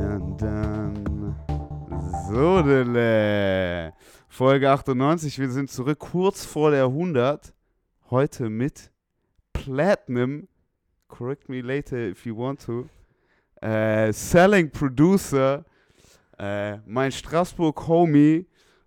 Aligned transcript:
Dun, 0.00 0.36
dun. 0.38 1.34
So, 2.30 2.62
Dille. 2.62 3.92
Folge 4.28 4.70
98. 4.70 5.38
Wir 5.38 5.50
sind 5.50 5.70
zurück 5.70 5.98
kurz 5.98 6.42
vor 6.46 6.70
der 6.70 6.84
100. 6.84 7.52
Heute 8.08 8.48
mit 8.48 8.90
Platinum. 9.52 10.48
Correct 11.06 11.50
me 11.50 11.60
later 11.60 11.98
if 11.98 12.24
you 12.24 12.34
want 12.34 12.64
to. 12.64 12.88
Äh, 13.60 14.10
Selling 14.14 14.70
Producer. 14.70 15.66
Äh, 16.38 16.78
mein 16.86 17.12
Straßburg-Homie. 17.12 18.46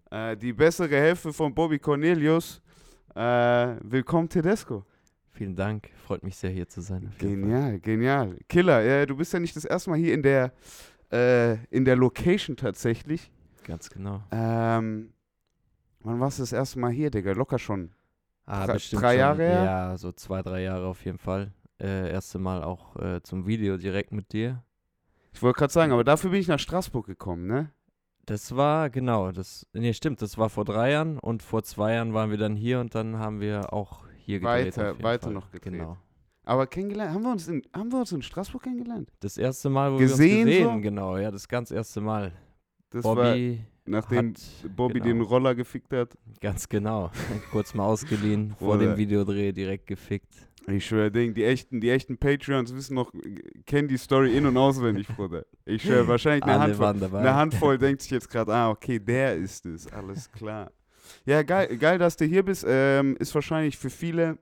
Äh, 0.10 0.36
die 0.36 0.52
bessere 0.52 0.96
Hälfte 0.96 1.32
von 1.32 1.54
Bobby 1.54 1.78
Cornelius. 1.78 2.60
Äh, 3.14 3.76
willkommen, 3.84 4.28
Tedesco. 4.28 4.84
Vielen 5.36 5.56
Dank, 5.56 5.90
freut 6.06 6.24
mich 6.24 6.36
sehr 6.36 6.52
hier 6.52 6.68
zu 6.68 6.82
sein. 6.82 7.02
jeden 7.02 7.12
Fall. 7.12 7.30
Genial, 7.30 7.80
genial. 7.80 8.38
Killer, 8.48 8.84
äh, 8.84 9.06
du 9.08 9.16
bist 9.18 9.34
ja 9.34 9.40
nicht 9.40 9.56
das 9.56 9.66
erste 9.66 9.90
Mal 9.90 9.98
hier 9.98 10.14
in 10.14 10.22
der, 10.22 10.54
äh, 11.14 11.54
in 11.70 11.86
der 11.86 11.96
Location 11.96 12.58
tatsächlich. 12.58 13.32
Ganz 13.64 13.90
genau. 13.90 14.22
Ähm, 14.32 15.14
wann 16.02 16.20
warst 16.20 16.40
du 16.40 16.44
das 16.44 16.52
erste 16.52 16.80
Mal 16.80 16.92
hier, 16.92 17.12
Digga? 17.12 17.32
Locker 17.34 17.60
schon. 17.60 17.92
Ah, 18.46 18.66
Drei- 18.66 18.74
bestimmt 18.74 19.02
drei 19.02 19.12
schon, 19.14 19.20
Jahre 19.20 19.44
her? 19.44 19.64
Ja, 19.64 19.98
so 19.98 20.12
zwei, 20.12 20.42
drei 20.42 20.64
Jahre 20.64 20.88
auf 20.88 21.06
jeden 21.06 21.18
Fall. 21.20 21.54
Äh, 21.82 22.12
erste 22.12 22.40
Mal 22.40 22.64
auch 22.64 22.96
äh, 22.98 23.22
zum 23.24 23.48
Video 23.48 23.78
direkt 23.78 24.12
mit 24.12 24.34
dir. 24.34 24.64
Ich 25.34 25.42
wollte 25.42 25.60
gerade 25.60 25.74
sagen, 25.74 25.92
aber 25.94 26.04
dafür 26.04 26.30
bin 26.32 26.40
ich 26.42 26.48
nach 26.48 26.60
Straßburg 26.60 27.06
gekommen, 27.06 27.48
ne? 27.48 27.72
Das 28.26 28.56
war, 28.56 28.90
genau, 28.90 29.32
das, 29.32 29.66
nee, 29.74 29.92
stimmt, 29.94 30.22
das 30.22 30.38
war 30.38 30.50
vor 30.50 30.64
drei 30.64 30.92
Jahren 30.92 31.20
und 31.20 31.42
vor 31.44 31.64
zwei 31.64 31.94
Jahren 31.96 32.14
waren 32.14 32.30
wir 32.30 32.38
dann 32.38 32.56
hier 32.56 32.80
und 32.80 32.96
dann 32.96 33.18
haben 33.18 33.40
wir 33.42 33.74
auch 33.74 34.06
hier 34.18 34.40
gedreht. 34.40 34.78
Weiter- 34.78 34.92
jeden 34.92 35.04
weiter 35.04 35.24
Fall. 35.26 35.34
noch 35.34 35.52
gedreht. 35.52 35.74
Genau. 35.74 35.98
Aber 36.46 36.68
kennengelernt, 36.68 37.14
haben 37.14 37.24
wir 37.24 37.32
uns 37.32 37.48
in, 37.48 37.62
haben 37.74 37.92
wir 37.92 38.00
uns 38.00 38.12
in 38.12 38.22
Straßburg 38.22 38.64
kennengelernt? 38.64 39.10
Das 39.20 39.38
erste 39.38 39.70
Mal, 39.70 39.94
wo 39.94 39.98
Gesehen 39.98 40.46
wir 40.46 40.54
uns 40.54 40.56
so? 40.56 40.64
gesehen, 40.64 40.82
genau, 40.82 41.18
ja, 41.18 41.32
das 41.32 41.48
ganz 41.48 41.72
erste 41.72 42.02
Mal. 42.02 42.34
Das 42.90 43.04
war, 43.06 43.16
Bobby 43.16 43.62
nachdem 43.86 44.30
hat, 44.30 44.76
Bobby 44.76 44.94
genau. 44.96 45.06
den 45.06 45.22
Roller 45.22 45.56
gefickt 45.56 45.94
hat. 45.94 46.18
ganz 46.42 46.68
genau, 46.68 47.12
kurz 47.52 47.74
mal 47.74 47.86
ausgeliehen, 47.86 48.56
vor 48.60 48.78
dem 48.78 48.98
Videodreh 48.98 49.52
direkt 49.52 49.88
gefickt. 49.88 50.34
Ich 50.68 50.86
schwöre, 50.86 51.12
Ding, 51.12 51.34
die 51.34 51.44
echten, 51.44 51.82
die 51.82 51.90
echten 51.90 52.18
Patreons 52.18 52.74
wissen 52.74 52.96
noch, 52.96 53.12
kennen 53.66 53.90
die 53.90 53.98
Story 53.98 54.38
in- 54.38 54.46
und 54.46 54.56
auswendig, 54.56 55.08
Bruder. 55.16 55.46
Ich 55.66 55.82
schwöre, 55.82 56.08
wahrscheinlich 56.08 56.44
eine 56.44 56.60
Handvoll. 56.60 57.18
Eine 57.18 57.36
Handvoll 57.36 57.78
denkt 57.78 58.02
sich 58.02 58.12
jetzt 58.12 58.30
gerade, 58.30 58.54
ah, 58.54 58.70
okay, 58.70 58.98
der 58.98 59.36
ist 59.36 59.66
es, 59.66 59.88
alles 59.92 60.32
klar. 60.32 60.72
Ja, 61.26 61.44
geil, 61.44 61.78
geil, 61.78 61.98
dass 61.98 62.16
du 62.16 62.24
hier 62.24 62.44
bist. 62.44 62.66
Ähm, 62.66 63.18
ist 63.18 63.36
wahrscheinlich 63.36 63.78
für 63.78 63.90
viele 63.90 64.38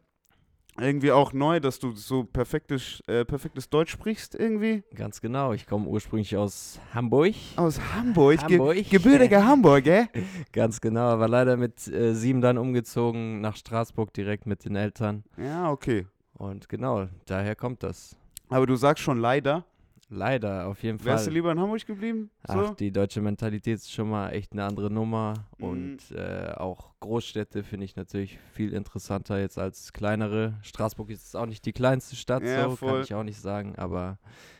irgendwie 0.79 1.11
auch 1.11 1.33
neu, 1.33 1.59
dass 1.59 1.79
du 1.79 1.91
so 1.91 2.23
perfektes, 2.23 3.01
äh, 3.07 3.25
perfektes 3.25 3.69
Deutsch 3.69 3.91
sprichst, 3.91 4.35
irgendwie. 4.35 4.83
Ganz 4.95 5.21
genau. 5.21 5.53
Ich 5.53 5.67
komme 5.67 5.87
ursprünglich 5.87 6.35
aus 6.37 6.79
Hamburg. 6.93 7.35
Aus 7.55 7.79
Hamburg, 7.93 8.41
Hamburg. 8.43 8.75
Ge 8.75 8.83
gebürtiger 8.83 9.45
Hamburger. 9.45 10.07
Ganz 10.51 10.81
genau. 10.81 11.09
Aber 11.09 11.27
leider 11.27 11.57
mit 11.57 11.87
äh, 11.87 12.13
sieben 12.13 12.41
dann 12.41 12.57
umgezogen 12.57 13.41
nach 13.41 13.55
Straßburg 13.55 14.13
direkt 14.13 14.45
mit 14.45 14.65
den 14.65 14.75
Eltern. 14.75 15.23
Ja, 15.37 15.71
okay. 15.71 16.07
Und 16.33 16.69
genau, 16.69 17.07
daher 17.25 17.55
kommt 17.55 17.83
das. 17.83 18.15
Aber 18.49 18.65
du 18.65 18.75
sagst 18.75 19.03
schon 19.03 19.19
leider. 19.19 19.65
Leider, 20.13 20.67
auf 20.67 20.83
jeden 20.83 21.01
Wärst 21.05 21.25
du 21.25 21.29
Fall. 21.29 21.33
lieber 21.35 21.51
in 21.53 21.59
Hamburg 21.59 21.85
geblieben? 21.85 22.29
Ach, 22.45 22.67
So? 22.67 22.73
die 22.73 22.91
deutsche 22.91 23.21
Mentalität 23.21 23.75
ist 23.75 23.91
schon 23.93 24.09
mal 24.09 24.31
echt 24.31 24.51
eine 24.51 24.65
andere 24.65 24.91
Nummer. 24.91 25.45
Mhm. 25.57 25.65
Und 25.65 26.11
äh, 26.11 26.51
auch 26.57 26.91
Großstädte 26.99 27.63
finde 27.63 27.85
ich 27.85 27.95
natürlich 27.95 28.37
viel 28.53 28.73
interessanter 28.73 29.39
jetzt 29.39 29.57
als 29.57 29.93
kleinere. 29.93 30.55
Straßburg 30.63 31.09
ist 31.11 31.33
auch 31.35 31.45
nicht 31.45 31.65
die 31.65 31.71
kleinste 31.71 32.17
Stadt, 32.17 32.43
Ja, 32.43 32.69
so 32.69 32.75
voll. 32.75 32.91
kann 32.91 33.01
ich 33.03 33.13
auch 33.13 33.23
nicht 33.23 33.39
sagen. 33.39 33.75
Aber 33.77 34.19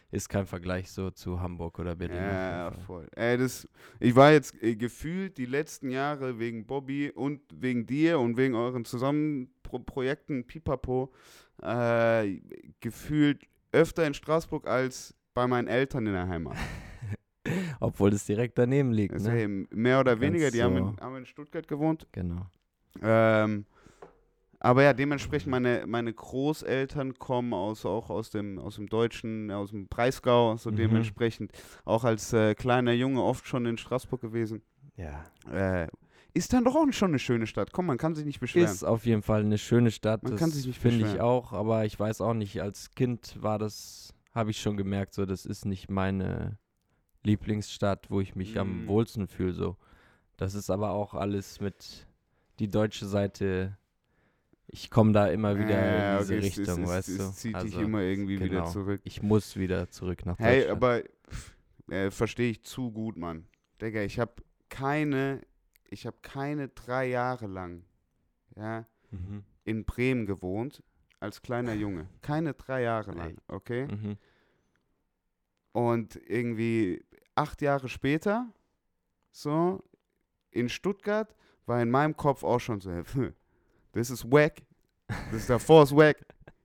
ist 0.10 0.30
kein 0.30 0.46
Vergleich 0.46 0.90
so 0.90 1.12
zu 1.12 1.42
Hamburg 1.42 1.80
oder 1.80 1.96
Berlin. 1.96 2.18
Ja, 2.18 2.72
Fall. 2.72 2.82
voll. 2.86 3.08
Ey, 3.16 3.38
das, 3.38 3.68
ich 4.00 4.16
war 4.16 4.32
jetzt 4.32 4.62
äh, 4.64 4.76
gefühlt 4.78 5.38
die 5.38 5.46
letzten 5.46 5.90
Jahre 5.90 6.40
wegen 6.40 6.66
Bobby 6.66 7.12
und 7.12 7.42
wegen 7.54 7.86
dir 7.86 8.20
und 8.20 8.38
wegen 8.38 8.56
euren 8.56 8.86
Zusammenprojekten 8.86 10.46
Pipapo 10.48 11.12
äh, 11.62 12.40
gefühlt 12.80 13.44
öfter 13.74 14.06
in 14.06 14.14
Straßburg 14.14 14.68
als 14.68 15.14
bei 15.42 15.48
meinen 15.48 15.68
Eltern 15.68 16.06
in 16.06 16.14
der 16.14 16.28
Heimat. 16.28 16.56
Obwohl 17.80 18.14
es 18.14 18.26
direkt 18.26 18.58
daneben 18.60 18.92
liegt. 18.92 19.14
Also, 19.14 19.32
Ne? 19.32 19.36
hey, 19.38 19.48
mehr 19.72 20.00
oder 20.00 20.12
Ganz 20.12 20.22
weniger, 20.22 20.52
die 20.52 20.62
haben, 20.62 20.78
in, 20.78 20.86
so. 20.86 20.98
haben 21.02 21.16
in 21.18 21.26
Stuttgart 21.26 21.68
gewohnt. 21.68 22.06
Genau. 22.12 22.46
Ähm, 23.02 23.66
aber 24.60 24.84
ja, 24.84 24.94
dementsprechend 24.94 25.50
meine, 25.50 25.86
meine 25.88 26.14
Großeltern 26.14 27.16
kommen 27.16 27.54
aus, 27.56 27.84
auch 27.88 28.12
aus 28.12 28.30
dem, 28.30 28.60
aus 28.60 28.76
dem 28.76 28.88
Deutschen, 28.88 29.50
aus 29.50 29.72
dem 29.72 29.88
Breisgau, 29.88 30.56
so 30.58 30.70
Mhm. 30.70 30.76
dementsprechend 30.76 31.52
auch 31.86 32.04
als 32.04 32.32
äh, 32.34 32.54
kleiner 32.54 32.92
Junge 32.94 33.24
oft 33.24 33.48
schon 33.48 33.66
in 33.66 33.80
Straßburg 33.80 34.22
gewesen. 34.22 34.62
Ja. 34.96 35.24
Äh, 35.52 35.88
ist 36.36 36.54
dann 36.54 36.64
doch 36.64 36.76
auch 36.76 36.86
schon 36.92 37.10
eine 37.12 37.20
schöne 37.20 37.48
Stadt. 37.48 37.74
Komm, 37.74 37.88
man 37.88 37.98
kann 37.98 38.14
sich 38.14 38.26
nicht 38.26 38.40
beschweren. 38.40 38.70
Ist 38.72 38.84
auf 38.84 39.06
jeden 39.08 39.24
Fall 39.24 39.42
eine 39.42 39.58
schöne 39.58 39.90
Stadt. 39.90 40.22
Man 40.22 40.34
das 40.34 40.40
kann 40.40 40.52
sich 40.52 40.68
nicht 40.68 40.80
Finde 40.80 40.98
ich 40.98 41.04
beschweren. 41.04 41.26
auch, 41.26 41.52
aber 41.54 41.86
ich 41.86 42.00
weiß 42.00 42.22
auch 42.22 42.36
nicht, 42.36 42.62
als 42.62 42.92
Kind 42.92 43.42
war 43.42 43.58
das, 43.58 44.14
habe 44.34 44.52
ich 44.52 44.62
schon 44.62 44.78
gemerkt, 44.78 45.14
so, 45.14 45.26
das 45.26 45.46
ist 45.46 45.66
nicht 45.66 45.90
meine 45.90 46.58
Lieblingsstadt, 47.24 48.10
wo 48.10 48.22
ich 48.22 48.36
mich 48.36 48.56
Mm. 48.56 48.60
am 48.60 48.88
wohlsten 48.88 49.28
fühle, 49.28 49.54
so. 49.54 49.78
Das 50.38 50.54
ist 50.56 50.70
aber 50.70 50.92
auch 50.92 51.14
alles 51.14 51.60
mit 51.60 52.08
die 52.60 52.70
deutsche 52.70 53.06
Seite. 53.06 53.78
Ich 54.68 54.90
komme 54.90 55.12
da 55.12 55.28
immer 55.28 55.58
wieder 55.60 55.70
Ja, 55.72 56.14
in 56.18 56.20
diese 56.22 56.34
okay, 56.36 56.48
es- 56.48 56.54
es- 56.54 56.60
Richtung, 56.60 56.84
es, 56.84 56.90
weißt 56.90 57.10
es, 57.10 57.18
du. 57.18 57.24
Es 57.24 57.36
zieht 57.36 57.56
dich 57.56 57.56
Also, 57.76 57.82
immer 57.82 58.02
irgendwie 58.02 58.36
wieder 58.40 58.48
genau. 58.48 58.70
zurück. 58.72 59.02
Ich 59.04 59.22
muss 59.22 59.56
wieder 59.58 59.90
zurück 59.90 60.26
nach 60.26 60.40
Hey, 60.40 60.62
Deutschland. 60.62 60.84
aber 60.84 61.04
pff, 61.30 61.56
äh, 61.90 62.10
verstehe 62.12 62.52
ich 62.52 62.64
zu 62.64 62.92
gut, 62.92 63.18
Mann. 63.18 63.46
Digga, 63.82 64.02
ich 64.02 64.18
habe 64.20 64.34
keine, 64.70 65.42
ich 65.90 66.06
habe 66.06 66.18
keine 66.22 66.70
drei 66.70 67.08
Jahre 67.10 67.48
lang, 67.48 67.84
ja, 68.56 68.86
Mhm. 69.12 69.44
in 69.66 69.84
Bremen 69.86 70.26
gewohnt, 70.26 70.82
als 71.22 71.42
kleiner 71.42 71.74
Junge. 71.74 72.08
Keine 72.22 72.54
drei 72.54 72.82
Jahre 72.82 73.12
lang, 73.14 73.38
okay? 73.48 73.88
Mhm. 73.88 74.18
Und 75.72 76.20
irgendwie 76.28 77.04
acht 77.36 77.62
Jahre 77.62 77.88
später, 77.88 78.48
so, 79.32 79.82
in 80.52 80.68
Stuttgart, 80.68 81.34
war 81.66 81.82
in 81.82 81.90
meinem 81.90 82.18
Kopf 82.18 82.44
auch 82.44 82.60
schon 82.60 82.82
so, 82.82 82.92
das 83.94 84.10
ist 84.10 84.30
wack, 84.30 84.62
das 85.08 85.42
ist 85.42 85.50
davor 85.50 85.84
ist 85.84 85.96
wack. 85.96 86.18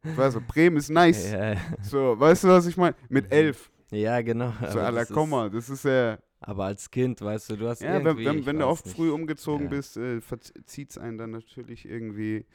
Ich 0.02 0.16
weiß, 0.16 0.34
so, 0.34 0.40
Bremen 0.40 0.76
ist 0.76 0.88
nice. 0.90 1.30
Ja, 1.32 1.52
ja. 1.54 1.60
So, 1.82 2.18
weißt 2.18 2.44
du, 2.44 2.48
was 2.48 2.66
ich 2.66 2.76
meine? 2.76 2.94
Mit 3.08 3.26
Mhm. 3.26 3.32
elf. 3.32 3.70
ja, 3.90 4.20
genau. 4.22 4.52
So, 4.60 4.78
aber 4.80 4.84
Alter, 4.86 4.92
das 5.00 5.10
ist- 5.10 5.26
mal, 5.28 5.50
das 5.50 5.68
ist 5.70 5.84
ja. 5.84 6.18
Aber 6.40 6.64
als 6.66 6.88
Kind, 6.90 7.20
weißt 7.20 7.50
du, 7.50 7.56
du 7.56 7.68
hast 7.68 7.80
Ja, 7.82 7.94
wenn, 7.94 8.06
irgendwie, 8.06 8.24
wenn, 8.26 8.38
ich 8.38 8.46
wenn 8.46 8.58
du 8.58 8.66
oft 8.66 8.86
nicht. 8.86 8.94
früh 8.96 9.10
umgezogen 9.10 9.64
Ja. 9.64 9.70
bist, 9.70 9.96
äh, 9.96 10.20
zieht 10.64 10.90
es 10.90 10.98
einen 10.98 11.18
dann 11.18 11.30
natürlich 11.30 11.86
irgendwie, 11.88 12.46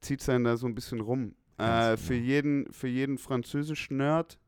zieht 0.00 0.20
es 0.20 0.28
einen 0.28 0.44
da 0.44 0.56
so 0.56 0.66
ein 0.66 0.74
bisschen 0.74 1.00
rum. 1.00 1.34
Äh, 1.58 1.96
für, 1.96 2.14
genau. 2.14 2.26
jeden, 2.26 2.72
für 2.72 2.88
jeden 2.88 3.18
französisch-Nerd, 3.18 4.38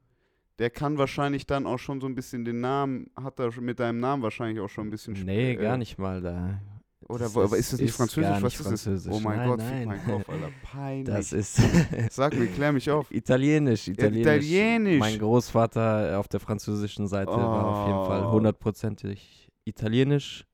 der 0.59 0.71
kann 0.71 0.99
wahrscheinlich 0.99 1.47
dann 1.47 1.67
auch 1.67 1.79
schon 1.79 2.01
so 2.01 2.07
ein 2.07 2.15
bisschen 2.15 2.45
den 2.45 2.61
Namen, 2.61 3.11
hat 3.21 3.39
er 3.41 3.53
mit 3.61 3.81
deinem 3.81 4.01
Namen 4.01 4.23
wahrscheinlich 4.23 4.61
auch 4.61 4.69
schon 4.69 4.87
ein 4.89 4.91
bisschen 4.91 5.15
Nee, 5.25 5.53
äh, 5.53 5.57
gar 5.57 5.77
nicht 5.77 5.99
mal 5.99 6.21
da. 6.21 6.61
Oder 7.07 7.25
Das 7.25 7.35
wo, 7.35 7.43
aber 7.43 7.59
ist 7.59 7.73
das 7.73 7.81
nicht 7.81 7.91
ist 7.91 7.97
Französisch? 7.97 8.23
gar 8.31 8.37
Was 8.37 8.43
nicht 8.45 8.55
ist 8.55 8.61
das? 8.61 8.83
Französisch. 8.85 9.13
Oh 9.15 9.21
mein 9.21 9.37
Nein, 9.37 9.49
Gott, 9.51 9.59
nein. 9.59 9.87
mein 9.89 10.05
Kopf, 10.05 10.29
Alter. 10.31 10.51
Peinlich. 10.63 11.05
Das 11.07 11.33
ist 11.35 11.61
Sag 12.11 12.35
mir, 12.35 12.47
klär 12.47 12.73
mich 12.73 12.91
auf. 12.91 13.11
Italienisch, 13.11 13.89
Italienisch. 13.89 14.23
Italienisch. 14.23 14.99
Mein 15.01 15.19
Großvater 15.19 16.19
auf 16.19 16.29
der 16.29 16.41
französischen 16.41 17.07
Seite 17.07 17.31
war 17.31 17.65
auf 17.67 17.87
jeden 17.89 18.07
Fall 18.07 18.23
Oh. 18.27 18.33
hundertprozentig 18.33 19.51
Italienisch. 19.67 20.47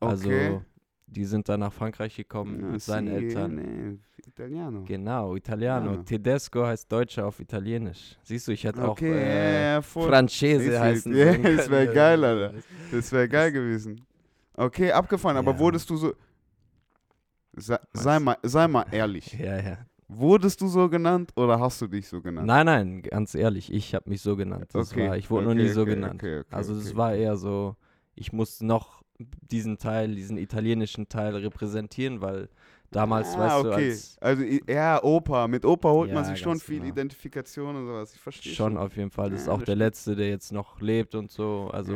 Also 0.00 0.28
Okay. 0.28 0.60
Die 1.06 1.24
sind 1.24 1.48
dann 1.48 1.60
nach 1.60 1.72
Frankreich 1.72 2.16
gekommen 2.16 2.60
Ja, 2.60 2.72
mit 2.72 2.82
seinen 2.82 3.08
sì, 3.08 3.12
Eltern. 3.14 3.54
nee, 3.54 3.98
Italiano. 4.26 4.84
Genau, 4.84 5.36
Italiano. 5.36 5.94
Ja. 5.94 6.02
Tedesco 6.02 6.66
heißt 6.66 6.90
Deutscher 6.90 7.26
auf 7.26 7.40
Italienisch. 7.40 8.16
Siehst 8.24 8.48
du, 8.48 8.52
ich 8.52 8.64
hätte 8.64 8.84
auch 8.84 8.96
Okay, 8.96 9.08
ja, 9.08 9.16
äh, 9.16 9.62
ja, 9.62 9.78
Ist 9.78 10.80
heißen 10.80 11.14
ja, 11.14 11.32
sollen 11.32 11.44
es 11.44 11.70
wär 11.70 11.84
können. 11.86 11.94
geil, 11.94 12.24
Alter. 12.24 12.54
Das 12.90 13.12
wäre 13.12 13.28
geil 13.28 13.52
gewesen. 13.52 14.04
Okay, 14.54 14.90
abgefahren, 14.92 15.36
aber 15.36 15.52
Ja. 15.52 15.58
wurdest 15.58 15.88
du 15.90 15.96
so. 15.96 16.14
Sei, 17.58 17.78
sei, 17.94 18.18
mal, 18.20 18.36
sei 18.42 18.68
mal 18.68 18.86
ehrlich. 18.90 19.32
Ja, 19.38 19.58
ja. 19.60 19.78
Wurdest 20.08 20.60
du 20.60 20.68
so 20.68 20.88
genannt 20.88 21.32
oder 21.34 21.58
hast 21.58 21.80
du 21.82 21.88
dich 21.88 22.06
so 22.06 22.20
genannt? 22.22 22.46
Nein, 22.46 22.66
nein, 22.66 23.02
ganz 23.02 23.34
ehrlich, 23.34 23.72
ich 23.72 23.92
habe 23.94 24.08
mich 24.08 24.22
so 24.22 24.36
genannt. 24.36 24.66
Das 24.72 24.92
Okay, 24.92 25.08
war, 25.08 25.16
ich 25.16 25.28
wurde 25.30 25.46
noch 25.46 25.54
okay, 25.54 25.62
nie 25.64 25.68
so 25.68 25.82
okay, 25.82 25.94
genannt. 25.94 26.22
okay, 26.22 26.38
okay, 26.40 26.54
also 26.54 26.74
es 26.74 26.94
war 26.94 27.14
eher 27.14 27.36
so, 27.36 27.74
ich 28.14 28.32
musste 28.32 28.64
noch 28.66 29.02
diesen 29.18 29.78
Teil, 29.78 30.14
diesen 30.14 30.38
italienischen 30.38 31.08
Teil 31.08 31.34
repräsentieren, 31.36 32.20
weil 32.20 32.48
damals, 32.90 33.34
ah, 33.34 33.38
weißt 33.38 33.64
du, 33.64 33.70
okay. 33.72 33.90
als 33.90 34.18
Also, 34.20 34.42
ja, 34.68 35.02
Opa. 35.02 35.48
Mit 35.48 35.64
Opa 35.64 35.90
holt 35.90 36.12
man 36.12 36.24
Ja, 36.24 36.30
sich 36.30 36.38
schon 36.38 36.60
viel 36.60 36.78
genau. 36.80 36.92
Identifikation 36.92 37.76
und 37.76 37.86
sowas. 37.86 38.14
Ich 38.14 38.20
verstehe 38.20 38.52
schon 38.54 38.76
auf 38.76 38.96
jeden 38.96 39.10
Fall, 39.10 39.30
das 39.30 39.42
ist 39.42 39.46
Ja, 39.46 39.52
auch 39.54 39.58
das 39.58 39.66
der. 39.66 39.76
Letzte, 39.76 40.16
der 40.16 40.28
jetzt 40.28 40.52
noch 40.52 40.80
lebt 40.80 41.14
und 41.14 41.30
so, 41.30 41.70
also 41.72 41.94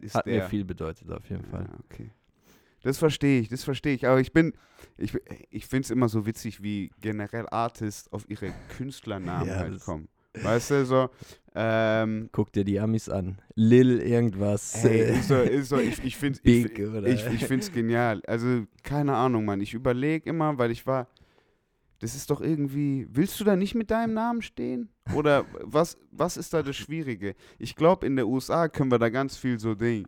ist 0.00 0.14
hat 0.14 0.26
der. 0.26 0.42
mir 0.44 0.48
viel 0.48 0.64
bedeutet 0.64 1.10
auf 1.10 1.28
jeden 1.28 1.44
Fall. 1.44 1.66
Ja, 1.70 1.78
okay. 1.88 2.10
Das 2.82 2.96
verstehe 2.96 3.40
ich, 3.40 3.48
das 3.50 3.62
verstehe 3.62 3.94
ich. 3.94 4.06
Aber 4.06 4.20
ich 4.20 4.32
bin, 4.32 4.54
ich, 4.96 5.12
ich 5.50 5.66
finde 5.66 5.84
es 5.84 5.90
immer 5.90 6.08
so 6.08 6.24
witzig, 6.24 6.62
wie 6.62 6.90
generell 7.00 7.46
Artists 7.50 8.10
auf 8.10 8.28
ihre 8.30 8.52
Künstlernamen 8.76 9.48
Ja, 9.50 9.56
halt 9.56 9.80
kommen. 9.80 10.08
Weißt 10.34 10.70
du, 10.70 10.86
so, 10.86 11.10
ähm, 11.54 12.28
Guck 12.32 12.52
dir 12.52 12.64
die 12.64 12.78
Amis 12.78 13.08
an. 13.08 13.40
Lil 13.54 14.00
irgendwas. 14.00 14.84
ey, 14.84 15.18
ist 15.18 15.28
so, 15.28 15.36
ist 15.36 15.68
so, 15.68 15.78
ich, 15.78 16.02
ich 16.04 16.16
finde 16.16 16.38
ich, 16.44 16.66
ich, 16.66 17.26
ich 17.26 17.44
find's 17.44 17.72
genial. 17.72 18.22
Also, 18.26 18.64
keine 18.84 19.14
Ahnung, 19.14 19.44
Mann. 19.44 19.60
Ich 19.60 19.74
überlege 19.74 20.30
immer, 20.30 20.58
weil 20.58 20.70
ich 20.70 20.86
war, 20.86 21.08
das 21.98 22.14
ist 22.14 22.30
doch 22.30 22.40
irgendwie, 22.40 23.06
willst 23.10 23.38
du 23.40 23.44
da 23.44 23.56
nicht 23.56 23.74
mit 23.74 23.90
deinem 23.90 24.14
Namen 24.14 24.42
stehen? 24.42 24.90
Oder 25.14 25.44
was, 25.62 25.98
was 26.12 26.36
ist 26.36 26.54
da 26.54 26.62
das 26.62 26.76
Schwierige? 26.76 27.34
Ich 27.58 27.74
glaube, 27.74 28.06
in 28.06 28.14
der 28.14 28.28
USA 28.28 28.68
können 28.68 28.92
wir 28.92 28.98
da 28.98 29.08
ganz 29.08 29.36
viel 29.36 29.58
so 29.58 29.74
Ding, 29.74 30.06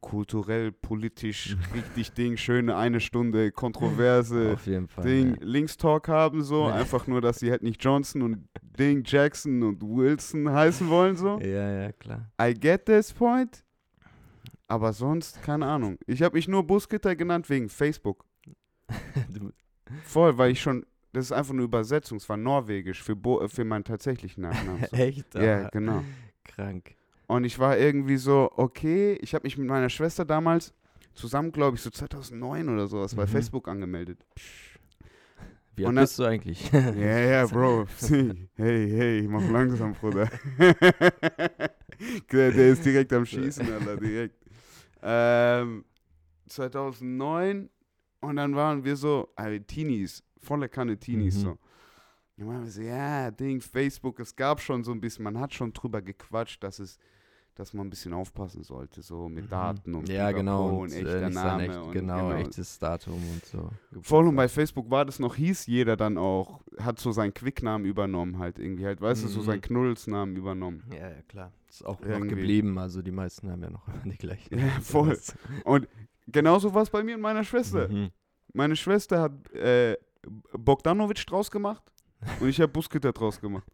kulturell, 0.00 0.72
politisch, 0.72 1.56
richtig 1.74 2.12
Ding, 2.12 2.36
schöne 2.36 2.76
eine 2.76 3.00
Stunde, 3.00 3.50
kontroverse 3.52 4.52
Auf 4.54 4.66
jeden 4.66 4.88
Fall. 4.88 5.04
Ding, 5.04 5.30
ja. 5.30 5.46
Linkstalk 5.46 6.08
haben, 6.08 6.42
so. 6.42 6.64
Einfach 6.66 7.06
nur, 7.06 7.20
dass 7.20 7.38
sie 7.38 7.50
halt 7.50 7.62
nicht 7.62 7.82
Johnson 7.82 8.22
und 8.22 8.48
Ding, 8.76 9.02
Jackson 9.04 9.62
und 9.62 9.82
Wilson 9.82 10.50
heißen 10.50 10.88
wollen, 10.88 11.16
so. 11.16 11.38
Ja, 11.42 11.82
ja, 11.82 11.92
klar. 11.92 12.30
I 12.40 12.54
get 12.54 12.86
this 12.86 13.12
point. 13.12 13.62
Aber 14.68 14.92
sonst, 14.92 15.42
keine 15.42 15.66
Ahnung. 15.66 15.96
Ich 16.06 16.22
habe 16.22 16.34
mich 16.36 16.48
nur 16.48 16.64
Buskitter 16.66 17.14
genannt 17.14 17.48
wegen 17.48 17.68
Facebook. 17.68 18.24
Voll, 20.04 20.36
weil 20.38 20.50
ich 20.50 20.60
schon, 20.60 20.84
das 21.12 21.26
ist 21.26 21.32
einfach 21.32 21.52
eine 21.54 21.62
Übersetzung, 21.62 22.18
es 22.18 22.28
war 22.28 22.36
norwegisch 22.36 23.02
für, 23.02 23.14
Bo 23.16 23.40
äh, 23.42 23.48
für 23.48 23.64
meinen 23.64 23.84
tatsächlichen 23.84 24.42
Nachnamen. 24.42 24.84
So. 24.90 24.96
echt? 24.96 25.34
Ja, 25.34 25.66
Ah, 25.66 25.68
genau. 25.72 26.02
Krank. 26.44 26.94
Und 27.28 27.44
ich 27.44 27.58
war 27.58 27.76
irgendwie 27.78 28.16
so, 28.16 28.50
okay, 28.56 29.14
ich 29.20 29.34
habe 29.34 29.44
mich 29.44 29.56
mit 29.58 29.66
meiner 29.68 29.88
Schwester 29.88 30.24
damals 30.24 30.72
zusammen, 31.14 31.50
glaube 31.50 31.76
ich, 31.76 31.82
so 31.82 31.90
2009 31.90 32.68
oder 32.68 32.86
sowas 32.86 33.14
bei 33.14 33.24
Mhm. 33.24 33.28
Facebook 33.28 33.68
angemeldet. 33.68 34.18
Wie 35.76 35.84
Und 35.84 35.98
alt 35.98 36.06
bist 36.08 36.18
du 36.18 36.24
eigentlich? 36.24 36.70
Ja, 36.72 37.18
ja, 37.18 37.46
Bro. 37.52 37.86
hey, 38.56 38.90
hey, 38.90 39.28
mach 39.28 39.48
langsam, 39.50 39.92
Bruder. 39.94 40.28
der, 42.32 42.50
der 42.52 42.68
ist 42.72 42.84
direkt 42.84 43.12
am 43.12 43.24
Schießen, 43.26 43.70
Alter, 43.72 43.96
direkt. 43.96 44.36
Ähm, 45.02 45.84
2009 46.48 47.68
und 48.20 48.36
dann 48.36 48.54
waren 48.54 48.84
wir 48.84 48.96
so, 48.96 49.28
also 49.36 49.58
Teenies, 49.64 50.22
volle 50.38 50.68
Kanne 50.68 50.98
Teenies 50.98 51.36
Mhm. 51.36 51.40
so. 51.40 51.58
Dann 52.36 52.48
waren 52.48 52.64
wir 52.64 52.70
so, 52.70 52.82
ja, 52.82 53.30
Ding, 53.30 53.60
Facebook, 53.60 54.20
es 54.20 54.34
gab 54.34 54.60
schon 54.60 54.84
so 54.84 54.92
ein 54.92 55.00
bisschen, 55.00 55.24
man 55.24 55.38
hat 55.38 55.54
schon 55.54 55.72
drüber 55.72 56.02
gequatscht, 56.02 56.62
dass 56.62 56.78
es, 56.78 56.98
dass 57.56 57.72
man 57.74 57.86
ein 57.86 57.90
bisschen 57.90 58.12
aufpassen 58.12 58.62
sollte, 58.62 59.02
so 59.02 59.28
mit 59.28 59.44
Mhm. 59.46 59.48
Daten 59.48 59.94
und 59.94 60.08
ja, 60.08 60.30
genau. 60.30 60.68
Und, 60.68 60.74
und 60.84 60.92
echter 60.92 61.16
äh, 61.16 61.32
sein 61.32 61.32
Name 61.32 61.66
echt, 61.68 61.76
und 61.78 61.92
genau, 61.92 62.32
echtes 62.32 62.78
Datum 62.78 63.14
und 63.14 63.44
so. 63.44 63.70
Voll 64.02 64.28
und 64.28 64.36
bei 64.36 64.46
Facebook 64.48 64.90
war 64.90 65.04
das 65.04 65.18
noch, 65.18 65.34
hieß 65.36 65.66
jeder 65.66 65.96
dann 65.96 66.18
auch, 66.18 66.60
hat 66.78 66.98
so 67.00 67.10
seinen 67.12 67.34
Quicknamen 67.34 67.86
übernommen 67.86 68.38
halt 68.38 68.58
irgendwie 68.58 68.84
halt, 68.86 69.00
weißt 69.00 69.24
du, 69.24 69.28
so 69.28 69.40
Mhm. 69.40 69.44
seinen 69.44 69.60
Knuddelsnamen 69.62 70.36
übernommen. 70.36 70.84
Ja, 70.92 71.08
ja, 71.10 71.22
klar. 71.28 71.52
Ist 71.68 71.84
auch 71.84 71.98
noch 72.00 72.06
Irgendwie. 72.06 72.28
geblieben. 72.28 72.78
Also 72.78 73.02
die 73.02 73.10
meisten 73.10 73.50
haben 73.50 73.62
ja 73.62 73.70
noch 73.70 73.82
die 74.04 74.16
gleichen. 74.16 74.58
Ja, 74.58 74.68
voll. 74.80 75.18
Und 75.64 75.88
genauso 76.26 76.72
war 76.74 76.82
es 76.82 76.90
bei 76.90 77.02
mir 77.02 77.16
und 77.16 77.22
meiner 77.22 77.42
Schwester. 77.44 77.88
Mhm. 77.88 78.10
Meine 78.52 78.76
Schwester 78.76 79.20
hat 79.20 79.50
äh, 79.52 79.96
Bogdanovic 80.52 81.26
draus 81.26 81.50
gemacht 81.50 81.82
und 82.40 82.48
ich 82.48 82.60
habe 82.60 82.72
Buskitter 82.72 83.12
draus 83.12 83.40
gemacht. 83.40 83.66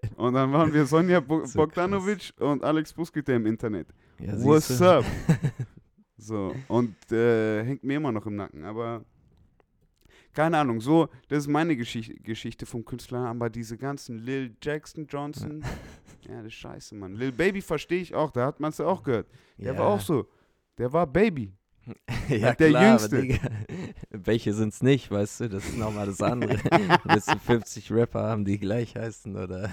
Geil. 0.00 0.10
Und 0.16 0.34
dann 0.34 0.52
waren 0.52 0.72
wir 0.72 0.86
Sonja 0.86 1.20
Bo 1.20 1.44
So 1.44 1.58
Bogdanovic 1.58 2.32
und 2.38 2.62
Alex 2.64 2.92
Buskitter 2.92 3.36
im 3.36 3.46
Internet. 3.46 3.88
Ja, 4.18 4.32
What's 4.42 4.80
up? 4.82 5.04
So, 6.20 6.52
und 6.66 6.96
äh, 7.12 7.62
hängt 7.62 7.84
mir 7.84 7.96
immer 7.96 8.10
noch 8.10 8.26
im 8.26 8.34
Nacken, 8.34 8.64
aber 8.64 9.04
keine 10.32 10.58
Ahnung, 10.58 10.80
so, 10.80 11.08
das 11.28 11.38
ist 11.38 11.48
meine 11.48 11.76
Geschichte, 11.76 12.14
Geschichte 12.14 12.66
vom 12.66 12.84
Künstler, 12.84 13.26
aber 13.26 13.48
diese 13.48 13.78
ganzen 13.78 14.18
Lil 14.18 14.56
Jackson 14.60 15.06
Johnson, 15.08 15.64
ja, 16.28 16.38
das 16.38 16.46
ist 16.46 16.54
scheiße, 16.54 16.94
Mann. 16.96 17.14
Lil 17.14 17.32
Baby 17.32 17.62
verstehe 17.62 18.00
ich 18.00 18.14
auch, 18.14 18.32
da 18.32 18.46
hat 18.46 18.58
man 18.58 18.70
es 18.70 18.78
ja 18.78 18.86
auch 18.86 19.02
gehört. 19.02 19.28
Der 19.58 19.74
ja. 19.74 19.78
war 19.78 19.86
auch 19.86 20.00
so, 20.00 20.28
der 20.76 20.92
war 20.92 21.06
Baby. 21.06 21.52
ja, 22.28 22.54
der 22.54 22.68
klar, 22.68 22.84
Jüngste. 22.84 23.16
Aber, 23.16 23.22
Digga, 23.22 23.50
welche 24.10 24.52
sind's 24.52 24.82
nicht, 24.82 25.10
weißt 25.10 25.40
du? 25.40 25.48
Das 25.48 25.64
ist 25.64 25.78
nochmal 25.78 26.06
das 26.06 26.20
andere. 26.22 26.58
Willst 27.04 27.32
du 27.32 27.38
50 27.38 27.92
Rapper 27.92 28.22
haben, 28.22 28.44
die 28.44 28.58
gleich 28.58 28.94
heißen 28.96 29.36
oder 29.36 29.70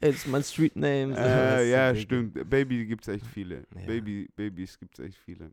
It's 0.00 0.26
my 0.26 0.42
street 0.42 0.76
name. 0.76 1.16
Äh, 1.16 1.56
du, 1.64 1.70
ja, 1.70 1.92
Digga. 1.92 2.02
stimmt, 2.02 2.50
Baby 2.50 2.86
gibt 2.86 3.06
es 3.06 3.14
echt 3.14 3.26
viele. 3.26 3.66
Ja. 3.74 3.86
Baby, 3.86 4.28
Babys 4.36 4.78
gibt 4.78 4.98
es 4.98 5.04
echt 5.04 5.18
viele. 5.18 5.50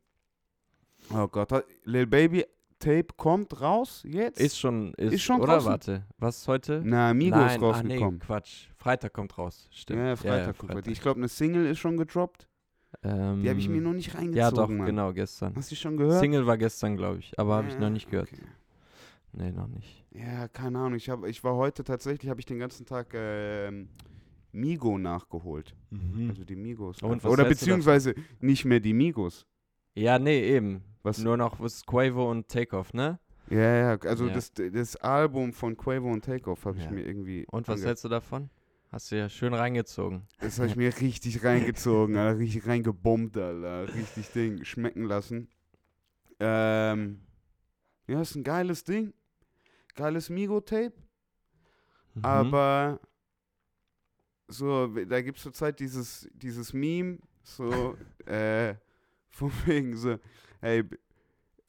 Oh 1.13 1.27
Gott, 1.27 1.49
Lil 1.83 2.07
Baby 2.07 2.45
Tape 2.79 3.07
kommt 3.15 3.61
raus 3.61 4.03
jetzt? 4.05 4.39
Ist 4.39 4.59
schon, 4.59 4.93
ist, 4.95 5.13
Ist 5.13 5.23
schon 5.23 5.41
oder 5.41 5.53
draußen? 5.53 5.69
warte, 5.69 6.03
was 6.17 6.37
ist 6.39 6.47
heute? 6.47 6.81
Na, 6.83 7.13
Migos 7.13 7.39
Nein, 7.39 7.63
ah, 7.63 7.65
rausgekommen. 7.65 8.13
nee, 8.15 8.25
Quatsch. 8.25 8.67
Freitag 8.75 9.13
kommt 9.13 9.37
raus, 9.37 9.67
stimmt. 9.71 9.99
Ja, 9.99 10.15
Freitag 10.15 10.57
kommt. 10.57 10.87
Ich 10.87 11.01
glaube, 11.01 11.19
eine 11.19 11.27
Single 11.27 11.65
ist 11.65 11.79
schon 11.79 11.97
gedroppt. 11.97 12.47
Ähm, 13.03 13.41
Die 13.43 13.49
habe 13.49 13.59
ich 13.59 13.69
mir 13.69 13.81
noch 13.81 13.93
nicht 13.93 14.13
reingezogen. 14.15 14.37
Ja, 14.37 14.51
doch, 14.51 14.69
Mann. 14.69 14.85
genau, 14.85 15.13
gestern. 15.13 15.55
Hast 15.55 15.71
du 15.71 15.75
schon 15.75 15.97
gehört? 15.97 16.19
Single 16.19 16.45
war 16.45 16.57
gestern, 16.57 16.97
glaube 16.97 17.19
ich, 17.19 17.37
aber 17.39 17.55
habe 17.55 17.67
ich 17.67 17.75
noch 17.75 17.83
Ja, 17.83 17.89
nicht 17.89 18.09
gehört. 18.09 18.29
okay. 18.31 18.41
Nee, 19.33 19.51
noch 19.51 19.67
nicht. 19.67 20.05
Ja, 20.11 20.47
keine 20.47 20.79
Ahnung. 20.79 20.95
Ich, 20.95 21.09
hab, 21.09 21.25
ich 21.25 21.43
war 21.43 21.55
heute 21.55 21.83
tatsächlich, 21.83 22.29
habe 22.29 22.39
ich 22.39 22.45
den 22.45 22.57
ganzen 22.59 22.85
Tag 22.85 23.07
ähm, 23.13 23.89
Migo 24.53 24.97
nachgeholt. 24.97 25.75
Also 26.29 26.45
die 26.45 26.55
Migos. 26.55 27.01
Und 27.01 27.23
was 27.23 27.31
Oder 27.31 27.45
beziehungsweise 27.45 28.15
nicht 28.39 28.63
mehr 28.65 28.79
die 28.79 28.93
Migos. 28.93 29.45
Ja, 29.93 30.17
nee, 30.19 30.41
eben. 30.55 30.83
Was? 31.03 31.17
Nur 31.19 31.35
noch 31.37 31.59
was 31.59 31.85
Quavo 31.85 32.31
und 32.31 32.47
Takeoff, 32.47 32.93
ne? 32.93 33.19
Ja, 33.49 33.59
ja, 33.93 33.97
also 33.99 34.27
Ja. 34.27 34.33
Das, 34.33 34.51
das 34.53 34.95
Album 34.97 35.53
von 35.53 35.77
Quavo 35.77 36.09
und 36.11 36.23
Takeoff 36.25 36.65
habe 36.65 36.77
ich 36.79 36.85
Ja. 36.85 36.91
mir 36.91 37.05
irgendwie. 37.05 37.45
Und 37.51 37.67
was 37.67 37.83
hältst 37.85 38.03
du 38.05 38.09
davon? 38.09 38.49
Hast 38.95 39.11
du 39.11 39.17
ja 39.17 39.27
schön 39.27 39.53
reingezogen. 39.53 40.25
Das 40.39 40.57
habe 40.57 40.69
ich 40.69 40.77
mir 40.77 40.87
richtig 41.01 41.43
reingezogen, 41.43 42.15
Alter, 42.15 42.39
richtig 42.39 42.65
reingebombt, 42.65 43.35
Alter. 43.35 43.93
Richtig 43.93 44.31
Ding 44.31 44.63
schmecken 44.63 45.03
lassen. 45.03 45.49
Ähm, 46.39 47.19
ja, 48.07 48.21
ist 48.21 48.35
ein 48.35 48.45
geiles 48.45 48.85
Ding. 48.85 49.13
Geiles 49.95 50.29
Migo-Tape. 50.29 50.93
Mhm. 52.13 52.23
Aber 52.23 53.01
so, 54.47 54.87
da 54.87 55.21
gibt 55.21 55.39
es 55.39 55.43
zurzeit 55.43 55.77
dieses, 55.81 56.29
dieses 56.33 56.71
Meme, 56.71 57.17
so, 57.43 57.97
äh, 58.25 58.75
von 59.29 59.51
wegen 59.65 59.97
so, 59.97 60.19
hey, 60.61 60.85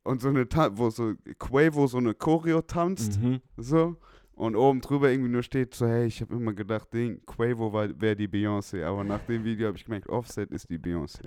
und 0.05 0.23
so 0.23 0.29
eine, 0.29 0.49
Ta 0.49 0.79
wo 0.79 0.91
so 0.91 1.15
Quavo 1.41 1.89
so 1.89 1.99
eine 1.99 2.15
Choreo 2.15 2.63
tanzt, 2.63 3.21
Mhm. 3.21 3.41
so, 3.57 3.97
und 4.37 4.55
oben 4.55 4.81
drüber 4.81 5.11
irgendwie 5.11 5.31
nur 5.31 5.43
steht 5.43 5.75
so, 5.75 5.87
hey, 5.87 6.07
ich 6.07 6.21
habe 6.21 6.35
immer 6.35 6.53
gedacht, 6.53 6.93
Ding, 6.93 7.21
Quavo 7.27 7.73
wäre 7.73 8.15
die 8.15 8.29
Beyoncé, 8.29 8.85
aber 8.85 9.03
nach 9.03 9.21
dem 9.27 9.43
Video 9.43 9.67
habe 9.69 9.77
ich 9.77 9.85
gemerkt, 9.85 10.09
Offset 10.09 10.51
ist 10.53 10.71
die 10.71 10.79
Beyoncé. 10.79 11.25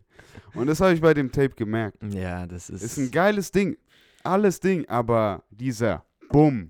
Und 0.54 0.68
das 0.68 0.80
habe 0.80 0.94
ich 0.94 1.02
bei 1.02 1.14
dem 1.14 1.32
Tape 1.32 1.50
gemerkt. 1.56 1.98
Ja, 2.14 2.46
das 2.48 2.70
ist. 2.70 2.82
Ist 2.84 2.98
ein 2.98 3.12
geiles 3.12 3.52
Ding, 3.52 3.76
alles 4.24 4.60
Ding, 4.62 4.88
aber 4.88 5.44
dieser, 5.50 6.06
Bumm, 6.30 6.70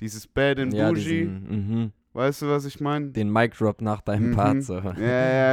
dieses 0.00 0.26
Bad 0.26 0.58
and 0.58 0.72
ja, 0.74 0.88
Bougie, 0.88 1.20
diesen, 1.26 1.80
mhm. 1.82 1.92
weißt 2.14 2.42
du, 2.42 2.46
was 2.48 2.64
ich 2.64 2.80
meine? 2.80 3.10
Den 3.10 3.30
Mic 3.32 3.54
Drop 3.56 3.80
nach 3.82 4.00
deinem 4.00 4.30
Mhm. 4.30 4.34
Part, 4.36 4.62
so. 4.62 4.78
Ja, 4.78 4.98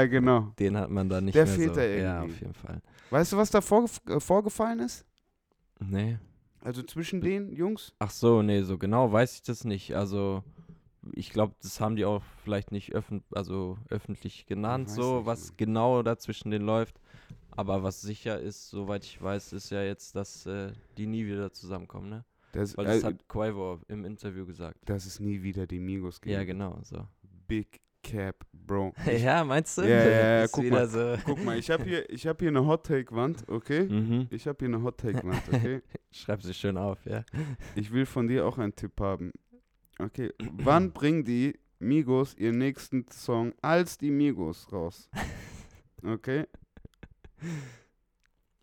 ja, 0.02 0.06
genau. 0.08 0.54
Den 0.60 0.78
hat 0.78 0.90
man 0.90 1.10
da 1.10 1.20
nicht 1.20 1.36
Der 1.36 1.46
mehr 1.46 1.54
fehlt 1.56 1.70
so. 1.70 1.76
da 1.76 1.84
Ja, 1.86 2.16
irgendwie. 2.22 2.34
auf 2.36 2.42
jeden 2.42 2.54
Fall. 2.54 2.82
Weißt 3.10 3.34
du, 3.34 3.38
was 3.38 3.50
da 3.52 3.60
vorgef 3.62 4.00
äh, 4.08 4.20
vorgefallen 4.20 4.80
ist? 4.80 5.06
Nee. 5.80 6.18
Also 6.66 6.82
zwischen 6.82 7.22
den 7.22 7.54
Jungs? 7.54 7.94
Ach 8.00 8.10
so, 8.10 8.42
nee, 8.42 8.64
so 8.64 8.80
genau 8.80 9.12
weiß 9.12 9.36
ich 9.36 9.44
das 9.44 9.66
nicht. 9.66 9.96
Also, 9.96 10.44
ich 11.14 11.30
glaube, 11.30 11.54
das 11.62 11.80
haben 11.80 11.96
die 11.96 12.06
auch 12.06 12.24
vielleicht 12.44 12.72
nicht 12.72 12.92
öffn 12.92 13.24
also 13.32 13.78
öffentlich 13.90 14.48
genannt, 14.48 14.90
so, 14.90 15.18
nicht, 15.18 15.28
was 15.28 15.48
Mann. 15.50 15.58
genau 15.58 16.02
da 16.02 16.18
zwischen 16.18 16.50
denen 16.50 16.66
läuft. 16.66 17.00
Aber 17.52 17.84
was 17.84 18.02
sicher 18.02 18.40
ist, 18.40 18.70
soweit 18.70 19.06
ich 19.06 19.22
weiß, 19.22 19.54
ist 19.54 19.70
ja 19.70 19.84
jetzt, 19.84 20.16
dass 20.16 20.48
äh, 20.48 20.72
die 20.98 21.06
nie 21.06 21.28
wieder 21.28 21.54
zusammenkommen, 21.54 22.10
ne? 22.10 22.26
Das, 22.52 22.76
Weil 22.76 22.86
das 22.86 23.04
äh, 23.04 23.06
hat 23.06 23.28
Quavo 23.28 23.80
im 23.88 24.04
Interview 24.04 24.48
gesagt. 24.48 24.80
dass 24.90 25.06
es 25.06 25.20
nie 25.20 25.44
wieder 25.44 25.68
die 25.68 25.80
Migos 25.80 26.20
gibt. 26.20 26.34
Ja, 26.34 26.44
genau, 26.46 26.80
so. 26.82 27.08
Big 27.48 27.80
Cap, 28.06 28.46
Bro. 28.54 28.94
ja, 29.20 29.44
meinst 29.44 29.78
du? 29.78 29.82
Ja, 29.82 29.88
ja, 29.88 30.40
ja, 30.42 30.48
guck 30.52 30.70
mal. 30.70 30.88
so. 30.88 31.16
Guck 31.26 31.44
mal, 31.44 31.58
ich 31.58 31.72
habe 31.72 31.84
hier, 31.84 32.08
ich 32.10 32.28
hab 32.28 32.40
hier 32.40 32.50
eine 32.50 32.66
Hot 32.66 32.86
Take 32.86 33.14
Wand, 33.16 33.50
okay? 33.50 33.88
Mhm. 33.90 34.28
Ich 34.30 34.48
habe 34.48 34.58
hier 34.60 34.68
eine 34.68 34.84
Hot 34.84 35.00
Take 35.00 35.24
Wand, 35.24 35.42
okay? 35.52 35.82
Schreib 36.12 36.44
sie 36.44 36.54
schön 36.54 36.78
auf, 36.78 37.04
ja. 37.06 37.24
Ich 37.74 37.92
will 37.92 38.06
von 38.06 38.28
dir 38.28 38.46
auch 38.46 38.60
einen 38.60 38.76
Tipp 38.76 39.00
haben. 39.00 39.32
Okay, 39.98 40.32
wann 40.40 40.92
bringen 40.94 41.24
die 41.24 41.58
Migos 41.80 42.36
ihren 42.36 42.60
nächsten 42.60 43.08
Song 43.10 43.54
als 43.62 43.98
die 43.98 44.12
Migos 44.12 44.72
raus? 44.72 45.10
Okay? 46.04 46.46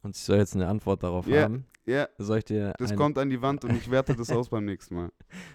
Und 0.02 0.16
ich 0.16 0.22
soll 0.22 0.38
jetzt 0.38 0.54
eine 0.54 0.68
Antwort 0.68 1.02
darauf 1.02 1.26
Ja, 1.26 1.42
haben. 1.44 1.66
Ja, 1.84 2.08
Soll 2.18 2.38
ich 2.38 2.44
dir 2.44 2.74
das 2.78 2.90
eine- 2.90 2.98
kommt 2.98 3.18
an 3.18 3.28
die 3.30 3.40
Wand 3.42 3.64
und 3.64 3.74
ich 3.76 3.90
werte 3.90 4.14
das 4.14 4.30
aus 4.32 4.48
beim 4.48 4.64
nächsten 4.64 4.94
Mal. 4.94 5.10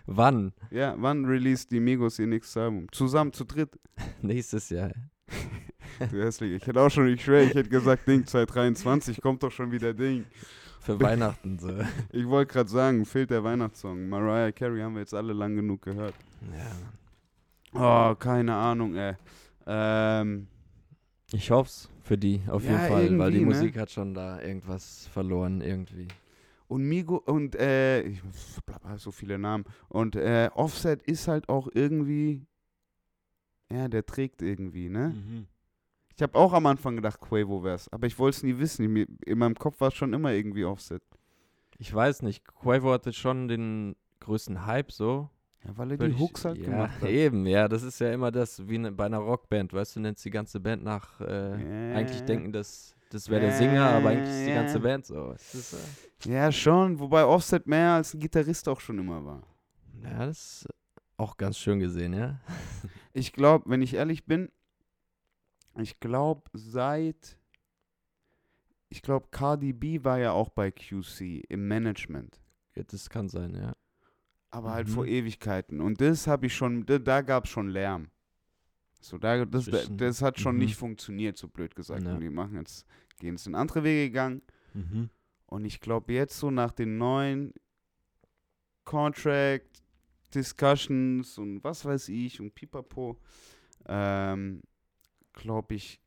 Wann? 0.05 0.53
Ja, 0.71 0.95
wann 0.97 1.25
release 1.25 1.67
die 1.67 1.79
Migos 1.79 2.19
ihr 2.19 2.27
nächstes 2.27 2.57
Album? 2.57 2.87
Zusammen, 2.91 3.31
zu 3.33 3.45
dritt. 3.45 3.79
Nächstes 4.21 4.69
Jahr. 4.69 4.91
Du 6.11 6.21
hässlich. 6.21 6.51
Ich 6.61 6.67
hätte 6.67 6.79
auch 6.79 6.91
schon, 6.91 7.07
ich 7.07 7.23
schwöre, 7.23 7.43
ich 7.45 7.55
hätte 7.55 7.69
gesagt, 7.69 8.07
Ding, 8.07 8.23
2023 8.23 9.19
kommt 9.19 9.41
doch 9.41 9.51
schon 9.51 9.71
wieder 9.71 9.95
Ding. 9.95 10.25
Für 10.79 10.99
Weihnachten 11.01 11.57
so. 11.57 11.71
Ich 12.11 12.27
wollte 12.27 12.53
gerade 12.53 12.69
sagen, 12.69 13.03
fehlt 13.03 13.31
der 13.31 13.43
Weihnachtssong. 13.43 14.07
Mariah 14.07 14.51
Carey 14.51 14.81
haben 14.81 14.93
wir 14.93 14.99
jetzt 14.99 15.15
alle 15.15 15.33
lang 15.33 15.55
genug 15.55 15.81
gehört. 15.81 16.13
Ja. 17.73 18.11
Oh, 18.11 18.15
keine 18.15 18.53
Ahnung, 18.53 18.93
ey. 18.95 19.15
Ähm, 19.65 20.47
Ich 21.33 21.51
hoff's 21.51 21.89
für 22.03 22.17
die, 22.17 22.41
auf 22.47 22.63
Ja, 22.63 22.71
jeden 22.71 22.87
Fall, 22.87 23.19
weil 23.19 23.31
die 23.31 23.39
ne? 23.39 23.45
Musik 23.47 23.77
hat 23.77 23.91
schon 23.91 24.13
da 24.13 24.41
irgendwas 24.41 25.07
verloren 25.07 25.61
irgendwie. 25.61 26.07
und 26.69 26.83
Migo 26.83 27.17
und 27.17 27.55
äh, 27.55 28.01
ich 28.03 28.21
so 28.97 29.11
viele 29.11 29.37
Namen. 29.37 29.65
Und 29.89 30.15
äh, 30.15 30.49
Offset 30.53 31.01
ist 31.03 31.27
halt 31.27 31.49
auch 31.49 31.67
irgendwie, 31.73 32.45
ja, 33.71 33.87
der 33.87 34.05
trägt 34.05 34.41
irgendwie, 34.41 34.89
ne? 34.89 35.09
Mhm. 35.09 35.47
Ich 36.15 36.21
habe 36.23 36.35
auch 36.37 36.53
am 36.53 36.65
Anfang 36.65 36.95
gedacht, 36.95 37.19
Quavo 37.19 37.63
wär's, 37.63 37.87
aber 37.89 38.07
ich 38.07 38.17
wollte 38.17 38.37
es 38.37 38.43
nie 38.43 38.57
wissen. 38.57 38.95
In 38.95 39.37
meinem 39.37 39.55
Kopf 39.55 39.79
war 39.81 39.89
es 39.89 39.93
schon 39.93 40.13
immer 40.13 40.31
irgendwie 40.33 40.65
Offset. 40.65 41.03
Ich 41.77 41.93
weiß 41.93 42.23
nicht, 42.23 42.43
Quavo 42.47 42.91
hatte 42.91 43.13
schon 43.13 43.47
den 43.47 43.95
größten 44.21 44.65
Hype 44.65 44.91
so. 44.91 45.29
Ja, 45.67 45.77
weil 45.77 45.91
er 45.91 45.97
die 45.97 46.13
Hooks 46.17 46.45
halt 46.45 46.57
ja, 46.59 46.65
gemacht 46.65 47.01
hat. 47.01 47.09
Eben, 47.09 47.45
ja, 47.45 47.67
das 47.67 47.83
ist 47.83 47.99
ja 47.99 48.11
immer 48.13 48.31
das, 48.31 48.67
wie 48.67 48.77
ne, 48.77 48.91
bei 48.91 49.05
einer 49.05 49.17
Rockband, 49.19 49.73
weißt 49.73 49.97
du, 49.97 49.99
nennst 49.99 50.23
die 50.25 50.29
ganze 50.29 50.59
Band 50.59 50.83
nach, 50.83 51.19
äh, 51.21 51.93
eigentlich 51.93 52.21
Ja. 52.21 52.25
denken, 52.25 52.51
das, 52.53 52.95
das 53.09 53.29
wäre 53.29 53.41
der 53.41 53.51
Sänger, 53.51 53.83
aber 53.83 54.09
eigentlich 54.09 54.29
ist 54.33 54.47
die 54.47 54.53
ganze. 54.53 54.79
Band 54.79 55.05
so. 55.05 55.31
Ist, 55.33 55.73
äh, 56.25 56.31
Ja, 56.31 56.51
schon, 56.51 56.99
wobei 56.99 57.25
Offset 57.25 57.67
mehr 57.67 57.91
als 57.93 58.13
ein 58.13 58.19
Gitarrist 58.19 58.67
auch 58.69 58.79
schon 58.79 58.97
immer 58.99 59.23
war. 59.25 59.43
ja, 60.03 60.25
das 60.25 60.37
ist 60.63 60.67
auch 61.17 61.35
ganz 61.37 61.57
schön 61.57 61.79
gesehen, 61.79 62.13
ja. 62.13 62.39
Ich 63.13 63.33
glaube, 63.33 63.69
wenn 63.69 63.81
ich 63.81 63.95
ehrlich 63.95 64.25
bin, 64.25 64.49
ich 65.79 65.99
glaube, 65.99 66.43
seit. 66.53 67.37
Ich 68.89 69.01
glaube, 69.01 69.27
Cardi 69.31 69.73
B 69.73 70.03
war 70.03 70.17
ja 70.19 70.31
auch 70.31 70.49
bei 70.49 70.71
QC 70.71 71.43
im 71.49 71.67
Management. 71.67 72.39
Ja, 72.75 72.83
Das 72.83 73.09
kann 73.09 73.27
sein, 73.27 73.53
ja. 73.55 73.75
Aber 74.49 74.71
halt 74.71 74.87
Mhm. 74.87 74.91
vor 74.91 75.05
Ewigkeiten. 75.05 75.81
Und 75.81 75.99
das 76.01 76.25
habe 76.27 76.45
ich 76.47 76.55
schon, 76.55 76.85
da, 76.85 76.97
da 76.99 77.21
gab 77.21 77.45
es 77.45 77.49
schon 77.51 77.67
Lärm. 77.69 78.09
So, 79.01 79.17
da, 79.17 79.45
das, 79.45 79.65
da, 79.65 79.71
Zwischen- 79.79 79.97
das 79.97 80.21
hat 80.21 80.39
schon 80.39 80.55
Mhm. 80.55 80.61
nicht 80.63 80.75
funktioniert, 80.75 81.37
so 81.37 81.47
blöd 81.47 81.75
gesagt. 81.75 82.03
Ja. 82.03 82.13
Und 82.15 82.21
die 82.21 82.29
machen 82.29 82.55
jetzt, 82.57 82.85
gehen 83.19 83.35
jetzt 83.35 83.45
in 83.47 83.55
andere 83.55 83.83
Wege 83.83 84.09
gegangen. 84.09 84.41
Mhm. 84.73 85.09
Und 85.45 85.65
ich 85.65 85.79
glaube, 85.79 86.13
jetzt 86.13 86.37
so 86.37 86.49
nach 86.51 86.71
den 86.71 86.97
neuen 86.97 87.53
Contract 88.85 89.81
Discussions 90.33 91.37
und 91.37 91.63
was 91.63 91.85
weiß 91.85 92.09
ich 92.09 92.41
und 92.41 92.53
pipapo, 92.53 93.17
ähm, 93.87 94.61
glaube 95.33 95.75
ich, 95.75 96.01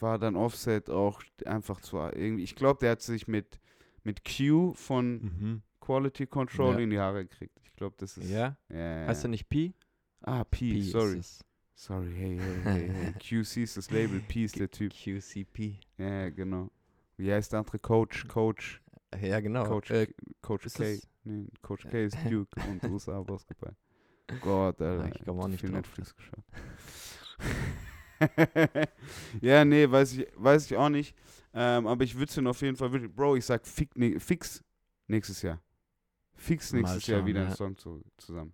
war 0.00 0.18
dann 0.18 0.36
Offset 0.36 0.90
auch 0.90 1.22
einfach 1.44 1.80
zu 1.80 1.96
irgendwie. 1.98 2.42
Ich 2.42 2.56
glaube, 2.56 2.80
der 2.80 2.92
hat 2.92 3.02
sich 3.02 3.28
mit, 3.28 3.60
mit 4.02 4.22
Q 4.24 4.74
von 4.74 5.12
Mhm. 5.22 5.62
Quality 5.86 6.26
Control 6.26 6.74
Ja. 6.74 6.78
in 6.80 6.90
die 6.90 6.98
Haare 6.98 7.24
gekriegt. 7.26 7.58
Ich 7.62 7.72
glaube, 7.74 7.94
das 7.98 8.16
ist. 8.18 8.28
Ja? 8.30 8.56
ja, 8.68 9.06
Heißt 9.06 9.24
er 9.24 9.28
nicht 9.28 9.48
P? 9.48 9.72
Ah, 10.22 10.42
P, 10.44 10.72
P 10.72 10.82
sorry. 10.82 11.20
Sorry, 11.74 12.12
hey, 12.12 12.38
hey, 12.38 12.62
hey, 12.64 12.90
hey. 12.90 13.12
QC 13.42 13.62
ist 13.62 13.76
das 13.76 13.90
Label, 13.90 14.20
P 14.20 14.44
ist 14.44 14.58
der 14.58 14.70
Typ. 14.70 14.92
QCP. 14.92 15.78
Ja, 15.98 16.08
ja, 16.22 16.30
genau. 16.30 16.70
Wie 17.18 17.30
heißt 17.32 17.52
der 17.52 17.60
andere 17.60 17.78
Coach? 17.78 18.26
Coach. 18.28 18.82
Ja, 19.20 19.40
genau. 19.40 19.64
Coach, 19.64 19.90
Äh, 19.90 20.08
Coach 20.42 20.66
K. 20.74 20.98
Nee, 21.24 21.46
Coach 21.62 21.86
K 21.88 22.04
ist 22.06 22.16
Duke 22.30 22.60
und 22.68 22.82
USA 22.90 23.22
Basketball. 23.22 23.76
Gott, 24.40 24.80
Alter. 24.80 25.14
ich 25.14 25.24
komm 25.24 25.38
auch 25.40 25.48
nicht 25.48 25.60
viel 25.60 25.70
drauf. 25.70 25.82
Netflix 25.82 26.14
geschaut. 26.16 26.44
ja, 29.40 29.64
nee, 29.64 29.88
weiß 29.90 30.14
ich, 30.14 30.26
weiß 30.34 30.66
ich 30.66 30.76
auch 30.76 30.88
nicht. 30.88 31.14
Ähm, 31.54 31.86
aber 31.86 32.04
ich 32.04 32.14
würde 32.16 32.30
es 32.30 32.38
auf 32.46 32.60
jeden 32.62 32.76
Fall. 32.76 32.88
Bro, 32.90 33.36
ich 33.36 33.44
sag 33.44 33.66
fick, 33.66 33.96
ne, 33.96 34.18
fix 34.18 34.62
nächstes 35.06 35.42
Jahr. 35.42 35.60
Fix 36.36 36.72
nächstes 36.72 37.06
Jahr 37.06 37.24
wieder 37.24 37.40
ja. 37.40 37.46
einen 37.46 37.56
Song 37.56 37.76
zu, 37.76 38.02
zusammen. 38.16 38.52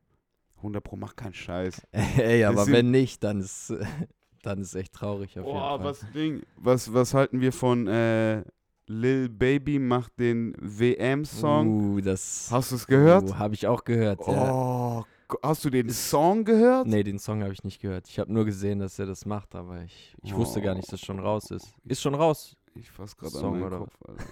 100 0.58 0.82
Pro, 0.82 0.96
mach 0.96 1.16
keinen 1.16 1.34
Scheiß. 1.34 1.82
Ey, 1.92 2.44
aber 2.44 2.66
wenn 2.68 2.90
nicht, 2.90 3.22
dann 3.24 3.40
ist 3.40 3.74
dann 4.42 4.60
ist 4.60 4.74
echt 4.74 4.92
traurig 4.92 5.38
auf 5.38 5.44
Boah, 5.44 5.72
jeden 5.72 5.82
Fall. 5.82 5.84
was 5.84 6.12
Ding. 6.12 6.42
Was, 6.56 6.92
was 6.92 7.14
halten 7.14 7.40
wir 7.40 7.52
von 7.52 7.86
äh, 7.86 8.44
Lil 8.86 9.28
Baby 9.28 9.78
macht 9.78 10.18
den 10.18 10.54
WM-Song? 10.58 11.94
Uh, 11.94 12.00
das 12.00 12.48
Hast 12.50 12.72
du 12.72 12.76
es 12.76 12.86
gehört? 12.86 13.30
Uh, 13.30 13.38
habe 13.38 13.54
ich 13.54 13.66
auch 13.66 13.84
gehört, 13.84 14.20
ja. 14.26 14.52
Oh, 14.52 15.04
g- 15.28 15.36
hast 15.42 15.64
du 15.64 15.70
den 15.70 15.90
Song 15.90 16.44
gehört? 16.44 16.86
Nee, 16.86 17.02
den 17.04 17.18
Song 17.18 17.42
habe 17.42 17.52
ich 17.52 17.62
nicht 17.62 17.80
gehört. 17.80 18.08
Ich 18.08 18.18
habe 18.18 18.32
nur 18.32 18.44
gesehen, 18.44 18.80
dass 18.80 18.98
er 18.98 19.06
das 19.06 19.24
macht, 19.24 19.54
aber 19.54 19.82
ich, 19.82 20.14
ich 20.22 20.34
wusste 20.34 20.60
gar 20.60 20.74
nicht, 20.74 20.88
dass 20.88 21.00
es 21.00 21.06
schon 21.06 21.20
raus 21.20 21.50
ist. 21.50 21.74
Ist 21.84 22.02
schon 22.02 22.14
raus. 22.14 22.56
Ich 22.74 22.90
fass 22.90 23.16
gerade 23.16 23.34
an 23.34 23.40
Song 23.40 23.60
meinen 23.60 23.78
Kopf, 23.78 23.96
Alter. 24.06 24.24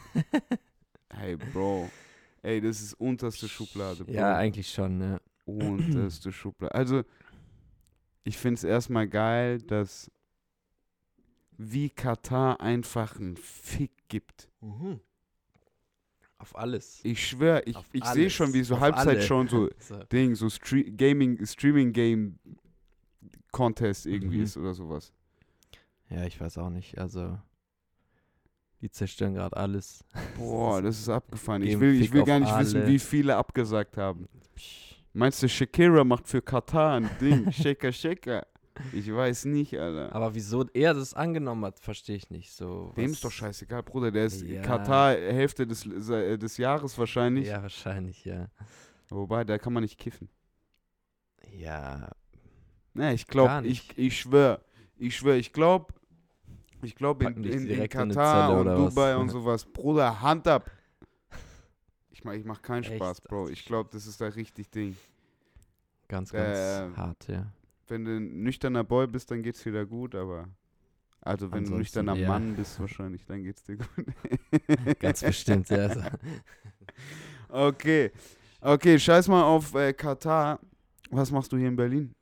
hey, 1.11 1.37
Bro. 1.37 1.89
Ey, 2.43 2.61
das 2.61 2.81
ist 2.81 2.95
unterste 2.95 3.49
Schublade, 3.49 4.05
Bro. 4.05 4.13
Ja, 4.15 4.37
eigentlich 4.37 4.71
schon, 4.71 4.99
ne. 4.99 5.21
Unterste 5.45 6.33
Schublade. 6.33 6.75
Also, 6.75 7.03
ich 8.25 8.37
finde 8.39 8.55
es 8.57 8.65
erstmal 8.65 9.09
geil, 9.09 9.61
dass 9.63 10.11
wie 11.59 11.91
Katar 11.91 12.61
einfach 12.61 13.17
einen 13.19 13.37
Fick 13.37 13.93
gibt. 14.09 14.49
Auf 16.39 16.57
alles. 16.57 17.01
Ich 17.05 17.27
schwöre, 17.29 17.63
ich, 17.67 17.77
Auf 17.77 17.85
ich 17.93 18.05
sehe 18.07 18.31
schon, 18.31 18.55
wie 18.55 18.63
so 18.63 18.77
Auf 18.77 18.81
Halbzeit 18.81 19.09
alle. 19.09 19.23
schon 19.23 19.49
so 19.49 19.69
So. 19.79 19.99
Ding, 20.05 20.35
so 20.35 20.49
Stre 20.49 20.85
Gaming, 20.85 21.45
Streaming 21.45 21.93
Game 21.93 22.39
Contest 23.53 24.07
irgendwie 24.07 24.39
Mhm. 24.39 24.45
ist 24.45 24.57
oder 24.57 24.73
sowas. 24.73 25.13
Ja, 26.09 26.25
ich 26.25 26.41
weiß 26.41 26.57
auch 26.59 26.71
nicht. 26.71 26.97
Also, 26.99 27.39
die 28.81 28.91
zerstören 28.91 29.35
gerade 29.35 29.57
alles. 29.57 30.05
Boah, 30.37 30.81
das 30.83 30.99
ist 30.99 31.09
abgefahren. 31.09 31.63
Ich 31.63 31.79
will, 31.79 32.01
ich 32.01 32.13
will 32.13 32.25
gar 32.25 32.41
nicht 32.41 32.59
wissen, 32.59 32.81
alle. 32.83 32.89
wie 32.89 32.99
viele 32.99 33.37
abgesagt 33.37 33.97
haben. 33.97 34.29
Meinst 35.13 35.43
du, 35.43 35.49
Shakira 35.49 36.05
macht 36.05 36.29
für 36.29 36.41
Katar 36.41 36.95
ein 36.97 37.11
Ding? 37.21 37.51
Shaker, 37.53 37.93
Shaker. 37.93 38.47
Ich 38.93 39.13
weiß 39.13 39.45
nicht, 39.47 39.77
Alter. 39.79 40.15
Aber 40.15 40.35
wieso 40.35 40.65
er 40.73 40.95
das 40.95 41.13
angenommen 41.13 41.65
hat, 41.67 41.79
verstehe 41.81 42.17
ich 42.17 42.31
nicht. 42.31 42.53
So, 42.53 42.93
Dem 42.97 43.11
ist 43.11 43.23
doch 43.23 43.31
scheißegal, 43.31 43.83
Bruder. 43.83 44.11
Der 44.11 44.25
ist 44.25 44.43
Ja. 44.43 44.63
Katar 44.63 45.11
Hälfte 45.13 45.67
des, 45.67 45.85
äh, 46.09 46.39
des 46.39 46.57
Jahres 46.57 46.97
wahrscheinlich. 46.97 47.49
Ja, 47.49 47.61
wahrscheinlich, 47.61 48.25
ja. 48.25 48.49
Wobei, 49.09 49.45
da 49.45 49.59
kann 49.59 49.73
man 49.73 49.83
nicht 49.83 49.99
kiffen. 49.99 50.29
Ja, 51.53 52.11
Ne, 52.93 53.15
ich 53.15 53.29
glaube, 53.29 53.67
ich, 53.69 53.97
ich 53.97 54.19
schwöre, 54.19 54.61
ich 54.97 55.17
schwöre, 55.17 55.37
ich 55.37 55.53
glaube, 55.53 55.95
ich 56.83 56.95
glaube 56.95 57.25
in, 57.25 57.45
in, 57.45 57.67
in 57.67 57.83
in 57.83 57.89
Katar 57.89 58.49
Zelle 58.49 58.61
und 58.61 58.69
oder 58.69 58.79
was? 58.79 58.95
Dubai 58.95 59.17
und 59.17 59.29
sowas, 59.31 59.65
Bruder, 59.65 60.21
Hand 60.21 60.47
ab. 60.49 60.71
Ich 62.11 62.25
mach, 62.25 62.33
ich 62.35 62.45
mach 62.45 62.61
keinen 62.63 62.85
Echt? 62.85 62.95
Spaß, 62.97 63.21
Bro. 63.23 63.49
Ich 63.49 63.65
glaube, 63.65 63.89
das 63.93 64.07
ist 64.07 64.21
da 64.21 64.27
richtig 64.29 64.71
Ding. 64.71 64.97
ganz, 66.09 66.33
ganz 66.33 66.59
Ähm, 66.59 66.97
hart, 66.97 67.29
ja. 67.29 67.53
Wenn 67.89 68.05
du 68.05 68.17
ein 68.19 68.43
nüchterner 68.43 68.85
Boy 68.85 69.07
bist, 69.07 69.31
dann 69.31 69.43
geht's 69.43 69.65
wieder 69.65 69.85
gut, 69.87 70.15
aber 70.15 70.49
also 71.23 71.47
wenn 71.53 71.65
du 71.65 71.71
ein 71.75 71.75
Ansonsten, 71.75 71.79
nüchterner 71.79 72.15
ja. 72.15 72.29
Mann 72.29 72.55
bist, 72.57 72.79
wahrscheinlich, 72.81 73.25
dann 73.27 73.43
geht's 73.43 73.63
dir 73.65 73.77
gut. 73.77 73.89
Ganz 75.01 75.23
bestimmt, 75.23 75.69
ja. 75.71 75.91
Okay, 77.49 78.13
okay, 78.61 78.99
scheiß 78.99 79.29
mal 79.29 79.43
auf 79.43 79.75
äh, 79.75 79.93
Katar. 79.93 80.61
Was 81.11 81.31
machst 81.33 81.51
du 81.53 81.57
hier 81.57 81.69
in 81.69 81.77
Berlin? 81.77 82.15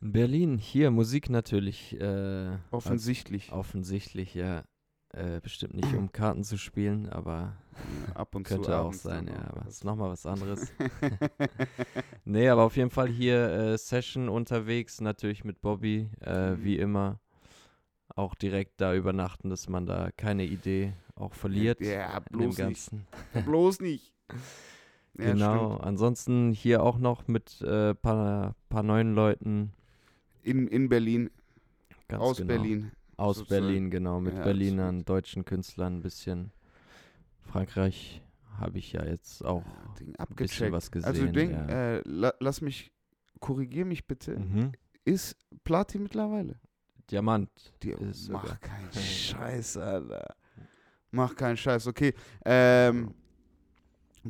In 0.00 0.12
Berlin, 0.12 0.58
hier 0.58 0.90
Musik 0.90 1.28
natürlich. 1.30 1.98
Äh, 2.00 2.50
Offensichtlich. 2.70 3.50
als- 3.50 3.58
offensichtlich, 3.58 4.34
ja. 4.34 4.64
Äh, 5.10 5.40
bestimmt 5.40 5.74
nicht, 5.74 5.94
um 5.94 6.12
Karten 6.12 6.44
zu 6.44 6.58
spielen, 6.58 7.08
aber 7.08 7.56
Ab 8.14 8.34
und 8.34 8.42
könnte 8.44 8.66
zu 8.66 8.76
auch 8.78 8.92
sein, 8.92 9.26
ja. 9.26 9.48
Aber 9.48 9.62
was. 9.64 9.76
ist 9.76 9.84
nochmal 9.84 10.10
was 10.10 10.26
anderes. 10.26 10.70
nee, 12.24 12.48
aber 12.48 12.62
auf 12.64 12.76
jeden 12.76 12.90
Fall 12.90 13.08
hier 13.08 13.48
äh, 13.50 13.78
Session 13.78 14.28
unterwegs, 14.28 15.00
natürlich 15.00 15.44
mit 15.44 15.60
Bobby, 15.62 16.10
äh, 16.20 16.50
Mhm. 16.50 16.64
wie 16.64 16.76
immer. 16.78 17.20
Auch 18.14 18.34
direkt 18.34 18.80
da 18.80 18.94
übernachten, 18.94 19.48
dass 19.48 19.68
man 19.68 19.86
da 19.86 20.10
keine 20.16 20.44
Idee 20.44 20.92
auch 21.14 21.34
verliert. 21.34 21.80
Ja, 21.80 22.18
bloß 22.20 22.46
nicht. 22.48 22.58
Ganzen. 22.58 23.06
Bloß 23.46 23.80
nicht. 23.80 24.12
Ja, 25.18 25.32
genau. 25.32 25.70
stimmt. 25.70 25.84
Ansonsten 25.84 26.52
hier 26.52 26.82
auch 26.82 26.98
noch 26.98 27.28
mit 27.28 27.60
äh, 27.62 27.94
paar, 27.94 28.54
paar 28.68 28.82
neuen 28.82 29.14
Leuten. 29.14 29.72
In, 30.42 30.66
in 30.68 30.88
Berlin, 30.88 31.30
Ganz 32.08 32.22
aus 32.22 32.36
genau. 32.38 32.48
Berlin. 32.48 32.92
Aus 33.16 33.38
sozusagen. 33.38 33.66
Berlin, 33.66 33.90
genau. 33.90 34.20
Mit 34.20 34.34
Ja, 34.34 34.42
Berlinern, 34.44 35.00
absolut. 35.00 35.08
deutschen 35.08 35.44
Künstlern 35.44 35.98
ein 35.98 36.02
bisschen. 36.02 36.52
Frankreich 37.42 38.22
habe 38.58 38.78
ich 38.78 38.92
ja 38.92 39.04
jetzt 39.04 39.44
auch 39.44 39.64
Ding 39.98 40.14
ein 40.16 40.26
bisschen 40.34 40.72
was 40.72 40.90
gesehen. 40.90 41.08
Also 41.08 41.26
Ding, 41.26 41.50
ja. 41.50 41.66
äh, 41.96 42.02
la, 42.04 42.32
lass 42.40 42.60
mich, 42.60 42.92
korrigier 43.40 43.84
mich 43.84 44.06
bitte. 44.06 44.36
mhm. 44.38 44.72
Ist 45.04 45.36
Platin 45.64 46.02
mittlerweile? 46.02 46.56
Diamant. 47.10 47.50
Die, 47.82 47.94
mach 48.30 48.60
keinen 48.60 48.92
Scheiß, 48.92 49.78
Alter. 49.78 50.34
Mach 51.10 51.34
keinen 51.34 51.56
Scheiß. 51.56 51.86
Okay, 51.86 52.12
ähm, 52.44 53.14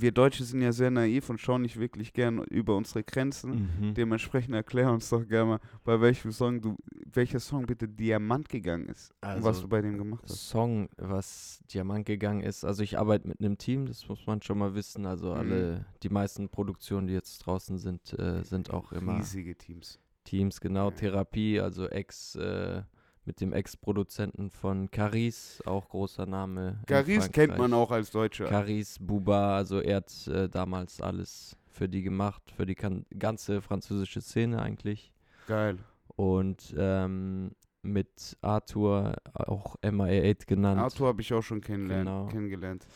wir 0.00 0.12
Deutsche 0.12 0.44
sind 0.44 0.62
ja 0.62 0.72
sehr 0.72 0.90
naiv 0.90 1.28
und 1.30 1.40
schauen 1.40 1.62
nicht 1.62 1.78
wirklich 1.78 2.12
gern 2.12 2.38
über 2.44 2.76
unsere 2.76 3.02
Grenzen. 3.04 3.68
Mhm. 3.80 3.94
Dementsprechend 3.94 4.54
erklär 4.54 4.90
uns 4.92 5.08
doch 5.10 5.26
gerne 5.26 5.50
mal, 5.50 5.60
bei 5.84 6.00
welchem 6.00 6.32
Song 6.32 6.60
du, 6.60 6.76
welcher 7.12 7.40
Song 7.40 7.66
bitte 7.66 7.88
Diamant 7.88 8.48
gegangen 8.48 8.88
ist 8.88 9.12
und 9.22 9.28
was 9.42 9.46
Also, 9.46 9.62
du 9.62 9.68
bei 9.68 9.80
dem 9.82 9.96
gemacht 9.98 10.24
hast. 10.24 10.48
Song, 10.48 10.88
was 10.96 11.60
Diamant 11.72 12.06
gegangen 12.06 12.40
ist. 12.42 12.64
Also 12.64 12.82
ich 12.82 12.98
arbeite 12.98 13.26
mit 13.28 13.40
einem 13.40 13.58
Team, 13.58 13.86
das 13.86 14.08
muss 14.08 14.26
man 14.26 14.42
schon 14.42 14.58
mal 14.58 14.74
wissen. 14.74 15.06
Also 15.06 15.26
Mhm. 15.32 15.38
alle, 15.38 15.86
die 16.02 16.08
meisten 16.08 16.48
Produktionen, 16.48 17.06
die 17.06 17.14
jetzt 17.14 17.38
draußen 17.40 17.78
sind, 17.78 18.18
äh, 18.18 18.42
sind 18.44 18.70
auch 18.70 18.92
immer 18.92 19.18
Riesige 19.18 19.56
Teams. 19.56 19.98
Teams, 20.24 20.60
genau. 20.60 20.90
Ja. 20.90 20.96
Therapie, 20.96 21.58
also 21.60 21.86
Ex, 21.88 22.34
äh, 22.34 22.82
mit 23.28 23.42
dem 23.42 23.52
Ex-Produzenten 23.52 24.48
von 24.50 24.90
Caris, 24.90 25.62
auch 25.66 25.90
großer 25.90 26.24
Name. 26.24 26.78
in 26.80 26.86
Garis 26.86 27.30
kennt 27.30 27.58
man 27.58 27.74
auch 27.74 27.90
als 27.90 28.10
Deutscher. 28.10 28.46
Caris, 28.46 28.96
Buba, 28.98 29.54
also 29.54 29.80
er 29.80 29.96
hat 29.96 30.26
äh, 30.28 30.48
damals 30.48 31.02
alles 31.02 31.54
für 31.66 31.90
die 31.90 32.00
gemacht, 32.02 32.42
für 32.56 32.64
die 32.64 32.74
ganze 32.74 33.60
französische 33.60 34.22
Szene 34.22 34.62
eigentlich. 34.62 35.12
Geil. 35.46 35.76
Und 36.16 36.74
ähm, 36.78 37.50
mit 37.82 38.38
Arthur, 38.40 39.14
auch 39.34 39.76
MIA8 39.82 40.46
genannt. 40.46 40.80
Arthur 40.80 41.08
habe 41.08 41.20
ich 41.20 41.32
auch 41.34 41.42
schon 41.42 41.60
kennenlernen, 41.60 42.06
Genau. 42.06 42.26
kennengelernt. 42.28 42.86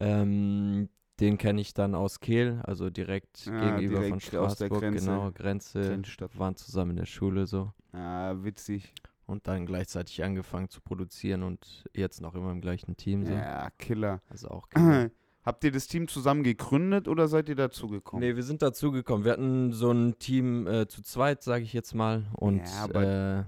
Ähm, 0.00 0.90
den 1.18 1.38
kenne 1.38 1.62
ich 1.62 1.72
dann 1.72 1.94
aus 1.94 2.20
Kehl, 2.20 2.60
also 2.64 2.90
direkt 2.90 3.48
Ah, 3.50 3.70
gegenüber 3.76 4.02
von 4.02 4.18
direkt 4.18 4.36
aus 4.36 4.56
der 4.56 4.66
Straßburg, 4.66 4.80
Grenze. 4.82 5.06
genau, 5.06 5.30
Grenze. 5.32 5.80
Grenzstadt. 5.80 6.38
Waren 6.38 6.56
zusammen 6.56 6.90
in 6.92 6.96
der 6.98 7.06
Schule 7.06 7.46
so. 7.46 7.72
Ah, 7.92 8.34
witzig. 8.36 8.92
Und 9.26 9.46
dann 9.46 9.66
gleichzeitig 9.66 10.22
angefangen 10.24 10.68
zu 10.68 10.80
produzieren 10.80 11.42
und 11.42 11.84
jetzt 11.94 12.20
noch 12.20 12.34
immer 12.34 12.50
im 12.50 12.60
gleichen 12.60 12.96
Team 12.96 13.24
so. 13.24 13.32
Ja, 13.32 13.70
Killer. 13.78 14.20
Also 14.28 14.48
auch 14.48 14.68
genau. 14.68 15.06
Habt 15.44 15.64
ihr 15.64 15.72
das 15.72 15.88
Team 15.88 16.06
zusammen 16.06 16.44
gegründet 16.44 17.08
oder 17.08 17.26
seid 17.26 17.48
ihr 17.48 17.56
dazugekommen? 17.56 18.24
Nee, 18.24 18.36
wir 18.36 18.44
sind 18.44 18.62
dazugekommen. 18.62 19.24
Wir 19.24 19.32
hatten 19.32 19.72
so 19.72 19.90
ein 19.90 20.16
Team 20.20 20.68
äh, 20.68 20.86
zu 20.86 21.02
zweit, 21.02 21.42
sage 21.42 21.64
ich 21.64 21.72
jetzt 21.72 21.94
mal. 21.94 22.26
Und 22.34 22.62
Ja, 22.94 23.40
äh, 23.40 23.44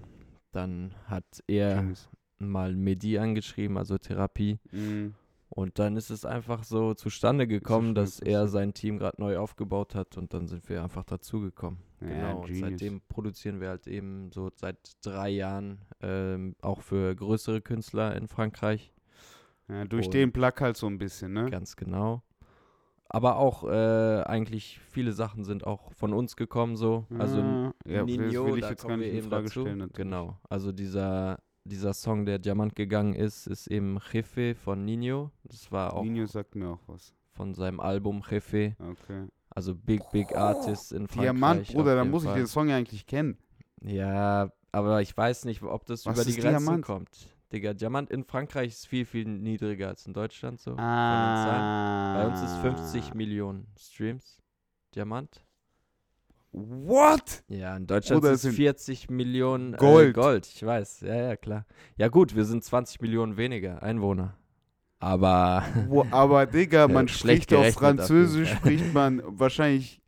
dann 0.50 0.94
hat 1.06 1.24
er 1.46 1.76
Kings. 1.76 2.08
mal 2.38 2.74
Medi 2.74 3.18
angeschrieben, 3.18 3.76
also 3.78 3.96
Therapie. 3.98 4.58
Mhm. 4.72 5.14
Und 5.50 5.78
dann 5.78 5.96
ist 5.96 6.10
es 6.10 6.24
einfach 6.24 6.64
so 6.64 6.94
zustande 6.94 7.46
gekommen, 7.46 7.92
schnell 7.92 8.04
dass 8.04 8.18
er 8.18 8.48
sein 8.48 8.74
Team 8.74 8.98
gerade 8.98 9.20
neu 9.20 9.38
aufgebaut 9.38 9.94
hat 9.94 10.16
und 10.16 10.34
dann 10.34 10.48
sind 10.48 10.68
wir 10.68 10.82
einfach 10.82 11.04
dazugekommen. 11.04 11.78
Ja, 12.08 12.32
genau. 12.32 12.42
Und 12.42 12.54
seitdem 12.56 13.00
produzieren 13.08 13.60
wir 13.60 13.68
halt 13.68 13.86
eben 13.86 14.30
so 14.32 14.50
seit 14.54 14.78
drei 15.02 15.30
Jahren 15.30 15.80
ähm, 16.00 16.54
auch 16.62 16.80
für 16.82 17.14
größere 17.14 17.60
Künstler 17.60 18.16
in 18.16 18.28
Frankreich. 18.28 18.92
Ja, 19.68 19.84
durch 19.84 20.06
Und- 20.06 20.14
den 20.14 20.32
Plug 20.32 20.52
halt 20.60 20.76
so 20.76 20.86
ein 20.86 20.98
bisschen, 20.98 21.32
ne? 21.32 21.48
Ganz 21.50 21.76
genau. 21.76 22.22
Aber 23.08 23.36
auch 23.36 23.64
äh, 23.64 24.22
eigentlich 24.24 24.80
viele 24.90 25.12
Sachen 25.12 25.44
sind 25.44 25.66
auch 25.66 25.92
von 25.92 26.12
uns 26.12 26.36
gekommen 26.36 26.76
so. 26.76 27.06
Also 27.16 27.40
Ah, 27.40 27.72
ja, 27.86 27.98
das 28.02 28.06
Nino, 28.06 28.46
will 28.46 28.56
ich 28.56 28.60
da 28.62 28.70
jetzt 28.70 28.86
gar 28.88 28.96
nicht 28.96 29.14
in 29.14 29.22
Frage 29.22 29.44
dazu. 29.44 29.60
stellen. 29.60 29.78
natürlich. 29.78 29.96
Genau. 29.96 30.40
Also 30.48 30.72
dieser, 30.72 31.38
dieser 31.64 31.92
Song, 31.94 32.26
der 32.26 32.38
Diamant 32.40 32.74
gegangen 32.74 33.14
ist, 33.14 33.46
ist 33.46 33.68
eben 33.68 33.98
Jefe 34.12 34.54
von 34.56 34.84
Nino. 34.84 35.30
Das 35.44 35.70
war 35.70 35.94
auch 35.94 36.02
Nino 36.02 36.26
sagt 36.26 36.56
mir 36.56 36.70
auch 36.70 36.80
was. 36.88 37.14
von 37.30 37.54
seinem 37.54 37.78
Album 37.78 38.22
Jefe. 38.28 38.74
Okay. 38.80 39.28
Also 39.54 39.74
Big, 39.74 40.02
Big 40.10 40.34
Artist 40.36 40.92
in 40.92 41.06
Frankreich. 41.06 41.22
Diamant, 41.22 41.66
Bruder, 41.68 41.94
da 41.94 42.00
jeden 42.02 42.10
muss 42.10 42.24
ich 42.24 42.28
Fall. 42.28 42.38
den 42.38 42.46
Song 42.46 42.68
ja 42.68 42.76
eigentlich 42.76 43.06
kennen. 43.06 43.38
Ja, 43.82 44.50
aber 44.72 45.00
ich 45.02 45.16
weiß 45.16 45.44
nicht, 45.44 45.62
ob 45.62 45.86
das 45.86 46.04
Was 46.06 46.16
über 46.16 46.24
die 46.24 46.30
ist 46.30 46.40
Grenzen 46.40 46.64
Diamant? 46.64 46.84
kommt. 46.84 47.28
Digga, 47.52 47.72
Diamant 47.72 48.10
in 48.10 48.24
Frankreich 48.24 48.68
ist 48.72 48.88
viel, 48.88 49.04
viel 49.04 49.26
niedriger 49.26 49.88
als 49.88 50.06
in 50.06 50.12
Deutschland 50.12 50.60
so. 50.60 50.74
Ah. 50.76 52.14
Bei 52.14 52.26
uns 52.26 52.42
ist 52.42 52.56
50 52.56 53.14
Millionen 53.14 53.68
Streams. 53.78 54.42
Diamant. 54.96 55.44
What? 56.50 57.44
Ja, 57.48 57.76
in 57.76 57.86
Deutschland 57.86 58.22
sind 58.22 58.32
es 58.32 58.36
es 58.38 58.42
sind 58.42 58.54
40 58.54 59.10
Millionen 59.10 59.76
Gold. 59.76 60.10
Äh, 60.10 60.12
Gold. 60.12 60.46
Ich 60.46 60.64
weiß, 60.64 61.00
ja, 61.00 61.14
ja, 61.14 61.36
klar. 61.36 61.66
Ja, 61.96 62.08
gut, 62.08 62.34
wir 62.34 62.44
sind 62.44 62.64
20 62.64 63.00
Millionen 63.00 63.36
weniger 63.36 63.82
Einwohner. 63.82 64.36
Aber 65.04 65.62
Wo, 65.88 66.06
aber 66.10 66.46
Digga, 66.46 66.88
man 66.88 67.08
spricht 67.08 67.52
auf 67.52 67.74
Französisch, 67.74 68.50
spricht 68.50 68.94
man 68.94 69.22
wahrscheinlich, 69.26 70.00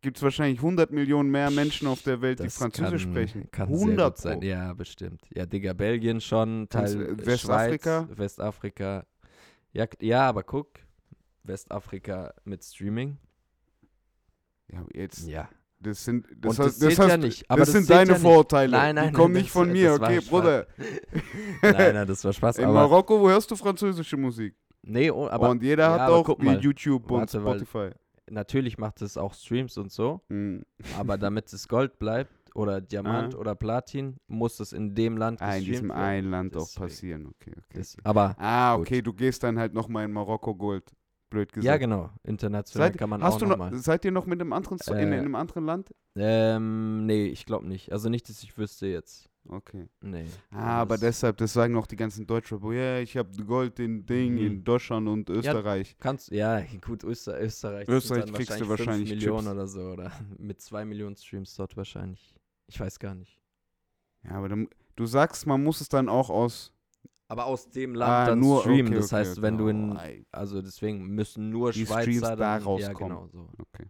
gibt 0.00 0.16
es 0.16 0.24
wahrscheinlich 0.24 0.58
100 0.58 0.90
Millionen 0.90 1.30
mehr 1.30 1.52
Menschen 1.52 1.86
auf 1.86 2.02
der 2.02 2.20
Welt, 2.20 2.40
die 2.40 2.44
das 2.44 2.56
Französisch 2.56 3.04
kann, 3.04 3.12
sprechen. 3.12 3.48
Kann 3.52 3.68
sehr 3.68 3.86
100 3.86 4.14
gut 4.14 4.20
sein. 4.20 4.42
Ja, 4.42 4.72
bestimmt. 4.72 5.22
Ja, 5.32 5.46
Digga, 5.46 5.72
Belgien 5.72 6.20
schon, 6.20 6.68
Teil 6.68 7.16
Westafrika? 7.16 8.06
Schweiz, 8.06 8.18
Westafrika. 8.18 9.06
Ja, 9.72 9.86
ja, 10.00 10.28
aber 10.28 10.42
guck, 10.42 10.80
Westafrika 11.44 12.34
mit 12.44 12.64
Streaming. 12.64 13.18
Ja, 14.66 14.84
jetzt, 14.92 15.28
Ja. 15.28 15.48
Das 15.86 16.04
sind, 16.04 16.26
das, 16.36 16.58
Und 16.58 16.64
hast, 16.64 16.66
das 16.66 16.78
das, 16.78 16.94
zählt 16.96 16.98
ja 17.08 17.14
hast, 17.14 17.20
nicht. 17.20 17.50
Aber 17.50 17.58
das, 17.60 17.68
das 17.68 17.76
sind 17.76 17.90
deine 17.90 18.10
ja. 18.12 18.16
Vorurteile. 18.18 18.72
Nein, 18.72 18.94
nein, 18.96 19.08
die 19.10 19.12
kommen 19.14 19.32
nein, 19.34 19.42
nicht 19.42 19.54
das- 19.54 19.62
von 19.62 19.72
mir, 19.72 19.98
das 19.98 20.00
okay. 20.00 20.20
Bruder. 20.28 20.66
Nein, 21.62 21.94
nein, 21.94 22.06
das 22.06 22.24
war 22.24 22.32
Spaß. 22.32 22.58
In 22.58 22.70
Marokko, 22.72 23.20
wo 23.20 23.28
hörst 23.28 23.50
du 23.50 23.56
französische 23.56 24.16
Musik? 24.16 24.54
nee, 24.82 25.10
oh, 25.10 25.28
aber 25.28 25.48
und 25.50 25.62
jeder 25.62 25.84
ja, 25.84 25.92
hat 26.00 26.10
auch 26.10 26.36
mal. 26.38 26.60
YouTube 26.60 27.10
und 27.10 27.20
Warte, 27.20 27.40
Spotify. 27.40 27.90
natürlich 28.30 28.76
macht 28.76 29.00
es 29.00 29.16
auch 29.16 29.32
Streams 29.32 29.78
und 29.78 29.90
so. 29.90 30.20
Mhm. 30.28 30.62
Aber 30.98 31.16
damit 31.16 31.50
es 31.52 31.66
Gold 31.66 31.98
bleibt 31.98 32.30
oder 32.54 32.80
Diamant 32.82 33.34
Ah. 33.34 33.38
oder 33.38 33.54
Platin, 33.54 34.16
muss 34.26 34.60
es 34.60 34.72
in 34.74 34.94
dem 34.94 35.16
Land 35.16 35.40
Ah, 35.40 35.56
in 35.56 35.64
diesem 35.64 35.88
werden. 35.88 36.00
einen 36.02 36.30
Land 36.30 36.54
auch 36.56 36.66
Deswegen. 36.66 36.82
passieren. 36.86 37.26
Okay, 37.28 37.52
okay. 37.56 37.78
Das, 37.78 37.96
aber 38.04 38.36
Ah, 38.38 38.76
Gut. 38.76 38.86
okay, 38.86 39.00
du 39.02 39.12
gehst 39.14 39.42
dann 39.42 39.58
halt 39.58 39.72
nochmal 39.72 40.04
in 40.04 40.12
Marokko 40.12 40.54
Gold. 40.54 40.84
Blöd 41.34 41.52
gesagt. 41.52 41.66
ja, 41.66 41.76
genau. 41.76 42.10
International 42.22 42.88
Seid, 42.88 42.98
kann 42.98 43.10
man 43.10 43.22
hast 43.22 43.34
auch 43.34 43.38
du 43.40 43.46
noch 43.46 43.56
mal. 43.58 43.74
seid 43.76 44.04
ihr 44.04 44.12
noch 44.12 44.26
mit 44.26 44.40
einem 44.40 44.52
anderen 44.52 44.78
Song 44.78 44.96
in, 44.96 45.12
Äh, 45.12 45.18
in 45.18 45.24
einem 45.24 45.34
anderen 45.34 45.64
Land? 45.66 45.94
Ähm, 46.16 47.06
nee, 47.06 47.26
ich 47.26 47.44
glaube 47.46 47.66
nicht. 47.66 47.92
Also 47.92 48.08
nicht, 48.08 48.28
dass 48.28 48.42
ich 48.42 48.56
wüsste 48.56 48.86
jetzt. 48.86 49.28
Okay. 49.46 49.88
Nee. 50.00 50.24
Ah, 50.52 50.80
aber 50.80 50.96
deshalb, 50.96 51.36
das 51.36 51.52
sagen 51.52 51.76
auch 51.76 51.86
die 51.86 51.96
ganzen 51.96 52.26
Deutschrapper. 52.26 52.72
Ja, 52.72 52.98
ich 53.00 53.14
habe 53.16 53.30
Gold 53.44 53.78
in 53.78 54.06
Ding 54.06 54.32
Mhm. 54.32 54.38
in 54.46 54.64
Deutschland 54.64 55.06
und 55.06 55.28
Österreich. 55.28 55.96
Kannst, 56.00 56.30
ja, 56.30 56.62
gut, 56.80 57.04
Öster, 57.04 57.38
Österreich. 57.42 57.86
Österreich 57.86 58.32
kriegst 58.32 58.58
du 58.60 58.68
wahrscheinlich 58.68 58.68
wahrscheinlich 58.70 59.08
5 59.10 59.20
Millionen 59.20 59.48
oder 59.48 59.66
so. 59.66 59.80
Oder 59.82 60.12
mit 60.38 60.62
2 60.62 60.84
Millionen 60.86 61.16
Streams 61.16 61.54
dort 61.56 61.76
wahrscheinlich. 61.76 62.34
Ich 62.68 62.80
weiß 62.80 62.98
gar 62.98 63.14
nicht. 63.14 63.38
Ja, 64.22 64.30
aber 64.36 64.48
dann, 64.48 64.68
du 64.96 65.04
sagst, 65.04 65.46
man 65.46 65.62
muss 65.62 65.82
es 65.82 65.90
dann 65.90 66.08
auch 66.08 66.30
aus 66.30 66.72
Aber 67.28 67.46
aus 67.46 67.70
dem 67.70 67.94
Land 67.94 68.10
ah, 68.12 68.26
dann 68.26 68.38
nur 68.40 68.60
streamen. 68.60 68.86
okay, 68.88 68.94
das 68.96 69.06
okay, 69.06 69.16
heißt, 69.16 69.32
okay. 69.32 69.42
wenn 69.42 69.58
du 69.58 69.68
in. 69.68 69.96
Ey, 69.96 70.26
Also 70.30 70.60
deswegen 70.60 71.06
müssen 71.08 71.50
nur 71.50 71.72
Die 71.72 71.86
Schweizer 71.86 72.02
Streams 72.02 72.20
da 72.20 72.36
dann, 72.36 72.60
Ja, 72.60 72.66
rauskommen. 72.66 72.96
genau 72.98 73.26
so. 73.28 73.48
okay. 73.58 73.86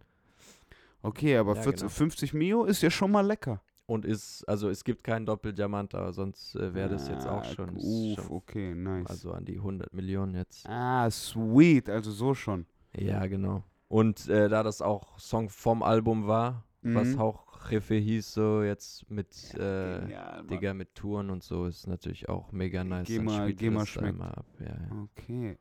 Okay, 1.01 1.37
aber 1.37 1.55
Ja, 1.55 1.61
40, 1.61 1.81
genau. 1.81 1.89
50 1.89 2.33
Mio 2.33 2.63
ist 2.65 2.81
ja 2.81 2.89
schon 2.89 3.11
mal 3.11 3.25
lecker. 3.25 3.61
Und 3.87 4.03
ist, 4.03 4.43
also 4.49 4.69
es 4.69 4.83
gibt 4.83 5.03
keinen 5.03 5.27
Doppeldiamant, 5.27 5.93
aber 5.93 6.11
sonst 6.11 6.55
äh, 6.55 6.73
wäre 6.73 6.89
das 6.89 7.07
jetzt 7.07 7.27
auch 7.27 7.43
Ah, 7.43 7.53
schon, 7.53 7.75
Uff, 7.75 8.15
schon 8.15 8.31
okay, 8.31 8.73
nice. 8.73 9.05
also 9.07 9.31
an 9.31 9.45
die 9.45 9.57
100 9.57 9.93
Millionen 9.93 10.33
jetzt. 10.33 10.67
ah, 10.67 11.07
sweet, 11.11 11.87
also 11.89 12.09
so 12.11 12.33
schon. 12.33 12.65
Ja, 12.97 13.27
genau. 13.27 13.61
Und 13.87 14.27
äh, 14.27 14.49
da 14.49 14.63
das 14.63 14.81
auch 14.81 15.19
Song 15.19 15.49
vom 15.49 15.83
Album 15.83 16.25
war, 16.25 16.63
was 16.81 17.09
Mhm. 17.09 17.19
auch 17.19 17.44
Reffe 17.71 17.95
hieß, 17.95 18.33
so 18.33 18.63
jetzt 18.63 19.09
mit, 19.09 19.27
äh, 19.55 19.99
Genial. 20.01 20.43
Digga, 20.49 20.73
mit 20.73 20.93
Touren 20.95 21.29
und 21.29 21.43
so, 21.43 21.65
ist 21.65 21.87
natürlich 21.87 22.27
auch 22.29 22.51
mega 22.51 22.83
nice. 22.83 23.07
Geh 23.07 23.19
mal- 23.19 23.53
geh 23.53 23.69
mal 23.69 23.85
schmeckt. 23.85 24.19
ab. 24.21 24.45
Ja, 24.59 24.65
ja. 24.67 25.03
Okay. 25.03 25.57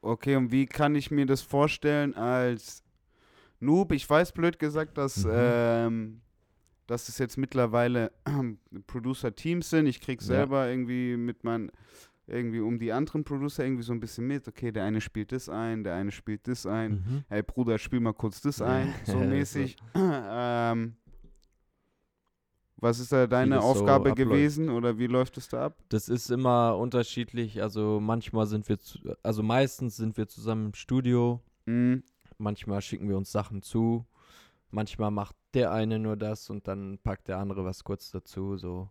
Okay, 0.00 0.36
und 0.36 0.52
wie 0.52 0.66
kann 0.66 0.94
ich 0.94 1.10
mir 1.10 1.24
das 1.26 1.40
vorstellen 1.42 2.14
als 2.14 2.82
Noob? 3.60 3.92
Ich 3.92 4.08
weiß 4.08 4.32
blöd 4.32 4.58
gesagt, 4.58 4.98
dass, 4.98 5.24
Mhm. 5.24 5.30
ähm, 5.34 6.20
dass 6.86 7.08
es 7.08 7.16
jetzt 7.18 7.38
mittlerweile 7.38 8.12
Producer-Teams 8.86 9.70
sind. 9.70 9.86
Ich 9.86 10.00
krieg 10.00 10.20
Ja. 10.20 10.26
selber 10.26 10.68
irgendwie 10.68 11.16
mit 11.16 11.42
meinen, 11.44 11.70
irgendwie 12.26 12.60
um 12.60 12.78
die 12.78 12.92
anderen 12.92 13.24
Producer 13.24 13.64
irgendwie 13.64 13.82
so 13.82 13.92
ein 13.92 14.00
bisschen 14.00 14.26
mit. 14.26 14.46
Okay, 14.48 14.72
der 14.72 14.84
eine 14.84 15.00
spielt 15.00 15.32
das 15.32 15.48
ein, 15.48 15.84
der 15.84 15.94
eine 15.94 16.10
spielt 16.12 16.46
das 16.48 16.66
ein. 16.66 16.92
Mhm. 16.92 17.24
Hey 17.28 17.42
Bruder, 17.42 17.78
spiel 17.78 18.00
mal 18.00 18.12
kurz 18.14 18.40
das 18.42 18.58
Ja, 18.58 18.66
ein, 18.66 18.94
so 19.04 19.12
so. 19.18 19.18
mäßig. 19.20 19.76
ähm, 19.94 20.96
was 22.76 22.98
ist 22.98 23.12
da 23.12 23.26
deine 23.26 23.60
so 23.60 23.66
Aufgabe 23.66 24.10
abläuft. 24.10 24.16
gewesen 24.30 24.68
oder 24.68 24.98
wie 24.98 25.06
läuft 25.06 25.36
es 25.38 25.48
da 25.48 25.66
ab? 25.66 25.78
Das 25.88 26.08
ist 26.08 26.30
immer 26.30 26.76
unterschiedlich. 26.76 27.62
Also 27.62 28.00
manchmal 28.00 28.46
sind 28.46 28.68
wir, 28.68 28.78
zu, 28.78 28.98
also 29.22 29.42
meistens 29.42 29.96
sind 29.96 30.16
wir 30.16 30.28
zusammen 30.28 30.66
im 30.66 30.74
Studio. 30.74 31.40
Mhm. 31.66 32.02
Manchmal 32.38 32.82
schicken 32.82 33.08
wir 33.08 33.16
uns 33.16 33.30
Sachen 33.30 33.62
zu. 33.62 34.06
Manchmal 34.70 35.10
macht 35.10 35.36
der 35.54 35.72
eine 35.72 35.98
nur 35.98 36.16
das 36.16 36.50
und 36.50 36.66
dann 36.66 36.98
packt 36.98 37.28
der 37.28 37.38
andere 37.38 37.64
was 37.64 37.84
kurz 37.84 38.10
dazu. 38.10 38.56
So. 38.56 38.90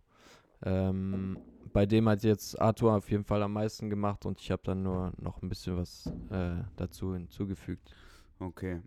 Ähm, 0.62 1.38
bei 1.72 1.84
dem 1.84 2.08
hat 2.08 2.22
jetzt 2.22 2.58
Arthur 2.60 2.94
auf 2.94 3.10
jeden 3.10 3.24
Fall 3.24 3.42
am 3.42 3.52
meisten 3.52 3.90
gemacht 3.90 4.24
und 4.24 4.40
ich 4.40 4.50
habe 4.50 4.62
dann 4.64 4.82
nur 4.82 5.12
noch 5.18 5.42
ein 5.42 5.48
bisschen 5.48 5.76
was 5.76 6.10
äh, 6.30 6.62
dazu 6.76 7.14
hinzugefügt. 7.14 7.94
Okay. 8.38 8.80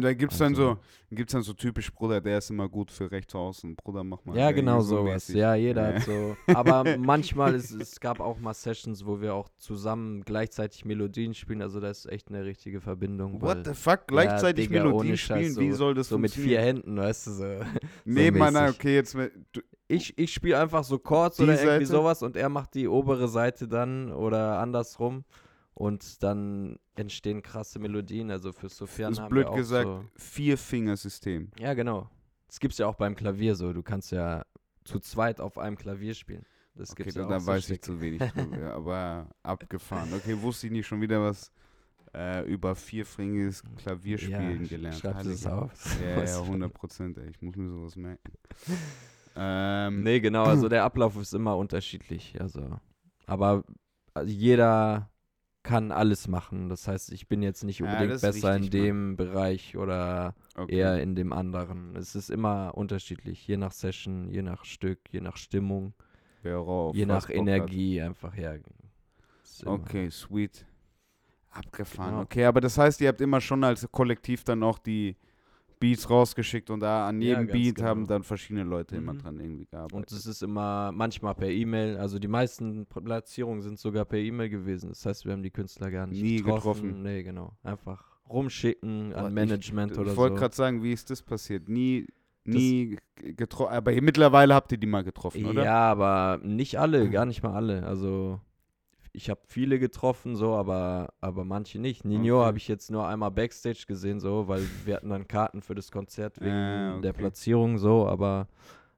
Da 0.00 0.14
gibt's 0.14 0.38
dann 0.38 0.54
so, 0.54 0.68
Also- 0.70 0.78
gibt's 1.10 1.32
dann 1.32 1.42
so 1.42 1.52
typisch 1.52 1.92
Bruder, 1.92 2.20
der 2.20 2.38
ist 2.38 2.50
immer 2.50 2.68
gut 2.68 2.90
für 2.90 3.10
rechts 3.10 3.34
außen. 3.34 3.76
Bruder, 3.76 4.04
mach 4.04 4.24
mal. 4.24 4.36
Ja, 4.36 4.50
genau 4.52 4.80
so 4.80 4.96
sowas. 4.98 5.14
mäßig. 5.28 5.36
Ja, 5.36 5.54
jeder 5.54 5.90
Ja. 5.90 5.94
hat 5.96 6.02
so. 6.04 6.36
Aber 6.54 6.84
manchmal 6.98 7.54
ist 7.54 7.70
es 7.72 7.98
gab 8.00 8.20
auch 8.20 8.38
mal 8.38 8.54
Sessions, 8.54 9.04
wo 9.06 9.20
wir 9.20 9.34
auch 9.34 9.48
zusammen 9.58 10.22
gleichzeitig 10.24 10.84
Melodien 10.84 11.34
spielen. 11.34 11.62
Also 11.62 11.80
da 11.80 11.90
ist 11.90 12.06
echt 12.06 12.28
eine 12.28 12.44
richtige 12.44 12.80
Verbindung. 12.80 13.40
weil- 13.42 13.58
What 13.58 13.66
the 13.66 13.74
fuck? 13.74 14.06
Gleichzeitig 14.06 14.68
Digga, 14.68 14.84
Melodien 14.84 15.16
spielen? 15.16 15.56
Wie 15.56 15.70
so- 15.72 15.76
soll 15.78 15.94
das 15.94 16.08
so 16.08 16.18
mit 16.18 16.32
vier? 16.32 16.60
Händen, 16.60 16.96
weißt 16.96 17.26
du 17.26 17.30
so. 17.32 17.44
Nebeneinander, 18.04 18.62
mäßig. 18.68 18.78
okay, 18.78 18.94
jetzt 18.94 19.14
mit, 19.14 19.32
du, 19.52 19.60
Ich, 19.88 20.16
ich 20.18 20.32
spiele 20.32 20.58
einfach 20.60 20.84
so 20.84 20.98
Chords 20.98 21.40
oder 21.40 21.54
irgendwie 21.54 21.84
Seite? 21.84 21.98
sowas 21.98 22.22
und 22.22 22.36
er 22.36 22.48
macht 22.48 22.74
die 22.74 22.86
obere 22.86 23.26
Seite 23.26 23.66
dann 23.66 24.12
oder 24.12 24.58
andersrum. 24.60 25.24
Und 25.74 26.22
dann 26.22 26.78
entstehen 26.94 27.42
krasse 27.42 27.78
Melodien. 27.78 28.30
Also 28.30 28.52
für 28.52 28.68
Sofern 28.68 29.12
ist 29.12 29.20
haben 29.20 29.30
blöd 29.30 29.44
wir 29.46 29.50
auch 29.50 29.56
gesagt, 29.56 29.86
so. 29.86 30.04
Vier-Fingersystem. 30.16 31.50
Ja, 31.58 31.74
genau. 31.74 32.10
Das 32.48 32.60
gibt's 32.60 32.78
ja 32.78 32.86
auch 32.86 32.96
beim 32.96 33.14
Klavier 33.16 33.54
so. 33.54 33.72
Du 33.72 33.82
kannst 33.82 34.10
ja 34.12 34.44
zu 34.84 34.98
zweit 35.00 35.40
auf 35.40 35.56
einem 35.58 35.76
Klavier 35.76 36.14
spielen. 36.14 36.44
Das 36.74 36.90
Okay, 36.92 37.04
gibt's 37.04 37.14
da, 37.14 37.20
ja 37.20 37.26
auch 37.26 37.30
da 37.30 37.40
so 37.40 37.46
weiß 37.46 37.58
ich 37.60 37.64
Stücke. 37.66 37.80
zu 37.80 38.00
wenig 38.00 38.20
drüber, 38.20 38.74
aber 38.74 39.28
abgefahren. 39.42 40.12
Okay, 40.14 40.40
wusste 40.40 40.66
ich 40.66 40.72
nicht 40.72 40.86
schon 40.86 41.00
wieder 41.00 41.22
was 41.22 41.52
äh, 42.14 42.44
über 42.50 42.74
vierfringiges 42.74 43.62
Klavierspielen 43.76 44.62
ja, 44.62 44.68
gelernt. 44.68 44.96
Schreibst 44.96 45.26
du 45.26 45.30
es 45.30 45.46
Heilige- 45.46 45.62
auf? 45.62 45.96
Ja, 46.02 46.24
ja, 46.24 46.40
100 46.42 46.72
Prozent, 46.74 47.18
ey. 47.18 47.28
Ich 47.30 47.40
muss 47.40 47.54
mir 47.56 47.68
sowas 47.68 47.96
merken. 47.96 48.32
Ähm, 49.36 50.02
Nee, 50.02 50.18
genau, 50.20 50.44
also 50.44 50.68
der 50.68 50.82
Ablauf 50.84 51.16
ist 51.16 51.32
immer 51.34 51.56
unterschiedlich. 51.56 52.36
Also, 52.40 52.80
aber 53.26 53.62
also 54.12 54.30
jeder 54.32 55.09
kann 55.62 55.92
alles 55.92 56.26
machen. 56.28 56.68
Das 56.68 56.88
heißt, 56.88 57.12
ich 57.12 57.28
bin 57.28 57.42
jetzt 57.42 57.64
nicht 57.64 57.80
Ja, 57.80 57.86
unbedingt 57.86 58.12
ist 58.14 58.22
besser 58.22 58.56
in 58.56 58.62
wichtig, 58.64 58.80
dem 58.80 59.16
Bereich 59.16 59.76
oder 59.76 60.34
okay. 60.56 60.74
eher 60.76 61.02
in 61.02 61.14
dem 61.14 61.32
anderen. 61.32 61.94
Es 61.96 62.14
ist 62.14 62.30
immer 62.30 62.72
unterschiedlich, 62.76 63.46
je 63.46 63.56
nach 63.56 63.72
Session, 63.72 64.28
je 64.30 64.42
nach 64.42 64.64
Stück, 64.64 65.00
je 65.10 65.20
nach 65.20 65.36
Stimmung, 65.36 65.92
Wer 66.42 66.58
auch 66.58 66.88
auf 66.88 66.96
je 66.96 67.04
nach 67.06 67.20
Bock 67.26 67.28
hat. 67.28 67.36
Energie 67.36 68.00
einfach 68.00 68.34
her. 68.34 68.54
Immer- 68.54 69.72
Okay, 69.72 70.08
sweet. 70.10 70.64
Abgefahren. 71.50 72.10
Genau. 72.12 72.22
Okay, 72.22 72.44
aber 72.46 72.60
das 72.60 72.78
heißt, 72.78 73.00
ihr 73.02 73.08
habt 73.08 73.20
immer 73.20 73.40
schon 73.40 73.62
als 73.64 73.86
Kollektiv 73.90 74.44
dann 74.44 74.62
auch 74.62 74.78
die 74.78 75.16
Beats 75.80 76.08
rausgeschickt 76.10 76.70
und 76.70 76.80
da 76.80 77.08
an 77.08 77.20
Ja, 77.22 77.28
jedem 77.30 77.46
ganz 77.48 77.52
Beat 77.52 77.74
genau. 77.76 77.88
haben 77.88 78.06
dann 78.06 78.22
verschiedene 78.22 78.64
Leute 78.64 78.96
immer 78.96 79.14
Mhm. 79.14 79.18
dran 79.18 79.40
irgendwie 79.40 79.64
gearbeitet. 79.66 79.96
Und 79.96 80.12
es 80.12 80.26
ist 80.26 80.42
immer 80.42 80.92
manchmal 80.92 81.34
per 81.34 81.48
E-Mail. 81.48 81.96
Also 81.96 82.18
die 82.18 82.28
meisten 82.28 82.86
Platzierungen 82.86 83.62
sind 83.62 83.78
sogar 83.78 84.04
per 84.04 84.18
E-Mail 84.18 84.50
gewesen. 84.50 84.90
Das 84.90 85.04
heißt, 85.06 85.24
wir 85.24 85.32
haben 85.32 85.42
die 85.42 85.50
Künstler 85.50 85.90
gar 85.90 86.06
nicht 86.06 86.22
Nie 86.22 86.36
getroffen. 86.36 86.82
getroffen. 86.82 87.02
Nee, 87.02 87.22
genau. 87.22 87.56
Einfach 87.62 88.04
rumschicken 88.28 89.12
an 89.14 89.28
ich- 89.28 89.32
Management 89.32 89.98
oder 89.98 90.12
ich 90.12 90.16
wollte 90.16 90.36
so. 90.36 90.40
gerade 90.40 90.54
sagen, 90.54 90.82
wie 90.82 90.92
ist 90.92 91.10
das 91.10 91.22
passiert? 91.22 91.68
Nie, 91.68 92.06
nie 92.44 92.96
getroffen. 93.16 93.72
Aber 93.74 93.92
mittlerweile 94.00 94.54
habt 94.54 94.70
ihr 94.72 94.78
die 94.78 94.86
mal 94.86 95.02
getroffen, 95.02 95.44
oder? 95.46 95.64
Ja, 95.64 95.90
aber 95.90 96.40
nicht 96.44 96.78
alle, 96.78 97.08
gar 97.10 97.26
nicht 97.26 97.42
mal 97.42 97.54
alle. 97.54 97.84
Also 97.86 98.40
ich 99.12 99.28
habe 99.30 99.40
viele 99.46 99.78
getroffen, 99.78 100.36
so, 100.36 100.54
aber, 100.54 101.12
aber 101.20 101.44
manche 101.44 101.78
nicht. 101.78 102.04
Nino 102.04 102.36
Okay. 102.38 102.44
habe 102.46 102.58
ich 102.58 102.68
jetzt 102.68 102.90
nur 102.90 103.06
einmal 103.06 103.30
Backstage 103.30 103.84
gesehen, 103.86 104.20
so, 104.20 104.48
weil 104.48 104.62
wir 104.84 104.96
hatten 104.96 105.10
dann 105.10 105.26
Karten 105.28 105.62
für 105.62 105.74
das 105.74 105.90
Konzert 105.90 106.40
wegen 106.40 106.52
Ah, 106.54 107.00
der 107.00 107.10
okay. 107.10 107.18
Platzierung, 107.18 107.78
so, 107.78 108.06
aber 108.06 108.48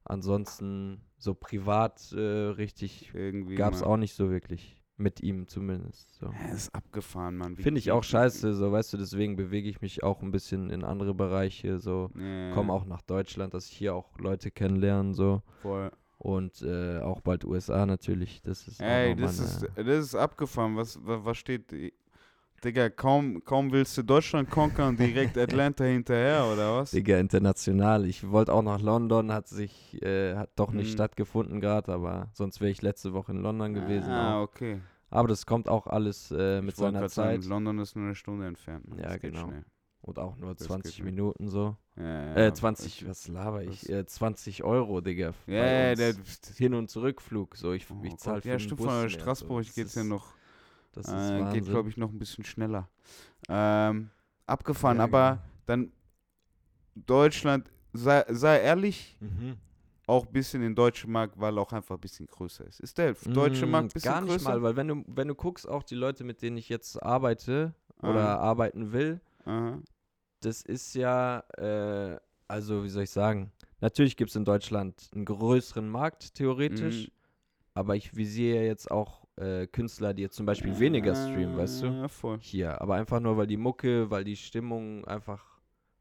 ansonsten 0.04 1.00
so 1.18 1.34
privat 1.34 2.12
äh, 2.12 2.18
richtig 2.20 3.12
gab 3.56 3.74
es 3.74 3.82
auch 3.82 3.96
nicht 3.96 4.14
so 4.14 4.30
wirklich. 4.30 4.76
Mit 4.98 5.20
ihm 5.22 5.48
zumindest. 5.48 6.14
So. 6.16 6.26
Ja, 6.26 6.54
ist 6.54 6.72
abgefahren, 6.74 7.36
Mann. 7.36 7.56
Finde 7.56 7.78
ich 7.80 7.90
auch 7.90 8.04
scheiße, 8.04 8.54
so 8.54 8.70
weißt 8.70 8.92
du, 8.92 8.98
deswegen 8.98 9.36
bewege 9.36 9.68
ich 9.68 9.80
mich 9.80 10.02
auch 10.04 10.22
ein 10.22 10.30
bisschen 10.30 10.68
in 10.70 10.84
andere 10.84 11.14
Bereiche, 11.14 11.78
so 11.78 12.10
Ja, 12.14 12.50
komme 12.52 12.72
auch 12.72 12.84
nach 12.84 13.00
Deutschland, 13.02 13.54
dass 13.54 13.68
ich 13.68 13.76
hier 13.76 13.94
auch 13.94 14.18
Leute 14.18 14.50
kennenlerne, 14.50 15.14
so 15.14 15.42
Voll. 15.62 15.90
Und 16.22 16.62
äh, 16.62 17.00
auch 17.00 17.20
bald 17.20 17.44
USA 17.44 17.84
natürlich, 17.84 18.42
das 18.42 18.68
ist 18.68 18.80
Ey, 18.80 19.16
das 19.16 19.40
ist, 19.40 19.66
das 19.74 19.86
ist 19.86 20.14
abgefahren. 20.14 20.76
Was, 20.76 20.96
was, 21.02 21.36
steht? 21.36 21.74
Digga, 22.64 22.90
kaum, 22.90 23.42
kaum 23.44 23.72
willst 23.72 23.98
du 23.98 24.04
Deutschland 24.04 24.48
konkern, 24.48 24.96
direkt 24.96 25.36
Atlanta 25.38 25.82
hinterher, 25.82 26.46
oder 26.46 26.76
was? 26.76 26.92
Digga, 26.92 27.18
international. 27.18 28.06
Ich 28.06 28.30
wollte 28.30 28.52
auch 28.52 28.62
nach 28.62 28.80
London, 28.80 29.32
hat 29.32 29.48
sich, 29.48 30.00
äh, 30.00 30.36
hat 30.36 30.50
doch 30.54 30.70
nicht 30.70 30.90
Mhm. 30.90 30.92
stattgefunden 30.92 31.60
gerade, 31.60 31.92
aber 31.92 32.30
sonst 32.34 32.60
wäre 32.60 32.70
ich 32.70 32.82
letzte 32.82 33.12
Woche 33.12 33.32
in 33.32 33.38
London 33.42 33.74
gewesen. 33.74 34.10
Ah, 34.10 34.38
auch. 34.38 34.42
okay. 34.44 34.80
Aber 35.10 35.26
das 35.26 35.44
kommt 35.44 35.68
auch 35.68 35.88
alles 35.88 36.30
äh, 36.30 36.62
mit 36.62 36.76
seiner 36.76 37.00
Zeit 37.08 37.42
Sagen, 37.42 37.48
London 37.48 37.80
ist 37.80 37.96
nur 37.96 38.04
eine 38.04 38.14
Stunde 38.14 38.46
entfernt. 38.46 38.86
Ja, 38.96 39.16
genau. 39.16 39.46
schnell. 39.46 39.64
Und 40.02 40.18
auch 40.18 40.36
nur 40.36 40.54
das 40.54 40.66
20 40.66 40.96
geht 40.96 41.04
nicht. 41.04 41.14
Minuten 41.14 41.48
so. 41.48 41.76
Ja, 41.96 42.02
ja, 42.04 42.34
Äh, 42.36 42.46
aber 42.48 42.54
20, 42.54 43.00
das- 43.00 43.08
was 43.08 43.28
laber 43.28 43.62
ich? 43.62 43.88
Äh, 43.88 44.06
20 44.06 44.64
Euro, 44.64 45.00
Digga. 45.00 45.34
Ja, 45.46 45.94
der, 45.94 46.14
Hin- 46.56 46.74
und 46.74 46.90
Zurückflug, 46.90 47.56
so 47.56 47.72
ich, 47.72 47.86
oh 47.90 48.04
ich 48.04 48.16
zahle 48.18 48.40
Ja, 48.44 48.58
stimmt, 48.58 48.76
Bus 48.76 48.86
von 48.86 49.10
Straßburg 49.10 49.64
so. 49.64 49.72
geht's 49.74 49.94
Das 49.94 49.94
ja 49.96 50.04
noch. 50.04 50.26
Das 50.92 51.06
ist 51.08 51.30
Äh, 51.30 51.38
Wahnsinn. 51.40 51.62
geht, 51.62 51.70
glaube 51.70 51.88
ich, 51.88 51.96
noch 51.96 52.10
ein 52.10 52.18
bisschen 52.18 52.44
schneller. 52.44 52.88
Ähm, 53.48 54.10
abgefahren, 54.46 54.98
Ja, 54.98 55.04
aber 55.04 55.30
genau. 55.32 55.42
dann 55.66 55.92
Deutschland, 56.94 57.70
sei, 57.92 58.24
sei 58.28 58.60
ehrlich, 58.60 59.16
Mhm. 59.20 59.56
auch 60.06 60.26
ein 60.26 60.32
bisschen 60.32 60.60
den 60.62 60.74
deutschen 60.74 61.10
Markt, 61.12 61.38
weil 61.40 61.56
er 61.56 61.62
auch 61.62 61.72
einfach 61.72 61.94
ein 61.96 62.00
bisschen 62.00 62.26
größer 62.26 62.66
ist. 62.66 62.80
Ist 62.80 62.98
der 62.98 63.14
deutsche 63.32 63.66
Mm, 63.66 63.70
Markt 63.70 63.86
ein 63.86 63.92
bisschen 63.94 64.10
Gar 64.10 64.20
nicht 64.22 64.30
größer? 64.30 64.44
mal, 64.44 64.62
weil 64.62 64.76
wenn 64.76 64.88
du, 64.88 65.04
wenn 65.06 65.28
du 65.28 65.34
guckst, 65.34 65.66
auch 65.68 65.82
die 65.82 65.94
Leute, 65.94 66.24
mit 66.24 66.42
denen 66.42 66.56
ich 66.56 66.68
jetzt 66.68 67.02
arbeite 67.02 67.74
oder 68.02 68.18
Aha. 68.18 68.36
arbeiten 68.38 68.92
will, 68.92 69.20
Aha. 69.44 69.78
Das 70.44 70.62
ist 70.62 70.94
ja, 70.94 71.40
äh, 71.56 72.18
also 72.48 72.84
wie 72.84 72.88
soll 72.88 73.04
ich 73.04 73.10
sagen, 73.10 73.52
natürlich 73.80 74.16
gibt 74.16 74.30
es 74.30 74.36
in 74.36 74.44
Deutschland 74.44 75.10
einen 75.14 75.24
größeren 75.24 75.88
Markt, 75.88 76.34
theoretisch, 76.34 77.06
Mhm. 77.08 77.12
aber 77.74 77.96
ich 77.96 78.14
visiere 78.16 78.64
jetzt 78.64 78.90
auch 78.90 79.22
äh, 79.36 79.66
Künstler, 79.66 80.12
die 80.12 80.22
jetzt 80.22 80.36
zum 80.36 80.44
Beispiel 80.46 80.78
weniger 80.78 81.14
streamen, 81.14 81.56
weißt 81.56 81.82
du? 81.82 81.86
Ja, 81.86 82.08
voll. 82.08 82.38
Hier, 82.40 82.80
aber 82.82 82.96
einfach 82.96 83.18
nur, 83.20 83.36
weil 83.38 83.46
die 83.46 83.56
Mucke, 83.56 84.10
weil 84.10 84.24
die 84.24 84.36
Stimmung 84.36 85.04
einfach, 85.06 85.42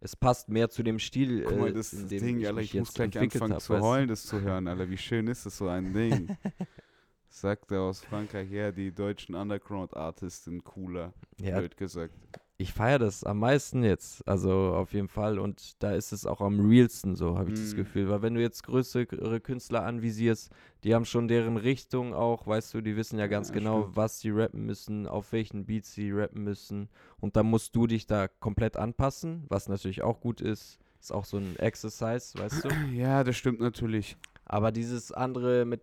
es 0.01 0.15
passt 0.15 0.49
mehr 0.49 0.69
zu 0.69 0.84
dem 0.84 0.99
Stil, 0.99 1.43
Guck 1.43 1.58
mal, 1.58 1.69
äh, 1.69 1.73
das 1.73 1.93
in 1.93 2.10
dem 2.10 2.19
Ding, 2.19 2.39
ich 2.41 2.47
Alter, 2.47 2.62
ich 2.62 2.73
muss 2.73 2.93
gleich 2.93 3.17
anfangen 3.17 3.54
hab, 3.54 3.62
zu 3.62 3.80
heulen, 3.80 4.10
das 4.10 4.23
zu 4.25 4.41
hören, 4.41 4.67
Alter. 4.67 4.89
Wie 4.89 4.97
schön 4.97 5.27
ist 5.27 5.45
das 5.45 5.58
so 5.58 5.67
ein 5.69 5.93
Ding? 5.93 6.36
Sagt 7.30 7.71
er 7.71 7.82
aus 7.82 8.01
Frankreich, 8.01 8.51
ja, 8.51 8.73
die 8.73 8.91
deutschen 8.91 9.36
Underground-Artists 9.36 10.43
sind 10.43 10.65
cooler, 10.65 11.13
Ja, 11.39 11.58
blöd 11.60 11.77
gesagt. 11.77 12.13
Ich 12.62 12.74
feiere 12.74 13.00
das 13.00 13.24
am 13.24 13.39
meisten 13.39 13.84
jetzt, 13.84 14.28
also 14.28 14.52
auf 14.76 14.93
jeden 14.93 15.08
Fall. 15.08 15.39
Und 15.39 15.82
da 15.84 15.93
ist 15.93 16.12
es 16.12 16.26
auch 16.26 16.41
am 16.41 16.60
realsten 16.60 17.15
so, 17.15 17.38
habe 17.38 17.50
ich 17.50 17.60
das 17.60 17.74
Mhm. 17.74 17.78
Gefühl. 17.78 18.10
Weil 18.10 18.21
wenn 18.21 18.36
du 18.36 18.41
jetzt 18.41 18.63
größere 18.63 19.39
Künstler 19.39 19.84
anvisierst, 19.84 20.52
die 20.84 20.93
haben 20.95 21.06
schon 21.06 21.28
deren 21.28 21.58
Richtung 21.58 22.13
auch, 22.13 22.47
weißt 22.47 22.74
du, 22.74 22.82
die 22.82 22.95
wissen 22.95 23.19
ja 23.19 23.28
ganz 23.28 23.50
Ja, 23.50 23.54
genau, 23.56 23.82
stimmt. 23.82 23.95
was 23.97 24.19
sie 24.19 24.30
rappen 24.30 24.65
müssen, 24.65 25.08
auf 25.08 25.32
welchen 25.32 25.65
Beats 25.65 25.93
sie 25.93 26.12
rappen 26.12 26.43
müssen. 26.43 26.89
Und 27.19 27.36
dann 27.36 27.47
musst 27.47 27.76
du 27.76 27.88
dich 27.88 28.06
da 28.06 28.28
komplett 28.28 28.78
anpassen, 28.78 29.45
was 29.50 29.67
natürlich 29.67 30.02
auch 30.04 30.19
gut 30.21 30.39
ist. 30.41 30.80
Ist 31.00 31.12
auch 31.12 31.26
so 31.26 31.38
ein 31.38 31.56
Exercise, 31.58 32.38
weißt 32.38 32.65
du. 32.65 32.69
Ja, 32.93 33.24
das 33.24 33.36
stimmt 33.36 33.60
natürlich. 33.60 34.17
Aber 34.45 34.71
dieses 34.71 35.12
andere 35.12 35.65
mit 35.65 35.82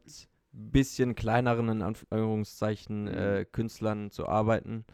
bisschen 0.53 1.15
kleineren, 1.15 1.69
in 1.69 1.83
Anführungszeichen, 1.83 3.05
Mhm. 3.05 3.09
äh, 3.15 3.45
Künstlern 3.51 4.11
zu 4.11 4.29
arbeiten, 4.29 4.85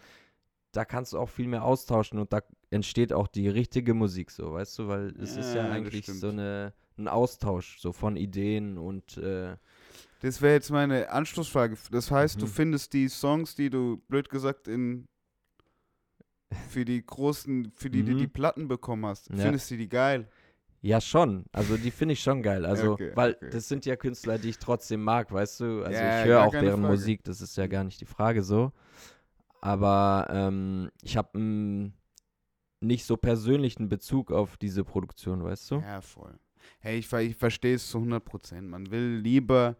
da 0.77 0.85
kannst 0.85 1.13
du 1.13 1.19
auch 1.19 1.29
viel 1.29 1.49
mehr 1.49 1.65
austauschen 1.65 2.19
und 2.19 2.33
da 2.33 2.41
entsteht 2.71 3.13
auch 3.13 3.29
die 3.29 3.49
richtige 3.49 3.95
Musik 3.95 4.31
so, 4.31 4.53
weißt 4.53 4.79
du, 4.79 4.89
weil 4.89 5.15
es 5.21 5.37
ist 5.37 5.55
Ja, 5.55 5.61
ja 5.61 5.65
das 5.67 5.73
eigentlich 5.73 6.07
so 6.07 6.29
eine, 6.29 6.73
ein 6.99 7.09
Austausch 7.09 7.79
so 7.79 7.93
von 7.93 8.17
Ideen 8.17 8.79
und 8.79 9.17
äh, 9.19 9.57
Das 10.21 10.41
wäre 10.43 10.55
jetzt 10.55 10.71
meine 10.71 11.11
Anschlussfrage. 11.11 11.77
Das 11.91 12.11
heißt, 12.11 12.41
du 12.41 12.47
Mhm. 12.47 12.51
findest 12.51 12.93
die 12.93 13.09
Songs, 13.09 13.55
die 13.55 13.71
du, 13.71 13.99
blöd 14.09 14.29
gesagt, 14.29 14.69
in 14.69 15.07
für 16.69 16.85
die 16.85 17.05
großen, 17.05 17.73
für 17.75 17.91
die 17.91 18.03
du 18.05 18.15
Mhm. 18.15 18.19
die 18.19 18.27
Platten 18.29 18.69
bekommen 18.69 19.07
hast, 19.07 19.29
Ja. 19.31 19.43
findest 19.43 19.71
du 19.71 19.77
die 19.77 19.89
geil? 19.89 20.29
ja 20.83 21.01
schon, 21.01 21.47
also 21.53 21.77
die 21.79 21.91
finde 21.91 22.13
ich 22.13 22.23
schon 22.23 22.43
geil, 22.43 22.67
also 22.67 22.95
Okay, 22.95 23.13
weil 23.15 23.37
okay. 23.37 23.51
das 23.51 23.69
sind 23.69 23.87
ja 23.87 23.97
Künstler, 23.97 24.39
die 24.39 24.51
ich 24.51 24.59
trotzdem 24.59 25.03
mag, 25.03 25.33
weißt 25.33 25.61
du, 25.61 25.83
also 25.83 26.05
Ja, 26.05 26.09
ich 26.21 26.25
höre 26.25 26.43
auch 26.43 26.53
deren 26.53 26.81
Frage. 26.81 26.93
Musik, 26.93 27.25
das 27.25 27.41
ist 27.41 27.57
ja 27.57 27.67
gar 27.67 27.85
nicht 27.85 28.01
die 28.01 28.07
Frage 28.07 28.43
so, 28.43 28.71
aber 29.65 30.27
ähm, 30.29 30.91
ich 31.01 31.17
habe 31.17 31.39
einen 31.39 31.95
nicht 32.81 33.07
so 33.07 33.17
persönlichen 33.17 33.89
Bezug 33.89 34.31
auf 34.31 34.59
diese 34.59 34.85
Produktion, 34.85 35.43
weißt 35.43 35.71
du? 35.71 35.75
Ja, 35.77 36.03
voll. 36.03 36.39
Hey, 36.81 36.99
ich, 36.99 37.11
ich 37.11 37.37
verstehe 37.37 37.77
es 37.77 37.89
zu 37.89 37.97
100 37.97 38.23
Prozent. 38.23 38.69
Man 38.69 38.91
will 38.91 39.17
lieber, 39.23 39.77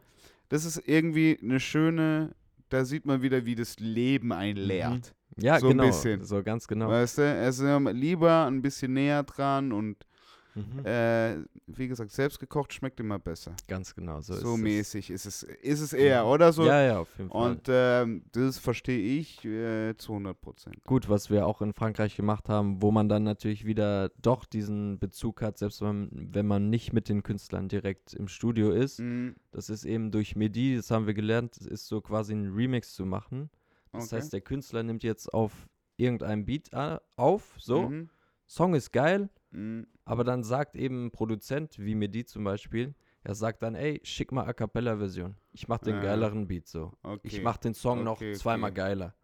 das 0.49 0.65
ist 0.65 0.79
irgendwie 0.89 1.39
eine 1.43 1.61
schöne, 1.61 2.35
da 2.71 2.87
sieht 2.87 3.05
man 3.05 3.21
wieder, 3.21 3.45
wie 3.45 3.55
das 3.55 3.79
Leben 3.79 4.33
einen 4.33 4.57
lehrt. 4.57 5.15
Ja, 5.37 5.61
So 5.61 5.67
ein 5.67 5.73
genau. 5.77 5.89
bisschen. 5.89 6.25
So 6.25 6.43
ganz 6.43 6.67
genau. 6.67 6.89
Weißt 6.89 7.19
du, 7.19 7.23
es 7.23 7.59
ist 7.59 7.93
lieber 7.93 8.47
ein 8.47 8.63
bisschen 8.63 8.95
näher 8.95 9.23
dran 9.23 9.71
und 9.71 10.07
Mhm. 10.55 10.85
äh, 10.85 11.37
wie 11.67 11.89
gesagt, 11.89 12.13
selbst 12.13 12.39
gekocht 12.39 12.73
schmeckt 12.73 13.01
immer 13.01 13.19
besser. 13.19 13.55
ganz 13.67 13.95
genau. 13.95 14.21
So, 14.21 14.35
So, 14.35 14.55
ist 14.55 14.61
mäßig 14.61 15.11
ist 15.11 15.27
es, 15.27 15.43
ist 15.43 15.81
es 15.81 15.93
eher, 15.93 16.27
oder 16.27 16.51
Es. 16.51 16.57
so? 16.57 16.65
Ja, 16.65 16.81
ja, 16.83 16.99
auf 17.01 17.09
jeden 17.19 17.31
Fall. 17.31 17.51
Und 17.53 17.63
ähm, 17.69 18.25
das 18.33 18.59
verstehe 18.59 19.19
ich 19.19 19.45
äh, 19.45 19.97
zu 19.97 20.13
100 20.13 20.41
Prozent. 20.41 20.85
Gut, 20.85 21.09
was 21.09 21.29
wir 21.31 21.47
auch 21.47 21.61
in 21.63 21.73
Frankreich 21.73 22.15
gemacht 22.17 22.49
haben, 22.49 22.81
wo 22.83 22.91
man 22.93 23.09
dann 23.09 23.25
natürlich 23.25 23.65
wieder 23.65 24.11
doch 24.23 24.45
diesen 24.45 24.99
Bezug 24.99 25.43
hat, 25.43 25.59
selbst 25.59 25.81
wenn, 25.83 26.09
wenn 26.33 26.47
man 26.47 26.71
nicht 26.71 26.93
mit 26.93 27.09
den 27.09 27.23
Künstlern 27.23 27.69
direkt 27.69 28.15
im 28.15 28.29
Studio 28.29 28.71
ist. 28.71 29.01
Mhm. 29.01 29.35
Das 29.51 29.71
ist 29.71 29.85
eben 29.85 30.11
durch 30.13 30.37
MIDI, 30.37 30.77
das 30.77 30.91
haben 30.91 31.07
wir 31.07 31.15
gelernt, 31.15 31.57
ist 31.57 31.87
so 31.89 32.01
quasi 32.01 32.33
ein 32.35 32.53
Remix 32.55 32.95
zu 32.95 33.05
machen. 33.07 33.51
Das 33.93 34.07
Okay. 34.07 34.17
heißt, 34.17 34.33
der 34.33 34.41
Künstler 34.41 34.83
nimmt 34.83 35.03
jetzt 35.03 35.33
auf 35.33 35.53
irgendeinem 35.97 36.45
Beat 36.45 36.73
a- 36.75 37.01
auf, 37.17 37.55
so, 37.59 37.89
Mhm. 37.89 38.09
Song 38.47 38.75
ist 38.75 38.93
geil, 38.93 39.31
Mhm. 39.53 39.87
Aber 40.05 40.25
dann 40.25 40.43
sagt 40.45 40.77
eben 40.77 41.07
ein 41.07 41.11
Produzent, 41.11 41.79
wie 41.79 41.95
Medi 41.95 42.25
zum 42.25 42.45
Beispiel, 42.45 42.95
er 43.23 43.35
sagt 43.35 43.63
dann, 43.63 43.75
ey, 43.75 44.01
schick 44.05 44.33
mal 44.33 44.45
A 44.47 44.53
Cappella-Version. 44.53 45.35
Ich 45.53 45.67
mach 45.69 45.79
den 45.79 45.95
Ah. 45.97 46.03
geileren 46.03 46.47
Beat 46.47 46.67
so. 46.69 46.93
Okay. 47.03 47.21
Ich 47.23 47.43
mach 47.43 47.57
den 47.57 47.73
Song 47.75 48.05
noch 48.05 48.17
Okay, 48.19 48.35
zweimal 48.35 48.71
okay. 48.71 48.81
geiler. 48.81 49.15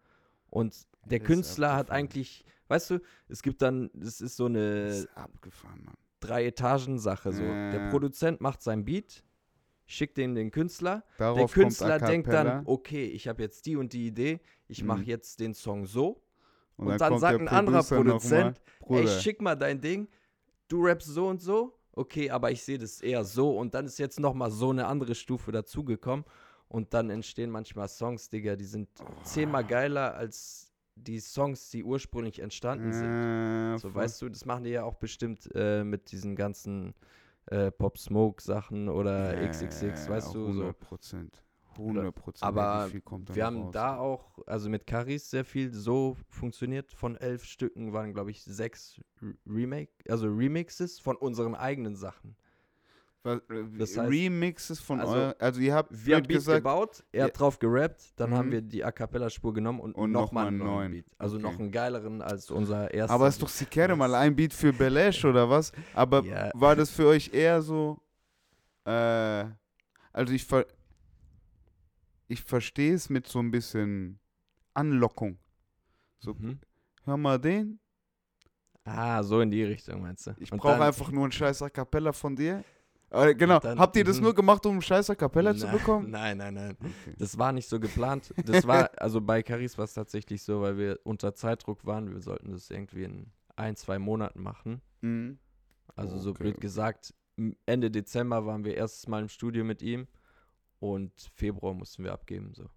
Und 0.49 0.87
der 1.05 1.19
Das 1.19 1.27
Künstler 1.27 1.75
hat 1.75 1.91
eigentlich, 1.91 2.43
weißt 2.67 2.89
du, 2.91 2.99
es 3.27 3.41
gibt 3.43 3.61
dann, 3.61 3.89
es 4.01 4.19
ist 4.21 4.37
so 4.37 4.45
eine, 4.45 5.07
abgefahren, 5.15 5.83
Mann. 5.83 5.95
Drei-Etagen-Sache. 6.19 7.31
So. 7.31 7.43
Ja. 7.43 7.71
Der 7.71 7.89
Produzent 7.89 8.41
macht 8.41 8.61
sein 8.61 8.85
Beat, 8.85 9.23
schickt 9.85 10.17
den 10.17 10.35
den 10.35 10.51
Künstler. 10.51 11.03
Darauf 11.17 11.37
der 11.37 11.63
Künstler 11.63 11.99
denkt 11.99 12.31
dann, 12.31 12.63
okay, 12.65 13.05
ich 13.05 13.27
habe 13.27 13.41
jetzt 13.43 13.65
die 13.65 13.75
und 13.75 13.93
die 13.93 14.07
Idee, 14.07 14.39
ich 14.67 14.83
mache 14.83 15.01
Mhm. 15.01 15.05
jetzt 15.07 15.39
den 15.39 15.53
Song 15.53 15.85
so. 15.85 16.21
Und, 16.77 16.99
dann, 16.99 17.09
kommt 17.09 17.21
sagt 17.21 17.39
ein 17.39 17.47
anderer 17.47 17.77
noch 17.77 17.87
Produzent, 17.87 18.59
ey, 18.89 19.07
schick 19.07 19.41
mal 19.41 19.55
dein 19.55 19.79
Ding, 19.81 20.07
du 20.71 20.83
rappst 20.83 21.07
so 21.07 21.27
und 21.27 21.41
so, 21.41 21.77
okay, 21.93 22.29
aber 22.29 22.51
ich 22.51 22.63
sehe 22.63 22.77
das 22.77 23.01
eher 23.01 23.23
so. 23.23 23.57
Und 23.57 23.73
dann 23.73 23.85
ist 23.85 23.99
jetzt 23.99 24.19
nochmal 24.19 24.51
so 24.51 24.69
eine 24.69 24.87
andere 24.87 25.15
Stufe 25.15 25.51
dazugekommen. 25.51 26.25
Und 26.67 26.93
dann 26.93 27.09
entstehen 27.09 27.49
manchmal 27.49 27.89
Songs, 27.89 28.29
Digga, 28.29 28.55
die 28.55 28.65
sind 28.65 28.87
zehnmal 29.23 29.65
geiler 29.65 30.15
als 30.15 30.71
die 30.95 31.19
Songs, 31.19 31.69
die 31.69 31.83
ursprünglich 31.83 32.39
entstanden 32.39 32.93
sind. 32.93 33.09
äh, 33.09 33.77
So, 33.77 33.93
weißt 33.93 34.21
du, 34.21 34.29
das 34.29 34.45
machen 34.45 34.63
die 34.63 34.69
ja 34.71 34.83
auch 34.83 34.95
bestimmt 34.95 35.49
äh, 35.53 35.83
mit 35.83 36.11
diesen 36.11 36.35
ganzen 36.35 36.93
äh, 37.47 37.71
Pop 37.71 37.97
Smoke 37.97 38.41
Sachen 38.41 38.87
oder 38.87 39.33
XXX, 39.49 40.07
weißt 40.07 40.27
du, 40.33 40.45
so. 40.53 40.61
100 40.61 40.79
Prozent. 40.79 41.43
100 41.77 42.13
Prozent. 42.15 42.43
Aber 42.43 42.89
Wir 43.33 43.45
haben 43.45 43.63
raus? 43.63 43.71
da 43.73 43.97
auch, 43.97 44.39
also 44.47 44.69
mit 44.69 44.85
Caris 44.87 45.29
sehr 45.29 45.45
viel 45.45 45.73
so 45.73 46.17
funktioniert. 46.29 46.91
Von 46.93 47.15
elf 47.17 47.43
Stücken 47.45 47.93
waren, 47.93 48.13
glaube 48.13 48.31
ich, 48.31 48.43
sechs 48.43 48.99
Re- 49.21 49.33
Remake, 49.47 49.91
also 50.09 50.27
Remixes 50.27 50.99
von 50.99 51.15
unseren 51.15 51.55
eigenen 51.55 51.95
Sachen. 51.95 52.35
Was, 53.23 53.37
äh, 53.51 53.63
das 53.77 53.95
heißt- 53.95 54.09
Remixes 54.09 54.79
von 54.79 54.99
also, 54.99 55.13
euer, 55.13 55.35
also 55.37 55.61
ihr 55.61 55.75
habt 55.75 55.89
Wir 55.91 56.15
haben 56.15 56.23
Beat 56.23 56.37
gesagt, 56.37 56.57
gebaut, 56.63 57.03
er 57.11 57.25
hat 57.25 57.39
drauf 57.39 57.59
gerappt, 57.59 58.13
dann 58.15 58.33
haben 58.35 58.47
Mhm. 58.47 58.51
wir 58.51 58.61
die 58.63 58.83
A 58.83 58.91
Cappella-Spur 58.91 59.53
genommen 59.53 59.79
und, 59.79 59.93
Und 59.93 60.11
nochmal 60.11 60.45
noch 60.51 60.57
mal 60.65 60.65
einen 60.65 60.75
neuen. 60.75 60.91
Beat. 60.93 61.05
Also 61.19 61.35
Okay. 61.37 61.43
noch 61.43 61.59
einen 61.59 61.69
geileren 61.71 62.23
als 62.23 62.49
unser 62.49 62.91
erster. 62.91 63.13
aber 63.13 63.27
ist 63.27 63.39
doch. 63.39 63.47
Sikere 63.49 63.95
mal 63.95 64.15
ein 64.15 64.35
Beat 64.35 64.53
für 64.53 64.73
Belash 64.73 65.23
oder 65.23 65.47
was? 65.47 65.71
Aber 65.93 66.23
Ja. 66.23 66.49
war 66.55 66.75
das 66.75 66.89
für 66.89 67.05
euch 67.05 67.31
eher 67.31 67.61
so, 67.61 67.99
äh, 68.85 69.45
also 70.11 70.33
ich 70.33 70.43
ver 70.43 70.65
ich 72.31 72.41
verstehe 72.43 72.93
es 72.93 73.09
mit 73.09 73.27
so 73.27 73.39
ein 73.39 73.51
bisschen 73.51 74.19
Anlockung. 74.73 75.37
So, 76.19 76.33
Mhm. 76.33 76.59
hör 77.03 77.17
mal 77.17 77.37
den, 77.39 77.79
Ah, 78.83 79.21
so 79.21 79.41
in 79.41 79.51
die 79.51 79.63
Richtung 79.63 80.01
meinst 80.01 80.25
du? 80.25 80.33
ich 80.39 80.49
brauche 80.49 80.81
einfach 80.83 81.11
nur 81.11 81.23
einen 81.23 81.31
scheiß 81.31 81.61
A 81.61 81.69
Cappella 81.69 82.11
von 82.13 82.35
dir. 82.35 82.63
Äh, 83.11 83.35
genau, 83.35 83.59
dann- 83.59 83.77
habt 83.77 83.95
ihr 83.95 84.03
das 84.03 84.17
mhm. 84.17 84.23
nur 84.23 84.33
gemacht, 84.33 84.65
um 84.65 84.71
einen 84.73 84.81
scheiß 84.81 85.09
A 85.11 85.15
Cappella 85.15 85.53
zu 85.55 85.67
bekommen? 85.67 86.09
Nein, 86.09 86.37
nein, 86.37 86.53
nein. 86.53 86.77
Okay. 86.79 87.13
Das 87.17 87.37
war 87.37 87.51
nicht 87.51 87.67
so 87.69 87.79
geplant. 87.79 88.33
Das 88.45 88.65
war, 88.65 88.89
also 88.99 89.19
bei 89.21 89.43
Caris 89.43 89.77
war 89.77 89.85
es 89.85 89.93
tatsächlich 89.93 90.41
so, 90.41 90.61
weil 90.61 90.77
wir 90.77 90.99
unter 91.03 91.35
Zeitdruck 91.35 91.85
waren. 91.85 92.09
Wir 92.11 92.21
sollten 92.21 92.51
das 92.51 92.71
irgendwie 92.71 93.03
in 93.03 93.31
ein, 93.57 93.75
zwei 93.75 93.99
Monaten 93.99 94.41
machen. 94.41 94.81
Mhm. 95.01 95.37
Also 95.95 96.17
so 96.17 96.29
Okay, 96.31 96.43
blöd 96.43 96.53
okay. 96.55 96.61
gesagt, 96.61 97.13
Ende 97.65 97.91
Dezember 97.91 98.45
waren 98.45 98.63
wir 98.63 98.75
erstes 98.75 99.07
Mal 99.07 99.21
im 99.21 99.29
Studio 99.29 99.63
mit 99.63 99.81
ihm 99.81 100.07
und 100.81 101.13
Februar 101.35 101.73
mussten 101.73 102.03
wir 102.03 102.11
abgeben. 102.11 102.53
So. 102.53 102.69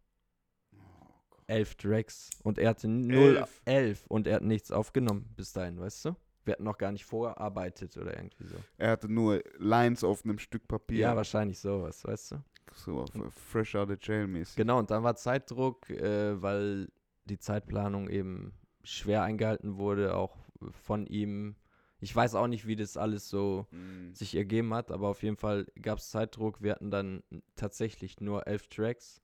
Elf 1.47 1.75
Tracks 1.75 2.31
und 2.43 2.59
er 2.59 2.71
hatte 2.71 2.89
null, 2.89 3.39
Elf. 3.39 3.63
elf 3.65 4.07
und 4.07 4.27
er 4.27 4.37
hat 4.37 4.43
nichts 4.43 4.71
aufgenommen 4.71 5.33
bis 5.37 5.53
dahin, 5.53 5.81
weißt 5.81 6.07
du? 6.07 6.17
Wir 6.45 6.53
hatten 6.53 6.65
noch 6.65 6.79
gar 6.79 6.93
nicht 6.93 7.05
vorgearbeitet 7.07 7.97
oder 7.97 8.17
irgendwie 8.17 8.45
so. 8.45 8.57
Er 8.77 8.91
hatte 8.91 9.11
nur 9.11 9.43
Lines 9.59 10.05
auf 10.05 10.25
einem 10.25 10.39
Stück 10.39 10.69
Papier. 10.69 10.99
Ja, 10.99 11.17
wahrscheinlich 11.17 11.59
sowas, 11.59 12.05
weißt 12.05 12.33
du? 12.33 12.37
so 12.75 13.05
äh, 13.05 13.31
fresh 13.31 13.75
out 13.75 13.91
of 13.91 13.99
jail 14.03 14.27
mäßig. 14.27 14.57
Genau, 14.57 14.79
und 14.79 14.91
dann 14.91 15.03
war 15.03 15.17
Zeitdruck, 15.17 15.89
äh, 15.91 16.41
weil 16.43 16.89
die 17.25 17.39
Zeitplanung 17.39 18.09
eben 18.09 18.53
schwer 18.83 19.23
eingehalten 19.23 19.79
wurde, 19.79 20.15
auch 20.15 20.37
von 20.73 21.07
ihm. 21.07 21.57
Ich 22.05 22.15
weiß 22.15 22.35
auch 22.35 22.47
nicht, 22.49 22.67
wie 22.67 22.77
das 22.77 22.97
alles 22.99 23.29
so 23.31 23.67
Mhm. 23.71 24.15
sich 24.15 24.35
ergeben 24.37 24.75
hat, 24.75 24.91
aber 24.91 25.09
auf 25.09 25.23
jeden 25.23 25.37
Fall 25.37 25.65
gab 25.81 25.99
es 25.99 26.11
Zeitdruck. 26.11 26.63
Wir 26.63 26.73
hatten 26.73 26.91
dann 26.91 27.23
tatsächlich 27.57 28.21
nur 28.21 28.47
elf 28.47 28.69
Tracks 28.69 29.23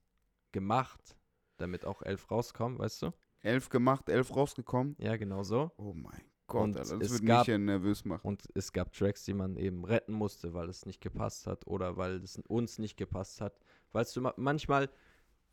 gemacht, 0.51 1.15
damit 1.57 1.85
auch 1.85 2.01
elf 2.01 2.29
rauskommen, 2.31 2.79
weißt 2.79 3.03
du? 3.03 3.11
Elf 3.41 3.69
gemacht, 3.69 4.09
elf 4.09 4.35
rausgekommen. 4.35 4.95
Ja, 4.99 5.15
genau 5.15 5.43
so. 5.43 5.71
Oh 5.77 5.93
mein 5.93 6.21
Gott, 6.47 6.63
Und 6.63 6.77
Alter, 6.77 6.97
das 6.97 7.07
es 7.07 7.11
würde 7.13 7.25
gab- 7.25 7.39
mich 7.41 7.47
ja 7.47 7.57
nervös 7.57 8.03
machen. 8.03 8.27
Und 8.27 8.43
es 8.55 8.73
gab 8.73 8.91
Tracks, 8.91 9.25
die 9.25 9.33
man 9.33 9.57
eben 9.57 9.85
retten 9.85 10.13
musste, 10.13 10.53
weil 10.53 10.67
es 10.67 10.85
nicht 10.85 11.01
gepasst 11.01 11.47
hat 11.47 11.65
oder 11.67 11.97
weil 11.97 12.15
es 12.23 12.37
uns 12.47 12.77
nicht 12.79 12.97
gepasst 12.97 13.41
hat. 13.41 13.59
Weißt 13.93 14.15
du, 14.15 14.21
ma- 14.21 14.33
manchmal 14.37 14.87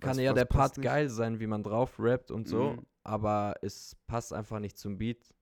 kann 0.00 0.12
Was- 0.12 0.18
ja 0.18 0.30
was 0.30 0.36
der 0.38 0.44
Part 0.46 0.76
nicht? 0.78 0.84
geil 0.84 1.08
sein, 1.10 1.40
wie 1.40 1.46
man 1.46 1.62
drauf 1.62 1.98
rappt 1.98 2.30
und 2.30 2.48
so, 2.48 2.70
Mhm. 2.72 2.86
aber 3.04 3.54
es 3.62 3.96
passt 4.06 4.32
einfach 4.32 4.60
nicht 4.60 4.78
zum 4.78 4.96
Beat. 4.98 5.34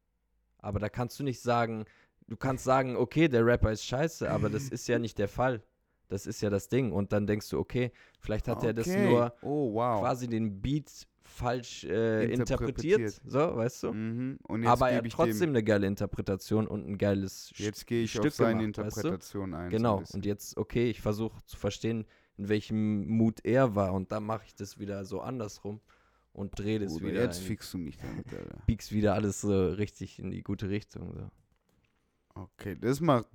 Aber 0.58 0.78
da 0.78 0.88
kannst 0.88 1.18
du 1.20 1.24
nicht 1.24 1.40
sagen, 1.40 1.84
du 2.26 2.36
kannst 2.36 2.64
sagen, 2.64 2.96
okay, 2.96 3.28
der 3.28 3.44
Rapper 3.44 3.72
ist 3.72 3.84
scheiße, 3.84 4.30
aber 4.30 4.50
das 4.50 4.68
ist 4.68 4.88
ja 4.88 4.98
nicht 4.98 5.18
der 5.18 5.28
Fall. 5.28 5.62
Das 6.08 6.26
ist 6.26 6.40
ja 6.40 6.50
das 6.50 6.68
Ding. 6.68 6.92
Und 6.92 7.12
dann 7.12 7.26
denkst 7.26 7.48
du, 7.50 7.58
okay, 7.58 7.92
vielleicht 8.20 8.48
hat 8.48 8.62
er 8.62 8.72
das 8.72 8.88
Okay. 8.88 9.10
nur 9.10 9.34
Oh, 9.42 9.72
wow. 9.74 10.00
quasi 10.00 10.28
den 10.28 10.60
Beat 10.62 10.90
falsch 11.24 11.84
äh, 11.84 12.32
Interpretiert. 12.32 13.00
interpretiert. 13.00 13.20
So, 13.26 13.56
weißt 13.56 13.82
du? 13.82 13.92
Mhm. 13.92 14.38
Aber 14.64 14.90
er 14.90 14.98
hat 14.98 15.10
trotzdem 15.10 15.40
dem, 15.40 15.50
eine 15.50 15.64
geile 15.64 15.86
Interpretation 15.86 16.66
und 16.68 16.86
ein 16.86 16.98
geiles 16.98 17.52
jetzt 17.56 17.86
gehe 17.86 18.04
ich 18.04 18.12
Stück 18.12 18.26
auf 18.26 18.34
seine 18.34 18.60
gemacht, 18.60 18.78
weißt 18.78 18.96
du? 18.96 19.08
Interpretation 19.08 19.54
ein. 19.54 19.58
so 19.62 19.64
ein 19.64 19.70
Genau, 19.70 20.02
und 20.12 20.24
jetzt, 20.24 20.56
okay, 20.56 20.88
ich 20.88 21.00
versuche 21.00 21.42
zu 21.44 21.56
verstehen, 21.56 22.06
in 22.38 22.48
welchem 22.48 23.06
Mut 23.08 23.40
er 23.44 23.74
war 23.74 23.92
und 23.92 24.12
dann 24.12 24.24
mache 24.24 24.44
ich 24.46 24.54
das 24.54 24.78
wieder 24.78 25.04
so 25.04 25.20
andersrum 25.20 25.80
und 26.36 26.58
drehe 26.58 26.78
das 26.78 26.92
Bruder, 26.92 27.06
wieder, 27.06 27.22
jetzt 27.22 27.40
fixst 27.40 27.72
du 27.74 27.78
mich 27.78 27.96
damit, 27.96 28.32
Alter. 28.32 28.62
bieg's 28.66 28.92
wieder 28.92 29.14
alles 29.14 29.40
so 29.40 29.68
richtig 29.70 30.18
in 30.18 30.30
die 30.30 30.42
gute 30.42 30.68
Richtung. 30.68 31.12
So. 31.14 31.28
Okay, 32.42 32.76
das 32.78 33.00
macht 33.00 33.26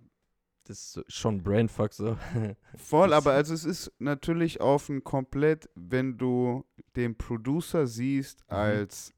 Das 0.65 0.77
ist 0.77 0.91
so, 0.93 1.03
schon 1.07 1.41
Brainfuck 1.43 1.91
so. 1.93 2.17
voll, 2.77 3.13
aber 3.13 3.33
also 3.33 3.53
es 3.53 3.65
ist 3.65 3.91
natürlich 3.99 4.61
auf 4.61 4.87
ein 4.89 5.03
komplett, 5.03 5.69
wenn 5.75 6.17
du 6.17 6.63
den 6.95 7.17
Producer 7.17 7.87
siehst 7.87 8.41
Mhm. 8.49 8.55
als 8.55 9.13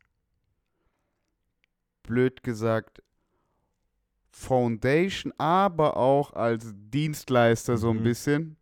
blöd 2.04 2.43
gesagt 2.43 3.02
Foundation, 4.30 5.32
aber 5.38 5.96
auch 5.98 6.34
als 6.34 6.74
Dienstleister 6.76 7.78
so 7.78 7.91
ein 7.91 7.98
Mhm. 8.00 8.04
bisschen 8.04 8.58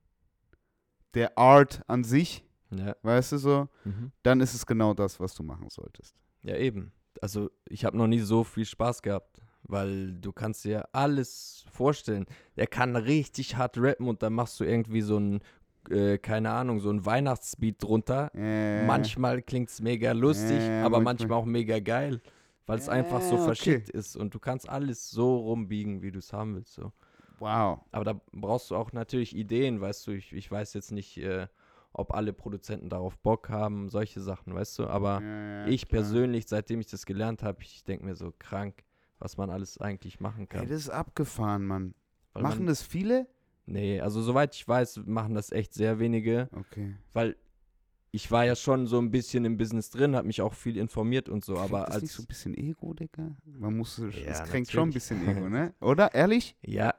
der 1.13 1.37
Art 1.37 1.81
an 1.87 2.03
sich, 2.03 2.43
ja. 2.71 2.95
weißt 3.03 3.33
du 3.33 3.37
so, 3.37 3.69
Mhm. 3.85 4.11
dann 4.23 4.39
ist 4.41 4.53
es 4.53 4.65
genau 4.65 4.93
das, 4.93 5.19
was 5.19 5.33
du 5.35 5.43
machen 5.43 5.69
solltest. 5.69 6.15
ja, 6.43 6.55
eben. 6.55 6.91
Also 7.21 7.51
ich 7.67 7.83
habe 7.85 7.97
noch 7.97 8.07
nie 8.07 8.19
so 8.19 8.43
viel 8.43 8.65
Spaß 8.65 9.01
gehabt, 9.01 9.41
weil 9.63 10.13
du 10.13 10.31
kannst 10.31 10.63
dir 10.63 10.87
alles 10.93 11.65
vorstellen. 11.71 12.25
Der 12.55 12.67
kann 12.67 12.95
richtig 12.95 13.57
hart 13.57 13.77
rappen 13.77 14.07
und 14.07 14.23
dann 14.23 14.33
machst 14.33 14.59
du 14.59 14.63
irgendwie 14.63 15.01
so 15.01 15.17
ein, 15.19 15.41
äh, 15.89 16.17
keine 16.17 16.51
Ahnung, 16.51 16.79
so 16.79 16.89
ein 16.89 17.05
Weihnachtsbeat 17.05 17.83
drunter 17.83 18.31
Äh, 18.33 18.85
Manchmal 18.85 19.41
klingt 19.41 19.69
es 19.69 19.81
mega 19.81 20.13
lustig, 20.13 20.63
Ja, 20.65 20.85
aber 20.85 20.99
manchmal- 21.01 21.37
auch 21.37 21.45
mega 21.45 21.79
geil, 21.79 22.21
weil 22.65 22.79
es 22.79 22.87
einfach 22.89 23.21
so 23.21 23.35
Ja, 23.35 23.41
okay. 23.41 23.43
verschickt 23.45 23.89
ist 23.89 24.15
und 24.15 24.33
du 24.33 24.39
kannst 24.39 24.67
alles 24.69 25.11
so 25.11 25.35
rumbiegen, 25.37 26.01
wie 26.01 26.11
du 26.11 26.19
es 26.19 26.31
haben 26.31 26.55
willst. 26.55 26.73
So. 26.73 26.91
Wow. 27.39 27.79
Aber 27.91 28.05
da 28.05 28.21
brauchst 28.31 28.71
du 28.71 28.75
auch 28.75 28.93
natürlich 28.93 29.35
Ideen, 29.35 29.81
weißt 29.81 30.07
du. 30.07 30.11
Ich, 30.11 30.31
ich 30.31 30.49
weiß 30.49 30.73
jetzt 30.75 30.91
nicht, 30.91 31.17
äh, 31.17 31.47
ob 31.93 32.13
alle 32.13 32.33
Produzenten 32.33 32.89
darauf 32.89 33.17
Bock 33.17 33.49
haben, 33.49 33.89
solche 33.89 34.21
Sachen, 34.21 34.53
weißt 34.53 34.79
du. 34.79 34.87
Aber 34.87 35.21
Ja, 35.21 35.65
ja, 35.65 35.67
ich 35.67 35.87
klar. 35.87 36.01
persönlich, 36.01 36.47
seitdem 36.47 36.79
ich 36.79 36.87
das 36.87 37.05
gelernt 37.05 37.43
habe, 37.43 37.61
ich 37.63 37.83
denke 37.83 38.05
mir 38.05 38.15
so 38.15 38.33
krank, 38.37 38.83
was 39.19 39.37
man 39.37 39.49
alles 39.49 39.77
eigentlich 39.77 40.19
machen 40.19 40.47
kann. 40.49 40.63
Ey, 40.63 40.69
das 40.69 40.81
ist 40.81 40.89
abgefahren, 40.89 41.65
Mann. 41.65 41.93
Weil 42.33 42.43
Machen 42.43 42.59
man, 42.59 42.67
das 42.67 42.81
viele? 42.81 43.27
Nee, 43.65 43.99
also 44.01 44.21
soweit 44.21 44.55
ich 44.55 44.67
weiß, 44.67 45.01
machen 45.05 45.35
das 45.35 45.51
echt 45.51 45.73
sehr 45.73 45.99
wenige. 45.99 46.49
Okay. 46.53 46.95
weil 47.13 47.35
ich 48.13 48.29
war 48.29 48.43
ja 48.45 48.55
schon 48.57 48.87
so 48.87 48.99
ein 48.99 49.09
bisschen 49.09 49.45
im 49.45 49.57
Business 49.57 49.89
drin, 49.89 50.15
habe 50.17 50.27
mich 50.27 50.41
auch 50.41 50.53
viel 50.53 50.75
informiert 50.77 51.29
und 51.29 51.45
so, 51.45 51.57
aber 51.57 51.85
das 51.85 51.95
als 51.95 52.01
nicht 52.03 52.11
so 52.13 52.23
ein 52.23 52.25
bisschen 52.25 52.53
Ego, 52.57 52.93
Digga? 52.93 53.37
Man 53.45 53.77
muss, 53.77 53.99
es 53.99 54.25
Ja, 54.25 54.43
kränkt 54.43 54.69
schon 54.71 54.89
ein 54.89 54.89
natürlich. 54.89 54.93
bisschen 54.95 55.29
Ego, 55.29 55.47
ne? 55.49 55.73
Oder? 55.79 56.13
Ehrlich? 56.13 56.57
ja, 56.61 56.93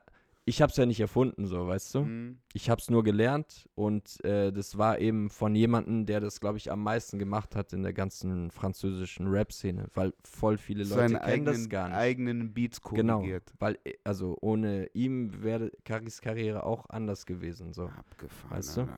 ich 0.45 0.61
habe 0.61 0.71
es 0.71 0.77
ja 0.77 0.87
nicht 0.87 1.01
erfunden, 1.01 1.47
so, 1.47 1.67
weißt 1.69 1.95
du? 1.95 2.01
Mhm. 2.03 2.39
Ich 2.53 2.69
habe 2.69 2.81
es 2.81 2.91
nur 2.91 3.03
gelernt 3.05 3.69
und 3.75 4.23
äh, 4.25 4.53
das 4.53 4.77
war 4.77 4.99
eben 4.99 5.31
von 5.31 5.55
jemandem, 5.55 6.05
der 6.05 6.21
das, 6.21 6.41
glaube 6.41 6.59
ich, 6.59 6.71
am 6.71 6.83
meisten 6.83 7.19
gemacht 7.19 7.55
hat 7.57 7.73
in 7.73 7.83
der 7.83 7.93
ganzen 7.93 8.51
französischen 8.51 9.29
Rap-Szene, 9.29 9.87
weil 9.95 10.13
voll 10.25 10.59
viele 10.59 10.83
Leute 10.83 10.95
Seine 10.95 11.21
kennen 11.21 11.45
das 11.45 11.55
eigenen, 11.55 11.69
gar 11.69 11.89
nicht. 11.89 11.97
eigenen 11.97 12.55
Beats 12.55 12.81
Genau, 12.83 13.19
korrigiert. 13.21 13.53
weil, 13.59 13.79
äh, 13.85 13.95
also 14.05 14.37
ohne 14.41 14.87
ihm 14.95 15.43
wäre 15.43 15.71
Karis 15.85 16.21
Karriere 16.21 16.65
auch 16.65 16.89
anders 16.91 17.25
gewesen, 17.25 17.73
so. 17.73 17.87
Abgefahren, 17.87 18.57
Weißt 18.57 18.77
du? 18.79 18.89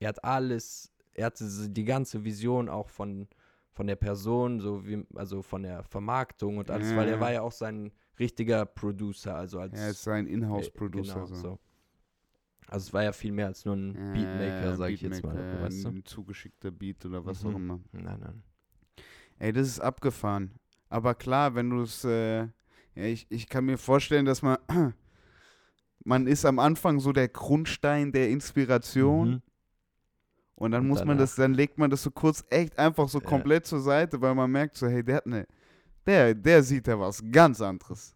Er 0.00 0.08
hat 0.08 0.22
alles, 0.24 0.92
er 1.14 1.26
hatte 1.26 1.44
die 1.70 1.84
ganze 1.84 2.24
Vision 2.24 2.68
auch 2.68 2.88
von, 2.88 3.28
von 3.72 3.86
der 3.86 3.96
Person, 3.96 4.60
so 4.60 4.84
wie, 4.86 5.04
also 5.14 5.42
von 5.42 5.62
der 5.62 5.82
Vermarktung 5.84 6.58
und 6.58 6.70
alles, 6.70 6.94
weil 6.96 7.06
Ja. 7.06 7.14
er 7.14 7.20
war 7.20 7.32
ja 7.32 7.42
auch 7.42 7.52
sein 7.52 7.92
richtiger 8.18 8.66
Producer, 8.66 9.34
also 9.36 9.60
als 9.60 9.78
Er 9.78 9.90
ist 9.90 10.02
sein 10.02 10.26
äh, 10.26 10.32
Inhouse-Producer. 10.34 11.14
genau, 11.14 11.26
so. 11.26 11.34
so. 11.34 11.58
Also 12.66 12.88
es 12.88 12.92
war 12.92 13.02
ja 13.02 13.12
viel 13.12 13.32
mehr 13.32 13.46
als 13.46 13.64
nur 13.64 13.76
ein 13.76 13.94
Beatmaker, 14.12 14.76
sag 14.76 14.90
ich 14.90 15.00
jetzt 15.00 15.22
mal, 15.24 15.32
Beatmaker, 15.34 15.62
weißt 15.64 15.84
du? 15.84 15.88
Ein 15.88 16.04
zugeschickter 16.04 16.70
Beat 16.70 17.04
oder 17.06 17.24
was 17.24 17.42
Mhm. 17.42 17.50
auch 17.50 17.54
immer. 17.56 17.80
Nein, 17.92 18.20
nein. 18.20 18.42
Ey, 19.38 19.52
das 19.52 19.68
ist 19.68 19.80
abgefahren. 19.80 20.50
Aber 20.90 21.14
klar, 21.14 21.54
wenn 21.54 21.70
du 21.70 21.82
es, 21.82 22.04
äh, 22.04 22.40
ja, 22.40 23.04
ich, 23.04 23.26
ich 23.30 23.48
kann 23.48 23.64
mir 23.64 23.78
vorstellen, 23.78 24.24
dass 24.26 24.42
man 24.42 24.58
man 26.04 26.26
ist 26.26 26.44
am 26.44 26.58
Anfang 26.58 27.00
so 27.00 27.12
der 27.12 27.28
Grundstein 27.28 28.12
der 28.12 28.28
Inspiration 28.30 29.30
Mhm. 29.30 29.42
und 30.56 30.70
dann 30.72 30.82
Und 30.82 30.88
muss 30.88 31.04
man 31.04 31.16
das, 31.18 31.36
dann 31.36 31.54
legt 31.54 31.78
man 31.78 31.90
das 31.90 32.02
so 32.02 32.10
kurz 32.10 32.44
echt 32.50 32.78
einfach 32.78 33.08
so 33.08 33.20
komplett 33.20 33.66
zur 33.66 33.80
Seite, 33.80 34.20
weil 34.20 34.34
man 34.34 34.50
merkt 34.50 34.76
so, 34.76 34.86
hey, 34.88 35.02
der 35.04 35.16
hat 35.16 35.26
ne, 35.26 35.46
der, 36.08 36.34
der 36.34 36.62
sieht 36.62 36.86
ja 36.88 36.98
was 36.98 37.22
ganz 37.30 37.60
anderes. 37.60 38.14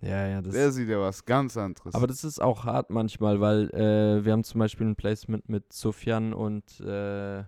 Ja, 0.00 0.26
ja, 0.28 0.42
das 0.42 0.52
Der 0.52 0.70
sieht 0.72 0.88
ja 0.88 1.00
was 1.00 1.24
ganz 1.24 1.56
anderes. 1.56 1.94
Aber 1.94 2.06
das 2.06 2.22
ist 2.22 2.40
auch 2.40 2.64
hart 2.64 2.90
manchmal, 2.90 3.40
weil 3.40 3.70
äh, 3.74 4.24
wir 4.24 4.32
haben 4.32 4.44
zum 4.44 4.60
Beispiel 4.60 4.86
ein 4.86 4.94
Placement 4.96 5.48
mit 5.48 5.72
Sofian 5.72 6.32
und 6.32 6.80
äh, 6.80 7.42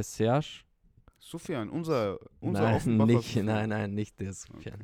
Serge. 0.00 0.64
Sufjan, 1.18 1.68
unser, 1.68 2.18
unser 2.40 2.62
Nein, 2.62 2.96
nicht, 3.06 3.36
nein, 3.42 3.68
nein, 3.70 3.94
nicht 3.94 4.18
der 4.20 4.32
Sofian. 4.32 4.78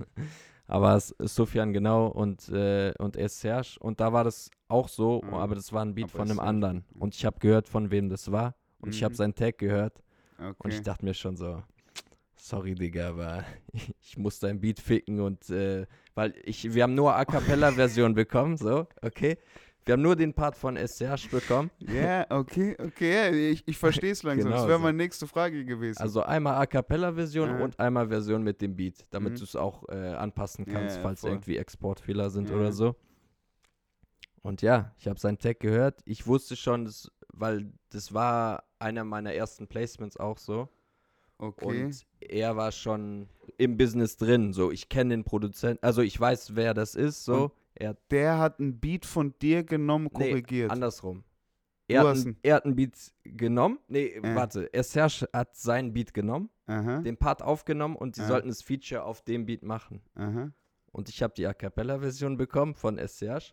Aber 0.66 0.96
es 0.96 1.12
ist 1.12 1.34
Sofian 1.36 1.72
genau 1.72 2.08
und, 2.08 2.48
äh, 2.48 2.92
und 2.98 3.16
Serge. 3.30 3.76
Und 3.80 4.00
da 4.00 4.12
war 4.12 4.24
das 4.24 4.50
auch 4.68 4.88
so, 4.88 5.22
Mhm. 5.22 5.34
aber 5.34 5.54
das 5.54 5.72
war 5.72 5.82
ein 5.84 5.94
Beat 5.94 6.06
Aber 6.06 6.18
von 6.18 6.30
einem 6.30 6.40
anderen. 6.40 6.84
mhm. 6.94 7.02
Und 7.02 7.14
ich 7.14 7.24
habe 7.24 7.38
gehört, 7.38 7.68
von 7.68 7.90
wem 7.90 8.08
das 8.08 8.30
war. 8.32 8.54
Und 8.80 8.94
ich 8.94 9.02
habe 9.04 9.12
Mhm. 9.12 9.16
seinen 9.16 9.34
Tag 9.34 9.56
gehört. 9.58 10.02
Okay. 10.38 10.52
Und 10.58 10.72
ich 10.72 10.82
dachte 10.82 11.04
mir 11.04 11.14
schon 11.14 11.36
so, 11.36 11.62
sorry, 12.44 12.74
Digga, 12.74 13.08
aber 13.08 13.44
ich 14.02 14.16
muss 14.18 14.38
dein 14.38 14.60
Beat 14.60 14.78
ficken 14.80 15.20
und 15.20 15.48
äh, 15.50 15.86
weil 16.14 16.34
ich, 16.44 16.74
wir 16.74 16.82
haben 16.82 16.94
nur 16.94 17.14
A 17.14 17.24
Cappella-Version 17.24 18.14
bekommen, 18.22 18.56
so, 18.56 18.86
okay. 19.02 19.38
Wir 19.86 19.92
haben 19.92 20.02
nur 20.02 20.16
den 20.16 20.32
Part 20.32 20.56
von 20.56 20.78
Serge 20.86 21.28
bekommen. 21.30 21.70
Ja, 21.78 22.24
okay, 22.30 22.74
okay, 22.80 23.12
ja, 23.12 23.30
ich, 23.52 23.62
ich 23.68 23.76
verstehe 23.76 24.12
es 24.12 24.22
langsam. 24.22 24.46
Genau 24.48 24.56
das 24.60 24.66
wäre 24.66 24.78
so. 24.78 24.82
meine 24.84 24.96
nächste 24.96 25.26
Frage 25.26 25.62
gewesen. 25.66 26.00
Also 26.00 26.22
einmal 26.22 26.54
A 26.54 26.64
Cappella-Version 26.64 27.50
Ja. 27.50 27.62
und 27.62 27.78
einmal 27.78 28.08
Version 28.08 28.42
mit 28.42 28.62
dem 28.62 28.74
Beat, 28.76 29.04
damit 29.10 29.34
Mhm. 29.34 29.36
du 29.36 29.44
es 29.44 29.54
auch 29.56 29.86
äh, 29.90 30.14
anpassen 30.14 30.64
kannst, 30.64 30.96
ja, 30.96 31.02
falls 31.02 31.20
voll. 31.20 31.32
irgendwie 31.32 31.58
Exportfehler 31.58 32.30
sind 32.30 32.50
oder 32.50 32.72
so. 32.72 32.96
Und 34.40 34.62
ja, 34.62 34.94
ich 34.98 35.06
habe 35.06 35.20
seinen 35.20 35.38
Tag 35.38 35.60
gehört. 35.60 36.00
Ich 36.06 36.26
wusste 36.26 36.56
schon, 36.56 36.86
dass, 36.86 37.10
weil 37.34 37.70
das 37.90 38.14
war 38.14 38.64
einer 38.78 39.04
meiner 39.04 39.34
ersten 39.34 39.66
Placements 39.68 40.16
auch 40.16 40.38
so. 40.38 40.68
Okay. 41.38 41.84
Und 41.84 42.06
er 42.20 42.56
war 42.56 42.72
schon 42.72 43.28
im 43.58 43.76
Business 43.76 44.16
drin. 44.16 44.52
So, 44.52 44.70
ich 44.70 44.88
kenne 44.88 45.10
den 45.10 45.24
Produzenten, 45.24 45.84
also 45.84 46.02
ich 46.02 46.18
weiß, 46.18 46.56
wer 46.56 46.74
das 46.74 46.94
ist. 46.94 47.24
So, 47.24 47.44
Und 47.44 47.52
er 47.74 47.96
der 48.10 48.38
hat 48.38 48.60
einen 48.60 48.78
Beat 48.80 49.04
von 49.06 49.34
dir 49.40 49.62
genommen, 49.64 50.08
Nee, 50.16 50.30
korrigiert. 50.30 50.70
andersrum. 50.70 51.24
Du 51.88 51.94
Er 51.94 52.00
hat, 52.00 52.06
hast 52.08 52.24
ein, 52.24 52.28
einen- 52.28 52.36
er 52.42 52.54
hat 52.54 52.64
einen 52.64 52.76
Beat 52.76 52.94
genommen. 53.24 53.78
Nee, 53.88 54.06
Äh. 54.06 54.34
warte. 54.34 54.72
Er 54.72 54.82
Serge 54.84 55.28
hat 55.32 55.54
seinen 55.54 55.92
Beat 55.92 56.14
genommen, 56.14 56.48
aha, 56.66 57.00
den 57.02 57.16
Part 57.18 57.42
aufgenommen 57.42 57.94
und 57.96 58.16
die 58.16 58.20
Ja. 58.22 58.26
sollten 58.28 58.48
das 58.48 58.62
Feature 58.62 59.02
auf 59.04 59.20
dem 59.22 59.44
Beat 59.46 59.62
machen. 59.62 60.00
aha. 60.14 60.50
Und 60.92 61.08
ich 61.08 61.22
habe 61.22 61.34
die 61.36 61.46
A 61.46 61.52
Cappella-Version 61.52 62.36
bekommen 62.38 62.74
von 62.74 62.98
Serge 63.06 63.52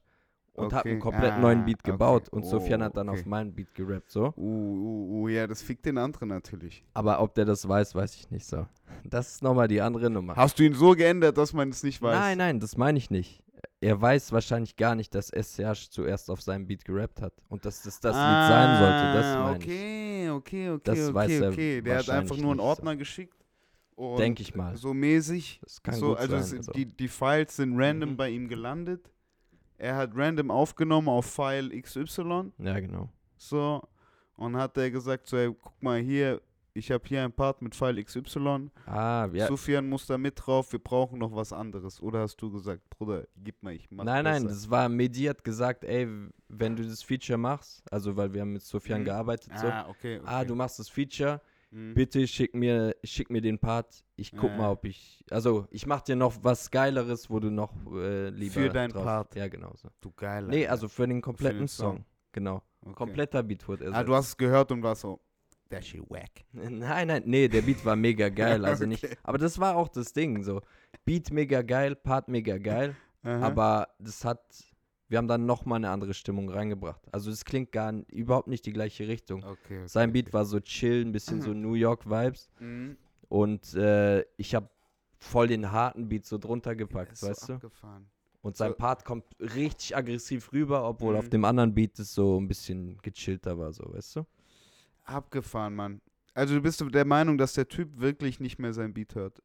und 0.54 0.74
Okay. 0.74 0.90
einen 0.92 1.00
komplett 1.00 1.34
Ah, 1.34 1.40
neuen 1.40 1.66
Beat 1.66 1.80
okay. 1.82 1.92
gebaut. 1.92 2.30
Und 2.30 2.44
Oh, 2.44 2.50
Sofian 2.50 2.84
hat 2.84 2.98
dann 2.98 3.10
okay. 3.10 3.20
auf 3.20 3.26
meinen 3.26 3.54
Beat 3.54 3.74
gerappt, 3.74 4.12
so. 4.12 4.34
Uh, 4.36 4.42
uh, 4.42 5.22
uh, 5.24 5.28
ja, 5.30 5.48
das 5.48 5.62
fickt 5.62 5.86
den 5.86 5.98
anderen 5.98 6.30
natürlich. 6.30 6.84
Aber 6.94 7.22
ob 7.22 7.34
der 7.36 7.46
das 7.46 7.68
weiß, 7.68 7.96
weiß 7.96 8.16
ich 8.16 8.30
nicht 8.32 8.46
so. 8.46 8.66
Das 9.06 9.30
ist 9.36 9.44
nochmal 9.44 9.68
die 9.68 9.82
andere 9.82 10.10
Nummer. 10.10 10.36
Hast 10.36 10.60
du 10.60 10.64
ihn 10.64 10.74
so 10.74 10.92
geändert, 10.92 11.38
dass 11.38 11.54
man 11.54 11.70
es 11.70 11.84
nicht 11.84 12.02
weiß? 12.02 12.14
Nein, 12.18 12.38
nein, 12.38 12.60
das 12.60 12.76
meine 12.78 12.98
ich 12.98 13.10
nicht. 13.10 13.44
Er 13.80 14.00
weiß 14.00 14.32
wahrscheinlich 14.32 14.76
gar 14.76 14.94
nicht, 14.96 15.16
dass 15.16 15.28
Serge 15.30 15.88
zuerst 15.90 16.30
auf 16.30 16.42
seinem 16.42 16.68
Beat 16.68 16.86
gerappt 16.86 17.22
hat. 17.22 17.34
Und 17.50 17.66
dass 17.66 17.82
das 17.82 18.00
das 18.00 18.16
Lied 18.16 18.48
sein 18.48 18.78
sollte, 18.80 19.14
das 19.18 19.26
Ah, 19.26 19.44
meine 19.44 19.58
ich. 19.58 19.64
okay, 19.66 20.30
okay, 20.30 20.70
okay, 20.70 20.82
Das 20.84 21.00
okay, 21.00 21.14
weiß 21.16 21.32
er 21.42 21.50
okay. 21.50 21.82
Der 21.82 21.98
hat 22.00 22.10
einfach 22.10 22.38
nur 22.38 22.52
einen 22.52 22.58
nicht 22.58 22.64
so. 22.64 22.70
Ordner 22.70 22.96
geschickt. 22.96 23.36
und 23.96 24.18
Denk 24.20 24.40
ich 24.40 24.54
mal. 24.56 24.76
So 24.78 24.94
mäßig. 24.94 25.60
Das 25.64 25.82
kann 25.82 25.96
so, 25.96 26.10
gut 26.10 26.18
also 26.18 26.40
sein. 26.40 26.58
also. 26.60 26.72
Die, 26.74 26.86
die 26.86 27.08
Files 27.08 27.56
sind 27.56 27.74
random 27.80 28.12
Mhm. 28.12 28.18
bei 28.18 28.30
ihm 28.30 28.48
gelandet. 28.48 29.10
Er 29.82 29.96
hat 29.96 30.12
random 30.14 30.52
aufgenommen 30.52 31.10
auf 31.10 31.26
File 31.26 31.70
XY. 31.82 32.52
ja, 32.60 32.80
genau. 32.80 33.10
So. 33.38 33.82
Und 34.36 34.56
hat 34.56 34.78
er 34.78 34.92
gesagt, 34.92 35.26
so, 35.28 35.38
ey, 35.38 35.52
guck 35.60 35.82
mal 35.82 36.00
hier, 36.00 36.40
ich 36.74 36.92
habe 36.92 37.04
hier 37.08 37.24
ein 37.24 37.32
Part 37.32 37.62
mit 37.64 37.74
File 37.76 38.04
XY. 38.04 38.70
Ah, 38.86 39.28
ja. 39.34 39.48
Sufjan 39.48 39.90
muss 39.90 40.06
da 40.06 40.18
mit 40.20 40.36
drauf, 40.38 40.72
wir 40.72 40.80
brauchen 40.80 41.18
noch 41.18 41.36
was 41.36 41.52
anderes. 41.52 42.00
Oder 42.02 42.20
hast 42.22 42.38
du 42.38 42.52
gesagt, 42.52 42.88
Bruder, 42.92 43.26
gib 43.44 43.62
mal, 43.64 43.74
ich 43.74 43.90
mach 43.90 44.04
nein, 44.06 44.24
nein, 44.24 44.44
besser. 44.44 44.56
das 44.56 44.70
war 44.70 44.88
Medi 44.88 45.24
hat 45.24 45.44
gesagt, 45.44 45.84
ey, 45.84 46.08
wenn 46.48 46.76
du 46.76 46.84
das 46.88 47.02
Feature 47.02 47.38
machst, 47.40 47.84
also 47.92 48.16
weil 48.16 48.32
wir 48.34 48.42
haben 48.42 48.54
mit 48.54 48.62
Sofian 48.62 49.02
Mhm. 49.02 49.06
gearbeitet, 49.06 49.52
so, 49.58 49.66
Ah, 49.68 49.88
okay, 49.90 50.20
okay. 50.20 50.28
ah, 50.28 50.46
du 50.46 50.54
machst 50.56 50.78
das 50.78 50.90
Feature, 50.90 51.42
Mhm. 51.74 51.94
bitte 51.94 52.28
schick 52.28 52.54
mir, 52.54 52.96
schick 53.04 53.30
mir 53.30 53.40
den 53.42 53.58
Part, 53.58 54.04
ich 54.18 54.32
guck 54.32 54.52
Ja, 54.52 54.58
mal, 54.58 54.72
ob 54.72 54.84
ich, 54.86 55.24
also 55.32 55.68
ich 55.72 55.86
mach 55.86 56.02
dir 56.02 56.16
noch 56.18 56.44
was 56.44 56.70
Geileres, 56.70 57.30
wo 57.30 57.40
du 57.40 57.50
noch 57.50 57.74
äh, 57.94 58.30
lieber 58.30 58.54
Für 58.54 58.70
deinen 58.70 58.92
drauf, 58.92 59.04
Part. 59.06 59.36
Ja, 59.36 59.48
genau 59.48 59.74
so. 59.76 59.88
Du 60.02 60.12
geil. 60.12 60.46
Nee, 60.50 60.68
also 60.68 60.90
für 60.90 61.08
den 61.08 61.22
kompletten 61.22 61.68
Song. 61.70 61.98
Song. 61.98 62.06
genau. 62.34 62.62
Okay. 62.84 62.94
Kompletter 62.96 63.42
Beat 63.44 63.66
wurde 63.68 63.86
Ah, 63.86 63.88
ersetzt. 63.88 64.08
du 64.10 64.16
hast 64.16 64.28
es 64.28 64.38
gehört 64.38 64.72
und 64.72 64.84
warst 64.84 65.02
so, 65.02 65.20
that 65.70 65.86
shit 65.86 66.02
wack. 66.10 66.32
Nein, 66.52 67.08
nein, 67.08 67.24
nee, 67.26 67.48
der 67.48 67.62
Beat 67.62 67.86
war 67.86 67.96
mega 67.96 68.28
geil, 68.60 68.66
also 68.66 68.86
nicht. 68.86 69.04
Okay. 69.06 69.16
Aber 69.24 69.38
das 69.38 69.58
war 69.58 69.76
auch 69.78 69.88
das 69.88 70.12
Ding, 70.12 70.44
so. 70.44 70.62
Beat 71.06 71.32
mega 71.32 71.62
geil, 71.62 71.96
Part 71.96 72.28
mega 72.28 72.58
geil, 72.58 72.96
aber 73.24 73.88
das 74.00 74.26
hat, 74.26 74.42
wir 75.12 75.18
haben 75.18 75.28
dann 75.28 75.46
nochmal 75.46 75.76
eine 75.76 75.90
andere 75.90 76.14
Stimmung 76.14 76.50
reingebracht. 76.50 77.02
Also 77.12 77.30
es 77.32 77.44
klingt 77.44 77.74
gar 77.74 77.92
überhaupt 78.10 78.48
nicht 78.48 78.66
die 78.66 78.72
gleiche 78.72 79.08
Richtung. 79.10 79.44
okay, 79.44 79.80
okay, 79.80 79.88
Sein 79.88 80.14
Beat 80.14 80.28
okay. 80.28 80.34
war 80.34 80.46
so 80.46 80.60
chill, 80.62 81.02
ein 81.06 81.12
bisschen 81.12 81.42
so 81.42 81.54
New 81.54 81.74
York 81.74 82.10
Vibes 82.10 82.50
Mhm. 82.60 82.96
und 83.28 83.74
äh, 83.76 84.22
ich 84.38 84.56
habe 84.56 84.70
voll 85.20 85.48
den 85.48 85.70
harten 85.72 86.08
Beat 86.08 86.26
so 86.26 86.38
drunter 86.38 86.76
gepackt, 86.78 87.12
ist 87.12 87.20
so 87.20 87.28
weißt 87.28 87.50
du? 87.50 87.54
abgefahren. 87.56 88.10
Und 88.42 88.56
sein 88.56 88.72
so- 88.72 88.78
Part 88.78 89.04
kommt 89.04 89.26
richtig 89.40 89.96
aggressiv 89.98 90.52
rüber, 90.54 90.88
obwohl 90.88 91.14
Mhm. 91.14 91.20
auf 91.20 91.30
dem 91.30 91.44
anderen 91.44 91.74
Beat 91.76 92.00
es 92.00 92.14
so 92.16 92.40
ein 92.40 92.48
bisschen 92.48 92.98
gechillter 93.02 93.58
war, 93.58 93.74
so, 93.74 93.84
weißt 93.94 94.16
du? 94.16 94.26
Abgefahren, 95.04 95.76
Mann. 95.76 96.02
Also 96.34 96.56
du 96.56 96.62
bist 96.62 96.82
der 96.94 97.06
Meinung, 97.06 97.38
dass 97.38 97.54
der 97.54 97.68
Typ 97.68 98.00
wirklich 98.00 98.40
nicht 98.40 98.60
mehr 98.60 98.72
sein 98.72 98.94
Beat 98.94 99.16
hört? 99.16 99.42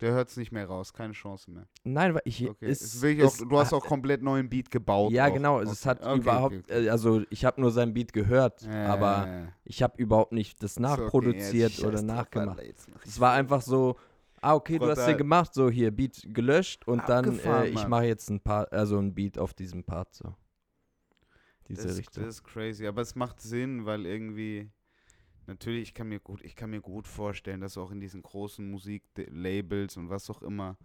Der 0.00 0.12
hört 0.12 0.30
es 0.30 0.36
nicht 0.36 0.50
mehr 0.50 0.66
raus, 0.66 0.92
keine 0.92 1.12
Chance 1.12 1.50
mehr. 1.50 1.68
Nein, 1.84 2.14
weil 2.14 2.22
ich, 2.24 2.48
Okay. 2.48 2.66
es, 2.66 3.02
wirklich 3.02 3.26
es 3.26 3.42
auch, 3.42 3.48
du 3.48 3.58
hast 3.58 3.72
auch 3.74 3.84
komplett 3.84 4.22
neuen 4.22 4.48
Beat 4.48 4.70
gebaut. 4.70 5.12
Ja, 5.12 5.26
auch. 5.28 5.34
genau. 5.34 5.56
Okay. 5.60 5.68
Es 5.70 5.84
hat 5.84 6.02
Okay, 6.04 6.18
überhaupt, 6.18 6.70
äh, 6.70 6.88
also 6.88 7.22
ich 7.30 7.44
habe 7.44 7.60
nur 7.60 7.70
sein 7.70 7.92
Beat 7.92 8.12
gehört, 8.12 8.62
Ja, 8.62 8.86
aber 8.86 9.26
ja, 9.26 9.40
ja. 9.42 9.48
ich 9.64 9.82
habe 9.82 10.00
überhaupt 10.02 10.32
nicht 10.32 10.62
das 10.62 10.76
ja, 10.76 10.82
nachproduziert 10.82 11.72
scheiß 11.72 11.84
oder 11.84 12.02
nachgemacht. 12.02 12.60
Es 12.60 12.86
ich 13.04 13.20
war 13.20 13.32
einfach 13.34 13.60
so, 13.60 13.96
ah, 14.40 14.54
okay, 14.54 14.78
du 14.78 14.86
hast 14.86 15.06
den 15.06 15.18
gemacht, 15.18 15.52
so 15.52 15.68
hier, 15.70 15.90
Beat 15.90 16.22
gelöscht 16.32 16.88
und 16.88 17.06
dann, 17.08 17.38
äh, 17.38 17.68
ich 17.68 17.86
mache 17.86 18.06
jetzt 18.06 18.30
ein 18.30 18.40
Part, 18.40 18.72
also 18.72 18.98
ein 18.98 19.14
Beat 19.14 19.38
auf 19.38 19.52
diesem 19.54 19.84
Part, 19.84 20.14
so. 20.14 20.34
Diese 21.68 21.86
das, 21.86 21.98
Richtung. 21.98 22.24
Das 22.24 22.36
ist 22.36 22.44
crazy, 22.44 22.86
aber 22.86 23.02
es 23.02 23.14
macht 23.14 23.40
Sinn, 23.40 23.84
weil 23.84 24.06
irgendwie 24.06 24.70
natürlich 25.46 25.82
ich 25.82 25.94
kann 25.94 26.08
mir 26.08 26.20
gut, 26.20 26.42
ich 26.42 26.54
kann 26.56 26.70
mir 26.70 26.80
gut 26.80 27.06
vorstellen, 27.06 27.60
dass 27.60 27.76
auch 27.78 27.90
in 27.90 28.00
diesen 28.00 28.22
großen 28.22 28.68
Musiklabels 28.70 29.96
und 29.96 30.08
was 30.10 30.28
auch 30.30 30.42
immer 30.42 30.76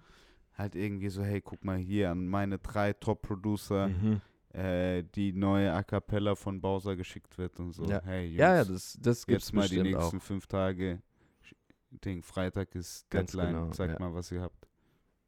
halt 0.53 0.75
irgendwie 0.75 1.09
so, 1.09 1.21
hey, 1.23 1.41
guck 1.41 1.63
mal 1.65 1.77
hier 1.77 2.11
an 2.11 2.27
meine 2.27 2.57
drei 2.59 2.93
Top-Producer, 2.93 3.87
Mhm. 3.89 4.21
äh, 4.53 5.03
die 5.15 5.33
neue 5.33 5.73
A 5.73 5.83
cappella 5.83 6.35
von 6.35 6.61
Bowser 6.61 6.95
geschickt 6.95 7.37
wird 7.37 7.59
und 7.59 7.73
so. 7.73 7.85
Ja. 7.85 8.01
Hey, 8.05 8.27
Jungs, 8.27 8.37
Ja, 8.39 8.55
ja, 8.55 8.63
das, 8.65 8.97
das 9.01 9.25
gibt's 9.25 9.47
jetzt 9.47 9.53
mal 9.53 9.67
die 9.67 9.75
bestimmt 9.75 9.95
auch. 9.97 10.01
nächsten 10.01 10.19
fünf 10.21 10.47
Tage. 10.47 11.01
Ding, 12.03 12.21
Freitag 12.23 12.73
ist 12.75 13.09
Ganz 13.09 13.31
Deadline. 13.31 13.53
genau, 13.53 13.71
Sagt 13.73 13.93
ja. 13.93 13.99
mal, 13.99 14.13
was 14.13 14.31
ihr 14.31 14.41
habt. 14.41 14.67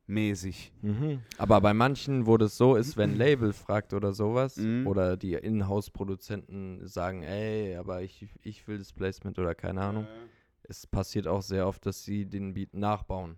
Mäßig. 0.08 0.72
Mhm. 0.82 1.22
Aber 1.38 1.60
bei 1.62 1.74
manchen, 1.74 2.26
wo 2.26 2.38
das 2.38 2.56
so 2.58 2.76
ist, 2.76 2.96
wenn 2.98 3.12
ein 3.12 3.16
Label 3.18 3.54
fragt 3.54 3.94
oder 3.94 4.14
sowas, 4.14 4.58
Mhm. 4.58 4.88
oder 4.88 5.18
die 5.18 5.34
Inhouse-Produzenten 5.34 6.88
sagen, 6.88 7.24
ey, 7.24 7.76
aber 7.76 8.02
ich, 8.02 8.28
ich 8.42 8.68
will 8.68 8.78
das 8.78 8.94
Placement 8.94 9.38
oder 9.38 9.54
keine 9.54 9.82
Ahnung, 9.82 10.08
es 10.64 10.88
passiert 10.88 11.28
auch 11.28 11.42
sehr 11.42 11.68
oft, 11.68 11.86
dass 11.86 12.04
sie 12.04 12.26
den 12.26 12.54
Beat 12.54 12.74
nachbauen. 12.74 13.38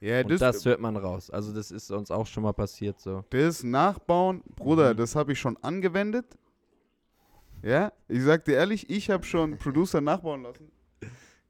Ja, 0.00 0.22
Und 0.22 0.30
das, 0.30 0.38
das 0.40 0.64
hört 0.64 0.80
man 0.80 0.96
raus. 0.96 1.28
Also 1.28 1.52
das 1.52 1.70
ist 1.70 1.90
uns 1.90 2.10
auch 2.10 2.26
schon 2.26 2.44
mal 2.44 2.52
passiert 2.52 3.00
so. 3.00 3.24
Das 3.30 3.62
Nachbauen, 3.64 4.42
Bruder, 4.56 4.94
Mhm. 4.94 4.96
das 4.98 5.14
habe 5.16 5.32
ich 5.32 5.40
schon 5.40 5.56
angewendet. 5.58 6.38
Ja, 7.62 7.92
ich 8.06 8.22
sag 8.22 8.44
dir 8.44 8.54
ehrlich, 8.54 8.88
ich 8.88 9.10
habe 9.10 9.24
schon 9.24 9.58
Producer 9.58 10.00
nachbauen 10.00 10.42
lassen. 10.44 10.70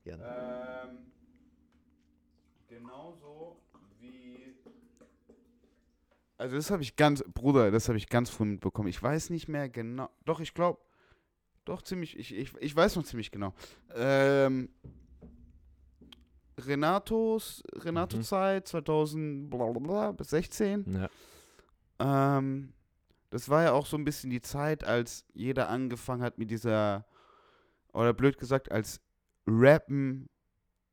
Ähm, 0.07 0.19
genauso 2.67 3.61
wie. 4.01 4.55
Also, 6.39 6.57
das 6.57 6.71
habe 6.71 6.83
ich 6.83 6.97
ganz, 6.97 7.23
Bruder, 7.35 7.71
das 7.71 7.89
habe 7.89 7.99
ich 7.99 8.09
ganz 8.09 8.31
früh 8.31 8.45
mitbekommen. 8.45 8.89
Ich 8.89 9.03
weiß 9.03 9.31
nicht 9.31 9.49
mehr 9.49 9.69
genau. 9.69 10.09
Doch, 10.25 10.41
ich 10.41 10.55
glaube. 10.55 10.81
Doch, 11.65 11.83
ziemlich. 11.83 12.19
Ich, 12.19 12.33
ich, 12.35 12.55
ich 12.61 12.75
weiß 12.75 12.97
noch 12.97 13.05
ziemlich 13.05 13.31
genau. 13.31 13.53
Ähm, 13.95 14.71
Renatos, 16.59 17.63
Renato-Zeit 17.75 18.69
2000 18.69 19.51
bla 19.51 19.71
bla, 19.73 20.13
bis 20.13 20.31
16. 20.31 21.09
Ja. 21.99 22.39
Ähm, 22.39 22.73
das 23.31 23.49
war 23.49 23.65
ja 23.65 23.73
auch 23.73 23.87
so 23.87 23.97
ein 23.97 24.05
bisschen 24.05 24.31
die 24.31 24.41
Zeit, 24.41 24.85
als 24.85 25.25
jeder 25.35 25.69
angefangen 25.69 26.23
hat 26.23 26.39
mit 26.39 26.51
dieser, 26.51 27.05
oder 27.93 28.15
blöd 28.15 28.39
gesagt, 28.39 28.71
als 28.73 29.01
Rappen 29.47 30.29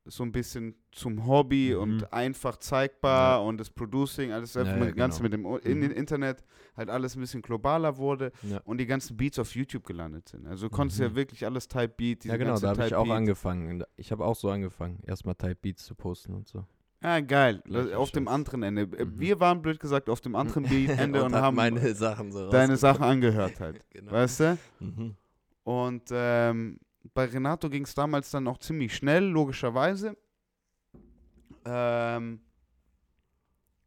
so 0.08 0.22
ein 0.22 0.32
bisschen 0.32 0.74
zum 0.92 1.26
Hobby 1.26 1.72
Mhm. 1.74 1.80
und 1.82 2.12
einfach 2.12 2.56
zeigbar 2.58 3.38
Ja. 3.40 3.46
und 3.48 3.58
das 3.58 3.70
Producing, 3.70 4.32
alles 4.32 4.56
einfach 4.56 4.72
Ja, 4.74 4.78
mit, 4.78 4.88
ja, 4.90 4.94
Ganze 4.94 5.22
mit 5.22 5.32
genau. 5.32 5.56
dem 5.58 5.66
O- 5.66 5.68
in 5.70 5.78
Mhm. 5.78 5.82
den 5.82 5.90
Internet 5.92 6.44
halt 6.76 6.90
alles 6.90 7.16
ein 7.16 7.20
bisschen 7.20 7.42
globaler 7.42 7.96
wurde 7.96 8.32
Ja. 8.42 8.60
und 8.64 8.78
die 8.78 8.86
ganzen 8.86 9.16
Beats 9.16 9.38
auf 9.38 9.54
YouTube 9.54 9.84
gelandet 9.84 10.28
sind. 10.28 10.46
Also 10.46 10.68
du 10.68 10.74
konntest 10.74 11.00
ja 11.00 11.08
Mhm. 11.08 11.16
wirklich 11.16 11.44
alles 11.44 11.68
Type 11.68 11.88
Beat, 11.96 12.24
Ja, 12.24 12.36
genau, 12.36 12.58
da 12.58 12.68
habe 12.70 12.86
ich 12.86 12.94
auch 12.94 13.04
Beat. 13.04 13.12
angefangen. 13.16 13.82
Ich 13.96 14.12
habe 14.12 14.24
auch 14.24 14.36
so 14.36 14.48
angefangen, 14.50 15.00
erstmal 15.06 15.34
Type 15.34 15.56
Beats 15.56 15.84
zu 15.84 15.94
posten 15.94 16.34
und 16.34 16.46
so. 16.48 16.64
Ja, 17.02 17.20
geil. 17.20 17.60
Gleicher 17.66 17.98
auf 17.98 18.10
dem 18.10 18.26
anderen 18.26 18.62
Ende. 18.62 18.82
Äh, 18.82 19.04
Mhm. 19.04 19.18
Wir 19.20 19.38
waren, 19.38 19.60
blöd 19.60 19.78
gesagt, 19.78 20.08
auf 20.08 20.20
dem 20.22 20.34
anderen 20.36 20.64
Beat-Ende 20.64 21.22
und, 21.24 21.34
hab 21.34 21.42
haben 21.42 21.56
meine 21.56 21.94
Sachen 21.94 22.32
so 22.32 22.48
deine. 22.50 22.76
Sachen 22.76 23.02
angehört 23.04 23.60
halt. 23.60 23.84
genau. 23.90 24.12
Weißt 24.12 24.40
du? 24.40 24.58
Mhm. 24.80 25.14
Und 25.64 26.02
ähm, 26.10 26.78
bei 27.14 27.24
Renato 27.26 27.68
ging 27.70 27.84
es 27.84 27.94
damals 27.94 28.30
dann 28.30 28.46
auch 28.48 28.58
ziemlich 28.58 28.94
schnell, 28.94 29.24
logischerweise. 29.24 30.16
Ähm, 31.64 32.40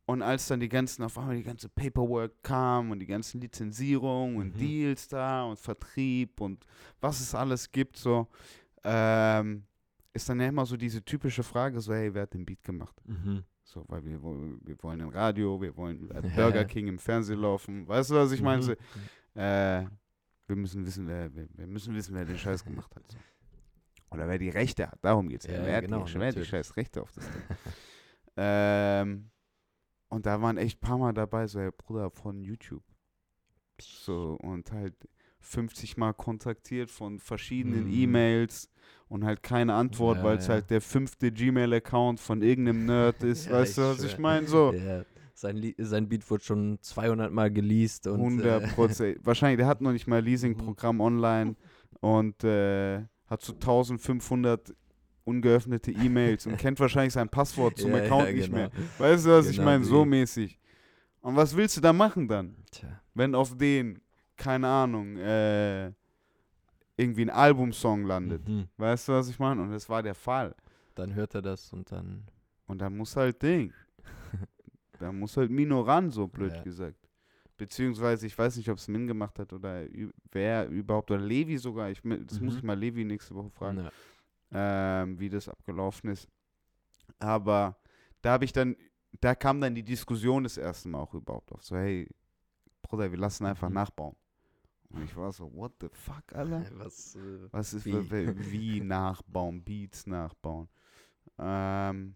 und 0.06 0.22
als 0.24 0.48
dann 0.48 0.60
die 0.60 0.70
ganzen, 0.70 1.04
auf 1.04 1.18
einmal 1.18 1.36
die 1.36 1.44
ganze 1.44 1.70
Paperwork 1.70 2.42
kam 2.42 2.90
und 2.92 3.00
die 3.00 3.06
ganzen 3.06 3.40
Lizenzierungen 3.42 4.38
und 4.38 4.56
Mhm. 4.56 4.60
Deals 4.60 5.08
da 5.08 5.44
und 5.44 5.60
Vertrieb 5.60 6.42
und 6.42 6.66
was 7.00 7.20
es 7.20 7.36
alles 7.36 7.72
gibt, 7.72 7.96
so, 7.98 8.28
ähm, 8.84 9.64
ist 10.14 10.28
dann 10.28 10.40
ja 10.40 10.48
immer 10.48 10.66
so 10.66 10.76
diese 10.78 11.04
typische 11.04 11.44
Frage, 11.44 11.80
so, 11.80 11.94
hey, 11.94 12.12
wer 12.14 12.24
hat 12.24 12.34
den 12.34 12.46
Beat 12.46 12.64
gemacht? 12.64 12.96
Mhm. 13.06 13.44
So, 13.64 13.86
weil 13.88 14.04
wir, 14.04 14.20
wir 14.24 14.82
wollen 14.82 15.02
ein 15.02 15.10
Radio, 15.10 15.62
wir 15.62 15.78
wollen 15.78 16.10
Ja, 16.12 16.22
Burger. 16.36 16.66
King 16.66 16.88
im 16.88 16.98
Fernsehen 16.98 17.40
laufen. 17.40 17.88
Weißt 17.88 18.10
du, 18.10 18.16
was 18.16 18.32
ich 18.32 18.42
meine? 18.42 18.66
Mhm. 18.66 19.40
Äh, 19.40 19.86
wir 20.50 20.56
müssen 20.56 20.86
wissen, 20.86 21.08
wer, 21.08 21.34
wir, 21.34 21.48
wir 21.56 21.68
müssen 21.68 21.94
wissen, 21.96 22.16
wer 22.16 22.26
den 22.26 22.38
Scheiß 22.38 22.64
gemacht 22.66 22.94
hat. 22.96 23.04
So. 23.12 23.18
Oder 24.12 24.28
wer 24.28 24.40
die 24.40 24.50
Rechte 24.50 24.88
hat. 24.92 24.98
Darum 25.04 25.30
geht's 25.30 25.46
ja. 25.46 25.54
Ja, 25.54 25.66
wer, 25.66 25.76
hat 25.78 25.84
genau, 25.84 26.04
die, 26.04 26.14
wer 26.16 26.28
hat 26.28 26.36
die 26.36 26.40
natürlich. 26.40 26.50
scheiß 26.50 26.76
Rechte 26.78 27.02
auf 27.02 27.12
das 27.12 27.26
Ding? 27.30 27.42
ähm, 28.38 29.30
und 30.10 30.26
da 30.26 30.42
waren 30.42 30.58
echt 30.58 30.78
ein 30.78 30.88
paar 30.88 30.98
Mal 30.98 31.14
dabei, 31.14 31.46
so, 31.48 31.60
hey, 31.60 31.70
Bruder, 31.72 32.10
von 32.10 32.42
YouTube. 32.42 32.84
So, 33.80 34.38
und 34.42 34.72
halt 34.72 34.96
50 35.42 35.98
Mal 35.98 36.14
kontaktiert 36.14 36.90
von 36.92 37.20
verschiedenen 37.20 37.86
Mhm. 37.86 37.94
E-Mails 37.94 38.70
und 39.08 39.24
halt 39.24 39.44
keine 39.44 39.74
Antwort, 39.76 40.18
Ja, 40.18 40.24
weil 40.24 40.38
es 40.38 40.48
ja. 40.48 40.56
halt 40.56 40.70
der 40.70 40.82
fünfte 40.82 41.32
Gmail-Account 41.32 42.20
von 42.20 42.42
irgendeinem 42.42 42.86
Nerd 42.86 43.24
ist. 43.24 43.50
Weißt 43.50 43.78
du, 43.78 43.82
was 43.84 44.04
ich 44.04 44.18
meine? 44.18 44.48
So. 44.48 44.74
Ja, 44.74 45.06
sein, 45.40 45.56
Lied, 45.56 45.76
sein 45.78 46.10
Beat 46.10 46.30
wurde 46.30 46.44
schon 46.44 46.78
200 46.82 47.32
Mal 47.32 47.52
geleast 47.52 48.08
und 48.08 48.20
100 48.20 48.64
äh, 48.64 48.68
Prozent. 48.68 49.18
Wahrscheinlich, 49.24 49.58
der 49.58 49.68
hat 49.68 49.82
noch 49.82 49.92
nicht 49.92 50.08
mal 50.08 50.18
ein 50.18 50.26
Leasing-Programm 50.26 51.00
online 51.02 51.56
und 52.02 52.44
äh, 52.44 53.04
hat 53.28 53.42
so 53.42 53.54
1500 53.54 54.74
ungeöffnete 55.24 55.92
E-Mails 55.92 56.48
und 56.48 56.58
kennt 56.58 56.80
wahrscheinlich 56.80 57.14
sein 57.14 57.30
Passwort 57.30 57.78
zum 57.78 57.92
ja, 57.96 58.04
Account 58.04 58.28
ja, 58.28 58.34
nicht 58.34 58.46
genau. 58.46 58.58
mehr. 58.58 58.72
Weißt 58.98 59.26
du, 59.26 59.30
was 59.30 59.48
ich 59.48 59.58
Genau 59.58 59.70
meine? 59.70 59.84
So 59.84 60.04
mäßig. 60.04 60.60
Und 61.22 61.36
was 61.36 61.56
willst 61.56 61.78
du 61.78 61.82
da 61.82 61.94
machen 61.94 62.28
dann? 62.28 62.56
Tja. 62.72 63.02
Wenn 63.14 63.36
auf 63.36 63.56
den, 63.58 64.00
keine 64.36 64.68
Ahnung, 64.68 65.18
äh, 65.18 65.92
irgendwie 66.98 67.22
ein 67.22 67.30
Albumsong 67.30 68.06
landet. 68.06 68.48
Mhm. 68.48 68.68
Weißt 68.78 69.08
du, 69.08 69.14
was 69.14 69.30
ich 69.30 69.40
meine? 69.40 69.62
Und 69.62 69.72
das 69.72 69.88
war 69.88 70.04
der 70.04 70.16
Fall. 70.16 70.56
Dann 70.96 71.14
hört 71.14 71.36
er 71.36 71.42
das 71.42 71.72
und 71.72 71.92
dann. 71.92 72.26
Und 72.68 72.80
da 72.80 72.90
muss 72.90 73.16
halt 73.16 73.42
Ding. 73.42 73.74
Da 75.00 75.12
muss 75.12 75.36
halt 75.38 75.50
Mino 75.52 75.82
ran, 75.82 76.12
so 76.12 76.28
blöd 76.28 76.54
Ja. 76.54 76.64
gesagt. 76.64 77.10
Beziehungsweise, 77.58 78.26
ich 78.26 78.38
weiß 78.38 78.56
nicht, 78.56 78.70
ob 78.70 78.78
es 78.78 78.88
Min 78.88 79.06
gemacht 79.08 79.38
hat 79.40 79.52
oder 79.52 79.86
wer 80.32 80.68
überhaupt, 80.70 81.12
oder 81.12 81.20
Levi 81.22 81.58
sogar. 81.58 81.90
Ich, 81.90 82.02
das 82.02 82.40
muss 82.40 82.54
Mhm. 82.54 82.58
ich 82.60 82.64
mal 82.64 82.78
Levi 82.80 83.04
nächste 83.04 83.36
Woche 83.36 83.50
fragen, 83.50 83.80
Ja. 84.52 85.04
ähm, 85.04 85.20
wie 85.20 85.28
das 85.30 85.50
abgelaufen 85.50 86.10
ist. 86.12 86.28
Aber 87.18 87.78
da 88.22 88.32
habe 88.34 88.46
ich 88.46 88.54
dann, 88.54 88.76
da 89.20 89.36
kam 89.36 89.60
dann 89.60 89.76
die 89.76 89.84
Diskussion 89.84 90.44
das 90.44 90.58
erste 90.58 90.88
Mal 90.88 91.00
auch 91.00 91.14
überhaupt 91.14 91.52
auf. 91.52 91.64
So, 91.64 91.76
hey, 91.76 92.08
Bruder, 92.82 93.12
wir 93.12 93.18
lassen 93.18 93.46
einfach 93.46 93.68
Mhm. 93.68 93.74
nachbauen. 93.76 94.16
Und 94.92 95.04
ich 95.04 95.16
war 95.16 95.32
so, 95.34 95.54
what 95.54 95.74
the 95.82 95.88
fuck, 95.92 96.34
Alter? 96.34 96.66
Was, 96.80 97.16
äh, 97.16 97.48
Was 97.52 97.74
ist, 97.74 97.86
Wie? 97.86 98.10
wie, 98.10 98.52
wie 98.52 98.82
nachbauen, 98.82 99.64
Beats 99.64 100.08
nachbauen. 100.08 100.70
Ähm, 101.38 102.16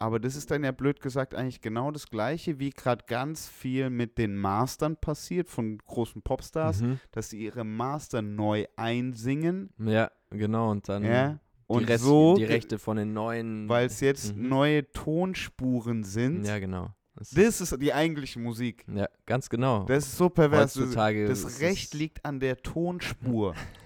aber 0.00 0.18
das 0.18 0.34
ist 0.34 0.50
dann 0.50 0.64
ja 0.64 0.72
blöd 0.72 1.00
gesagt 1.00 1.34
eigentlich 1.34 1.60
genau 1.60 1.90
das 1.90 2.08
gleiche, 2.10 2.58
wie 2.58 2.70
gerade 2.70 3.04
ganz 3.06 3.46
viel 3.48 3.90
mit 3.90 4.18
den 4.18 4.34
Mastern 4.36 4.96
passiert 4.96 5.48
von 5.48 5.78
großen 5.78 6.22
Popstars, 6.22 6.80
mhm. 6.80 6.98
dass 7.12 7.30
sie 7.30 7.38
ihre 7.38 7.64
Master 7.64 8.22
neu 8.22 8.64
einsingen. 8.76 9.70
Ja, 9.78 10.10
genau. 10.30 10.70
Und 10.70 10.88
dann 10.88 11.04
ja. 11.04 11.38
Und 11.66 11.82
die, 11.88 11.92
Rest, 11.92 12.04
so, 12.04 12.34
die 12.34 12.44
Rechte 12.44 12.80
von 12.80 12.96
den 12.96 13.12
neuen. 13.12 13.68
weil 13.68 13.86
es 13.86 14.00
jetzt 14.00 14.34
Mhm. 14.34 14.48
neue 14.48 14.90
Tonspuren 14.90 16.02
sind. 16.02 16.44
Ja, 16.44 16.58
genau. 16.58 16.90
Das, 17.14 17.30
Das 17.30 17.60
ist 17.60 17.80
die 17.80 17.92
eigentliche 17.92 18.40
Musik. 18.40 18.84
ja, 18.92 19.08
ganz 19.26 19.48
genau. 19.50 19.84
Das 19.84 20.06
ist 20.06 20.16
so 20.16 20.30
pervers. 20.30 20.72
Das, 20.72 20.82
Heutzutage 20.82 21.28
das 21.28 21.60
Recht 21.60 21.94
liegt 21.94 22.24
an 22.24 22.40
der 22.40 22.56
Tonspur. 22.56 23.54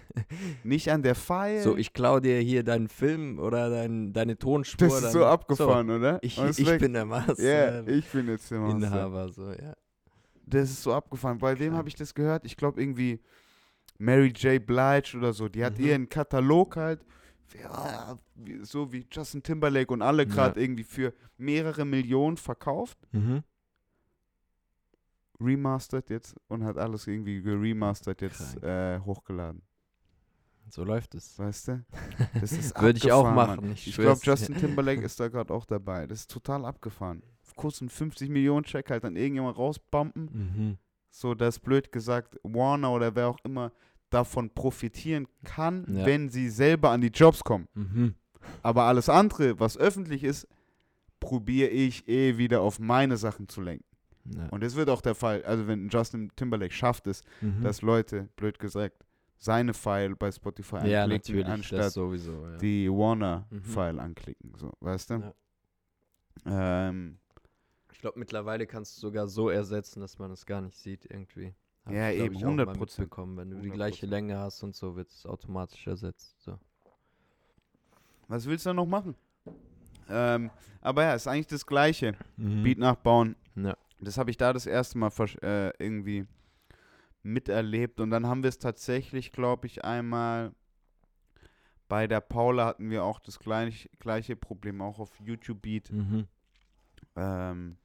Nicht 0.62 0.91
an 0.91 1.03
der 1.03 1.15
File. 1.15 1.62
So, 1.62 1.77
ich 1.77 1.93
klau 1.93 2.21
dir 2.21 2.39
hier 2.41 2.62
deinen 2.62 2.89
Film 2.89 3.39
oder 3.39 3.69
dein, 3.71 4.12
deine 4.12 4.39
Tonspur. 4.39 4.87
das 4.87 4.97
ist 4.97 5.03
dann, 5.05 5.12
so 5.12 5.25
abgefahren, 5.25 5.91
oder? 5.91 6.19
Ich, 6.23 6.39
ich 6.39 6.79
bin 6.79 6.93
der 6.93 7.05
Master. 7.05 7.43
Ja, 7.43 7.87
ich 7.87 8.07
bin 8.11 8.29
jetzt 8.29 8.51
der 8.51 8.61
Master. 8.61 8.77
Inhaber, 8.87 9.29
so, 9.31 9.51
ja. 9.51 9.75
Das 10.47 10.71
ist 10.71 10.83
so 10.83 10.93
abgefahren. 10.93 11.39
Bei 11.39 11.55
dem 11.55 11.69
Krank. 11.69 11.79
habe 11.79 11.89
ich 11.89 11.95
das 11.97 12.15
gehört. 12.15 12.45
Ich 12.45 12.57
glaube 12.57 12.81
irgendwie 12.81 13.21
Mary 13.99 14.29
J. 14.29 14.65
Blige 14.65 15.17
oder 15.17 15.33
so. 15.33 15.49
Die 15.49 15.65
hat 15.65 15.79
Mhm. 15.79 15.85
ihren 15.85 16.09
Katalog 16.09 16.77
halt, 16.77 17.01
ja, 17.62 18.17
so 18.62 18.93
wie 18.93 19.07
Justin 19.11 19.43
Timberlake 19.43 19.93
und 19.93 20.03
alle 20.03 20.27
gerade 20.27 20.61
irgendwie 20.61 20.85
für 20.85 21.12
mehrere 21.39 21.85
Millionen 21.85 22.37
verkauft. 22.37 22.99
Mhm. 23.12 23.43
Remastered 25.41 26.11
jetzt 26.11 26.37
und 26.49 26.65
hat 26.65 26.79
alles 26.79 27.07
irgendwie 27.07 27.43
geremastert 27.43 28.23
jetzt 28.23 28.62
äh, 28.62 29.01
hochgeladen. 29.01 29.62
So 30.69 30.85
läuft 30.85 31.15
es. 31.15 31.39
Weißt 31.39 31.69
du? 31.69 31.85
Das 32.41 32.53
ist 32.53 32.81
Würde 32.81 32.99
ich 32.99 33.12
auch 33.12 33.31
machen. 33.33 33.73
Ich, 33.73 33.89
Ich 33.89 33.97
glaube, 33.97 34.21
Justin. 34.23 34.57
Timberlake 34.57 35.03
ist 35.03 35.21
da 35.21 35.29
gerade 35.29 35.53
auch 35.53 35.65
dabei. 35.67 36.07
Das 36.07 36.21
ist 36.21 36.31
total 36.31 36.65
abgefahren. 36.65 37.23
Kurz 37.57 37.81
einen 37.81 37.91
50 37.91 38.31
Millionen 38.31 38.65
Check 38.65 38.91
halt 38.91 39.05
an 39.05 39.17
irgendjemand 39.17 39.57
rausbumpen. 39.59 40.25
Mhm. 40.33 40.79
so 41.11 41.35
dass 41.35 41.61
blöd 41.61 41.93
gesagt 41.93 42.41
Warner 42.43 42.91
oder 42.91 43.15
wer 43.15 43.29
auch 43.29 43.39
immer 43.45 43.71
davon 44.11 44.51
profitieren 44.51 45.29
kann, 45.45 45.85
Ja. 45.89 46.05
wenn 46.07 46.29
sie 46.29 46.49
selber 46.49 46.91
an 46.91 47.01
die 47.03 47.09
Jobs 47.09 47.45
kommen. 47.45 47.69
Mhm. 47.75 48.15
Aber 48.62 48.83
alles 48.85 49.09
andere, 49.09 49.61
was 49.61 49.79
öffentlich 49.79 50.25
ist, 50.25 50.49
probiere 51.21 51.69
ich 51.71 52.09
eh 52.09 52.37
wieder 52.37 52.61
auf 52.62 52.79
meine 52.81 53.17
Sachen 53.17 53.49
zu 53.49 53.61
lenken. 53.61 53.85
Ja. 54.25 54.49
Und 54.49 54.62
das 54.65 54.75
wird 54.75 54.89
auch 54.91 55.03
der 55.03 55.15
Fall, 55.15 55.45
also 55.45 55.67
wenn 55.69 55.89
Justin 55.89 56.31
Timberlake 56.35 56.75
schafft 56.75 57.07
es, 57.07 57.23
Mhm. 57.41 57.62
dass 57.62 57.83
Leute, 57.83 58.29
blöd 58.37 58.59
gesagt, 58.59 59.03
seine 59.45 59.74
File 59.74 60.16
bei 60.16 60.32
Spotify 60.32 60.86
ja, 60.88 61.05
anklicken, 61.05 61.34
natürlich, 61.36 61.47
anstatt 61.49 61.92
sowieso. 61.92 62.32
Ja. 62.47 62.57
die 62.57 62.88
Mhm. 62.88 62.97
Warner-File 62.99 64.01
anklicken. 64.01 64.53
So, 64.57 64.72
weißt 64.80 65.11
du? 65.11 65.34
Ähm, 66.47 67.18
Ich 67.92 68.01
glaube, 68.01 68.18
mittlerweile 68.18 68.66
kannst 68.66 68.97
du 68.97 69.01
sogar 69.01 69.28
so 69.28 69.49
ersetzen, 69.51 70.01
dass 70.01 70.18
man 70.18 70.30
es 70.30 70.45
gar 70.47 70.61
nicht 70.61 70.76
sieht 70.76 71.05
irgendwie. 71.11 71.55
Hab 71.84 71.92
Ja, 71.92 72.11
ich, 72.11 72.20
eben, 72.20 72.34
ich, 72.34 72.45
auch 72.45 72.51
mal 72.53 72.66
100%. 72.66 72.78
mitbekommen. 72.80 73.36
Wenn 73.36 73.51
du 73.51 73.61
die 73.61 73.70
100%. 73.70 73.74
gleiche 73.74 74.07
Länge 74.07 74.38
hast 74.38 74.62
und 74.62 74.74
so, 74.74 74.97
wird 74.97 75.11
es 75.11 75.26
automatisch 75.26 75.86
ersetzt. 75.86 76.40
So. 76.42 76.59
was 78.28 78.47
willst 78.47 78.64
du 78.66 78.70
da 78.70 78.74
noch 78.74 78.86
machen? 78.86 79.14
Ähm, 80.09 80.51
aber 80.80 81.03
ja, 81.05 81.14
ist 81.14 81.26
eigentlich 81.26 81.47
das 81.47 81.64
Gleiche. 81.66 82.14
Mhm. 82.36 82.62
Beat 82.62 82.78
nachbauen, 82.78 83.36
Ja. 83.55 83.76
Das 84.01 84.18
habe 84.18 84.30
ich 84.30 84.36
da 84.36 84.53
das 84.53 84.66
erste 84.66 84.99
Mal 84.99 85.11
äh, 85.42 85.70
irgendwie 85.82 86.26
miterlebt. 87.25 88.01
Und 88.01 88.11
dann 88.11 88.27
haben 88.27 88.43
wir 88.43 88.49
es 88.49 88.59
tatsächlich, 88.59 89.33
glaube 89.33 89.66
ich, 89.66 89.85
einmal 89.85 90.53
bei 91.89 92.07
der 92.07 92.20
Paula 92.20 92.66
hatten 92.66 92.91
wir 92.91 93.05
auch 93.05 93.20
das 93.20 93.39
gleich, 93.39 93.91
gleiche 93.99 94.37
Problem, 94.37 94.81
auch 94.81 94.99
auf 94.99 95.18
YouTube 95.20 95.62
Beat. 95.62 95.93
Mhm. 95.93 96.27
Ähm, 97.16 97.77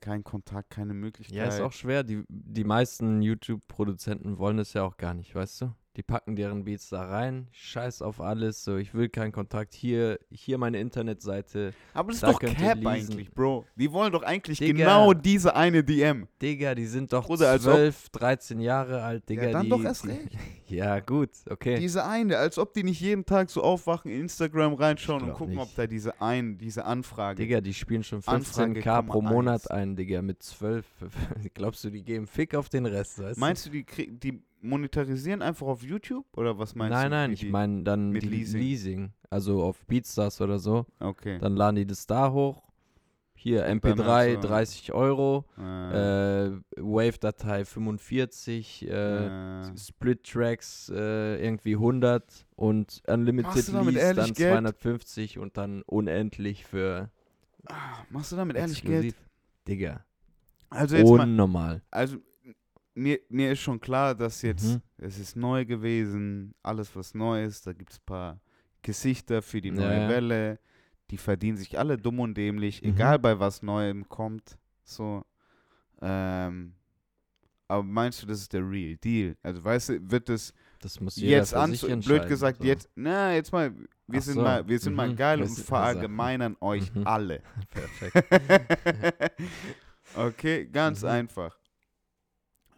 kein 0.00 0.22
Kontakt, 0.22 0.70
keine 0.70 0.94
Möglichkeit. 0.94 1.36
Ja, 1.36 1.46
ist 1.46 1.60
auch 1.60 1.72
schwer. 1.72 2.04
Die, 2.04 2.24
die 2.28 2.64
meisten 2.64 3.22
YouTube-Produzenten 3.22 4.38
wollen 4.38 4.56
das 4.56 4.72
ja 4.72 4.84
auch 4.84 4.96
gar 4.96 5.14
nicht, 5.14 5.34
weißt 5.34 5.62
du? 5.62 5.74
Die 5.96 6.02
packen 6.02 6.34
deren 6.34 6.64
Beats 6.64 6.88
da 6.88 7.04
rein, 7.04 7.46
scheiß 7.52 8.02
auf 8.02 8.20
alles, 8.20 8.64
so 8.64 8.76
ich 8.76 8.94
will 8.94 9.08
keinen 9.08 9.30
Kontakt. 9.30 9.74
Hier, 9.74 10.18
hier 10.28 10.58
meine 10.58 10.80
Internetseite. 10.80 11.72
Aber 11.92 12.08
das 12.08 12.16
ist 12.16 12.22
da 12.24 12.32
doch 12.32 12.40
könnt 12.40 12.60
ihr 12.60 12.66
Cap 12.66 12.84
eigentlich, 12.84 13.30
Bro. 13.30 13.64
Die 13.76 13.92
wollen 13.92 14.10
doch 14.12 14.24
eigentlich 14.24 14.58
Digga. 14.58 14.76
genau 14.76 15.12
diese 15.12 15.54
eine 15.54 15.84
DM. 15.84 16.26
Digga, 16.42 16.74
die 16.74 16.86
sind 16.86 17.12
doch 17.12 17.26
Bruder, 17.26 17.50
als 17.50 17.64
ob- 17.66 17.74
12, 17.74 18.08
13 18.10 18.58
Jahre 18.58 19.02
alt, 19.04 19.28
Digga. 19.28 19.44
Ja, 19.44 19.52
dann 19.52 19.62
die, 19.64 19.68
doch 19.68 19.84
erst 19.84 20.06
recht. 20.06 20.30
Ja, 20.66 20.98
gut, 20.98 21.28
okay. 21.50 21.78
Diese 21.78 22.04
eine, 22.06 22.38
als 22.38 22.58
ob 22.58 22.72
die 22.72 22.82
nicht 22.82 22.98
jeden 23.00 23.26
Tag 23.26 23.50
so 23.50 23.62
aufwachen, 23.62 24.10
in 24.10 24.22
Instagram 24.22 24.72
reinschauen 24.72 25.22
und 25.22 25.34
gucken, 25.34 25.58
ob 25.58 25.66
nicht. 25.66 25.78
da 25.78 25.86
diese 25.86 26.20
ein, 26.22 26.56
diese 26.56 26.86
Anfrage. 26.86 27.40
Digga, 27.42 27.60
die 27.60 27.74
spielen 27.74 28.02
schon 28.02 28.22
Anfrage 28.24 28.80
15k 28.80 29.02
pro 29.02 29.20
Monat 29.20 29.70
ein, 29.70 29.94
Digga, 29.94 30.22
mit 30.22 30.42
12. 30.42 30.86
Glaubst 31.54 31.84
du, 31.84 31.90
die 31.90 32.02
geben 32.02 32.26
Fick 32.26 32.54
auf 32.54 32.70
den 32.70 32.86
Rest, 32.86 33.22
weißt 33.22 33.38
Meinst 33.38 33.66
du, 33.66 33.70
die, 33.70 33.84
die 34.18 34.42
monetarisieren 34.64 35.42
einfach 35.42 35.66
auf 35.66 35.82
YouTube? 35.82 36.26
Oder 36.36 36.58
was 36.58 36.74
meinst 36.74 36.92
nein, 36.94 37.10
du? 37.10 37.16
nein, 37.16 37.30
wie 37.30 37.34
ich 37.34 37.48
meine 37.50 37.82
dann 37.84 38.10
mit 38.10 38.24
Leasing? 38.24 38.60
Leasing. 38.60 39.12
Also 39.30 39.62
auf 39.62 39.84
Beatstars 39.86 40.40
oder 40.40 40.58
so. 40.58 40.86
Okay. 41.00 41.38
Dann 41.38 41.56
laden 41.56 41.76
die 41.76 41.86
das 41.86 42.06
da 42.06 42.32
hoch. 42.32 42.62
Hier 43.36 43.66
Und 43.66 43.84
dann 43.84 43.98
MP3 43.98 44.04
halt 44.06 44.42
so- 44.42 44.48
30 44.48 44.92
Euro, 44.94 45.44
äh, 45.58 46.46
äh, 46.46 46.60
Wave-Datei 46.76 47.64
45, 47.66 48.88
äh, 48.88 49.26
äh, 49.60 49.76
Split-Tracks 49.76 50.88
äh, 50.94 51.44
irgendwie 51.44 51.74
100 51.74 52.46
und 52.56 53.02
Unlimited 53.06 53.54
Lease 53.68 54.14
dann 54.14 54.32
Geld? 54.32 54.54
250 54.54 55.38
und 55.38 55.56
dann 55.58 55.82
unendlich 55.82 56.64
für 56.64 57.10
machst 58.10 58.32
du 58.32 58.36
damit 58.36 58.56
ehrlich 58.56 58.82
Geld? 58.82 59.04
exklusiv. 59.04 59.28
Digga, 59.68 60.04
Also 60.70 60.96
jetzt 60.96 61.10
mal, 61.10 61.20
unnormal. 61.24 61.82
also 61.90 62.18
mir, 62.94 63.18
mir 63.28 63.52
ist 63.52 63.60
schon 63.60 63.80
klar, 63.80 64.14
dass 64.14 64.42
jetzt, 64.42 64.76
Mhm. 64.76 64.82
es 64.98 65.18
ist 65.18 65.36
neu 65.36 65.64
gewesen, 65.64 66.54
alles 66.62 66.94
was 66.96 67.14
neu 67.14 67.44
ist, 67.44 67.66
da 67.66 67.72
gibt 67.72 67.92
es 67.92 67.98
ein 67.98 68.06
paar 68.06 68.40
Gesichter 68.82 69.42
für 69.42 69.60
die 69.60 69.70
neue 69.70 70.02
ja. 70.02 70.08
Welle, 70.08 70.58
die 71.10 71.16
verdienen 71.18 71.56
sich 71.56 71.78
alle 71.78 71.96
dumm 71.98 72.20
und 72.20 72.34
dämlich, 72.34 72.82
Mhm. 72.82 72.90
egal 72.90 73.18
bei 73.18 73.38
was 73.38 73.62
Neuem 73.62 74.08
kommt, 74.08 74.58
so, 74.84 75.24
ähm, 76.00 76.74
aber 77.66 77.82
meinst 77.82 78.22
du, 78.22 78.26
das 78.26 78.40
ist 78.40 78.52
der 78.52 78.68
Real 78.68 78.96
Deal? 78.96 79.36
Also 79.42 79.64
weißt 79.64 79.88
du, 79.88 80.10
wird 80.10 80.28
es 80.28 80.52
Das 80.80 81.00
muss 81.00 81.16
jeder 81.16 81.38
jetzt 81.38 81.54
an, 81.54 81.74
blöd 82.00 82.26
gesagt, 82.26 82.58
so. 82.58 82.64
jetzt, 82.64 82.88
na, 82.94 83.34
jetzt 83.34 83.52
mal, 83.52 83.72
wir 84.06 84.18
Ach 84.18 84.22
sind 84.22 84.34
so, 84.34 84.42
mal, 84.42 84.68
wir 84.68 84.78
sind 84.78 84.94
mal 84.94 85.08
mhm, 85.08 85.16
geil 85.16 85.38
wir 85.38 85.46
und 85.46 85.58
verallgemeinern 85.58 86.56
euch 86.60 86.94
mhm. 86.94 87.06
alle. 87.06 87.42
Perfekt. 87.70 89.32
okay, 90.14 90.66
ganz 90.66 91.02
Mhm. 91.02 91.08
einfach. 91.08 91.58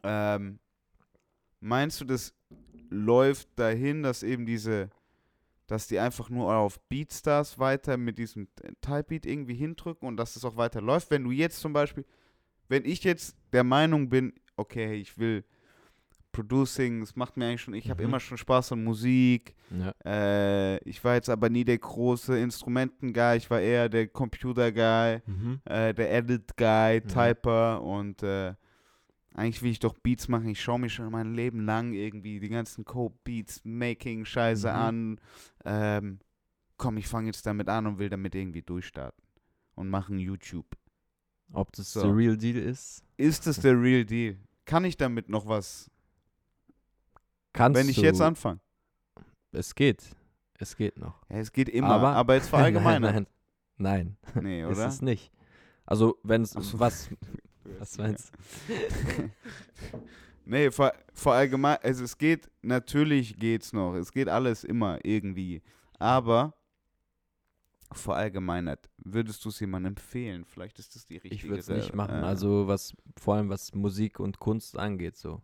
Ähm, 0.08 0.58
meinst 1.60 2.00
du, 2.00 2.04
das 2.04 2.34
läuft 2.90 3.48
dahin, 3.58 4.02
dass 4.02 4.22
eben 4.22 4.46
diese, 4.46 4.90
dass 5.66 5.88
die 5.88 5.98
einfach 5.98 6.30
nur 6.30 6.54
auf 6.54 6.78
Beatstars 6.88 7.58
weiter 7.58 7.96
mit 7.96 8.18
diesem 8.18 8.48
Typebeat 8.80 9.26
irgendwie 9.26 9.54
hindrücken 9.54 10.06
und 10.06 10.16
dass 10.16 10.36
es 10.36 10.44
auch 10.44 10.56
weiter 10.56 10.80
läuft? 10.80 11.10
Wenn 11.10 11.24
du 11.24 11.30
jetzt 11.32 11.60
zum 11.60 11.72
Beispiel, 11.72 12.04
wenn 12.68 12.84
ich 12.84 13.02
jetzt 13.04 13.36
der 13.52 13.64
Meinung 13.64 14.08
bin, 14.08 14.32
okay, 14.56 14.94
ich 14.94 15.18
will 15.18 15.44
Producing, 16.32 17.00
es 17.00 17.16
macht 17.16 17.36
mir 17.38 17.46
eigentlich 17.46 17.62
schon, 17.62 17.72
ich 17.74 17.88
habe 17.88 18.02
Mhm. 18.02 18.08
immer 18.10 18.20
schon 18.20 18.36
Spaß 18.36 18.72
an 18.72 18.84
Musik, 18.84 19.54
ja. 19.70 19.94
äh, 20.04 20.76
ich 20.84 21.02
war 21.02 21.14
jetzt 21.14 21.30
aber 21.30 21.48
nie 21.48 21.64
der 21.64 21.78
große 21.78 22.38
Instrumenten-Guy, 22.38 23.38
ich 23.38 23.50
war 23.50 23.60
eher 23.60 23.88
der 23.88 24.06
Computer-Guy 24.08 25.22
Mhm. 25.26 25.60
äh, 25.64 25.94
der 25.94 26.12
Edit-Guy, 26.12 26.66
Ja. 26.66 27.00
Typer 27.00 27.82
und 27.82 28.22
äh, 28.22 28.52
eigentlich 29.36 29.62
will 29.62 29.70
ich 29.70 29.78
doch 29.78 29.94
Beats 29.94 30.28
machen. 30.28 30.48
Ich 30.48 30.60
schaue 30.60 30.78
mich 30.80 30.94
schon 30.94 31.10
mein 31.12 31.34
Leben 31.34 31.64
lang 31.64 31.92
irgendwie 31.92 32.40
die 32.40 32.48
ganzen 32.48 32.84
Code-Beats, 32.84 33.60
Making-Scheiße 33.64 34.68
Mhm. 34.68 34.74
an. 34.76 35.20
Ähm, 35.64 36.18
komm, 36.78 36.96
ich 36.96 37.06
fange 37.06 37.26
jetzt 37.28 37.44
damit 37.46 37.68
an 37.68 37.86
und 37.86 37.98
will 37.98 38.08
damit 38.08 38.34
irgendwie 38.34 38.62
durchstarten 38.62 39.22
und 39.74 39.88
machen 39.90 40.18
YouTube. 40.18 40.66
Ob 41.52 41.70
das 41.72 41.92
So. 41.92 42.02
der 42.02 42.16
Real 42.16 42.36
Deal 42.36 42.56
ist? 42.56 43.04
Ist 43.16 43.46
das 43.46 43.60
der 43.60 43.80
Real 43.80 44.04
Deal? 44.04 44.36
Kann 44.64 44.84
ich 44.84 44.96
damit 44.96 45.28
noch 45.28 45.46
was, 45.46 45.90
Kannst 47.52 47.80
wenn 47.80 47.88
ich 47.88 47.96
jetzt 47.98 48.20
anfange? 48.20 48.60
Es 49.52 49.74
geht. 49.74 50.02
Es 50.58 50.76
geht 50.76 50.98
noch. 50.98 51.22
Ja, 51.28 51.36
es 51.36 51.52
geht 51.52 51.68
immer, 51.68 51.88
aber, 51.90 52.08
Aber- 52.16 52.34
jetzt 52.34 52.48
verallgemeinern. 52.48 53.26
nein, 53.76 54.16
nein, 54.16 54.16
nein. 54.34 54.44
Nee, 54.44 54.62
ist 54.62 54.76
oder? 54.78 54.86
es 54.88 55.02
nicht. 55.02 55.30
Also, 55.84 56.18
wenn 56.22 56.42
es 56.42 56.50
so. 56.52 56.78
was, 56.80 57.10
was 57.78 57.98
meinst 57.98 58.32
nee, 60.44 60.70
ver, 60.70 60.92
verallgemein, 61.12 61.78
also 61.82 62.04
es 62.04 62.16
geht, 62.18 62.50
natürlich 62.62 63.38
geht's 63.38 63.72
noch, 63.72 63.94
es 63.94 64.12
geht 64.12 64.28
alles 64.28 64.64
immer 64.64 64.98
irgendwie, 65.04 65.62
aber 65.98 66.54
verallgemeinert, 67.92 68.90
würdest 68.98 69.44
du 69.44 69.48
es 69.50 69.60
jemandem 69.60 69.92
empfehlen? 69.92 70.44
Vielleicht 70.44 70.78
ist 70.78 70.96
das 70.96 71.06
die 71.06 71.14
richtige. 71.14 71.34
Ich 71.34 71.44
würde 71.48 71.60
es 71.60 71.68
nicht 71.68 71.94
machen. 71.94 72.16
äh, 72.22 72.26
Also 72.26 72.66
was 72.66 72.94
vor 73.16 73.36
allem 73.36 73.48
was 73.48 73.74
Musik 73.74 74.18
und 74.18 74.38
Kunst 74.38 74.76
angeht, 74.76 75.16
so. 75.16 75.40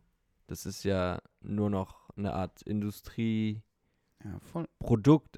Das 0.49 0.67
ist 0.67 0.83
ja 0.85 1.21
nur 1.41 1.71
noch 1.71 2.11
eine 2.17 2.35
Art 2.35 2.63
Industrieprodukt, 2.63 3.63
ja, 4.25 4.39
voll. 4.41 4.67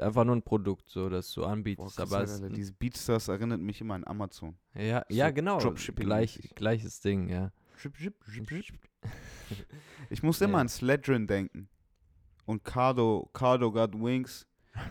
einfach 0.00 0.24
nur 0.24 0.36
ein 0.36 0.42
Produkt, 0.42 0.88
so 0.90 1.08
das 1.08 1.32
du 1.32 1.40
Boah, 1.42 1.50
anbietest. 1.50 1.96
krass, 1.96 2.12
aber 2.12 2.22
es, 2.24 2.40
diese 2.52 2.72
Beatstars 2.72 3.28
erinnert 3.28 3.60
mich 3.60 3.80
immer 3.80 3.94
an 3.94 4.04
Amazon. 4.06 4.56
ja, 4.74 5.04
so 5.08 5.14
ja, 5.16 5.30
genau. 5.30 5.58
Gleich, 5.94 6.50
gleiches 6.54 7.00
Ding, 7.00 7.28
ja. 7.28 7.52
Ich 10.10 10.22
muss 10.22 10.40
immer 10.40 10.54
Ja. 10.58 10.60
an 10.60 10.68
Sledgerin 10.68 11.26
denken. 11.26 11.68
Und 12.46 12.62
Cardo, 12.64 13.30
Cardo 13.32 13.72
Got 13.72 13.94
Wings, 13.94 14.46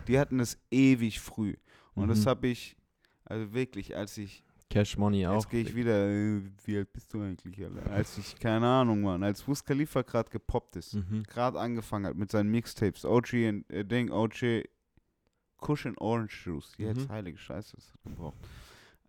die 0.08 0.18
hatten 0.20 0.39
es 0.39 0.58
ewig 0.72 1.20
früh. 1.20 1.56
Und 1.94 2.08
das 2.08 2.26
Mhm. 2.26 2.30
habe 2.30 2.48
ich, 2.48 2.76
also 3.26 3.54
wirklich, 3.54 3.96
als 3.96 4.18
ich 4.18 4.44
Cash 4.70 4.97
Money 4.97 5.28
auch. 5.28 5.36
Jetzt 5.36 5.49
gehe 5.49 5.61
ich 5.61 5.76
wieder, 5.76 6.09
äh, 6.09 6.41
wie 6.66 6.78
alt 6.78 6.91
bist 6.93 7.14
du 7.14 7.22
eigentlich, 7.22 7.64
Alter? 7.64 7.91
Als 7.91 8.18
ich, 8.18 8.36
keine 8.39 8.68
Ahnung, 8.68 9.01
Mann, 9.01 9.22
als 9.24 9.47
Wiz 9.47 9.64
Khalifa 9.64 10.01
gerade 10.01 10.30
gepoppt 10.30 10.76
ist, 10.78 10.93
Mhm. 10.95 11.24
gerade 11.24 11.59
angefangen 11.59 12.05
hat 12.07 12.16
mit 12.16 12.32
seinen 12.32 12.49
Mixtapes, 12.49 13.05
OG 13.05 13.34
und 13.49 13.70
äh, 13.70 13.86
Ding, 13.86 14.09
OG, 14.11 14.64
Cushion 15.61 15.97
Orange 15.99 16.45
Juice, 16.45 16.74
jetzt 16.78 17.07
Mhm. 17.07 17.09
heilige 17.09 17.38
Scheiße, 17.38 17.76
das 17.76 17.91
hat 17.93 18.03
gebraucht. 18.03 18.38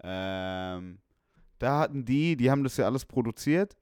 Ähm, 0.02 0.98
da 1.58 1.80
hatten 1.80 2.04
die, 2.04 2.36
die 2.36 2.50
haben 2.50 2.62
das 2.62 2.76
ja 2.76 2.84
alles 2.86 3.04
produziert 3.06 3.76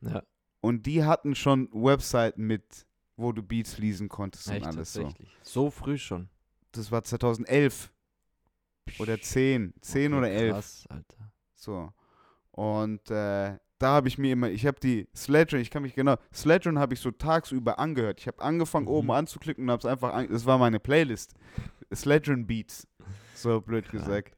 Ja, 0.00 0.22
und 0.60 0.86
die 0.86 1.02
hatten 1.04 1.34
schon 1.34 1.68
Webseiten 1.72 2.46
mit, 2.46 2.86
wo 3.16 3.32
du 3.32 3.42
Beats 3.42 3.78
lesen 3.78 4.08
konntest 4.08 4.48
echt 4.48 4.64
und 4.64 4.76
alles 4.76 4.92
so. 4.92 5.08
So. 5.42 5.70
früh 5.70 5.98
schon. 5.98 6.28
Das 6.72 6.90
war 6.92 7.02
2011 7.02 7.92
oder 8.98 9.20
10, 9.20 9.74
10 9.80 10.12
Okay, 10.12 10.18
oder 10.18 10.30
11. 10.30 10.52
Krass, 10.52 10.84
Alter. 10.88 11.32
So. 11.54 11.92
Und 12.52 13.10
äh, 13.10 13.56
da 13.78 13.88
habe 13.92 14.08
ich 14.08 14.18
mir 14.18 14.32
immer, 14.32 14.50
ich 14.50 14.66
habe 14.66 14.78
die 14.80 15.08
Sledgeon, 15.16 15.62
ich 15.62 15.70
kann 15.70 15.82
mich 15.82 15.94
genau, 15.94 16.16
Sledgeon 16.34 16.78
habe 16.78 16.92
ich 16.94 17.00
so 17.00 17.10
tagsüber 17.10 17.78
angehört. 17.78 18.20
Ich 18.20 18.26
habe 18.26 18.42
angefangen 18.42 18.86
Mhm. 18.86 18.92
oben 18.92 19.10
anzuklicken 19.12 19.64
und 19.64 19.70
habe 19.70 19.78
es 19.80 19.86
einfach, 19.86 20.12
an, 20.12 20.28
das 20.28 20.44
war 20.44 20.58
meine 20.58 20.80
Playlist. 20.80 21.34
Sledgeon 21.94 22.46
Beats, 22.46 22.86
so 23.34 23.60
blöd 23.60 23.86
Krank. 23.88 24.04
gesagt. 24.04 24.36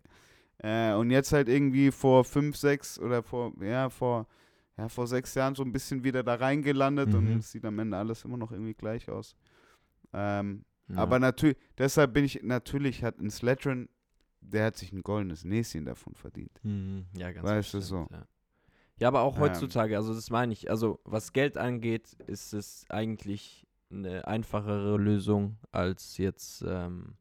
Äh, 0.59 0.92
und 0.94 1.11
jetzt 1.11 1.32
halt 1.32 1.48
irgendwie 1.48 1.90
vor 1.90 2.24
fünf, 2.24 2.57
sechs 2.57 2.98
oder 3.00 3.22
vor, 3.24 3.53
ja, 3.61 3.88
vor, 3.90 4.28
ja, 4.78 4.88
vor 4.88 5.09
sechs 5.09 5.34
Jahren 5.34 5.57
so 5.57 5.64
ein 5.64 5.72
bisschen 5.72 6.05
wieder 6.05 6.22
da 6.22 6.34
reingelandet 6.36 7.09
Mhm. 7.09 7.14
und 7.16 7.38
es 7.38 7.50
sieht 7.50 7.64
am 7.64 7.78
Ende 7.80 7.96
alles 7.96 8.24
immer 8.24 8.36
noch 8.36 8.53
irgendwie 8.53 8.74
gleich 8.74 9.09
aus. 9.09 9.34
Ähm, 10.12 10.64
Ja. 10.88 10.96
aber 10.98 11.18
natürlich, 11.18 11.57
deshalb 11.78 12.12
bin 12.14 12.24
ich, 12.24 12.42
natürlich 12.42 13.03
hat 13.03 13.18
ein 13.18 13.30
Sledgeon, 13.30 13.88
der 14.43 14.66
hat 14.66 14.76
sich 14.76 14.93
ein 14.93 15.03
goldenes 15.03 15.45
Näschen 15.45 15.84
davon 15.84 16.14
verdient. 16.14 16.61
Mhm, 16.62 17.07
ja, 17.16 17.32
ganz 17.32 17.49
Weißt 17.49 17.74
du, 17.74 17.80
so. 17.80 18.09
Ja. 18.11 18.26
ja, 18.99 19.09
aber 19.09 19.22
auch 19.22 19.36
Ähm. 19.36 19.43
heutzutage, 19.43 19.97
also 19.97 20.14
das 20.14 20.30
meine 20.30 20.53
ich, 20.53 20.70
also 20.70 21.01
was 21.05 21.32
Geld 21.32 21.57
angeht, 21.57 22.16
ist 22.26 22.53
es 22.53 22.84
eigentlich 22.88 23.66
eine 23.90 24.26
einfachere 24.26 24.97
Lösung, 24.97 25.59
als 25.70 26.16
jetzt 26.18 26.64
ähm, 26.66 27.14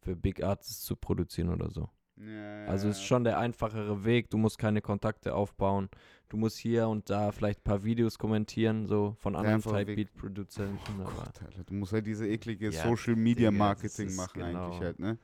für 0.00 0.16
Big 0.16 0.42
Artists 0.42 0.84
zu 0.84 0.96
produzieren 0.96 1.50
oder 1.50 1.70
so. 1.70 1.88
Also 2.68 2.88
ist 2.88 3.02
schon 3.02 3.24
der 3.24 3.38
einfachere 3.38 4.04
Weg, 4.04 4.30
du 4.30 4.38
musst 4.38 4.56
keine 4.56 4.80
Kontakte 4.80 5.34
aufbauen, 5.34 5.88
du 6.28 6.36
musst 6.36 6.58
hier 6.58 6.86
und 6.86 7.10
da 7.10 7.32
vielleicht 7.32 7.60
ein 7.60 7.64
paar 7.64 7.82
Videos 7.82 8.18
kommentieren, 8.18 8.86
so 8.86 9.16
von 9.18 9.34
anderen. 9.34 9.60
Type-Beat-Produzenten. 9.62 10.78
Oh 11.00 11.02
aber 11.02 11.24
Gott, 11.24 11.42
Alter, 11.42 11.64
du 11.64 11.74
musst 11.74 11.92
halt 11.92 12.06
diese 12.06 12.28
eklige 12.28 12.70
Ja, 12.70 12.84
Social 12.84 13.16
Media 13.16 13.50
Digga, 13.50 13.50
das 13.50 13.82
Marketing 13.82 14.06
ist 14.08 14.16
machen 14.16 14.42
genau. 14.42 14.66
eigentlich 14.66 14.80
halt, 14.80 14.98
ne? 15.00 15.18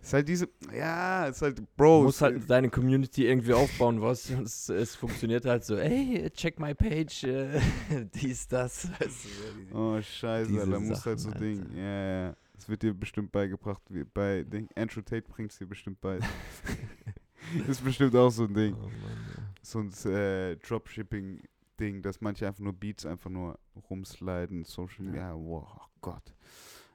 Ist 0.00 0.12
halt 0.12 0.28
diese, 0.28 0.48
ja, 0.72 1.26
ist 1.26 1.42
halt, 1.42 1.58
Du 1.58 1.66
Bro, 1.76 2.04
musst 2.04 2.18
ist, 2.18 2.22
halt 2.22 2.48
deine 2.48 2.70
Community 2.70 3.26
irgendwie 3.26 3.52
aufbauen, 3.54 4.00
was 4.00 4.30
es, 4.30 4.68
es 4.68 4.94
funktioniert 4.94 5.44
halt 5.44 5.64
so, 5.64 5.76
ey, 5.76 6.30
check 6.30 6.60
my 6.60 6.74
page, 6.74 7.24
äh, 7.24 7.60
dies, 8.14 8.46
das. 8.46 8.88
Weißt 9.00 9.24
du, 9.72 9.76
oh 9.76 10.00
scheiße, 10.00 10.60
Alter, 10.60 10.80
musst 10.80 11.06
halt 11.06 11.18
so 11.18 11.30
Sachen, 11.30 11.40
Ding, 11.40 11.60
Alter. 11.62 11.74
ja, 11.76 12.26
ja, 12.28 12.36
das 12.54 12.68
wird 12.68 12.82
dir 12.82 12.94
bestimmt 12.94 13.32
beigebracht, 13.32 13.82
wie 13.88 14.04
bei 14.04 14.44
Ding, 14.44 14.68
Andrew 14.76 15.00
Tate 15.00 15.22
bringt 15.22 15.50
es 15.50 15.58
dir 15.58 15.66
bestimmt 15.66 16.00
bei. 16.00 16.20
ist 17.68 17.84
bestimmt 17.84 18.14
auch 18.14 18.30
so 18.30 18.44
ein 18.44 18.54
Ding, 18.54 18.74
oh 18.74 18.82
Mann, 18.82 18.92
ja. 19.36 19.42
so 19.62 19.80
ein 19.80 19.92
äh, 20.12 20.56
Dropshipping-Ding, 20.56 22.02
dass 22.02 22.20
manche 22.20 22.46
einfach 22.46 22.62
nur 22.62 22.72
Beats 22.74 23.04
einfach 23.06 23.30
nur 23.30 23.58
rumsliden, 23.90 24.62
Social 24.64 25.04
Ja. 25.06 25.10
Media, 25.10 25.34
wow, 25.34 25.68
oh 25.76 25.88
Gott. 26.00 26.32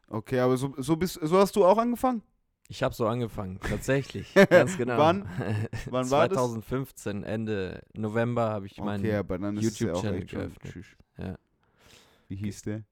Okay, 0.08 0.40
aber 0.40 0.58
so, 0.58 0.74
so, 0.78 0.96
bist, 0.98 1.20
so 1.22 1.38
hast 1.38 1.56
du 1.56 1.66
auch 1.66 1.78
angefangen? 1.78 2.22
Ich 2.72 2.82
habe 2.84 2.96
so 2.96 3.06
angefangen, 3.06 3.60
tatsächlich, 3.60 4.34
ganz 4.50 4.78
genau. 4.78 4.98
Wann? 4.98 5.28
Wann 5.90 6.10
war 6.10 6.30
das? 6.30 6.38
2015, 6.38 7.24
Ende 7.24 7.84
November 7.94 8.50
habe 8.50 8.66
ich 8.66 8.78
meinen 8.78 9.04
Okay, 9.04 9.16
aber 9.18 9.38
dann 9.40 9.58
ist 9.58 9.74
es 9.74 9.80
ja 9.80 9.92
auch 9.92 10.02
YouTube-Channel 10.02 10.22
echt 10.22 10.30
schon 10.32 10.40
geöffnet. 10.40 10.86
Ja. 11.18 11.38
Wie 12.30 12.36
hieß 12.38 12.62
der? 12.62 12.84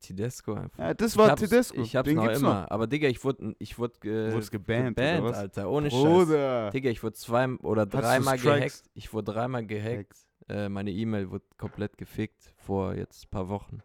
Tedesco 0.00 0.54
einfach. 0.54 0.78
Ja, 0.78 0.94
das 0.94 1.12
Ich 1.12 1.18
war 1.18 1.28
hab's- 1.32 1.42
Tedesco. 1.42 1.82
Ich 1.82 1.94
hab's 1.96 2.06
Den 2.08 2.16
noch 2.16 2.22
gibt's 2.24 2.38
immer. 2.40 2.72
Aber 2.72 2.86
Digga, 2.86 3.08
ich 3.08 3.22
wurde 3.22 3.54
ich 3.58 3.78
wurde 3.78 3.98
ge 4.00 4.32
Wurdest 4.32 4.52
gebannt, 4.52 4.98
oder 4.98 5.12
gebannt, 5.12 5.22
was? 5.24 5.36
Alter. 5.36 5.68
Ohne 5.70 5.90
Scheiß. 5.90 6.00
Bruder. 6.02 6.70
Digga, 6.70 6.88
ich 6.88 7.02
wurde 7.02 7.12
zwei 7.16 7.46
oder 7.56 7.84
dreimal 7.84 8.38
gehackt. 8.38 8.84
Ich 8.94 9.12
wurde 9.12 9.32
dreimal 9.32 9.66
gehackt. 9.66 10.16
Äh, 10.48 10.70
meine 10.70 10.90
E-Mail 10.92 11.30
wurde 11.30 11.44
komplett 11.58 11.98
gefickt 11.98 12.54
vor 12.56 12.94
jetzt 12.94 13.26
ein 13.26 13.28
paar 13.30 13.50
Wochen. 13.50 13.82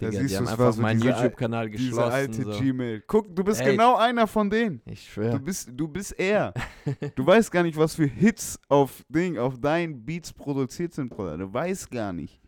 Da 0.00 0.10
Digga, 0.10 0.20
siehst 0.22 0.30
die 0.30 0.34
du, 0.34 0.40
haben 0.42 0.48
einfach 0.48 0.64
war 0.64 0.72
so 0.72 0.82
meinen 0.82 1.00
YouTube-Kanal 1.02 1.70
Diese 1.70 1.86
geschlossen. 1.90 2.12
alte 2.12 2.42
so. 2.44 2.50
Gmail. 2.60 3.02
Guck, 3.08 3.34
du 3.34 3.42
bist 3.42 3.60
Ey. 3.60 3.72
genau 3.72 3.96
einer 3.96 4.26
von 4.28 4.48
denen. 4.48 4.80
Ich 4.86 5.04
Du 5.06 5.10
schwöre. 5.12 5.40
bist, 5.40 5.70
du 5.74 5.88
bist 5.88 6.18
er. 6.18 6.54
Du 7.16 7.26
weißt 7.26 7.50
gar 7.50 7.64
nicht, 7.64 7.76
was 7.76 7.96
für 7.96 8.06
Hits 8.06 8.58
auf 8.68 9.04
Ding, 9.08 9.38
auf 9.38 9.58
deinen 9.60 10.04
Beats 10.04 10.32
produziert 10.32 10.94
sind, 10.94 11.08
Bruder. 11.10 11.36
Du 11.36 11.52
weißt 11.52 11.90
gar 11.90 12.12
nicht. 12.12 12.40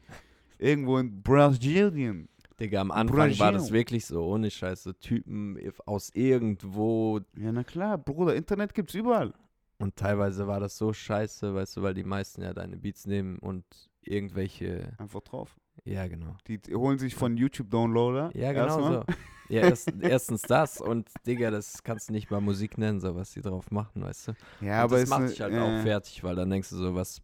Irgendwo 0.59 0.99
in 0.99 1.23
Brasilien. 1.23 2.29
Digga, 2.61 2.81
am 2.83 2.91
Anfang 2.93 3.17
war 3.19 3.27
Brasil. 3.27 3.53
das 3.53 3.73
wirklich 3.73 4.07
so, 4.07 4.23
ohne 4.27 4.51
Scheiße. 4.51 4.97
Typen 5.01 5.59
aus 5.87 6.11
irgendwo. 6.15 7.21
Ja, 7.37 7.51
na 7.53 7.65
klar, 7.65 7.99
Bruder, 7.99 8.35
Internet 8.37 8.75
gibt's 8.75 8.95
überall. 8.95 9.33
Und 9.79 9.97
teilweise 9.97 10.47
war 10.47 10.61
das 10.61 10.77
so 10.77 10.93
scheiße, 10.93 11.55
weißt 11.55 11.79
du, 11.79 11.83
weil 11.83 11.95
die 11.95 12.05
meisten 12.05 12.43
ja 12.43 12.53
deine 12.53 12.77
Beats 12.77 13.07
nehmen 13.07 13.39
und 13.39 13.65
irgendwelche. 14.03 14.93
Einfach 14.99 15.23
drauf. 15.23 15.57
Ja, 15.85 16.07
genau. 16.09 16.37
Die 16.47 16.61
holen 16.75 16.99
sich 16.99 17.15
von 17.15 17.37
YouTube-Downloader. 17.37 18.31
Ja, 18.35 18.53
genau 18.53 18.65
erstmal. 18.67 19.01
so. 19.07 19.15
Ja, 19.51 19.63
erst, 19.63 19.93
erstens 20.01 20.43
das 20.43 20.81
und 20.81 21.11
Digga, 21.27 21.51
das 21.51 21.83
kannst 21.83 22.09
du 22.09 22.13
nicht 22.13 22.31
mal 22.31 22.41
Musik 22.41 22.79
nennen, 22.79 23.01
so 23.01 23.17
was 23.17 23.33
die 23.33 23.41
drauf 23.41 23.73
machen, 23.73 24.01
weißt 24.03 24.29
du. 24.29 24.33
Ja, 24.61 24.85
und 24.85 24.93
aber 24.93 25.01
das 25.01 25.09
macht 25.09 25.23
ne- 25.23 25.29
dich 25.31 25.41
halt 25.41 25.53
äh, 25.55 25.59
auch 25.59 25.83
fertig, 25.83 26.23
weil 26.23 26.37
dann 26.37 26.51
denkst 26.51 26.71
du 26.71 26.77
so, 26.77 26.95
was, 26.95 27.21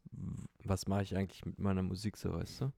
was 0.65 0.89
mache 0.89 1.05
ich 1.05 1.17
eigentlich 1.17 1.45
mit 1.47 1.61
meiner 1.61 1.85
Musik 1.85 2.17
so, 2.17 2.33
weißt 2.35 2.63
du? 2.63 2.73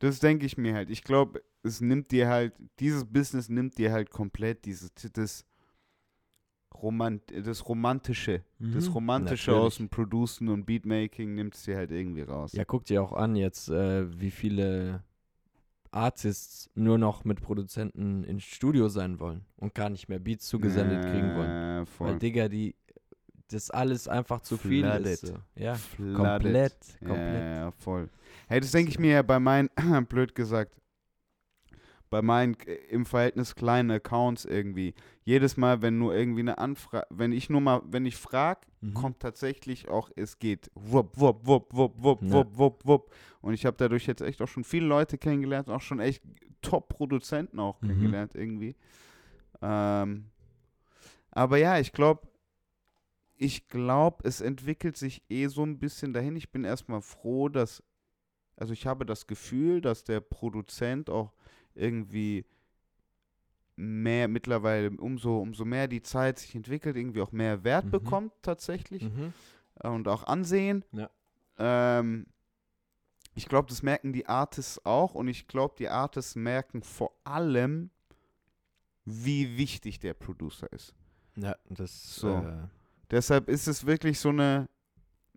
Das 0.00 0.18
denke 0.18 0.46
ich 0.46 0.58
mir 0.58 0.74
halt. 0.74 0.90
Ich 0.90 1.04
glaube, 1.04 1.44
es 1.62 1.80
nimmt 1.80 2.10
dir 2.10 2.26
halt, 2.26 2.54
dieses 2.80 3.04
Business 3.04 3.48
nimmt 3.48 3.78
dir 3.78 3.92
halt 3.92 4.10
komplett 4.10 4.64
dieses, 4.64 4.92
das, 5.12 5.44
Romant 6.74 7.22
das 7.30 7.68
Romantische. 7.68 8.42
Das 8.58 8.88
Mhm, 8.88 8.92
Romantische 8.94 9.50
natürlich. 9.50 9.74
aus 9.74 9.76
dem 9.76 9.88
Producen 9.88 10.48
und 10.48 10.64
Beatmaking 10.66 11.34
nimmt 11.34 11.54
es 11.54 11.62
dir 11.64 11.76
halt 11.76 11.90
irgendwie 11.90 12.22
raus. 12.22 12.52
Ja, 12.52 12.64
guck 12.64 12.84
dir 12.84 13.02
auch 13.02 13.12
an 13.12 13.36
jetzt, 13.36 13.68
äh, 13.68 14.20
wie 14.20 14.30
viele 14.30 15.02
Artists 15.90 16.70
nur 16.74 16.98
noch 16.98 17.24
mit 17.24 17.40
Produzenten 17.40 18.24
ins 18.24 18.44
Studio 18.44 18.88
sein 18.88 19.20
wollen 19.20 19.44
und 19.56 19.74
gar 19.74 19.90
nicht 19.90 20.08
mehr 20.08 20.18
Beats 20.18 20.46
zugesendet 20.46 21.02
kriegen 21.02 21.34
wollen. 21.36 21.50
Äh, 21.50 21.78
Weil, 21.78 21.86
voll. 21.86 22.18
Digga, 22.18 22.48
die, 22.48 22.74
das 23.50 23.70
alles 23.70 24.08
einfach 24.08 24.40
zu 24.40 24.56
viel 24.56 24.84
Flooded. 24.84 25.06
ist. 25.06 25.26
So. 25.26 25.34
Ja, 25.54 25.74
Flooded. 25.74 26.16
komplett, 26.16 26.76
komplett. 27.00 27.42
ja, 27.42 27.70
voll. 27.72 28.08
Hey, 28.48 28.60
das 28.60 28.70
denke 28.72 28.90
ich 28.90 28.98
mir 28.98 29.12
ja 29.12 29.22
bei 29.22 29.38
meinen, 29.40 29.70
blöd 30.08 30.34
gesagt, 30.34 30.74
bei 32.10 32.22
meinen 32.22 32.54
äh, 32.66 32.74
im 32.90 33.06
Verhältnis 33.06 33.54
kleinen 33.54 33.90
Accounts 33.90 34.44
irgendwie. 34.44 34.94
Jedes 35.24 35.56
Mal, 35.56 35.82
wenn 35.82 35.98
nur 35.98 36.14
irgendwie 36.14 36.40
eine 36.40 36.58
Anfrage, 36.58 37.06
wenn 37.10 37.32
ich 37.32 37.50
nur 37.50 37.60
mal, 37.60 37.82
wenn 37.86 38.06
ich 38.06 38.16
frage, 38.16 38.60
Mhm. 38.80 38.94
kommt 38.94 39.20
tatsächlich 39.20 39.88
auch, 39.88 40.10
es 40.14 40.38
geht 40.38 40.70
wupp, 40.74 41.18
wupp, 41.18 41.46
wupp, 41.46 41.74
wupp, 41.74 41.94
wupp, 42.02 42.22
Ja. 42.22 42.30
wupp, 42.30 42.58
wupp, 42.58 42.86
wupp. 42.86 43.14
Und 43.40 43.54
ich 43.54 43.66
habe 43.66 43.76
dadurch 43.76 44.06
jetzt 44.06 44.20
echt 44.22 44.40
auch 44.40 44.46
schon 44.48 44.64
viele 44.64 44.86
Leute 44.86 45.18
kennengelernt, 45.18 45.68
auch 45.68 45.80
schon 45.80 45.98
echt 46.00 46.22
Top-Produzenten 46.62 47.58
auch 47.58 47.80
Mhm. 47.80 47.86
kennengelernt 47.88 48.34
irgendwie. 48.34 48.76
Ähm, 49.60 50.26
aber 51.30 51.58
ja, 51.58 51.78
ich 51.78 51.92
glaube, 51.92 52.28
ich 53.36 53.68
glaube, 53.68 54.18
es 54.24 54.40
entwickelt 54.40 54.96
sich 54.96 55.22
eh 55.28 55.46
so 55.46 55.64
ein 55.64 55.78
bisschen 55.78 56.12
dahin. 56.12 56.36
Ich 56.36 56.50
bin 56.50 56.64
erstmal 56.64 57.00
froh, 57.00 57.48
dass, 57.48 57.82
also 58.56 58.72
ich 58.72 58.86
habe 58.86 59.06
das 59.06 59.26
Gefühl, 59.26 59.80
dass 59.80 60.04
der 60.04 60.20
Produzent 60.20 61.08
auch 61.10 61.32
irgendwie 61.78 62.44
mehr 63.76 64.26
mittlerweile, 64.28 64.90
umso, 64.90 65.38
umso 65.38 65.64
mehr 65.64 65.86
die 65.86 66.02
Zeit 66.02 66.38
sich 66.38 66.54
entwickelt, 66.54 66.96
irgendwie 66.96 67.20
auch 67.20 67.30
mehr 67.32 67.62
Wert 67.64 67.86
Mhm. 67.86 67.90
bekommt 67.90 68.32
tatsächlich 68.42 69.04
Mhm. 69.04 69.32
äh, 69.80 69.88
und 69.88 70.08
auch 70.08 70.24
Ansehen. 70.24 70.84
Ja. 70.92 71.08
Ähm, 71.58 72.26
ich 73.34 73.46
glaube, 73.48 73.68
das 73.68 73.82
merken 73.84 74.12
die 74.12 74.26
Artists 74.26 74.84
auch 74.84 75.14
und 75.14 75.28
ich 75.28 75.46
glaube, 75.46 75.76
die 75.78 75.88
Artists 75.88 76.34
merken 76.34 76.82
vor 76.82 77.12
allem, 77.22 77.90
wie 79.04 79.56
wichtig 79.56 80.00
der 80.00 80.14
Producer 80.14 80.70
ist. 80.72 80.92
Ja, 81.36 81.54
das 81.70 82.16
So. 82.16 82.38
Äh, 82.42 82.66
Deshalb 83.10 83.48
ist 83.48 83.68
es 83.68 83.86
wirklich 83.86 84.18
so 84.20 84.28
eine, 84.30 84.68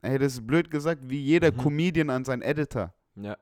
ey, 0.02 0.18
das 0.20 0.34
ist 0.34 0.48
blöd 0.48 0.70
gesagt, 0.72 1.02
wie 1.10 1.22
jeder 1.22 1.52
Mhm. 1.54 1.58
Comedian 1.58 2.10
an 2.10 2.26
seinen 2.26 2.42
Editor. 2.42 2.94
ja. 3.16 3.38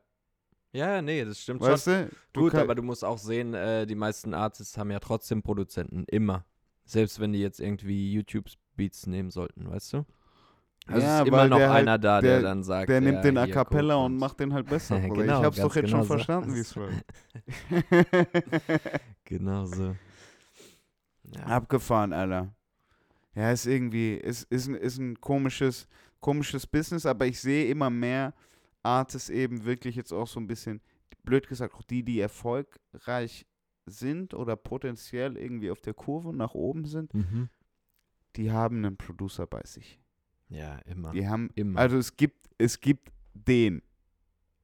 Ja, 0.72 1.02
nee, 1.02 1.26
das 1.26 1.42
stimmt 1.42 1.62
schon. 1.62 1.72
Weißt 1.72 1.88
du? 1.88 2.10
Du 2.34 2.42
Gut, 2.42 2.56
aber 2.56 2.76
du 2.76 2.84
musst 2.84 3.04
auch 3.04 3.18
sehen, 3.18 3.54
äh, 3.54 3.88
die 3.88 3.96
meisten 3.96 4.34
Artists 4.34 4.78
haben 4.78 4.92
ja 4.92 5.00
trotzdem 5.00 5.42
Produzenten, 5.42 6.06
immer. 6.06 6.46
Selbst 6.86 7.20
wenn 7.20 7.34
die 7.34 7.40
jetzt 7.40 7.60
irgendwie 7.60 8.12
YouTube-Beats 8.14 9.08
nehmen 9.08 9.32
sollten, 9.32 9.70
weißt 9.70 9.94
du? 9.94 10.06
Also 10.88 11.02
Ja, 11.06 11.22
ist 11.22 11.28
immer 11.28 11.48
noch 11.48 11.60
halt- 11.60 11.70
einer 11.72 11.98
da, 12.00 12.22
der, 12.22 12.34
der- 12.40 12.42
dann 12.42 12.64
sagt, 12.64 12.90
der 12.90 13.02
nimmt 13.02 13.18
ja, 13.18 13.22
den 13.24 13.38
A 13.38 13.48
Cappella 13.48 13.96
und 13.96 14.18
macht 14.18 14.40
den 14.40 14.54
halt 14.54 14.66
besser. 14.70 15.00
Genau, 15.00 15.22
ich 15.24 15.30
hab's 15.46 15.58
doch 15.58 15.76
jetzt 15.76 15.90
schon 15.90 16.00
genau 16.02 16.04
so. 16.04 16.14
verstanden, 16.14 16.56
wie 16.56 16.60
es 16.60 16.76
läuft. 16.76 17.04
Genau 19.26 19.66
so. 19.66 19.96
Ja. 21.36 21.42
Abgefahren, 21.44 22.14
Alter. 22.14 22.52
Ja, 23.36 23.52
ist 23.52 23.68
irgendwie, 23.68 24.16
ist, 24.16 24.44
ist, 24.52 24.68
ein, 24.68 24.74
ist 24.76 24.98
ein 24.98 25.20
komisches, 25.22 25.88
komisches 26.20 26.66
Business, 26.66 27.06
aber 27.06 27.28
ich 27.28 27.40
sehe 27.40 27.68
immer 27.70 27.90
mehr 27.92 28.34
Artists 28.84 29.30
eben 29.30 29.66
wirklich 29.66 29.96
jetzt 29.96 30.12
auch 30.14 30.28
so 30.28 30.40
ein 30.40 30.48
bisschen, 30.48 30.82
blöd 31.24 31.48
gesagt, 31.48 31.74
auch 31.76 31.84
die, 31.84 32.04
die 32.04 32.20
erfolgreich 32.20 33.46
sind 33.86 34.34
oder 34.34 34.56
potenziell 34.56 35.38
irgendwie 35.38 35.72
auf 35.72 35.82
der 35.82 35.94
Kurve 35.94 36.34
nach 36.34 36.54
oben 36.54 36.86
sind, 36.86 37.14
Mhm. 37.14 37.50
die 38.36 38.52
haben 38.52 38.78
einen 38.86 38.98
Producer 38.98 39.48
bei 39.48 39.62
sich. 39.66 40.00
ja, 40.50 40.78
immer. 40.80 41.12
Die 41.12 41.28
haben, 41.28 41.50
Immer. 41.56 41.80
also 41.80 41.98
es 41.98 42.16
gibt, 42.18 42.50
es 42.58 42.80
gibt 42.80 43.12
den. 43.34 43.82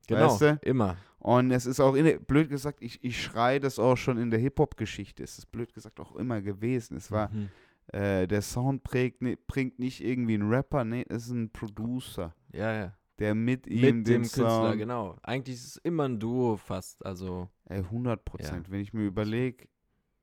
genau, 0.07 0.25
weißt 0.31 0.41
du? 0.41 0.59
immer. 0.63 0.97
Und 1.19 1.49
es 1.51 1.65
ist 1.65 1.79
auch, 1.79 1.93
der, 1.95 2.19
blöd 2.19 2.49
gesagt, 2.49 2.81
ich, 2.83 3.03
ich 3.03 3.21
schreie 3.21 3.59
das 3.59 3.79
auch 3.79 3.95
schon 3.95 4.17
in 4.19 4.29
der 4.29 4.39
Hip-Hop-Geschichte. 4.39 5.23
Es 5.23 5.39
ist 5.39 5.51
blöd 5.51 5.73
gesagt 5.73 5.99
auch 5.99 6.15
immer 6.15 6.41
gewesen. 6.41 6.97
Es 6.97 7.09
war, 7.11 7.29
Mhm. 7.31 7.49
äh, 7.87 8.27
der 8.27 8.41
Sound 8.43 8.83
prägt, 8.83 9.21
ne, 9.23 9.35
bringt 9.47 9.79
nicht 9.79 10.03
irgendwie 10.03 10.35
einen 10.35 10.49
Rapper, 10.49 10.83
nee, 10.85 11.03
es 11.09 11.25
ist 11.25 11.31
ein 11.31 11.49
Producer, 11.51 12.35
Ja, 12.53 12.73
ja. 12.73 12.97
Der 13.19 13.35
mit 13.35 13.67
ihm 13.67 13.81
Mit 13.81 13.89
den 13.89 14.03
dem 14.03 14.21
Künstler, 14.23 14.49
Sound, 14.49 14.77
genau. 14.77 15.15
Eigentlich 15.23 15.55
ist 15.55 15.65
es 15.65 15.77
immer 15.77 16.03
ein 16.07 16.19
Duo 16.19 16.57
fast, 16.57 17.05
also. 17.05 17.49
ey, 17.65 17.79
100 17.79 18.23
Prozent. 18.25 18.69
Wenn 18.69 18.81
ich 18.81 18.93
mir 18.93 19.05
überlege, 19.05 19.67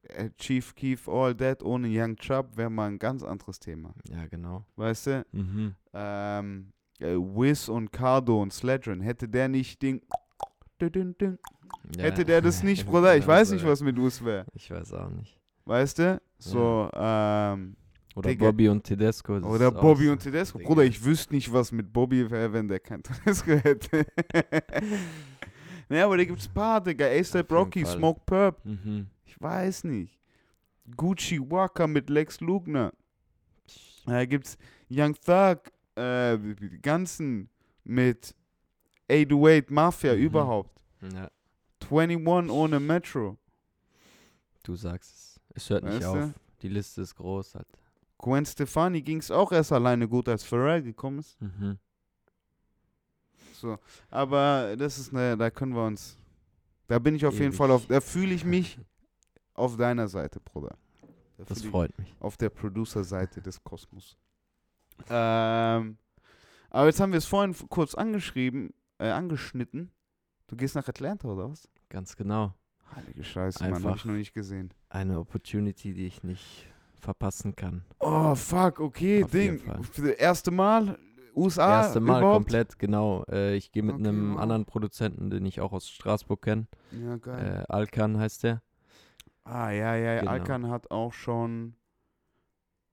äh, 0.03 0.31
Chief 0.39 0.75
Keef, 0.75 1.09
All 1.09 1.35
That 1.37 1.63
ohne 1.63 1.89
Young 1.91 2.17
Chubb 2.17 2.57
wäre 2.57 2.71
mal 2.71 2.89
ein 2.89 2.99
ganz 2.99 3.23
anderes 3.23 3.59
Thema. 3.61 3.95
Ja, 4.09 4.27
genau. 4.27 4.67
Weißt 4.77 5.07
du? 5.07 5.25
Mhm. 5.33 5.75
Ähm, 5.95 6.73
äh, 7.01 7.15
Wiz 7.17 7.69
und 7.69 7.93
Cardo 7.93 8.41
und 8.43 8.53
Sledgen, 8.53 9.01
hätte 9.01 9.29
der 9.29 9.49
nicht 9.49 9.81
den, 9.83 10.03
Ja, 10.81 12.03
hätte 12.05 12.25
der 12.25 12.41
das 12.41 12.63
nicht, 12.63 12.87
Bruder, 12.87 13.17
ich 13.17 13.27
weiß 13.27 13.53
nicht, 13.53 13.63
ja. 13.63 13.69
was 13.71 13.81
mit 13.83 13.99
Us 13.99 14.25
wäre. 14.25 14.47
Ich 14.55 14.71
weiß 14.71 14.93
auch 14.95 15.11
nicht. 15.11 15.39
Weißt 15.65 15.99
du? 15.99 16.21
So, 16.39 16.91
ähm, 16.93 17.77
Oder 18.15 18.31
Digga. 18.31 18.47
Bobby 18.47 18.69
und 18.69 18.85
Tedesco. 18.85 19.39
das 19.41 19.49
Oder 19.49 19.71
Bobby 19.71 20.09
und 20.09 20.19
Tedesco. 20.23 20.59
Digga. 20.59 20.69
Bruder, 20.69 20.85
ich 20.85 21.03
wüsste 21.05 21.35
nicht, 21.35 21.53
was 21.53 21.73
mit 21.73 21.93
Bobby 21.93 22.31
wäre, 22.31 22.53
wenn 22.53 22.69
der 22.69 22.81
kein 22.81 23.03
Tedesco 23.03 23.53
hätte. 23.53 24.05
naja, 25.89 26.05
aber 26.07 26.17
da 26.17 26.25
gibt's 26.25 26.47
ein 26.49 26.55
paar, 26.55 26.81
Digga. 26.83 27.07
A$AP 27.07 27.51
Rocky, 27.53 27.85
Fall. 27.85 27.97
Smoke 27.97 28.21
Purp. 28.27 28.65
Mhm. 28.65 29.07
Ich 29.25 29.41
weiß 29.41 29.85
nicht. 29.85 30.19
Gucci 30.97 31.41
Waka 31.41 31.87
mit 31.87 32.11
Lex 32.11 32.41
Lugner. 32.41 32.93
Da 34.05 34.25
gibt's 34.27 34.59
Young 34.91 35.15
Thug, 35.15 35.61
äh, 35.95 36.37
die 36.39 36.81
ganzen 36.83 37.49
mit 37.85 38.35
808 39.11 39.71
Mafia 39.71 40.15
Mhm. 40.15 40.21
überhaupt. 40.23 40.83
Ja, 41.01 41.31
21 41.91 42.51
ohne 42.51 42.81
Metro. 42.81 43.37
du 44.65 44.75
sagst 44.77 45.11
es. 45.13 45.41
Es 45.55 45.71
hört 45.71 45.85
nicht 45.85 45.97
Weißt 45.97 46.07
auf. 46.07 46.17
du? 46.17 46.35
Die 46.63 46.69
Liste 46.69 47.03
ist 47.03 47.15
groß 47.17 47.55
halt. 47.57 47.67
Gwen 48.23 48.47
Stefani 48.47 49.03
ging's 49.03 49.31
auch 49.31 49.53
erst 49.53 49.73
alleine 49.73 50.09
gut, 50.09 50.29
als 50.29 50.45
Pharrell 50.45 50.83
gekommen 50.83 51.19
ist. 51.19 51.39
Mhm. 51.43 51.79
So, 53.53 53.79
aber 54.11 54.77
das 54.77 54.99
ist 54.99 55.13
ne, 55.13 55.37
da 55.37 55.51
können 55.51 55.75
wir 55.75 55.85
uns. 55.85 56.17
Da 56.89 56.99
bin 56.99 57.15
ich 57.15 57.27
auf 57.27 57.35
jeden 57.35 57.49
Ewig. 57.49 57.57
Fall 57.57 57.71
auf, 57.71 57.87
da 57.87 58.01
fühle 58.01 58.33
ich 58.33 58.45
mich 58.45 58.79
auf 59.55 59.77
deiner 59.77 60.09
Seite, 60.09 60.41
Bruder. 60.41 60.77
Da 61.37 61.45
Das 61.45 61.63
freut 61.63 61.97
mich. 61.99 62.15
Auf 62.21 62.37
der 62.37 62.51
Producer-Seite 62.51 63.43
des 63.43 63.63
Kosmos. 63.63 64.17
Ähm, 65.09 65.99
aber 66.71 66.87
jetzt 66.87 67.01
haben 67.01 67.13
wir 67.13 67.19
es 67.19 67.27
vorhin 67.27 67.55
kurz 67.69 67.95
angeschrieben, 67.95 68.73
äh, 68.99 69.09
angeschnitten. 69.11 69.91
Du 70.47 70.57
gehst 70.57 70.75
nach 70.77 70.87
Atlanta 70.87 71.29
oder 71.29 71.51
was? 71.51 71.69
Ganz 71.89 72.15
genau. 72.15 72.55
Heilige 72.95 73.25
Scheiße, 73.25 73.63
Mann, 73.65 73.73
hab 73.73 73.81
ich 73.81 73.87
Einfach. 73.87 74.05
noch 74.05 74.15
nicht 74.15 74.35
gesehen. 74.35 74.73
Eine 74.91 75.19
Opportunity, 75.19 75.95
die 75.95 76.07
ich 76.07 76.23
nicht 76.23 76.67
verpassen 77.03 77.55
kann. 77.57 77.85
Oh, 77.99 78.35
fuck, 78.35 78.81
okay, 78.81 79.25
Auf 79.25 79.31
Ding. 79.33 79.59
Für 79.93 80.03
das 80.09 80.17
erste 80.19 80.51
Mal 80.51 80.99
USA 81.35 81.83
Erste 81.83 82.01
Mal 82.01 82.19
überhaupt? 82.21 82.37
komplett, 82.45 82.79
genau. 82.79 83.25
Äh, 83.31 83.57
ich 83.57 83.73
gehe 83.73 83.83
mit 83.83 83.95
Okay, 83.97 84.09
einem 84.09 84.35
wow. 84.35 84.41
anderen 84.41 84.65
Produzenten, 84.67 85.31
den 85.31 85.45
ich 85.47 85.61
auch 85.61 85.73
aus 85.73 85.89
Straßburg 85.89 86.43
kenne. 86.43 86.67
Ja, 86.93 87.17
geil. 87.17 87.65
Äh, 87.69 87.73
Alkan 87.73 88.19
heißt 88.19 88.43
der. 88.45 88.63
ah, 89.45 89.71
ja, 89.71 89.97
ja, 89.97 90.13
ja. 90.15 90.19
genau. 90.21 90.31
Alkan 90.33 90.69
hat 90.71 90.91
auch 90.91 91.13
schon 91.13 91.75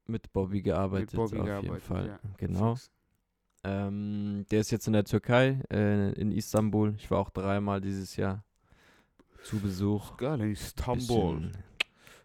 Mit 0.08 0.32
Bobby 0.34 0.62
gearbeitet, 0.62 1.16
Bobby 1.16 1.38
auf 1.40 1.46
gearbeitet, 1.46 1.70
jeden 1.72 1.82
Fall. 1.82 2.08
ja. 2.08 2.20
Genau. 2.38 2.76
Ähm, 3.66 4.46
der 4.52 4.62
ist 4.62 4.72
jetzt 4.72 4.88
in 4.88 4.94
der 4.94 5.04
Türkei, 5.04 5.62
äh, 5.70 6.14
in 6.14 6.32
Istanbul. 6.32 6.94
Ich 6.98 7.12
war 7.12 7.20
auch 7.20 7.30
dreimal 7.30 7.82
dieses 7.82 8.16
Jahr 8.16 8.46
zu 9.44 9.60
Besuch. 9.60 10.16
Geil, 10.18 10.40
Istanbul. 10.52 11.36
Bisschen- 11.42 11.64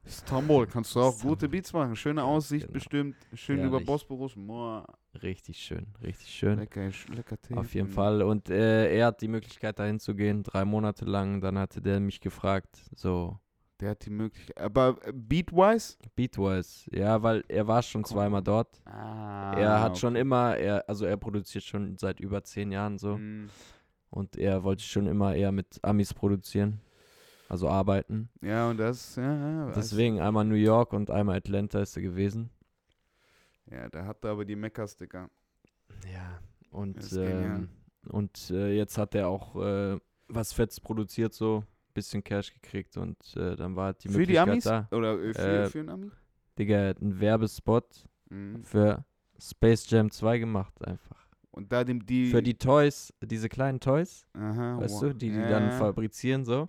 Istanbul, 0.06 0.66
kannst 0.66 0.94
du 0.94 1.00
auch 1.00 1.10
Istanbul. 1.14 1.36
gute 1.36 1.48
Beats 1.48 1.72
machen. 1.72 1.96
Schöne 1.96 2.22
Aussicht 2.22 2.66
Genau. 2.66 2.72
bestimmt. 2.74 3.16
Schön 3.34 3.58
über 3.60 3.70
Herrlich. 3.72 3.86
Bosporus. 3.86 4.34
Boah, 4.36 4.86
Richtig 5.22 5.58
schön, 5.58 5.86
richtig 6.02 6.28
schön. 6.28 6.58
lecker, 6.58 6.90
lecker 7.14 7.40
Tee. 7.40 7.54
Auf 7.54 7.72
jeden 7.74 7.88
Mm. 7.88 7.92
Fall. 7.92 8.22
Und 8.22 8.50
äh, 8.50 8.94
er 8.96 9.06
hat 9.06 9.20
die 9.22 9.28
Möglichkeit, 9.28 9.78
dahin 9.78 10.00
zu 10.00 10.14
gehen, 10.14 10.42
drei 10.42 10.64
Monate 10.64 11.04
lang. 11.04 11.40
Dann 11.40 11.56
hatte 11.58 11.80
der 11.80 12.00
mich 12.00 12.20
gefragt, 12.20 12.80
so 12.96 13.38
Der 13.80 13.90
hat 13.90 14.04
die 14.06 14.10
Möglichkeit. 14.10 14.60
Aber 14.60 14.96
äh, 15.04 15.12
Beatwise? 15.12 15.96
Beatwise. 16.16 16.88
Ja, 16.92 17.22
weil 17.22 17.44
er 17.48 17.66
war 17.66 17.82
schon 17.82 18.04
zweimal 18.04 18.42
dort. 18.42 18.80
Ah, 18.86 19.52
er 19.56 19.80
hat 19.82 19.98
schon 19.98 20.16
immer, 20.16 20.56
er, 20.56 20.88
also 20.88 21.04
er 21.06 21.16
produziert 21.16 21.64
schon 21.64 21.96
seit 21.98 22.20
über 22.20 22.42
zehn 22.44 22.70
Jahren 22.72 22.98
so. 22.98 23.16
Mm. 23.18 23.48
Und 24.10 24.36
er 24.36 24.62
wollte 24.62 24.82
schon 24.84 25.06
immer 25.08 25.34
eher 25.34 25.50
mit 25.52 25.78
Amis 25.82 26.14
produzieren. 26.14 26.80
Also 27.54 27.68
arbeiten. 27.68 28.28
Ja, 28.42 28.68
und 28.68 28.78
das, 28.78 29.14
ja, 29.14 29.22
ja. 29.66 29.70
Deswegen 29.76 30.18
einmal 30.18 30.44
New 30.44 30.56
York 30.56 30.92
und 30.92 31.08
einmal 31.08 31.36
Atlanta 31.36 31.80
ist 31.82 31.94
er 31.96 32.02
gewesen. 32.02 32.50
Ja, 33.70 33.88
da 33.88 34.04
hat 34.06 34.24
er 34.24 34.32
aber 34.32 34.44
die 34.44 34.56
Mecker-Sticker. 34.56 35.30
Ja. 36.12 36.40
Und, 36.72 37.12
ähm, 37.16 37.68
und 38.08 38.50
äh, 38.50 38.74
jetzt 38.76 38.98
hat 38.98 39.14
er 39.14 39.28
auch 39.28 39.54
äh, 39.54 40.00
was 40.26 40.52
Fettes 40.52 40.80
produziert, 40.80 41.32
so 41.32 41.62
bisschen 41.92 42.24
Cash 42.24 42.52
gekriegt 42.52 42.96
und 42.96 43.16
äh, 43.36 43.54
dann 43.54 43.76
war 43.76 43.84
halt 43.84 44.02
die 44.02 44.08
für 44.08 44.26
die 44.26 44.32
Möglichkeit 44.34 44.48
Amis? 44.48 44.64
da. 44.64 44.88
Oder 44.90 45.22
äh, 45.22 45.32
für, 45.32 45.40
Äh, 45.40 45.66
für 45.68 45.78
einen 45.78 45.88
Ami? 45.90 46.10
Digga, 46.58 46.88
hat 46.88 47.00
einen 47.00 47.20
Werbespot 47.20 48.04
Mhm. 48.30 48.64
für 48.64 49.04
Space 49.38 49.88
Jam 49.90 50.10
2 50.10 50.38
gemacht 50.38 50.84
einfach. 50.84 51.28
Und 51.52 51.70
da 51.70 51.84
dem 51.84 52.04
die. 52.04 52.32
Für 52.32 52.42
die 52.42 52.58
Toys, 52.58 53.14
diese 53.22 53.48
kleinen 53.48 53.78
Toys, 53.78 54.26
Aha, 54.32 54.80
weißt 54.80 54.94
wow. 54.94 55.00
du, 55.02 55.14
die 55.14 55.30
die 55.30 55.36
Ja, 55.36 55.50
dann 55.50 55.70
fabrizieren 55.70 56.44
so. 56.44 56.68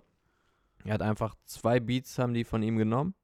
Er 0.86 0.94
hat 0.94 1.02
einfach 1.02 1.34
zwei 1.44 1.80
Beats 1.80 2.18
haben 2.18 2.34
die 2.34 2.44
von 2.44 2.62
ihm 2.62 2.76
genommen 2.76 3.14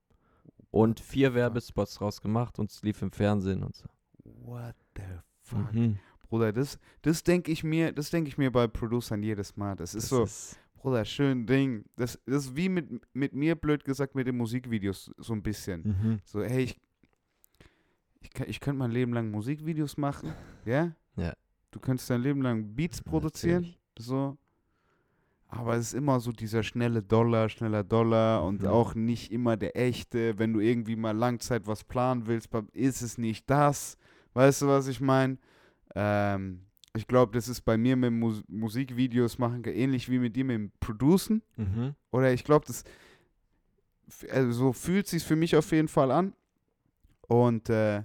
und 0.71 1.01
vier? 1.01 1.35
Werbespots 1.35 2.01
rausgemacht 2.01 2.59
und 2.59 2.71
es 2.71 2.83
lief 2.83 3.03
im 3.03 3.11
Fernsehen 3.13 3.63
und 3.63 3.75
so. 3.77 3.87
What 4.25 4.75
the 4.97 5.03
fuck? 5.43 5.73
Mhm. 5.73 5.99
Bruder, 6.29 6.53
das, 6.53 6.79
das 7.03 7.23
denke 7.23 7.53
ich 7.53 7.63
mir, 7.63 7.93
das 7.93 8.11
denke 8.11 8.29
ich 8.29 8.39
mir 8.39 8.51
bei 8.51 8.67
Producern 8.67 9.23
jedes 9.23 9.57
Mal. 9.57 9.77
Das 9.77 9.95
ist 9.95 10.05
Das 10.05 10.09
so, 10.11 10.23
ist- 10.25 10.59
Bruder, 10.77 11.05
schön 11.05 11.47
Ding. 11.47 11.85
Das, 11.97 12.19
das 12.27 12.47
ist 12.47 12.57
wie 12.57 12.69
mit, 12.69 12.89
mit 13.15 13.35
mir, 13.35 13.55
blöd 13.55 13.85
gesagt, 13.85 14.15
mit 14.15 14.27
den 14.27 14.37
Musikvideos 14.37 15.13
so 15.19 15.33
ein 15.35 15.43
bisschen. 15.43 15.83
Mhm. 15.83 16.21
So, 16.25 16.43
hey, 16.43 16.65
ich, 16.65 16.81
ich, 18.21 18.31
kann- 18.31 18.49
ich 18.49 18.59
könnte 18.61 18.79
mein 18.79 18.91
Leben 18.91 19.13
lang 19.13 19.31
Musikvideos 19.31 19.97
machen, 19.97 20.33
ja? 20.65 20.93
Ja. 21.17 21.35
Du 21.71 21.79
könntest 21.81 22.09
dein 22.11 22.21
Leben 22.23 22.43
lang 22.43 22.75
Beats 22.75 23.01
produzieren, 23.03 23.63
Natürlich. 23.63 23.81
so. 23.99 24.37
Aber 25.55 25.77
es 25.77 25.89
ist 25.89 25.95
immer 25.95 26.19
so 26.19 26.33
dieser 26.33 26.63
schnelle 26.63 27.03
Dollar, 27.03 27.51
schneller 27.51 27.85
Dollar 27.85 28.43
und 28.43 28.63
Mhm. 28.63 28.69
auch 28.69 28.95
nicht 28.95 29.31
immer 29.31 29.59
der 29.59 29.77
echte. 29.77 30.39
Wenn 30.39 30.55
du 30.55 30.61
irgendwie 30.61 30.97
mal 30.97 31.15
Langzeit 31.15 31.67
was 31.67 31.85
planen 31.85 32.27
willst, 32.27 32.49
ist 32.73 33.03
es 33.03 33.19
nicht 33.19 33.51
das. 33.51 33.99
Weißt 34.33 34.63
du, 34.63 34.69
was 34.69 34.87
ich 34.89 35.03
meine? 35.03 35.37
Ähm, 35.95 36.63
ich 36.97 37.07
glaube, 37.07 37.33
das 37.33 37.49
ist 37.49 37.61
bei 37.61 37.77
mir 37.77 37.97
mit 37.97 38.13
Mus 38.13 38.43
Musikvideos 38.49 39.39
machen 39.39 39.63
ähnlich 39.65 40.09
wie 40.09 40.19
mit 40.19 40.35
dir 40.37 40.45
mit 40.47 40.55
dem 40.57 40.73
Producen. 40.81 41.43
Mhm. 41.57 41.97
Oder 42.13 42.33
ich 42.33 42.45
glaube, 42.45 42.65
das 42.67 42.83
also 44.31 44.53
so 44.53 44.73
fühlt 44.73 45.07
sich 45.07 45.23
für 45.23 45.37
mich 45.37 45.55
auf 45.55 45.71
jeden 45.71 45.89
Fall 45.89 46.11
an. 46.13 46.33
Und 47.29 47.69
äh, 47.69 48.05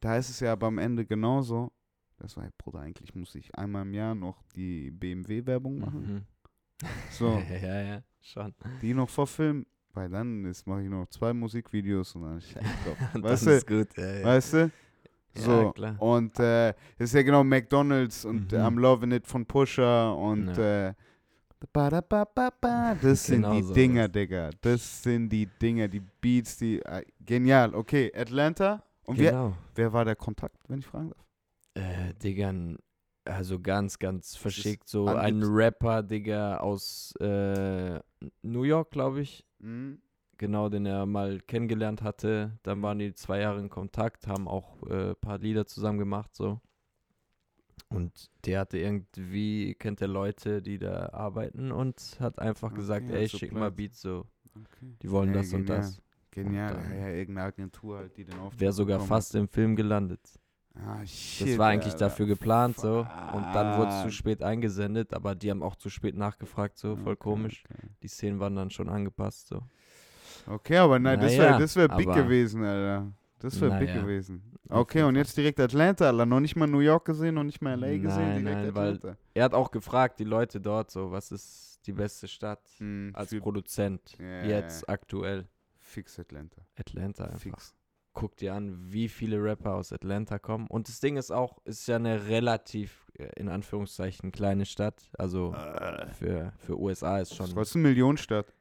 da 0.00 0.16
ist 0.18 0.28
es 0.28 0.40
ja 0.40 0.52
aber 0.52 0.66
am 0.66 0.76
Ende 0.76 1.06
genauso. 1.06 1.72
Das 2.18 2.36
war 2.36 2.46
Bruder, 2.58 2.80
eigentlich 2.80 3.14
muss 3.14 3.34
ich 3.34 3.54
einmal 3.56 3.82
im 3.82 3.94
Jahr 3.94 4.14
noch 4.14 4.42
die 4.54 4.90
BMW-Werbung 4.90 5.78
machen. 5.80 6.00
Mhm. 6.14 6.22
So, 7.10 7.40
ja, 7.62 7.82
ja, 7.82 8.02
schon. 8.20 8.54
die 8.80 8.94
noch 8.94 9.08
verfilmen. 9.08 9.66
Weil 9.94 10.08
dann 10.08 10.44
ist- 10.46 10.66
mache 10.66 10.82
ich 10.82 10.88
noch 10.88 11.06
zwei 11.08 11.32
Musikvideos 11.34 12.14
und 12.14 12.22
dann. 12.22 12.42
Und 13.14 13.22
Weißt 13.24 13.46
das 13.46 13.64
du? 13.64 13.74
ist 13.80 13.88
gut. 13.88 13.96
Ja, 13.98 14.14
ja. 14.18 14.24
Weißt 14.24 14.52
du? 14.54 14.58
Ja, 15.34 15.40
So, 15.42 15.72
klar. 15.72 16.00
und 16.00 16.38
äh, 16.40 16.72
das 16.98 17.10
ist 17.10 17.14
ja 17.14 17.22
genau 17.22 17.42
McDonalds 17.44 18.24
und 18.24 18.52
Mhm. 18.52 18.58
I'm 18.58 18.78
Loving 18.80 19.12
It 19.12 19.26
von 19.26 19.44
Pusher 19.46 20.16
und 20.16 20.48
äh, 20.58 20.92
-ba 21.74 21.90
-ba. 22.02 22.96
das 23.00 23.24
sind 23.26 23.42
Genau 23.42 23.54
die 23.54 23.62
sowas. 23.62 23.74
Dinger, 23.74 24.08
Digga. 24.08 24.50
Das 24.60 25.02
sind 25.02 25.28
die 25.28 25.46
Dinger, 25.46 25.88
die 25.88 26.00
Beats, 26.20 26.56
die 26.58 26.80
äh, 26.80 27.04
genial. 27.24 27.74
Okay, 27.74 28.10
Atlanta. 28.14 28.82
Und 29.04 29.18
wer, 29.18 29.30
genau. 29.32 29.56
wer 29.74 29.92
war 29.92 30.04
der 30.04 30.16
Kontakt, 30.16 30.56
wenn 30.68 30.78
ich 30.80 30.86
fragen 30.86 31.10
darf? 31.10 31.24
Äh, 31.74 32.14
Digga, 32.14 32.52
also 33.24 33.60
ganz, 33.60 33.98
ganz 33.98 34.36
verschickt. 34.36 34.88
So 34.88 35.06
ein 35.06 35.42
Rapper, 35.42 36.02
Digga, 36.02 36.58
aus 36.58 37.14
äh, 37.20 38.00
New 38.42 38.62
York, 38.62 38.90
glaube 38.90 39.20
ich. 39.20 39.46
Mhm. 39.58 40.00
Genau, 40.38 40.68
den 40.68 40.86
er 40.86 41.06
mal 41.06 41.40
kennengelernt 41.40 42.02
hatte. 42.02 42.58
Dann 42.62 42.78
Mhm. 42.78 42.82
waren 42.82 42.98
die 42.98 43.14
zwei 43.14 43.40
Jahre 43.40 43.60
in 43.60 43.70
Kontakt, 43.70 44.26
haben 44.26 44.48
auch 44.48 44.82
äh, 44.88 45.10
ein 45.10 45.16
paar 45.20 45.38
Lieder 45.38 45.66
zusammen 45.66 45.98
gemacht, 45.98 46.34
so. 46.34 46.60
Und 47.88 48.30
der 48.46 48.60
hatte 48.60 48.78
irgendwie, 48.78 49.74
kennt 49.74 50.00
er 50.00 50.08
Leute, 50.08 50.62
die 50.62 50.78
da 50.78 51.10
arbeiten 51.10 51.70
und 51.70 52.16
hat 52.20 52.38
einfach 52.38 52.72
gesagt, 52.74 53.04
Okay, 53.06 53.16
ey, 53.18 53.28
hat 53.28 53.38
schick 53.38 53.52
mal. 53.52 53.70
Beats 53.70 54.00
so. 54.00 54.24
Okay. 54.54 54.96
Die 55.02 55.10
wollen 55.10 55.28
Ja, 55.28 55.34
das 55.34 55.52
und 55.52 55.66
genial. 55.66 55.78
das. 55.78 56.02
Genial. 56.30 56.74
Und 56.74 56.90
ja, 56.98 57.08
irgendeine 57.08 57.46
Agentur 57.48 57.98
halt, 57.98 58.16
die 58.16 58.24
den 58.24 58.38
Auftrag 58.38 58.60
Wäre 58.60 58.72
sogar 58.72 58.96
bekommen 58.96 59.08
fast 59.08 59.34
im 59.34 59.46
Film 59.46 59.76
gelandet. 59.76 60.20
Ah, 60.74 61.04
shit, 61.04 61.48
Das 61.48 61.58
war 61.58 61.68
eigentlich 61.68 61.92
Alter. 61.92 62.06
dafür 62.06 62.26
geplant 62.26 62.78
so. 62.78 63.06
Und 63.34 63.44
dann 63.54 63.76
wurde 63.76 63.90
es 63.90 64.02
zu 64.02 64.10
spät 64.10 64.42
eingesendet, 64.42 65.12
aber 65.12 65.34
die 65.34 65.50
haben 65.50 65.62
auch 65.62 65.76
zu 65.76 65.90
spät 65.90 66.16
nachgefragt, 66.16 66.78
so 66.78 66.96
voll 66.96 67.12
Okay, 67.12 67.22
komisch. 67.22 67.64
okay. 67.70 67.88
Die 68.02 68.08
Szenen 68.08 68.40
waren 68.40 68.56
dann 68.56 68.70
schon 68.70 68.88
angepasst, 68.88 69.48
so. 69.48 69.62
Okay, 70.46 70.78
aber 70.78 70.98
nein, 70.98 71.20
das 71.20 71.32
Naja, 71.36 71.50
wäre 71.50 71.60
das 71.60 71.76
wär 71.76 71.88
big 71.88 72.12
gewesen, 72.12 72.64
Alter. 72.64 73.12
Das 73.38 73.60
wäre 73.60 73.70
big 73.78 73.88
Naja, 73.88 74.02
gewesen. 74.02 74.42
Okay, 74.68 75.02
und 75.02 75.16
jetzt 75.16 75.36
direkt 75.36 75.60
Atlanta, 75.60 76.06
Alter. 76.06 76.26
Noch 76.26 76.40
nicht 76.40 76.56
mal 76.56 76.66
New 76.66 76.78
York 76.80 77.04
gesehen, 77.04 77.34
noch 77.34 77.44
nicht 77.44 77.60
mal 77.60 77.72
LA 77.74 77.98
gesehen, 77.98 78.34
Nein, 78.34 78.44
direkt 78.44 78.62
nein, 78.62 78.68
Atlanta. 78.70 79.16
Er 79.34 79.44
hat 79.44 79.54
auch 79.54 79.70
gefragt, 79.70 80.18
die 80.20 80.24
Leute 80.24 80.60
dort, 80.60 80.90
so, 80.90 81.10
was 81.12 81.30
ist 81.32 81.80
die 81.86 81.92
beste 81.92 82.28
Stadt 82.28 82.60
Hm, 82.78 83.10
als 83.14 83.34
Produzent 83.34 84.16
Ja, 84.18 84.44
jetzt 84.44 84.82
ja. 84.82 84.88
aktuell? 84.88 85.48
Fix 85.80 86.18
Atlanta. 86.18 86.62
Atlanta 86.76 87.24
einfach. 87.24 87.38
Fix. 87.40 87.74
Guck 88.14 88.36
dir 88.36 88.54
an, 88.54 88.76
wie 88.92 89.08
viele 89.08 89.42
Rapper 89.42 89.74
aus 89.74 89.92
Atlanta 89.92 90.38
kommen. 90.38 90.66
Und 90.66 90.88
das 90.88 91.00
Ding 91.00 91.16
ist 91.16 91.30
auch, 91.30 91.58
ist 91.64 91.86
ja 91.88 91.96
eine 91.96 92.26
relativ, 92.28 93.06
äh, 93.18 93.28
in 93.36 93.48
Anführungszeichen, 93.48 94.32
kleine 94.32 94.66
Stadt. 94.66 95.10
Also 95.18 95.54
für, 96.18 96.52
für 96.58 96.78
USA 96.78 97.18
ist 97.20 97.34
schon 97.34 97.54
Was 97.56 97.70
ist 97.70 97.76
eine 97.76 97.88
Millionenstadt, 97.88 98.52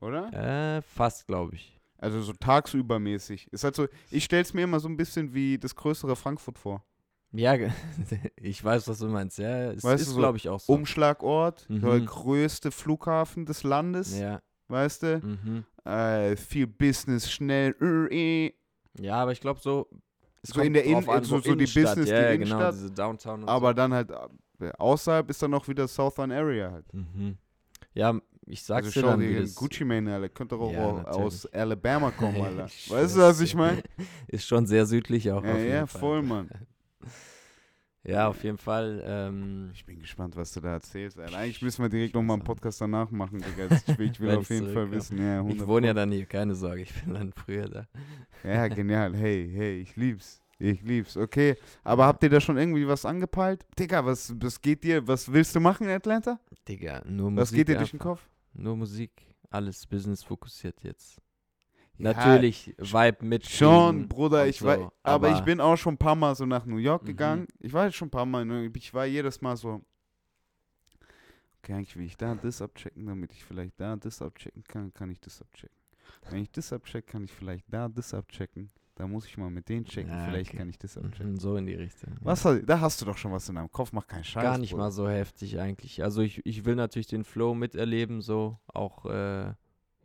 oder? 0.00 0.32
äh, 0.78 0.82
fast, 0.82 1.26
glaube 1.26 1.54
ich. 1.54 1.80
Also 1.96 2.20
so 2.20 2.32
tagsübermäßig. 2.32 3.52
Ist 3.52 3.64
halt 3.64 3.74
so, 3.74 3.88
ich 4.10 4.24
stell's 4.24 4.54
mir 4.54 4.62
immer 4.62 4.78
so 4.78 4.88
ein 4.88 4.96
bisschen 4.96 5.32
wie 5.34 5.58
das 5.58 5.74
größere 5.74 6.14
Frankfurt 6.14 6.58
vor. 6.58 6.84
Ja, 7.32 7.54
ich 8.36 8.62
weiß, 8.62 8.88
was 8.88 8.98
du 9.00 9.06
meinst. 9.08 9.38
Ja, 9.38 9.72
es 9.72 9.84
Weißt 9.84 10.02
ist, 10.02 10.10
so 10.10 10.18
glaube 10.18 10.38
ich, 10.38 10.48
auch 10.48 10.60
so. 10.60 10.72
Umschlagort, 10.72 11.68
Mhm. 11.68 11.80
der 11.80 12.00
größte 12.00 12.70
Flughafen 12.70 13.46
des 13.46 13.64
Landes, 13.64 14.18
ja, 14.18 14.40
weißt 14.68 15.02
du? 15.02 15.18
mhm. 15.20 15.64
Äh, 15.84 16.36
viel 16.36 16.66
Business, 16.66 17.30
schnell, 17.30 17.74
äh, 17.80 18.46
äh. 18.46 18.54
Ja, 18.98 19.16
aber 19.16 19.32
ich 19.32 19.40
glaube 19.40 19.60
so. 19.60 19.88
So 20.42 20.60
in 20.60 20.72
der 20.72 20.84
drauf 20.84 21.04
In- 21.04 21.10
an, 21.10 21.24
so- 21.24 21.36
so 21.38 21.42
die 21.42 21.50
Innenstadt, 21.50 21.84
Business, 21.96 22.08
ja, 22.10 22.16
die 22.18 22.22
ja, 22.22 22.30
Innenstadt. 22.32 22.58
Genau, 22.60 22.70
diese 22.72 22.90
Downtown 22.92 23.44
aber 23.48 23.74
dann 23.74 23.92
halt 23.92 24.10
äh, 24.60 24.70
außerhalb 24.78 25.28
ist 25.30 25.42
dann 25.42 25.50
noch 25.50 25.66
wieder 25.68 25.86
Southern 25.88 26.30
Area 26.30 26.70
halt. 26.70 26.84
so. 26.92 26.98
Mhm. 26.98 27.36
Ja, 27.94 28.14
ich 28.46 28.62
sag's 28.62 28.86
Also 28.86 29.00
dir 29.00 29.06
schau 29.06 29.10
dann, 29.12 29.20
wie 29.20 29.34
das 29.34 29.54
Gucci 29.54 29.84
Mane, 29.84 30.14
Alter. 30.14 30.28
Könnte 30.28 30.56
doch 30.56 30.62
auch 30.68 30.72
Ja, 30.72 30.84
au- 30.88 31.24
aus. 31.24 31.44
Alabama 31.46 32.10
kommen, 32.12 32.40
Alter. 32.42 32.64
Weißt 32.88 33.16
du, 33.16 33.20
was 33.20 33.40
ich 33.40 33.54
meine? 33.54 33.82
ist 34.28 34.46
schon 34.46 34.66
sehr 34.66 34.86
südlich 34.86 35.30
auch. 35.32 35.42
Ja, 35.44 35.52
auf 35.52 35.58
jeden 35.58 35.70
ja, 35.70 35.86
Fall. 35.86 36.00
voll, 36.00 36.22
Mann. 36.22 36.48
Ja, 38.08 38.28
auf 38.28 38.42
jeden 38.42 38.56
Fall. 38.56 39.02
Ähm, 39.06 39.70
Ich 39.74 39.84
bin 39.84 40.00
gespannt, 40.00 40.34
was 40.34 40.52
du 40.52 40.60
da 40.60 40.72
erzählst, 40.72 41.18
Alter. 41.18 41.36
Eigentlich 41.36 41.60
müssen 41.60 41.82
wir 41.82 41.90
direkt 41.90 42.14
nochmal 42.14 42.36
einen. 42.36 42.44
Podcast 42.44 42.80
danach 42.80 43.10
machen, 43.10 43.38
Digga. 43.38 43.76
Ich 43.86 43.98
will, 43.98 44.10
ich 44.10 44.20
will 44.20 44.30
auf 44.36 44.48
jeden 44.48 44.72
Fall 44.72 44.90
wissen. 44.90 45.18
Ja, 45.18 45.40
ich 45.40 45.46
100 45.46 45.68
wohne 45.68 45.88
ja 45.88 45.94
dann 45.94 46.10
hier, 46.10 46.24
keine 46.24 46.54
Sorge, 46.54 46.80
ich 46.82 46.94
bin 47.02 47.12
dann 47.12 47.32
früher 47.32 47.68
da. 47.68 47.86
Ja, 48.42 48.66
genial. 48.68 49.14
Hey, 49.14 49.50
hey, 49.54 49.80
ich 49.80 49.94
lieb's. 49.96 50.42
Ich 50.58 50.82
lieb's. 50.82 51.18
Okay, 51.18 51.56
aber 51.84 52.06
habt 52.06 52.22
ihr 52.22 52.30
da 52.30 52.40
schon 52.40 52.56
irgendwie 52.56 52.88
was 52.88 53.04
angepeilt? 53.04 53.66
Digga, 53.78 54.04
was, 54.04 54.34
was 54.40 54.60
geht 54.60 54.82
dir, 54.84 55.06
was 55.06 55.30
willst 55.30 55.54
du 55.54 55.60
machen 55.60 55.86
in 55.86 55.92
Atlanta? 55.92 56.40
Digga, 56.66 57.02
nur 57.06 57.30
Musik. 57.30 57.42
Was 57.42 57.52
geht 57.52 57.68
dir 57.68 57.76
durch 57.76 57.90
den. 57.90 58.00
Kopf? 58.00 58.26
Nur 58.54 58.76
Musik, 58.76 59.12
alles 59.50 59.86
Business 59.86 60.22
fokussiert 60.22 60.82
jetzt. 60.82 61.20
Ja, 61.98 62.12
Natürlich, 62.12 62.74
Vibe 62.78 63.24
mit. 63.24 63.46
Schon, 63.48 64.08
Bruder, 64.08 64.46
ich 64.46 64.62
war, 64.62 64.76
so, 64.76 64.92
aber, 65.02 65.28
ich 65.30 65.34
aber- 65.36 65.44
bin 65.44 65.60
auch 65.60 65.76
schon 65.76 65.94
ein 65.94 65.98
paar 65.98 66.14
Mal 66.14 66.34
so 66.36 66.46
nach 66.46 66.64
New 66.64 66.76
York 66.78 67.02
Mhm. 67.02 67.06
gegangen. 67.06 67.46
Ich 67.58 67.72
war 67.72 67.86
jetzt 67.86 67.96
schon 67.96 68.06
ein 68.08 68.10
paar 68.12 68.24
Mal, 68.26 68.70
ich 68.74 68.94
war 68.94 69.04
jedes 69.06 69.40
Mal 69.40 69.56
so, 69.56 69.80
okay, 71.62 71.74
eigentlich 71.74 71.96
will 71.96 72.04
ich 72.06 72.16
da 72.16 72.34
das 72.34 72.62
abchecken, 72.62 73.06
damit 73.06 73.32
ich 73.32 73.44
vielleicht 73.44 73.78
da 73.80 73.96
das 73.96 74.22
abchecken 74.22 74.62
kann, 74.64 74.92
kann 74.94 75.10
ich 75.10 75.20
das 75.20 75.40
abchecken. 75.42 75.76
Wenn 76.30 76.42
ich 76.42 76.50
das 76.50 76.72
abcheck, 76.72 77.06
kann 77.06 77.24
ich 77.24 77.32
vielleicht 77.32 77.64
da 77.68 77.88
das 77.88 78.14
abchecken. 78.14 78.70
Da 78.94 79.06
muss 79.06 79.26
ich 79.26 79.36
mal 79.38 79.48
mit 79.50 79.68
denen 79.68 79.84
checken. 79.84 80.10
Ja, 80.10 80.24
Vielleicht 80.26 80.50
okay. 80.50 80.58
kann 80.58 80.68
ich 80.70 80.78
das. 80.78 80.96
Mhm, 80.96 81.36
So 81.38 81.54
in 81.56 81.66
die 81.66 81.74
Richtung. 81.74 82.10
ja. 82.14 82.18
Was, 82.22 82.44
hast- 82.44 82.62
da 82.66 82.80
hast 82.80 83.00
du 83.00 83.04
doch 83.04 83.16
schon 83.16 83.30
was 83.30 83.48
in 83.48 83.54
deinem 83.54 83.70
Kopf. 83.70 83.92
Mach 83.92 84.06
keinen 84.06 84.24
Scheiß. 84.24 84.42
Gar 84.42 84.58
nicht 84.58 84.70
Bruder. 84.70 84.84
mal 84.84 84.90
so 84.90 85.08
heftig 85.08 85.60
eigentlich. 85.60 86.02
Also 86.02 86.20
ich, 86.22 86.44
ich 86.44 86.64
will 86.64 86.74
natürlich 86.74 87.06
den 87.06 87.22
Flow 87.24 87.54
miterleben, 87.54 88.20
so 88.22 88.58
auch 88.66 89.04
äh, 89.06 89.52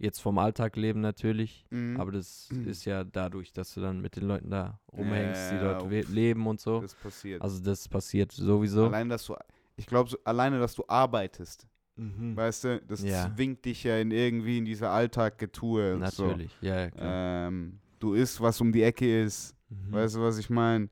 jetzt 0.04 0.20
vom 0.22 0.38
Alltag 0.38 0.76
leben 0.76 0.99
natürlich. 1.01 1.66
Mhm. 1.70 1.99
Aber 1.99 2.12
das 2.12 2.49
Mhm. 2.51 2.68
ist 2.68 2.86
ja 2.86 3.04
dadurch, 3.04 3.54
dass 3.54 3.74
du 3.74 3.82
dann 3.82 4.01
mit 4.01 4.16
den 4.16 4.28
Leuten 4.28 4.49
da 4.49 4.80
rumhängst, 4.91 5.51
die 5.51 5.56
Ja, 5.56 5.62
dort 5.74 5.84
okay. 5.84 6.06
we- 6.08 6.14
leben 6.14 6.45
und 6.45 6.60
so. 6.60 6.82
das 6.82 6.93
passiert. 6.95 7.41
Also 7.41 7.62
das 7.64 7.88
passiert 7.88 8.32
sowieso. 8.32 8.86
Allein, 8.88 9.10
dass 9.10 9.26
du, 9.26 9.36
ich 9.78 9.86
glaube, 9.88 10.10
so, 10.10 10.18
alleine, 10.26 10.60
dass 10.60 10.76
du 10.76 10.84
arbeitest, 10.88 11.66
Mhm. 11.95 12.36
weißt 12.36 12.64
du, 12.66 12.82
das 12.88 13.01
Ja. 13.04 13.32
zwingt 13.36 13.64
dich 13.66 13.84
ja 13.84 13.97
in 13.99 14.12
irgendwie 14.12 14.58
in 14.58 14.66
dieser 14.66 14.89
Alltag-Getue. 14.91 15.93
So. 16.12 16.26
Natürlich, 16.28 16.51
ja, 16.62 16.76
ja 16.82 16.89
klar. 16.91 17.47
Ähm, 17.47 17.80
du 17.99 18.14
isst, 18.14 18.41
was 18.41 18.60
um 18.62 18.72
die 18.72 18.84
Ecke 18.84 19.24
ist. 19.24 19.56
Mhm. 19.70 19.91
Weißt 19.93 20.16
du, 20.16 20.22
was 20.22 20.38
ich 20.38 20.49
meine? 20.49 20.89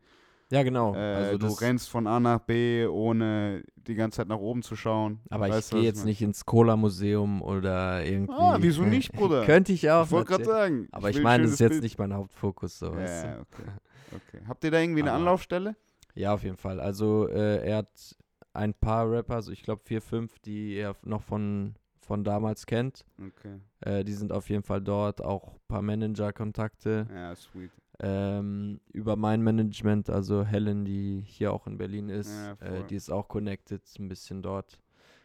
Ja, 0.51 0.63
genau. 0.63 0.93
Äh, 0.93 0.97
also 0.99 1.37
du 1.39 1.47
rennst 1.53 1.89
von 1.89 2.05
A 2.07 2.19
nach 2.19 2.39
B, 2.39 2.85
ohne 2.85 3.63
die 3.75 3.95
ganze 3.95 4.17
Zeit 4.17 4.27
nach 4.27 4.37
oben 4.37 4.61
zu 4.61 4.75
schauen. 4.75 5.19
aber 5.29 5.57
ich 5.57 5.69
gehe 5.69 5.81
jetzt 5.81 6.05
nicht 6.05 6.21
ins 6.21 6.45
Cola-Museum 6.45 7.41
oder 7.41 8.05
irgendwie. 8.05 8.33
Ah, 8.37 8.57
wieso 8.59 8.83
nicht, 8.83 9.11
Bruder? 9.13 9.45
Könnte 9.45 9.73
ich 9.73 9.89
auch. 9.89 10.05
Ich 10.05 10.11
wollte 10.11 10.29
gerade 10.31 10.45
sagen. 10.45 10.87
Aber 10.91 11.09
ich, 11.09 11.17
ein 11.17 11.23
meine, 11.23 11.43
das 11.43 11.53
ist 11.53 11.59
jetzt 11.59 11.69
Bild. 11.71 11.83
nicht 11.83 11.97
mein 11.97 12.13
Hauptfokus. 12.13 12.77
So, 12.77 12.95
weißt 12.95 13.23
du? 13.23 13.27
Ja, 13.27 13.39
okay. 13.39 13.71
okay. 14.15 14.43
Habt 14.47 14.63
ihr 14.63 14.71
da 14.71 14.79
irgendwie 14.79 15.01
eine 15.01 15.11
Aber- 15.11 15.19
Anlaufstelle? 15.19 15.75
Ja, 16.13 16.33
auf 16.33 16.43
jeden 16.43 16.57
Fall. 16.57 16.79
Also 16.79 17.27
er, 17.27 17.63
er 17.63 17.77
hat 17.77 18.17
ein 18.53 18.73
paar 18.73 19.09
Rapper, 19.09 19.35
also 19.35 19.51
ich 19.53 19.63
glaube 19.63 19.81
vier, 19.85 20.01
fünf, 20.01 20.37
die 20.39 20.75
er 20.75 20.93
noch 21.03 21.21
von, 21.21 21.75
von 22.01 22.25
damals 22.25 22.65
kennt. 22.65 23.05
Okay. 23.17 23.59
Äh, 23.79 24.03
die 24.03 24.11
sind 24.11 24.33
auf 24.33 24.49
jeden 24.49 24.63
Fall 24.63 24.81
dort, 24.81 25.23
auch 25.23 25.53
ein 25.53 25.59
paar 25.69 25.81
Manager-Kontakte. 25.81 27.07
Ja, 27.13 27.33
sweet. 27.35 27.71
Ähm, 28.03 28.79
über 28.93 29.15
mein 29.15 29.41
Management, 29.43 30.09
also 30.09 30.43
Helen, 30.43 30.85
die 30.85 31.21
hier 31.23 31.53
auch 31.53 31.67
in 31.67 31.77
Berlin 31.77 32.09
ist, 32.09 32.31
Ja, 32.31 32.53
äh, 32.67 32.83
die 32.89 32.95
ist 32.95 33.11
auch 33.11 33.27
connected, 33.27 33.83
ein 33.99 34.07
bisschen 34.09 34.41
dort. 34.41 34.79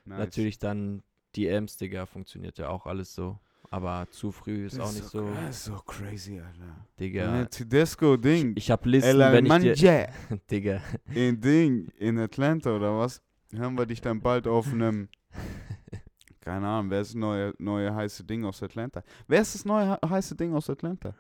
Nice. 0.05 0.19
Natürlich 0.19 0.59
dann 0.59 1.03
die 1.35 1.47
Ems, 1.49 1.79
Digga, 1.79 2.05
funktioniert 2.05 2.59
ja 2.59 2.69
auch 2.69 2.85
alles 2.87 3.15
so. 3.15 3.39
Aber 3.71 4.07
zu 4.11 4.31
früh 4.31 4.67
ist 4.67 4.79
Das 4.79 4.89
auch 4.89 4.93
nicht 4.93 5.09
so, 5.09 5.29
Das 5.35 5.57
ist 5.57 5.65
so 5.65 5.75
crazy, 5.87 6.39
Alter. 6.39 6.77
Digga. 7.01 7.39
Ja. 7.39 7.45
Tedesco-Ding. 7.47 8.53
Ich 8.57 8.71
habe 8.71 8.89
Listen, 8.91 9.21
El 9.21 9.33
wenn 9.33 9.47
ich 9.65 9.81
dir. 9.81 10.09
Digga, 10.51 10.81
In 11.15 11.41
Ding, 11.41 11.89
in 11.99 12.19
Atlanta 12.19 12.77
oder 12.77 12.97
was? 12.99 13.21
Hören 13.53 13.77
wir 13.77 13.87
dich 13.87 14.01
dann 14.03 14.21
bald 14.21 14.47
auf 14.47 14.71
einem. 14.73 15.09
Keine 16.41 16.67
Ahnung, 16.69 16.91
wer 16.91 17.01
ist 17.01 17.09
das 17.09 17.15
neue, 17.17 17.55
neue 17.59 17.93
heiße 17.95 18.23
Ding 18.23 18.45
aus 18.45 18.63
Atlanta? 18.63 19.03
Wer 19.27 19.41
ist 19.41 19.55
das 19.55 19.65
neue 19.65 19.95
he- 19.95 20.09
heiße 20.09 20.37
Ding 20.37 20.53
aus 20.55 20.69
Atlanta? 20.71 21.15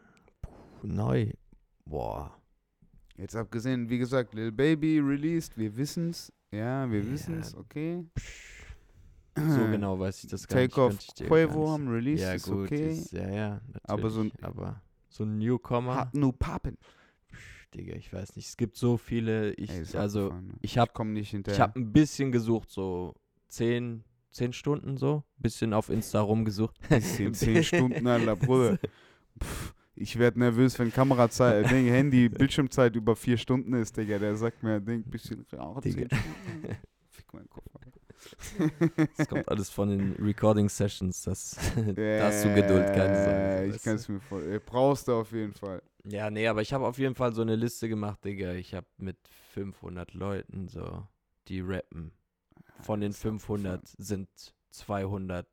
neu. 0.82 1.32
Boah. 1.86 2.36
Jetzt 3.16 3.34
abgesehen, 3.34 3.88
wie 3.88 3.98
gesagt, 3.98 4.34
Lil 4.34 4.52
Baby 4.52 4.98
released, 5.00 5.56
wir 5.56 5.74
wissen's. 5.76 6.32
Ja, 6.50 6.90
wir 6.90 7.00
Ja. 7.02 7.10
wissen's, 7.12 7.54
okay. 7.54 8.04
So 9.34 9.66
genau 9.70 9.98
weiß 9.98 10.24
ich 10.24 10.30
das 10.30 10.46
gar 10.48 10.60
nicht. 10.60 10.70
Take 10.74 10.80
off 10.82 10.90
könnte 10.92 11.04
ich 11.08 11.14
dir 11.14 11.28
gar 11.28 11.46
Quavo 11.46 11.60
nicht 11.60 11.70
haben 11.72 11.88
released, 11.88 12.22
Ja, 12.24 12.32
ist 12.34 12.46
gut, 12.46 12.66
okay. 12.72 12.92
ist, 12.92 13.12
ja, 13.12 13.28
ja, 13.28 13.50
natürlich. 13.66 13.82
Aber 13.84 14.10
so 14.10 14.20
ein- 14.22 14.32
aber 14.40 14.82
so 15.08 15.24
ein 15.24 15.38
Newcomer, 15.38 15.94
Hat 15.96 16.14
nur 16.14 16.32
Pappen. 16.38 16.76
pff, 17.30 17.66
Digga, 17.74 17.94
ich 17.96 18.12
weiß 18.12 18.36
nicht. 18.36 18.48
Es 18.48 18.56
gibt 18.56 18.76
so 18.76 18.96
viele, 18.96 19.52
ich, 19.54 19.70
Ey, 19.70 19.84
also, 19.96 20.32
ne? 20.32 20.54
ich 20.62 20.78
hab, 20.78 20.98
nicht 21.04 21.30
hinterher. 21.30 21.56
ich 21.56 21.60
habe 21.60 21.78
ein 21.80 21.92
bisschen 21.92 22.32
gesucht, 22.32 22.70
so 22.70 23.14
zehn, 23.48 24.04
zehn 24.30 24.52
Stunden 24.54 24.96
so, 24.96 25.22
bisschen 25.38 25.72
auf 25.74 25.90
Insta 25.90 26.20
rumgesucht. 26.20 26.76
Bisschen 26.88 27.34
10 27.34 27.62
Stunden, 27.64 28.06
Alter, 28.06 28.36
Bruder. 28.36 28.78
Ich 29.96 30.18
werde 30.18 30.38
nervös, 30.38 30.78
wenn 30.78 30.92
Kamerazeit, 30.92 31.66
äh, 31.66 31.68
Ding, 31.68 31.86
Handy, 31.86 32.28
Bildschirmzeit 32.30 32.94
über 32.94 33.16
4 33.16 33.38
Stunden 33.38 33.72
ist, 33.72 33.96
Digga. 33.96 34.18
Der 34.18 34.36
sagt 34.36 34.62
mir, 34.62 34.80
Ding, 34.80 35.02
bisschen, 35.04 35.46
auch 35.58 35.80
10 35.80 35.96
Digga. 35.96 36.16
Fick 37.10 37.32
meinen 37.32 37.48
Kopf. 37.48 37.66
Das 39.16 39.28
kommt 39.28 39.48
alles 39.48 39.70
von 39.70 39.88
den 39.90 40.12
Recording 40.14 40.68
Sessions, 40.68 41.22
das, 41.22 41.56
da 41.76 42.24
hast 42.24 42.44
du 42.44 42.54
Geduld, 42.54 42.86
keine 42.86 43.24
Sorge. 43.24 43.38
Äh, 43.38 43.70
so, 43.70 43.76
Ich 43.76 43.82
kann 43.82 43.96
es 43.96 44.08
mir 44.08 44.20
voll. 44.20 44.52
Äh, 44.52 44.60
brauchst 44.64 45.08
du 45.08 45.14
auf 45.14 45.32
jeden 45.32 45.52
Fall. 45.52 45.82
Ja, 46.04 46.30
nee, 46.30 46.46
aber 46.46 46.62
ich 46.62 46.72
habe 46.72 46.86
auf 46.86 46.98
jeden 46.98 47.14
Fall 47.14 47.32
so 47.32 47.42
eine 47.42 47.56
Liste 47.56 47.88
gemacht, 47.88 48.24
Digga. 48.24 48.52
Ich 48.52 48.74
habe 48.74 48.86
mit 48.98 49.16
500 49.54 50.14
Leuten 50.14 50.68
so, 50.68 51.06
die 51.48 51.60
rappen. 51.60 52.12
Von 52.80 53.00
den 53.00 53.10
Das 53.10 53.18
ist 53.18 53.26
abgefahren. 53.26 53.80
500 53.82 53.88
sind 53.98 54.28
200 54.70 55.46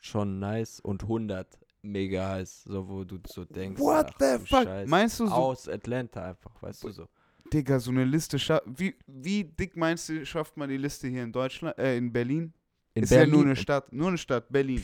schon 0.00 0.38
nice 0.38 0.80
und 0.80 1.02
100 1.02 1.58
mega 1.82 2.30
heiß, 2.30 2.62
so 2.64 2.88
wo 2.88 3.04
du 3.04 3.18
so 3.26 3.44
denkst. 3.44 3.80
What 3.80 4.06
ach 4.10 4.18
the 4.18 4.38
fuck? 4.46 4.64
Scheiße. 4.64 4.88
Meinst 4.90 5.20
du 5.20 5.26
so, 5.26 5.32
Aus 5.32 5.68
Atlanta 5.68 6.30
einfach, 6.30 6.62
weißt 6.62 6.84
du 6.84 6.90
so. 6.90 7.08
Digga, 7.52 7.78
so 7.80 7.90
eine 7.90 8.04
Liste 8.04 8.38
scha- 8.38 8.62
wie, 8.66 8.94
wie 9.06 9.44
dick 9.44 9.76
meinst 9.76 10.08
du, 10.08 10.24
schafft 10.24 10.56
man 10.56 10.68
die 10.70 10.76
Liste 10.78 11.08
hier 11.08 11.22
in 11.22 11.32
Deutschland, 11.32 11.76
äh, 11.78 11.96
in 11.96 12.10
Berlin? 12.12 12.52
In 12.94 13.02
ist 13.02 13.10
ja 13.10 13.18
nur 13.26 13.30
Berlin- 13.30 13.46
eine 13.46 13.56
Stadt, 13.56 13.92
nur 13.92 14.08
eine 14.08 14.18
Stadt, 14.18 14.50
Berlin. 14.50 14.82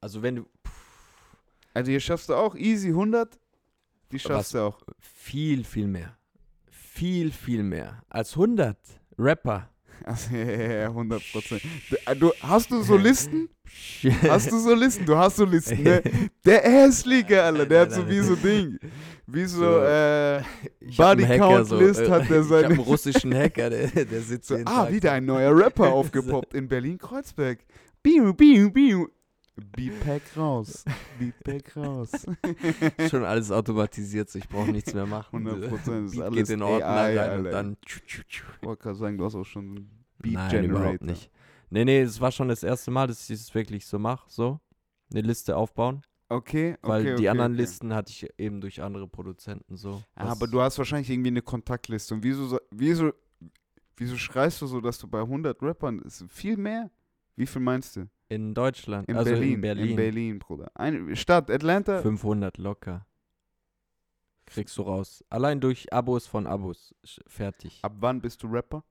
Also 0.00 0.22
wenn 0.22 0.36
du 0.36 0.46
Also 1.72 1.90
hier 1.90 2.00
schaffst 2.00 2.28
du 2.28 2.34
auch 2.34 2.54
easy 2.56 2.88
100, 2.88 3.38
die 4.10 4.16
Was- 4.16 4.22
schaffst 4.22 4.54
du 4.54 4.58
auch. 4.60 4.82
viel, 4.98 5.62
viel 5.64 5.86
mehr, 5.86 6.16
viel, 6.70 7.30
viel 7.32 7.62
mehr 7.62 8.02
als 8.08 8.34
100 8.36 8.76
Rapper. 9.18 9.68
Also, 10.04 10.34
ja, 10.34 10.44
ja, 10.44 10.72
ja, 10.82 10.86
100 10.86 11.22
Prozent. 11.32 11.62
Du, 12.18 12.32
hast 12.40 12.70
du 12.70 12.82
so 12.82 12.96
Listen? 12.96 13.48
Hast 14.28 14.50
du 14.50 14.58
so 14.58 14.74
Listen? 14.74 15.04
Du 15.06 15.16
hast 15.16 15.36
so 15.36 15.44
Listen, 15.44 15.82
ne? 15.82 16.02
Der 16.44 16.62
Hässliche, 16.62 17.42
Alter, 17.42 17.66
der 17.66 17.80
hat 17.82 17.92
so 17.92 18.08
wie 18.08 18.20
so 18.20 18.34
Ding. 18.34 18.78
Wie 19.26 19.44
so, 19.44 19.58
So. 19.60 19.78
äh, 19.80 20.38
Ich 20.80 20.98
hab 20.98 21.06
einen 21.10 21.20
Body 21.20 21.24
Hacker, 21.24 21.38
Count 21.56 21.68
so, 21.68 21.78
List 21.78 22.00
äh, 22.00 22.10
hat 22.10 22.28
der 22.30 22.40
Ich 22.42 22.46
seine- 22.48 22.64
hab 22.64 22.70
einen 22.72 22.80
russischen 22.80 23.34
Hacker, 23.34 23.70
der, 23.70 23.88
der 24.04 24.20
sitzt 24.22 24.48
so 24.48 24.56
ah, 24.56 24.62
Tag 24.64 24.92
wieder 24.92 25.12
ein 25.12 25.24
neuer 25.26 25.56
Rapper 25.56 25.92
aufgepoppt 25.92 26.54
in 26.54 26.66
Berlin-Kreuzberg. 26.68 27.58
Biu, 28.02 28.32
biu, 28.34 28.70
biu. 28.70 29.06
Beatpack 29.60 30.22
raus. 30.36 30.84
Beatpack 31.18 31.76
raus. 31.76 32.10
Schon 33.10 33.24
alles 33.24 33.50
automatisiert, 33.50 34.30
so 34.30 34.38
ich 34.38 34.48
brauche 34.48 34.70
nichts 34.70 34.94
mehr 34.94 35.06
machen. 35.06 35.46
100 35.46 35.70
Prozent 35.70 36.06
ist 36.06 36.12
Beat 36.12 36.22
alles 36.22 36.36
geht 36.36 36.50
in 36.50 36.62
Ordner 36.62 36.86
AI, 36.86 37.18
rein 37.18 37.38
und 37.38 37.44
dann. 37.52 37.76
Ich 37.86 38.42
wollte 38.62 38.82
gerade 38.82 38.98
sagen, 38.98 39.18
du 39.18 39.24
hast 39.24 39.34
auch 39.34 39.44
schon 39.44 39.64
einen 39.64 40.04
Beat 40.18 40.34
Nein, 40.34 40.50
Generator. 40.50 40.80
überhaupt 40.80 41.04
nicht. 41.04 41.30
Nee, 41.70 41.84
nee, 41.84 42.00
es 42.00 42.20
war 42.20 42.32
schon 42.32 42.48
das 42.48 42.62
erste 42.62 42.90
Mal, 42.90 43.06
dass 43.06 43.28
ich 43.30 43.40
es 43.40 43.54
wirklich 43.54 43.86
so 43.86 43.98
mache, 43.98 44.24
so. 44.28 44.60
Eine 45.12 45.22
Liste 45.22 45.56
aufbauen. 45.56 46.02
Okay, 46.28 46.74
okay. 46.74 46.88
Weil 46.88 47.04
die 47.04 47.12
okay, 47.12 47.28
anderen 47.28 47.52
okay. 47.52 47.62
Listen 47.62 47.92
hatte 47.92 48.10
ich 48.10 48.28
eben 48.38 48.60
durch 48.60 48.80
andere 48.82 49.08
Produzenten 49.08 49.76
so. 49.76 50.02
Ah, 50.14 50.26
aber 50.26 50.46
du 50.46 50.60
hast 50.60 50.78
wahrscheinlich 50.78 51.10
irgendwie 51.10 51.30
eine 51.30 51.42
Kontaktliste. 51.42 52.14
Und 52.14 52.22
wieso, 52.22 52.58
wieso, 52.70 53.12
wieso 53.96 54.16
schreist 54.16 54.62
du 54.62 54.66
so, 54.66 54.80
dass 54.80 54.98
du 54.98 55.08
bei 55.08 55.20
100 55.20 55.60
Rappern, 55.60 55.98
ist 56.00 56.24
viel 56.28 56.56
mehr? 56.56 56.90
Wie 57.34 57.46
viel 57.46 57.62
meinst 57.62 57.96
du? 57.96 58.08
In 58.30 58.54
Deutschland, 58.54 59.08
In 59.08 59.16
also 59.16 59.32
Berlin. 59.32 59.54
in 59.54 59.60
Berlin. 59.60 59.88
In 59.90 59.96
Berlin, 59.96 60.38
Bruder. 60.38 60.70
Eine 60.74 61.16
Stadt, 61.16 61.50
Atlanta. 61.50 62.00
500 62.00 62.58
locker. 62.58 63.04
Kriegst 64.46 64.78
du 64.78 64.82
raus. 64.82 65.24
Allein 65.28 65.60
durch 65.60 65.92
Abos 65.92 66.26
von 66.28 66.46
Abos. 66.46 66.94
Fertig. 67.26 67.80
Ab 67.82 67.94
wann 67.98 68.20
bist 68.20 68.42
du 68.42 68.46
Rapper? 68.46 68.84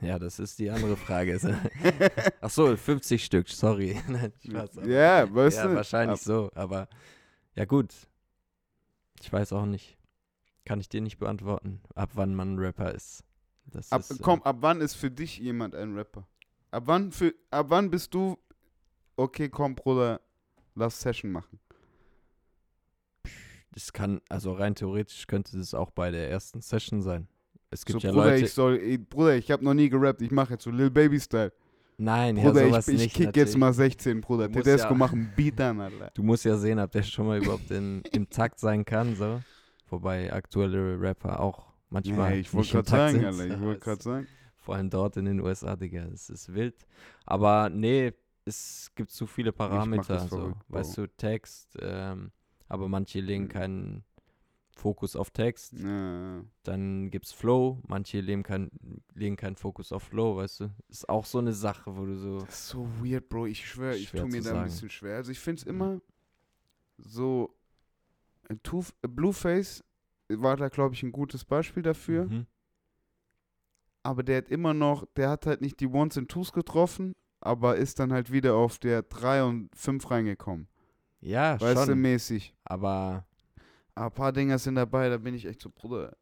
Ja, 0.00 0.18
das 0.20 0.38
ist 0.38 0.58
die 0.60 0.70
andere 0.70 0.96
Frage. 0.96 1.38
Ach 2.40 2.48
so, 2.50 2.76
50 2.76 3.24
Stück, 3.24 3.48
sorry. 3.48 4.00
Nein, 4.08 4.32
Spaß. 4.46 4.78
aber- 4.78 4.86
Ja, 4.88 5.34
weißt 5.34 5.58
ja, 5.58 5.66
du? 5.66 5.74
wahrscheinlich 5.74 6.20
Ab, 6.20 6.24
so, 6.24 6.50
aber 6.54 6.88
ja 7.56 7.64
gut. 7.64 7.92
Ich 9.20 9.32
weiß 9.32 9.52
auch 9.52 9.66
nicht. 9.66 9.98
Kann 10.64 10.78
ich 10.78 10.88
dir 10.88 11.00
nicht 11.00 11.18
beantworten, 11.18 11.80
ab 11.96 12.10
wann 12.14 12.34
man 12.36 12.54
ein 12.54 12.58
Rapper 12.60 12.94
ist. 12.94 13.24
Ab, 13.90 14.00
ist, 14.00 14.12
äh, 14.12 14.16
komm, 14.22 14.42
ab 14.42 14.58
wann 14.60 14.80
ist 14.80 14.94
für 14.94 15.10
dich 15.10 15.38
jemand 15.38 15.74
ein 15.74 15.94
Rapper? 15.96 16.26
Ab 16.70 16.84
wann, 16.86 17.10
für, 17.10 17.34
ab 17.50 17.66
wann 17.70 17.90
bist 17.90 18.14
du, 18.14 18.38
okay, 19.20 19.48
komm, 19.48 19.74
Bruder, 19.74 20.20
lass 20.74 21.00
Session 21.00 21.32
machen. 21.32 21.58
Das 23.72 23.92
kann, 23.92 24.20
also 24.28 24.52
rein 24.52 24.74
theoretisch 24.74 25.26
könnte 25.26 25.56
das 25.56 25.74
auch 25.74 25.90
bei 25.90 26.10
der 26.10 26.28
ersten 26.30 26.60
Session 26.60 27.02
sein. 27.02 27.28
Es 27.70 27.84
gibt 27.84 28.00
so, 28.00 28.08
ja 28.08 28.12
Bruder, 28.12 28.30
Leute. 28.32 28.44
ich 28.44 28.52
soll, 28.52 28.78
ey, 28.78 28.98
Bruder, 28.98 29.36
ich 29.36 29.50
habe 29.50 29.64
noch 29.64 29.74
nie 29.74 29.88
gerappt, 29.88 30.22
ich 30.22 30.32
mache 30.32 30.54
jetzt 30.54 30.64
so 30.64 30.70
Lil 30.70 30.90
Baby-Style. 30.90 31.52
nein, 31.98 32.34
Bruder, 32.34 32.62
ja, 32.62 32.68
sowas 32.68 32.88
ich, 32.88 32.94
ich 32.94 33.00
nicht. 33.02 33.14
kick 33.14 33.26
natürlich. 33.26 33.48
jetzt 33.48 33.56
mal 33.58 33.72
16, 33.72 34.20
Bruder. 34.20 34.48
Du 34.48 34.54
Tedesco 34.54 34.88
ja- 34.90 34.94
macht 34.96 35.12
einen 35.14 35.32
Beat 35.36 35.60
an, 35.60 35.80
Alter. 35.80 36.10
Du 36.14 36.22
musst 36.24 36.44
ja 36.44 36.56
sehen, 36.56 36.80
ob 36.80 36.90
der 36.90 37.04
schon 37.04 37.26
mal 37.28 37.38
überhaupt 37.40 37.70
in, 37.70 38.02
im 38.12 38.28
Takt 38.28 38.58
sein 38.58 38.84
kann, 38.84 39.14
so. 39.14 39.40
Wobei 39.88 40.32
aktuelle 40.32 41.00
Rapper 41.00 41.38
auch 41.40 41.66
manchmal. 41.90 42.32
Ja, 42.32 42.36
ich 42.38 42.52
wollte 42.52 42.70
gerade 42.72 42.90
sagen, 42.90 43.12
sind, 43.14 43.24
Alter, 43.24 43.46
ich 43.54 43.60
wollte 43.60 43.80
gerade 43.84 44.02
sagen. 44.02 44.26
Vor 44.58 44.74
allem 44.74 44.90
dort 44.90 45.16
in 45.16 45.24
den 45.26 45.40
USA, 45.40 45.76
Digga. 45.76 46.06
Es 46.12 46.28
ist 46.28 46.52
wild. 46.52 46.74
Aber 47.24 47.70
nee, 47.70 48.12
es 48.50 48.90
gibt 48.94 49.10
zu 49.10 49.26
viele 49.26 49.52
Parameter. 49.52 50.18
So. 50.20 50.28
verrückt, 50.28 50.62
Weißt 50.68 50.98
du, 50.98 51.06
Text, 51.06 51.76
ähm, 51.80 52.30
aber 52.68 52.88
manche 52.88 53.20
legen 53.20 53.44
Mhm. 53.44 53.48
keinen 53.48 54.04
Fokus 54.76 55.14
auf 55.16 55.30
Text. 55.30 55.72
Ja. 55.74 56.42
Dann 56.62 57.10
gibt's 57.10 57.32
Flow, 57.32 57.80
manche 57.86 58.20
legen, 58.20 58.42
kein, 58.42 58.70
legen 59.14 59.36
keinen 59.36 59.56
Fokus 59.56 59.92
auf 59.92 60.04
Flow, 60.04 60.36
weißt 60.36 60.60
du. 60.60 60.70
Ist 60.88 61.08
auch 61.08 61.26
so 61.26 61.38
eine 61.38 61.52
Sache, 61.52 61.96
wo 61.96 62.06
du 62.06 62.16
so. 62.16 62.38
Das 62.40 62.48
ist 62.60 62.68
so 62.68 62.88
weird, 63.02 63.28
Bro. 63.28 63.46
Ich 63.46 63.68
schwöre, 63.68 63.96
ich 63.96 64.10
tue 64.10 64.24
mir 64.26 64.30
da 64.30 64.36
ein 64.36 64.42
sagen. 64.42 64.64
bisschen 64.64 64.90
schwer. 64.90 65.16
Also 65.16 65.32
ich 65.32 65.38
finde 65.40 65.60
es 65.60 65.66
immer 65.66 66.00
so, 66.98 67.54
Two, 68.62 68.84
Blueface 69.02 69.84
war 70.28 70.56
da, 70.56 70.68
glaube 70.68 70.94
ich, 70.94 71.02
ein 71.02 71.12
gutes 71.12 71.44
Beispiel 71.44 71.82
dafür. 71.82 72.24
Mhm. 72.26 72.46
Aber 74.02 74.22
der 74.22 74.38
hat 74.38 74.48
immer 74.48 74.72
noch, 74.72 75.04
der 75.16 75.28
hat 75.30 75.46
halt 75.46 75.60
nicht 75.60 75.78
die 75.80 75.86
Ones 75.86 76.16
and 76.16 76.30
Twos 76.30 76.52
getroffen, 76.52 77.14
aber 77.40 77.76
ist 77.76 77.98
dann 77.98 78.12
halt 78.12 78.30
wieder 78.32 78.54
auf 78.54 78.78
der 78.78 79.02
3 79.02 79.44
und 79.44 79.70
5 79.74 80.10
reingekommen. 80.10 80.68
Ja, 81.20 81.60
Weißt 81.60 81.82
du, 81.82 81.92
schon. 81.92 82.00
mäßig. 82.00 82.54
Aber 82.64 83.24
Aber 83.94 84.06
ein 84.06 84.12
paar 84.12 84.32
Dinger 84.32 84.58
sind 84.58 84.76
dabei, 84.76 85.08
da 85.08 85.18
bin 85.18 85.34
ich 85.34 85.44
echt 85.46 85.60
so, 85.60 85.68
Bruder. 85.70 86.16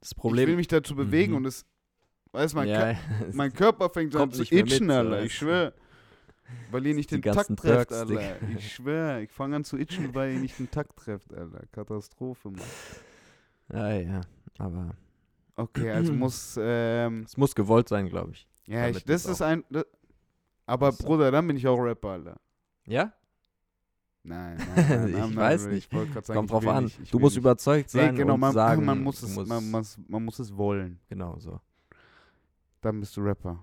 das 0.00 0.12
Ich 0.12 0.16
will 0.16 0.20
Problem. 0.20 0.56
mich 0.56 0.68
dazu 0.68 0.94
bewegen 0.94 1.32
Mhm. 1.32 1.38
und 1.38 1.44
es, 1.46 1.64
weißt 2.32 2.52
du, 2.54 2.58
mein, 2.58 2.68
ja, 2.68 2.80
Kör- 2.90 2.96
mein 3.34 3.52
Körper 3.52 3.88
fängt 3.90 4.14
an 4.14 4.30
zu 4.30 4.40
mit, 4.42 4.52
itchen, 4.52 4.86
so, 4.88 4.92
Alter. 4.94 5.22
Ich 5.22 5.32
du. 5.38 5.44
schwör. 5.44 5.72
Weil 6.70 6.86
ihr 6.86 6.94
nicht 6.94 7.10
den 7.10 7.20
Takt 7.20 7.56
trefft, 7.58 7.92
Alter. 7.92 8.36
Ich 8.56 8.72
schwör, 8.74 9.18
ich 9.20 9.30
fange 9.32 9.56
an 9.56 9.64
zu 9.64 9.76
itchen, 9.76 10.14
weil 10.14 10.32
ihr 10.32 10.38
nicht 10.40 10.58
den 10.58 10.70
Takt 10.70 10.96
trefft, 10.96 11.34
Alter. 11.34 11.64
Katastrophe, 11.72 12.50
Mann. 12.50 12.62
ja, 13.72 13.92
ja. 13.92 14.20
Aber 14.58 14.94
Okay, 15.56 15.90
also 15.90 16.12
muss, 16.12 16.56
ähm, 16.62 17.24
es 17.26 17.36
muss 17.36 17.54
gewollt 17.54 17.88
sein, 17.88 18.08
glaube 18.08 18.30
ich. 18.32 18.46
ja, 18.66 18.88
ich, 18.88 19.04
das 19.04 19.26
ist 19.26 19.42
ein, 19.42 19.64
das, 19.70 19.84
aber 20.68 20.86
Das- 20.88 20.98
Bruder, 20.98 21.30
dann 21.30 21.46
bin 21.46 21.56
ich 21.56 21.66
auch 21.66 21.76
Rapper, 21.78 22.08
Alter. 22.10 22.36
Ja? 22.86 23.12
Nein, 24.22 24.58
nein, 24.76 25.12
nein, 25.12 25.30
Ich 25.30 25.36
weiß 25.36 25.62
really. 25.64 25.74
nicht. 25.76 25.92
Ich 25.92 26.26
sagen, 26.26 26.36
Kommt 26.38 26.50
drauf 26.50 26.66
an. 26.66 26.84
nicht, 26.84 27.00
ich 27.00 27.10
du 27.10 27.18
musst 27.18 27.36
nicht. 27.36 27.42
überzeugt 27.42 27.94
Nee, 27.94 28.00
sein 28.00 28.16
genau, 28.16 28.34
und 28.34 28.40
man, 28.40 28.52
sagen, 28.52 28.84
man, 28.84 29.02
muss 29.02 29.22
es, 29.22 29.34
man, 29.36 29.70
muss, 29.70 29.98
man 30.06 30.24
muss 30.24 30.38
es 30.38 30.56
wollen. 30.56 31.00
genau 31.08 31.38
so. 31.38 31.60
Dann 32.80 33.00
bist 33.00 33.16
du 33.16 33.22
Rapper. 33.22 33.62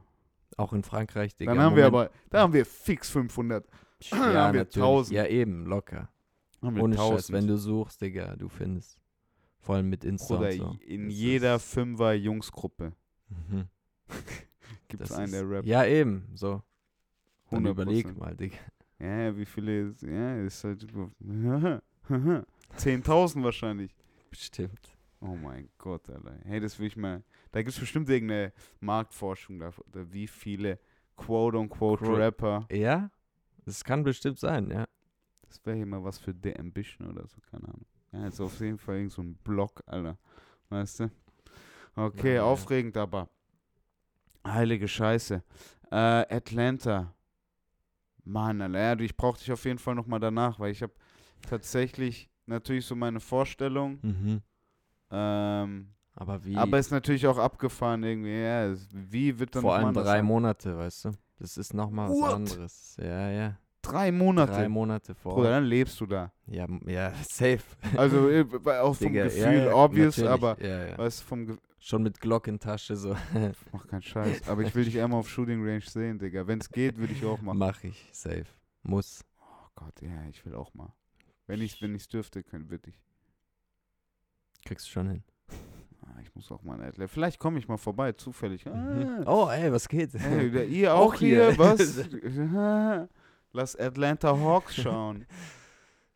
Auch 0.58 0.74
in 0.74 0.84
Frankreich, 0.84 1.36
Digga. 1.36 1.54
Dann 1.54 1.62
haben 1.64 1.76
wir 1.76 1.90
Moment- 1.92 2.10
aber, 2.12 2.30
da 2.30 2.40
haben 2.42 2.54
wir 2.54 2.66
fix 2.66 3.10
500. 3.10 3.68
ja, 4.00 4.18
haben 4.18 4.54
wir 4.54 4.62
natürlich. 4.62 4.76
1000. 4.76 5.16
Ja, 5.16 5.26
eben, 5.26 5.66
locker. 5.66 6.10
Haben 6.62 6.76
wir 6.78 6.84
Ohne 6.84 6.96
Scheiß, 6.96 7.10
1000. 7.30 7.38
wenn 7.38 7.48
du 7.48 7.58
suchst, 7.58 8.02
Digga, 8.02 8.36
du 8.36 8.50
findest. 8.50 8.98
Vor 9.60 9.76
allem 9.76 9.90
mit 9.90 10.04
Insta 10.04 10.36
und 10.36 10.52
so. 10.54 10.78
in 10.86 11.06
Das 11.10 11.14
jeder 11.16 11.60
Fünfer-Jungsgruppe 11.60 12.94
Mhm. 13.30 13.68
gibt 14.88 15.04
es 15.04 15.12
einen, 15.12 15.32
der 15.32 15.50
rappt. 15.50 15.66
Ja, 15.66 15.84
eben, 15.86 16.28
so. 16.36 16.62
Dann 17.56 17.68
100%. 17.68 17.70
überleg 17.72 18.18
mal, 18.18 18.36
Digga. 18.36 18.58
Ja, 19.00 19.36
wie 19.36 19.46
viele, 19.46 19.94
ja, 20.02 20.38
ist 20.42 20.64
halt, 20.64 20.86
10.000 22.78 23.44
wahrscheinlich. 23.44 23.96
Bestimmt. 24.30 24.98
Oh 25.22 25.36
mein 25.36 25.70
Gott, 25.78 26.10
Alter. 26.10 26.38
Hey, 26.46 26.60
das 26.60 26.78
will 26.80 26.88
ich 26.88 26.98
mal, 26.98 27.24
da 27.52 27.62
gibt 27.62 27.74
es 27.74 27.80
bestimmt 27.80 28.10
irgendeine 28.10 28.54
Marktforschung, 28.80 29.60
da, 29.60 29.72
wie 30.12 30.28
viele 30.28 30.80
quote-unquote 31.18 32.06
Quote- 32.06 32.18
Rapper, 32.18 32.68
Ja? 32.72 33.10
Das 33.66 33.84
kann 33.84 34.04
bestimmt 34.04 34.38
sein, 34.38 34.70
ja. 34.70 34.86
das 35.48 35.60
wäre 35.66 35.78
hier 35.78 35.86
mal 35.88 36.04
was 36.04 36.20
für 36.20 36.36
The 36.44 36.56
Ambition 36.60 37.08
oder 37.10 37.26
so, 37.28 37.38
keine 37.50 37.64
Ahnung. 37.64 37.86
Ja, 38.12 38.26
jetzt 38.26 38.40
auf 38.40 38.60
jeden 38.60 38.78
Fall 38.78 38.98
irgend 38.98 39.12
so 39.14 39.24
ein 39.24 39.36
Blog, 39.44 39.82
Alter. 39.88 40.18
Weißt 40.70 41.00
du? 41.00 41.12
Okay, 41.96 42.30
Ja, 42.30 42.36
ja. 42.36 42.44
aufregend 42.44 42.96
aber. 42.98 43.28
Heilige 44.46 44.88
Scheiße. 44.88 45.42
Äh, 45.92 45.96
Atlanta. 45.96 47.15
Mann, 48.26 48.62
Alter, 48.62 49.02
ich 49.04 49.16
brauch 49.16 49.38
dich 49.38 49.52
auf 49.52 49.64
jeden 49.66 49.80
Fall 49.80 49.96
nochmal 49.96 50.20
danach, 50.20 50.60
weil 50.60 50.72
ich 50.72 50.82
habe 50.82 50.94
tatsächlich 51.48 52.30
natürlich 52.46 52.86
so 52.86 52.96
meine 52.96 53.20
Vorstellung. 53.20 54.00
Mhm. 54.02 54.42
Ähm, 55.12 55.94
Aber 56.16 56.44
wie? 56.44 56.56
aber 56.56 56.80
ist 56.80 56.92
natürlich 56.92 57.28
auch 57.28 57.38
abgefahren 57.38 58.04
irgendwie. 58.04 58.42
Ja, 58.42 58.74
wie 58.92 59.38
wird 59.38 59.56
dann 59.56 59.62
vor 59.62 59.76
allem 59.76 59.94
drei 59.94 60.04
sein? 60.04 60.26
Monate, 60.26 60.78
weißt 60.78 61.06
du? 61.06 61.12
Das 61.40 61.58
ist 61.58 61.74
nochmal 61.74 62.10
was 62.10 62.34
anderes. 62.34 62.98
Ja, 63.00 63.30
ja. 63.30 63.58
Drei 63.82 64.12
Monate. 64.12 64.52
Drei 64.54 64.70
Monate 64.70 65.14
vor. 65.14 65.36
Bruder, 65.36 65.52
dann 65.52 65.66
lebst 65.66 66.00
du 66.02 66.08
da. 66.08 66.32
Ja, 66.48 66.66
ja, 66.88 67.14
safe. 67.30 67.62
Also 67.96 68.30
äh, 68.30 68.46
auch 68.82 68.96
vom 68.96 69.08
Digga, 69.08 69.26
Gefühl 69.26 69.42
ja, 69.42 69.66
ja, 69.66 69.74
obvious, 69.76 70.18
natürlich. 70.18 70.32
aber 70.32 70.64
Ja, 70.64 70.86
ja. 70.88 70.98
weißt 70.98 71.22
vom 71.24 71.46
Ge 71.46 71.58
Schon 71.88 72.02
mit 72.02 72.20
Glock 72.20 72.48
in 72.48 72.60
Tasche 72.60 72.96
so. 72.96 73.16
Mach 73.72 73.86
keinen 73.86 74.02
Scheiß. 74.02 74.50
Aber 74.50 74.64
ich 74.64 74.74
will 74.74 74.86
dich 74.86 75.00
einmal 75.00 75.20
auf 75.20 75.30
Shooting 75.30 75.64
Range 75.64 75.82
sehen, 75.82 76.18
Digga. 76.18 76.48
Wenn 76.48 76.60
es 76.60 76.68
geht, 76.68 76.98
würde 76.98 77.14
ich 77.14 77.24
auch 77.24 77.40
machen. 77.42 77.60
Mach 77.60 77.84
ich, 77.84 78.10
safe. 78.12 78.48
Muss. 78.82 79.24
Oh 79.40 79.68
Gott, 79.76 80.02
ja, 80.02 80.26
ich 80.28 80.44
will 80.48 80.56
auch 80.56 80.74
mal. 80.74 80.92
Wenn 81.46 81.62
ich 81.62 81.80
wenn 81.84 81.94
ich's 81.94 82.08
dürfte, 82.08 82.42
könnte 82.42 82.72
würde 82.72 82.90
ich. 82.90 83.00
Kriegst 84.66 84.88
du 84.88 84.92
schon 84.94 85.10
hin. 85.10 85.24
Ah, 86.02 86.20
ich 86.24 86.34
muss 86.34 86.52
auch 86.52 86.64
mal 86.64 86.80
ein 86.82 86.88
Adler. 86.88 87.08
Vielleicht 87.08 87.38
komme 87.38 87.60
ich 87.60 87.68
mal 87.68 87.78
vorbei, 87.78 88.14
zufällig. 88.14 88.66
Mhm. 88.66 88.72
Ah, 88.74 89.24
Oh, 89.28 89.48
ey, 89.52 89.72
was 89.72 89.88
geht? 89.88 90.12
der- 90.16 90.66
ihr 90.68 90.92
auch, 90.92 91.14
Auch 91.14 91.20
hier? 91.20 91.52
hier. 91.52 91.60
Was? 91.60 93.08
Lass 93.54 93.76
Atlanta 93.76 94.36
Hawks 94.36 94.76
schauen. 94.76 95.28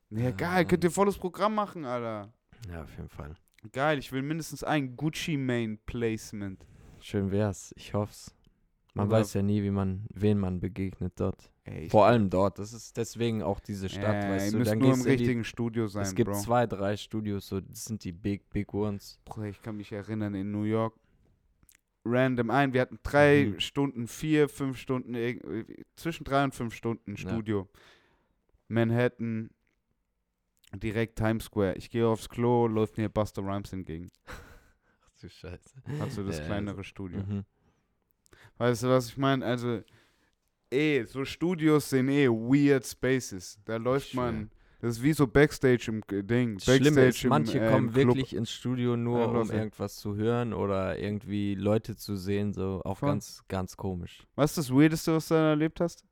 Ja, 0.09 0.31
geil, 0.31 0.65
könnt 0.65 0.83
ihr 0.83 0.89
volles 0.89 1.15
Programm 1.15 1.53
machen, 1.53 1.85
Alter. 1.85 2.33
Ja, 2.71 2.81
auf 2.81 2.89
jeden 2.97 3.09
Fall. 3.09 3.35
Geil, 3.71 3.99
ich 3.99 4.11
will 4.11 4.21
mindestens 4.21 4.63
ein 4.63 4.95
Gucci 4.95 5.37
Main 5.37 5.77
Placement. 5.85 6.65
Schön 7.01 7.31
wär's. 7.31 7.73
Ich 7.75 7.93
hoff's. 7.93 8.33
Man 8.93 9.07
Oder- 9.07 9.17
weiß 9.17 9.33
ja 9.35 9.41
nie, 9.41 9.61
wie 9.63 9.69
man, 9.71 10.05
wen 10.13 10.39
man 10.39 10.59
begegnet 10.59 11.13
dort. 11.17 11.51
Ey, 11.63 11.89
Vor 11.89 12.05
allem 12.07 12.29
dort. 12.29 12.57
Das 12.57 12.73
ist 12.73 12.97
deswegen 12.97 13.43
auch 13.43 13.59
diese 13.59 13.87
Stadt, 13.87 14.23
ja, 14.23 14.29
weißt 14.31 14.53
du. 14.53 14.63
Dann 14.63 14.79
nur 14.79 14.93
im 14.93 14.99
in 14.99 15.03
die, 15.05 15.09
richtigen 15.11 15.43
Studio 15.43 15.87
sein, 15.87 16.01
es 16.03 16.15
gibt 16.15 16.31
Bro. 16.31 16.39
zwei, 16.39 16.65
drei 16.65 16.97
Studios, 16.97 17.47
so, 17.47 17.61
das 17.61 17.85
sind 17.85 18.03
die 18.03 18.11
Big, 18.11 18.49
Big 18.49 18.73
Ones. 18.73 19.19
Bruder, 19.25 19.47
ich 19.47 19.61
kann 19.61 19.77
mich 19.77 19.91
erinnern, 19.91 20.33
in 20.33 20.51
New 20.51 20.63
York, 20.63 20.95
random 22.03 22.49
ein, 22.49 22.73
wir 22.73 22.81
hatten 22.81 22.97
drei 23.03 23.51
Mhm. 23.53 23.59
Stunden, 23.59 24.07
vier, 24.07 24.49
fünf 24.49 24.77
Stunden, 24.77 25.13
zwischen 25.95 26.23
drei 26.23 26.43
und 26.43 26.55
fünf 26.55 26.73
Stunden 26.73 27.11
Ja. 27.11 27.17
Studio. 27.17 27.69
Manhattan, 28.67 29.49
direkt 30.73 31.17
Times 31.17 31.45
Square. 31.45 31.75
Ich 31.75 31.89
gehe 31.89 32.07
aufs 32.07 32.29
Klo, 32.29 32.67
läuft 32.67 32.97
mir 32.97 33.09
Buster 33.09 33.41
Rhymes 33.41 33.73
entgegen. 33.73 34.11
Ach 34.27 35.11
du 35.21 35.29
Scheiße. 35.29 35.81
Also 35.99 36.23
das 36.23 36.39
Ja, 36.39 36.45
kleinere 36.45 36.83
Studio. 36.83 37.19
Mhm. 37.21 37.43
Weißt 38.57 38.83
du, 38.83 38.89
was 38.89 39.07
ich 39.09 39.17
meine? 39.17 39.45
Also, 39.45 39.81
eh, 40.71 41.03
so 41.05 41.25
Studios 41.25 41.89
sind 41.89 42.09
eh 42.09 42.27
weird 42.27 42.85
Spaces. 42.85 43.59
Da 43.65 43.77
läuft 43.77 44.09
schwör. 44.09 44.31
man, 44.31 44.51
das 44.81 44.97
ist 44.97 45.03
wie 45.03 45.13
so 45.13 45.27
Backstage 45.27 45.85
im 45.87 46.01
äh, 46.11 46.23
Ding. 46.23 46.55
Das 46.55 46.65
Backstage 46.65 46.77
Schlimme 46.91 47.07
ist, 47.07 47.23
im, 47.23 47.29
manche 47.29 47.59
äh, 47.59 47.69
kommen 47.71 47.91
Club. 47.91 48.07
wirklich 48.07 48.33
ins 48.35 48.51
Studio 48.51 48.95
nur, 48.95 49.19
Ja, 49.19 49.25
um 49.27 49.51
irgendwas 49.51 49.95
zu 49.97 50.15
hören 50.15 50.53
oder 50.53 50.97
irgendwie 50.99 51.55
Leute 51.55 51.95
zu 51.95 52.15
sehen, 52.15 52.53
so 52.53 52.81
auch 52.85 52.97
Voll. 52.99 53.09
ganz, 53.09 53.43
ganz 53.47 53.75
komisch. 53.75 54.25
Was 54.35 54.51
ist 54.51 54.57
das 54.57 54.71
Weirdeste, 54.75 55.13
was 55.13 55.27
du 55.29 55.33
da 55.33 55.49
erlebt 55.49 55.79
hast? 55.81 56.05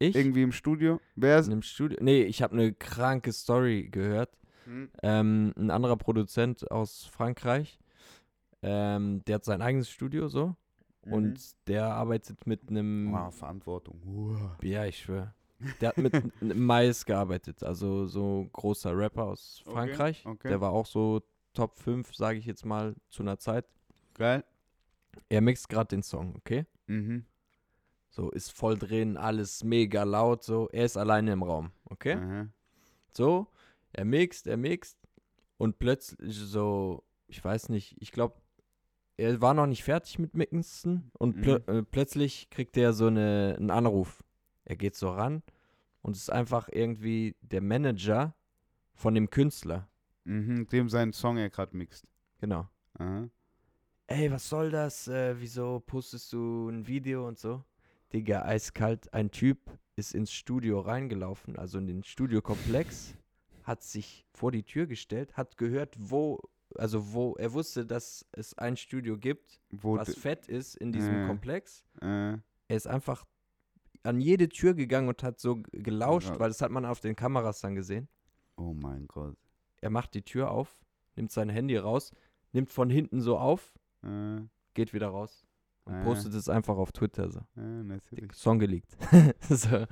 Ich? 0.00 0.16
Irgendwie 0.16 0.42
im 0.42 0.50
Studio? 0.52 0.98
Wer 1.14 1.38
ist. 1.38 1.46
einem 1.48 1.60
Studio? 1.62 1.98
Nee, 2.00 2.22
ich 2.22 2.42
habe 2.42 2.54
eine 2.54 2.72
kranke 2.72 3.32
Story 3.32 3.88
gehört. 3.90 4.30
Hm? 4.64 4.90
Ähm, 5.02 5.52
ein 5.56 5.70
anderer 5.70 5.96
Produzent 5.96 6.70
aus 6.70 7.04
Frankreich, 7.06 7.78
ähm, 8.62 9.22
der 9.26 9.36
hat 9.36 9.44
sein 9.44 9.62
eigenes 9.62 9.90
Studio 9.90 10.28
so 10.28 10.56
und 11.02 11.38
der 11.66 11.86
arbeitet 11.86 12.46
mit 12.46 12.68
einem, 12.70 13.12
Wow, 13.12 13.34
Verantwortung. 13.34 14.00
Uah. 14.06 14.56
ja, 14.62 14.84
ich 14.86 14.98
schwöre, 14.98 15.34
der 15.80 15.90
hat 15.90 15.98
mit 15.98 16.12
Mais 16.56 17.04
gearbeitet, 17.04 17.62
also 17.62 18.06
so 18.06 18.48
großer 18.52 18.96
Rapper 18.96 19.24
aus 19.24 19.62
Okay, 19.66 19.74
Frankreich. 19.74 20.26
okay. 20.26 20.48
Der 20.48 20.60
war 20.60 20.70
auch 20.72 20.86
so 20.86 21.22
Top 21.52 21.76
5, 21.78 22.14
sage 22.14 22.38
ich 22.38 22.46
jetzt 22.46 22.64
mal, 22.64 22.94
zu 23.10 23.22
einer 23.22 23.38
Zeit. 23.38 23.66
Geil. 24.14 24.44
Er 25.28 25.40
mixt 25.40 25.68
gerade 25.68 25.88
den 25.88 26.02
Song, 26.02 26.34
okay? 26.36 26.64
Mhm. 26.86 27.24
So, 28.10 28.30
ist 28.30 28.52
voll 28.52 28.76
drin, 28.76 29.16
alles 29.16 29.62
mega 29.62 30.02
laut, 30.02 30.42
so. 30.42 30.68
Er 30.72 30.84
ist 30.84 30.96
alleine 30.96 31.32
im 31.32 31.42
Raum, 31.42 31.70
okay? 31.84 32.14
Aha. 32.14 32.48
So, 33.12 33.46
er 33.92 34.04
mixt, 34.04 34.46
er 34.46 34.56
mixt 34.56 34.98
und 35.58 35.78
plötzlich 35.78 36.36
so, 36.36 37.04
ich 37.28 37.42
weiß 37.42 37.68
nicht, 37.68 37.96
ich 38.00 38.10
glaube, 38.10 38.34
er 39.16 39.40
war 39.40 39.54
noch 39.54 39.66
nicht 39.66 39.84
fertig 39.84 40.18
mit 40.18 40.34
Mixen 40.34 41.10
und 41.18 41.42
plö 41.42 41.56
äh, 41.66 41.82
plötzlich 41.82 42.50
kriegt 42.50 42.76
er 42.76 42.92
so 42.92 43.06
eine, 43.06 43.54
einen 43.58 43.70
Anruf. 43.70 44.24
Er 44.64 44.76
geht 44.76 44.96
so 44.96 45.10
ran 45.10 45.42
und 46.02 46.16
es 46.16 46.22
ist 46.22 46.30
einfach 46.30 46.68
irgendwie 46.72 47.36
der 47.42 47.60
Manager 47.60 48.34
von 48.94 49.14
dem 49.14 49.30
Künstler. 49.30 49.88
Mhm. 50.24 50.66
Dem 50.68 50.88
seinen 50.88 51.12
Song 51.12 51.36
er 51.36 51.50
gerade 51.50 51.76
mixt. 51.76 52.06
Genau. 52.38 52.68
Aha. 52.94 53.28
Ey, 54.06 54.32
was 54.32 54.48
soll 54.48 54.70
das? 54.70 55.06
Äh, 55.06 55.38
wieso 55.38 55.80
postest 55.80 56.32
du 56.32 56.68
ein 56.68 56.86
Video 56.86 57.28
und 57.28 57.38
so? 57.38 57.62
Digga, 58.12 58.42
eiskalt. 58.42 59.12
Ein 59.14 59.30
Typ 59.30 59.58
ist 59.96 60.14
ins 60.14 60.32
Studio 60.32 60.80
reingelaufen, 60.80 61.56
also 61.58 61.78
in 61.78 61.86
den 61.86 62.02
Studiokomplex, 62.04 63.14
hat 63.64 63.82
sich 63.82 64.26
vor 64.32 64.50
die 64.50 64.62
Tür 64.64 64.86
gestellt, 64.86 65.36
hat 65.36 65.56
gehört, 65.56 65.94
wo, 65.98 66.40
also 66.74 67.12
wo, 67.12 67.34
er 67.36 67.52
wusste, 67.52 67.84
dass 67.86 68.26
es 68.32 68.56
ein 68.58 68.76
Studio 68.76 69.16
gibt, 69.18 69.60
Wo 69.70 69.96
was 69.96 70.14
fett 70.16 70.48
ist 70.48 70.74
in 70.76 70.92
diesem 70.92 71.24
Äh. 71.24 71.26
Komplex. 71.26 71.84
äh, 72.00 72.32
Er 72.68 72.76
ist 72.76 72.86
einfach 72.86 73.24
an 74.02 74.20
jede 74.20 74.48
Tür 74.48 74.74
gegangen 74.74 75.08
und 75.08 75.22
hat 75.22 75.38
so 75.38 75.60
gelauscht, 75.72 76.30
Ja. 76.30 76.40
weil 76.40 76.48
das 76.48 76.62
hat 76.62 76.70
man 76.70 76.86
auf 76.86 77.00
den 77.00 77.14
Kameras 77.16 77.60
dann 77.60 77.74
gesehen. 77.74 78.08
oh 78.56 78.72
mein 78.74 79.06
Gott. 79.06 79.36
Er 79.82 79.90
macht 79.90 80.14
die 80.14 80.22
Tür 80.22 80.50
auf, 80.50 80.78
nimmt 81.16 81.30
sein 81.32 81.48
Handy 81.48 81.76
raus, 81.76 82.12
nimmt 82.52 82.70
von 82.70 82.90
hinten 82.90 83.20
so 83.20 83.38
auf, 83.38 83.72
Äh, 84.02 84.40
geht 84.74 84.94
wieder 84.94 85.08
raus 85.08 85.46
und 85.90 86.02
postet 86.04 86.34
es 86.34 86.48
einfach 86.48 86.76
auf 86.76 86.92
Twitter 86.92 87.30
so. 87.30 87.40
Song 88.32 88.58
geleakt. 88.58 88.96
so. 89.48 89.84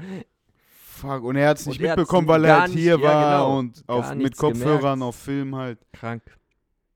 Fuck, 0.99 1.22
und 1.22 1.36
er 1.36 1.51
hat 1.51 1.59
es 1.59 1.66
nicht 1.66 1.80
mitbekommen, 1.80 2.26
weil 2.26 2.44
er 2.44 2.61
halt 2.62 2.74
nicht- 2.74 2.82
hier 2.82 2.99
ja, 2.99 3.03
war 3.03 3.32
genau, 3.38 3.59
und 3.59 3.84
auf, 3.88 4.14
mit 4.14 4.36
Kopfhörern 4.36 4.80
gemerkt. 4.99 5.03
auf 5.03 5.16
Film 5.16 5.55
halt. 5.55 5.78
Krank. 5.92 6.22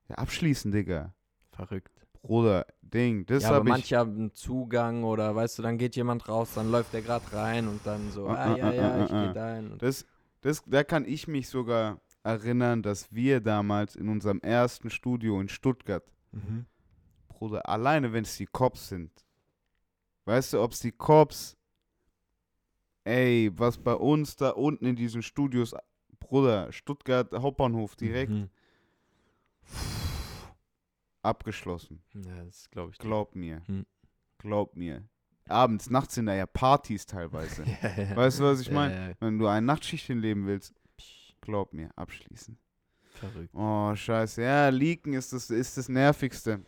Ja, 0.09 0.17
abschließen, 0.17 0.73
Digga. 0.73 1.15
Verrückt. 1.53 1.93
Bruder, 2.23 2.67
Ding, 2.83 3.27
das 3.27 3.45
ja, 3.45 3.51
habe 3.51 3.69
ich. 3.69 3.71
manche 3.73 3.97
haben 3.97 4.15
einen 4.17 4.35
Zugang 4.35 5.03
oder 5.05 5.35
weißt 5.35 5.59
du, 5.59 5.63
dann 5.63 5.79
geht 5.79 5.97
jemand 5.97 6.29
raus, 6.29 6.51
dann 6.55 6.71
läuft 6.71 6.93
der 6.93 7.03
gerade 7.03 7.25
rein 7.33 7.67
und 7.69 7.81
dann 7.85 8.11
so, 8.11 8.29
Ah, 8.29 8.35
ah, 8.35 8.53
ah, 8.53 8.57
ja, 8.57 8.65
ah, 8.69 8.73
ja, 8.75 8.91
ah, 8.95 9.05
ich 9.05 9.13
ah. 9.13 9.25
gehe 9.25 9.33
dahin. 9.33 9.73
Und 9.73 9.83
Das, 9.83 10.05
das, 10.43 10.63
da 10.67 10.85
kann 10.85 11.05
ich 11.05 11.27
mich 11.29 11.49
sogar 11.49 12.01
erinnern, 12.23 12.83
dass 12.83 13.13
wir 13.13 13.41
damals 13.41 13.97
in 13.97 14.09
unserem 14.09 14.41
ersten 14.41 14.91
Studio 14.91 15.41
in 15.41 15.49
Stuttgart, 15.49 16.05
mhm. 16.33 16.67
Bruder, 17.43 17.69
alleine 17.69 18.13
wenn 18.13 18.23
es 18.23 18.37
die 18.37 18.47
Cops 18.47 18.89
sind, 18.89 19.11
weißt 20.27 20.53
du, 20.53 20.61
ob 20.61 20.71
es 20.71 20.79
die 20.79 20.93
Cops, 20.93 21.57
ey, 23.03 23.51
was 23.55 23.79
bei 23.79 23.95
uns 23.95 24.37
da 24.37 24.51
unten 24.51 24.87
in 24.87 24.95
diesen 24.95 25.23
Studios, 25.25 25.75
Bruder, 26.21 26.71
Stuttgart 26.71 27.33
Hauptbahnhof 27.33 27.97
direkt 27.97 28.31
Mhm. 28.31 28.49
abgeschlossen. 31.23 32.01
Ja, 32.15 32.45
das 32.45 32.71
glaube 32.71 32.93
ich. 32.93 32.99
Glaub 32.99 33.35
mir. 33.35 33.63
Hm. 33.67 33.87
Glaub 34.39 34.77
mir. 34.77 35.03
Abends, 35.49 35.91
nachts 35.91 36.15
sind 36.15 36.27
da 36.27 36.35
ja 36.35 36.47
Partys 36.47 37.07
teilweise. 37.07 37.65
Ja, 37.83 37.89
ja. 38.05 38.17
weißt 38.17 38.39
du, 38.39 38.45
was 38.45 38.61
ich 38.61 38.69
Ja, 38.69 38.75
meine? 38.75 39.09
ja. 39.11 39.15
Wenn 39.19 39.41
du 39.41 39.49
ein 39.49 39.65
Nachtschichtchen 39.65 40.21
leben 40.21 40.47
willst, 40.47 40.73
glaub 41.41 41.73
mir, 41.73 41.91
abschließen. 41.97 42.57
Verrückt. 43.15 43.53
Oh, 43.53 43.93
scheiße. 43.97 44.43
Ja, 44.43 44.69
Leaken 44.69 45.15
ist 45.15 45.33
das, 45.33 45.51
ist 45.51 45.77
das 45.77 45.89
Nervigste. 45.89 46.65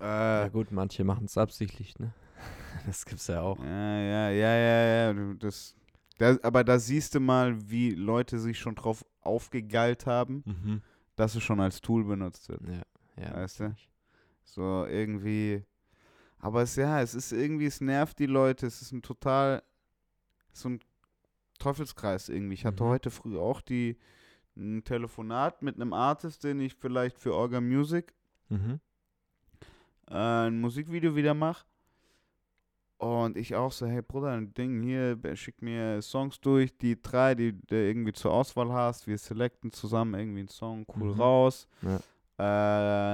Ja 0.00 0.46
Äh, 0.46 0.50
gut, 0.50 0.70
manche 0.72 1.04
machen 1.04 1.24
es 1.26 1.36
absichtlich, 1.38 1.98
ne? 1.98 2.12
Das 2.86 3.04
gibt's 3.04 3.26
ja 3.26 3.40
auch. 3.42 3.58
ja, 3.58 4.00
ja, 4.00 4.30
ja, 4.30 4.56
ja, 4.56 5.12
ja. 5.12 5.34
Das, 5.34 5.74
das, 6.18 6.42
aber 6.44 6.64
da 6.64 6.78
siehst 6.78 7.14
du 7.14 7.20
mal, 7.20 7.70
wie 7.70 7.90
Leute 7.90 8.38
sich 8.38 8.58
schon 8.58 8.74
drauf 8.74 9.04
aufgegeilt 9.20 10.06
haben, 10.06 10.42
Mhm. 10.46 10.82
dass 11.16 11.34
es 11.34 11.42
schon 11.42 11.60
als 11.60 11.80
Tool 11.80 12.04
benutzt 12.04 12.48
wird. 12.48 12.62
Ja, 12.66 12.82
ja. 13.22 13.34
Weißt 13.34 13.60
du? 13.60 13.74
So 14.44 14.86
irgendwie. 14.86 15.64
Aber 16.38 16.62
es, 16.62 16.76
ja, 16.76 17.00
es 17.02 17.14
ist 17.14 17.32
irgendwie, 17.32 17.66
es 17.66 17.80
nervt 17.80 18.18
die 18.20 18.26
Leute. 18.26 18.66
Es 18.66 18.80
ist 18.80 18.92
ein 18.92 19.02
total, 19.02 19.62
so 20.52 20.68
ein 20.70 20.80
Teufelskreis 21.58 22.28
irgendwie. 22.28 22.54
Ich 22.54 22.64
hatte 22.64 22.84
Mhm. 22.84 22.88
heute 22.88 23.10
früh 23.10 23.36
auch 23.36 23.60
die, 23.60 23.98
ein 24.56 24.84
Telefonat 24.84 25.62
mit 25.62 25.74
einem 25.74 25.92
Artist, 25.92 26.44
den 26.44 26.60
ich 26.60 26.74
vielleicht 26.74 27.18
für 27.18 27.34
Orga 27.34 27.60
Music 27.60 28.14
Mhm. 28.48 28.80
Ein 30.10 30.60
Musikvideo 30.60 31.14
wieder 31.16 31.34
mache. 31.34 31.64
Und 32.98 33.36
ich 33.36 33.54
auch 33.54 33.70
so, 33.70 33.86
hey 33.86 34.02
Bruder, 34.02 34.32
ein 34.32 34.52
Ding 34.54 34.82
hier, 34.82 35.16
schick 35.36 35.62
mir 35.62 36.02
Songs 36.02 36.40
durch, 36.40 36.76
die 36.76 37.00
drei, 37.00 37.36
die 37.36 37.52
du 37.52 37.76
irgendwie 37.76 38.12
zur 38.12 38.32
Auswahl 38.32 38.72
hast. 38.72 39.06
Wir 39.06 39.16
selecten 39.18 39.70
zusammen 39.70 40.14
irgendwie 40.14 40.40
einen 40.40 40.48
Song 40.48 40.84
cool 40.96 41.14
Mhm. 41.14 41.20
raus. 41.20 41.68
Ja. 41.82 42.00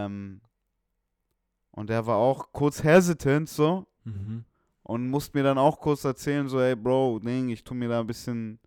Ähm, 0.07 0.41
und 1.73 1.91
der 1.91 2.07
war 2.07 2.17
auch 2.17 2.51
kurz 2.53 2.83
hesitant 2.83 3.49
so 3.49 3.87
Mhm. 4.05 4.45
und 4.85 5.11
musste 5.11 5.37
mir 5.37 5.45
dann 5.45 5.59
auch 5.59 5.79
kurz 5.81 6.05
erzählen, 6.05 6.49
so, 6.49 6.61
hey 6.61 6.77
Bro, 6.77 7.19
Ding, 7.19 7.51
ich 7.51 7.63
tu 7.63 7.75
mir 7.75 7.89
da 7.91 8.01
ein 8.01 8.07
bisschen, 8.07 8.59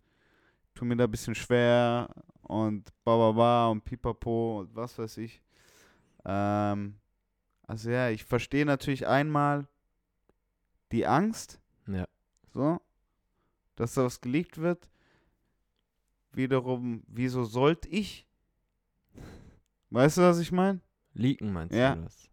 tu 0.74 0.84
mir 0.84 0.94
da 0.96 1.04
ein 1.04 1.10
bisschen 1.10 1.34
schwer 1.34 2.08
und 2.42 2.92
ba 3.04 3.16
ba 3.16 3.32
ba 3.32 3.68
und 3.68 3.84
pipapo 3.84 4.60
und 4.60 4.76
was 4.76 4.96
weiß 4.98 5.16
ich. 5.18 5.42
Ähm, 6.24 6.94
also 7.68 7.90
ja, 7.90 8.10
ich 8.10 8.24
verstehe 8.24 8.66
natürlich 8.66 9.06
einmal 9.06 9.68
die 10.90 11.06
Angst, 11.06 11.60
Ja. 11.86 12.08
so, 12.52 12.80
dass 13.76 13.94
da 13.94 14.04
was 14.04 14.20
geleakt 14.20 14.58
wird. 14.58 14.88
Wiederum, 16.32 17.02
wieso 17.06 17.44
sollte 17.44 17.88
ich? 17.88 18.26
Weißt 19.90 20.18
du, 20.18 20.22
was 20.22 20.38
ich 20.38 20.50
meine? 20.52 20.80
Leaken 21.14 21.52
meinst 21.52 21.74
Ja. 21.76 21.94
du 21.94 22.02
das? 22.02 22.28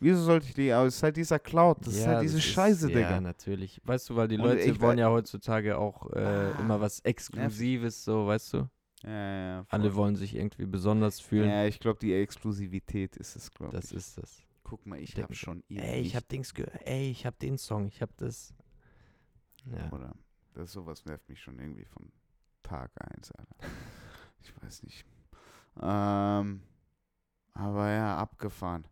Wieso 0.00 0.22
sollte 0.22 0.46
ich 0.46 0.54
die? 0.54 0.72
Aber 0.72 0.86
es 0.86 0.96
ist 0.96 1.02
halt 1.02 1.16
dieser 1.16 1.38
Cloud. 1.40 1.78
Das 1.86 1.94
ist 1.94 2.06
halt 2.06 2.22
diese 2.22 2.40
Scheiße, 2.40 2.86
ist, 2.86 2.94
Digga. 2.94 3.10
Ja, 3.10 3.20
natürlich. 3.20 3.80
Weißt 3.84 4.08
du, 4.10 4.16
weil 4.16 4.28
die 4.28 4.36
Leute 4.36 4.60
ich 4.60 4.80
wollen 4.80 4.98
ja 4.98 5.10
heutzutage 5.10 5.76
auch 5.76 6.08
äh, 6.12 6.20
Ah, 6.20 6.50
immer 6.60 6.80
was 6.80 7.00
Exklusives, 7.00 8.04
so, 8.04 8.26
weißt 8.28 8.52
du? 8.54 8.70
Ja, 9.02 9.10
ja, 9.10 9.56
ja, 9.58 9.66
Alle 9.68 9.94
wollen 9.94 10.14
sich 10.16 10.34
irgendwie 10.36 10.66
besonders 10.66 11.20
fühlen. 11.20 11.48
Ja, 11.48 11.64
ich 11.66 11.80
glaube, 11.80 11.98
die 12.00 12.14
Exklusivität 12.14 13.16
ist 13.16 13.34
es, 13.36 13.50
glaube 13.52 13.76
ich. 13.76 13.82
das 13.82 13.92
ist 13.92 14.18
das. 14.18 14.42
Guck 14.68 14.84
mal, 14.84 14.98
ich 14.98 15.16
habe 15.16 15.34
schon 15.34 15.64
ihn 15.68 15.78
Ey, 15.78 16.00
ich 16.00 16.04
nicht, 16.04 16.16
hab 16.16 16.28
Dings 16.28 16.52
gehört. 16.52 16.78
Ey, 16.84 17.10
ich 17.10 17.24
hab 17.24 17.38
den 17.38 17.56
Song, 17.56 17.86
ich 17.86 18.02
hab 18.02 18.14
das. 18.18 18.54
Ja. 19.64 19.90
Oder? 19.92 20.14
Das 20.52 20.72
sowas 20.72 21.06
nervt 21.06 21.26
mich 21.28 21.40
schon 21.40 21.58
irgendwie 21.58 21.86
von 21.86 22.12
Tag 22.62 22.90
1, 23.16 23.32
Alter. 23.32 23.56
Ich 24.42 24.62
weiß 24.62 24.82
nicht. 24.82 25.06
Ähm, 25.80 26.62
aber 27.54 27.90
ja, 27.90 28.18
abgefahren. 28.18 28.86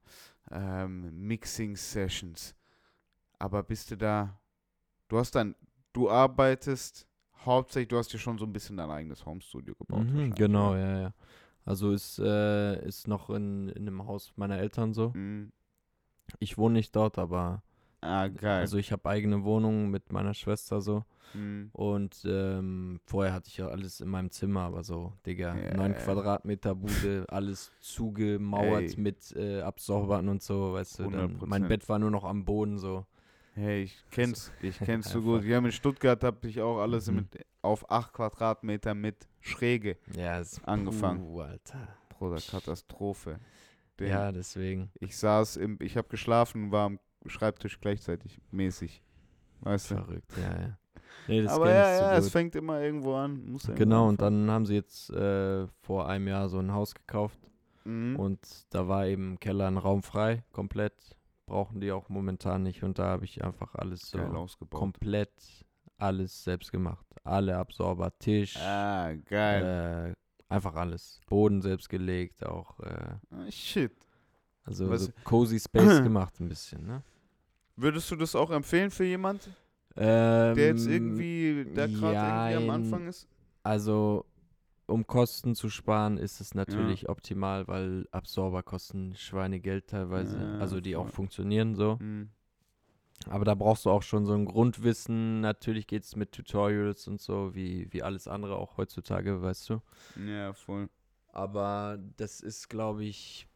Ähm, 0.51 1.27
Mixing 1.27 1.77
Sessions. 1.77 2.55
Aber 3.39 3.63
bist 3.63 3.91
du 3.91 3.97
da? 3.97 4.41
Du 5.09 5.19
hast 5.19 5.35
dann, 5.35 5.55
du 5.93 6.11
arbeitest 6.11 7.07
hauptsächlich, 7.45 7.89
du 7.89 7.99
hast 7.99 8.13
dir 8.13 8.19
schon 8.19 8.39
so 8.39 8.47
ein 8.47 8.53
bisschen 8.53 8.79
dein 8.79 8.91
eigenes 8.91 9.27
Homestudio 9.27 9.75
gebaut. 9.75 10.07
Mhm, 10.07 10.35
genau, 10.35 10.75
ja, 10.75 11.01
ja. 11.01 11.15
Also 11.67 11.93
ist, 11.93 12.19
äh, 12.19 12.83
ist 12.87 13.09
noch 13.09 13.29
in, 13.29 13.69
in 13.71 13.89
einem 13.89 14.07
Haus 14.07 14.33
meiner 14.37 14.59
Eltern 14.59 14.95
so. 14.95 15.11
Mhm. 15.11 15.53
Ich 16.39 16.59
wohne 16.59 16.75
nicht 16.75 16.95
dort, 16.97 17.19
aber 17.19 17.63
Ah, 18.01 18.29
geil. 18.29 18.61
also 18.61 18.77
ich 18.79 18.93
habe 18.93 19.09
eigene 19.09 19.45
Wohnung 19.45 19.91
mit 19.91 20.13
meiner 20.13 20.35
Schwester 20.35 20.81
so. 20.81 21.05
Mhm. 21.35 21.71
Und 21.73 22.25
ähm, 22.25 23.01
vorher 23.05 23.33
hatte 23.33 23.49
ich 23.49 23.57
ja 23.57 23.69
alles 23.69 24.01
in 24.01 24.09
meinem 24.09 24.31
Zimmer, 24.31 24.63
aber 24.63 24.85
so, 24.85 25.13
Digga, 25.27 25.55
9 25.55 25.93
ja. 25.93 25.99
Quadratmeter 25.99 26.75
Bude, 26.75 27.25
alles 27.29 27.73
zugemauert 27.81 28.83
Ey. 28.83 28.95
mit 29.01 29.35
äh, 29.37 29.61
Absorbern 29.61 30.29
und 30.29 30.43
so, 30.43 30.75
weißt 30.75 31.01
du. 31.01 31.11
Dann, 31.11 31.39
mein 31.45 31.65
100%. 31.65 31.69
Bett 31.69 31.89
war 31.89 31.99
nur 31.99 32.11
noch 32.11 32.25
am 32.25 32.45
Boden 32.45 32.79
so. 32.79 33.07
Hey, 33.55 33.85
ich 33.85 34.05
kenn's, 34.11 34.53
ich 34.63 34.79
kenn's 34.79 35.09
so 35.11 35.23
gut. 35.23 35.43
Ja, 35.45 35.59
in 35.59 35.73
Stuttgart 35.73 36.23
habe 36.23 36.47
ich 36.49 36.61
auch 36.61 36.79
alles 36.79 37.09
Mhm. 37.11 37.17
mit, 37.17 37.45
auf 37.63 37.91
8 37.91 38.13
Quadratmeter 38.13 38.95
mit 38.95 39.27
Schräge. 39.41 39.97
Ja, 40.15 40.39
ist 40.41 40.63
Angefangen. 40.67 41.39
Alter. 41.41 41.89
Bruder, 42.11 42.41
Katastrophe. 42.41 43.41
Den, 44.01 44.09
Ja, 44.09 44.33
deswegen. 44.33 44.91
Ich 45.01 45.17
saß 45.17 45.57
im, 45.57 45.79
ich 45.81 45.97
habe 45.97 46.09
geschlafen 46.09 46.65
und 46.65 46.73
war 46.73 46.87
am 46.87 47.01
Schreibtisch 47.27 47.81
gleichzeitig 47.81 48.39
mäßig. 48.51 49.03
Weißt 49.61 49.91
du? 49.91 49.97
Verrückt, 49.97 50.33
ja, 50.37 50.61
ja. 50.61 50.79
Nee, 51.29 51.45
Aber 51.47 51.69
ja, 51.73 51.99
so 51.99 52.05
ja, 52.05 52.17
es 52.19 52.25
gut. 52.25 52.33
fängt 52.33 52.55
immer 52.55 52.81
irgendwo 52.81 53.15
an. 53.17 53.45
Muss 53.51 53.69
Genau, 53.75 54.09
und 54.09 54.21
dann 54.21 54.49
haben 54.49 54.65
sie 54.65 54.75
jetzt 54.75 55.11
äh, 55.11 55.67
vor 55.83 56.09
einem 56.09 56.29
Jahr 56.29 56.49
so 56.49 56.59
ein 56.61 56.73
Haus 56.73 56.95
gekauft. 56.95 57.39
Mhm. 57.85 58.17
und 58.17 58.67
da 58.71 58.89
war 58.89 59.07
eben 59.07 59.33
im 59.33 59.41
Keller 59.41 59.69
ein 59.69 59.77
Raum 59.77 60.03
frei, 60.03 60.43
komplett. 60.53 60.93
Brauchen 61.47 61.81
die 61.81 61.93
auch 61.93 62.09
momentan 62.09 62.65
nicht 62.65 62.83
und 62.83 62.99
da 62.99 63.05
habe 63.07 63.25
ich 63.25 63.45
einfach 63.45 63.77
alles 63.77 64.11
so 64.11 64.19
ausgebaut. 64.19 64.81
komplett 64.81 65.31
alles 65.97 66.43
selbst 66.43 66.73
gemacht. 66.73 67.07
Alle 67.23 67.57
Absorber, 67.57 68.17
Tisch, 68.19 68.57
Ah, 68.57 69.13
geil. 69.25 70.17
Einfach 70.49 70.75
alles. 70.77 71.21
Boden 71.29 71.63
selbst 71.63 71.89
gelegt, 71.89 72.45
auch. 72.45 72.79
Äh, 72.81 73.15
Ah, 73.31 73.51
shit. 73.51 73.93
also 74.65 74.89
Was- 74.91 75.05
so 75.07 75.13
cozy 75.25 75.59
Space 75.61 75.99
gemacht 76.03 76.41
ein 76.41 76.49
bisschen, 76.49 76.87
ne? 76.87 77.03
Würdest 77.77 78.11
du 78.11 78.17
das 78.17 78.35
auch 78.35 78.51
empfehlen 78.51 78.91
für 78.91 79.05
jemand, 79.05 79.51
Ähm, 79.97 80.55
der 80.57 80.69
jetzt 80.69 80.87
irgendwie, 80.87 81.65
der 81.75 81.89
gerade 81.89 82.53
irgendwie 82.53 82.57
am. 82.57 82.71
Anfang 82.71 83.07
ist? 83.07 83.29
Also, 83.63 84.25
um 84.87 85.07
Kosten 85.07 85.55
zu 85.55 85.69
sparen, 85.69 86.17
ist 86.17 86.41
es 86.41 86.55
natürlich 86.55 87.09
optimal, 87.09 87.67
weil 87.69 88.07
Absorber 88.13 88.63
kosten 88.63 89.15
Schweinegeld 89.17 89.89
teilweise. 89.89 90.39
Ja, 90.39 90.59
also, 90.59 90.81
die 90.81 90.97
auch 90.97 91.09
funktionieren 91.09 91.75
so. 91.75 91.97
Mhm. 92.01 92.31
Aber 93.29 93.45
da 93.45 93.55
brauchst 93.55 93.87
du 93.87 93.91
auch 93.91 94.03
schon 94.03 94.27
so 94.27 94.35
ein 94.35 94.45
Grundwissen. 94.45 95.41
Natürlich 95.41 95.87
geht 95.87 96.05
es 96.05 96.17
mit 96.17 96.33
Tutorials 96.33 97.09
und 97.09 97.21
so, 97.21 97.55
wie, 97.55 97.93
wie 97.93 98.03
alles 98.03 98.29
andere 98.29 98.57
auch 98.57 98.77
heutzutage, 98.77 99.43
weißt 99.43 99.71
du. 99.71 99.81
Ja, 100.27 100.53
voll. 100.53 100.89
Aber 101.33 101.99
das 102.17 102.41
ist, 102.41 102.69
glaube 102.69 103.05
ich, 103.05 103.49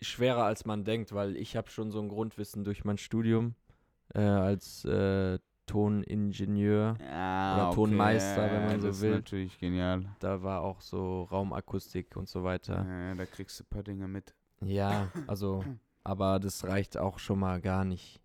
schwerer 0.00 0.44
als 0.44 0.64
man 0.64 0.84
denkt, 0.84 1.12
weil 1.12 1.36
ich 1.36 1.56
habe 1.56 1.70
schon 1.70 1.90
so 1.90 2.00
ein 2.00 2.08
Grundwissen 2.08 2.64
durch 2.64 2.84
mein 2.84 2.98
Studium 2.98 3.54
äh, 4.14 4.20
als 4.20 4.84
äh, 4.84 5.38
Toningenieur. 5.66 6.96
Ja, 7.00 7.68
Oder 7.68 7.74
Tonmeister, 7.74 8.50
wenn 8.50 8.62
man 8.64 8.72
ja, 8.72 8.80
so 8.80 8.86
das 8.88 9.00
will. 9.00 9.10
Ist 9.10 9.16
natürlich 9.16 9.58
genial. 9.58 10.04
Da 10.18 10.42
war 10.42 10.62
auch 10.62 10.80
so 10.80 11.24
Raumakustik 11.24 12.16
und 12.16 12.28
so 12.28 12.42
weiter. 12.42 12.84
Ja, 12.88 13.14
da 13.14 13.26
kriegst 13.26 13.60
du 13.60 13.64
ein 13.64 13.68
paar 13.68 13.82
Dinge 13.82 14.08
mit. 14.08 14.34
Ja, 14.60 15.08
also, 15.26 15.64
aber 16.04 16.40
das 16.40 16.64
reicht 16.64 16.96
auch 16.98 17.18
schon 17.18 17.38
mal 17.38 17.60
gar 17.60 17.84
nicht. 17.84 18.20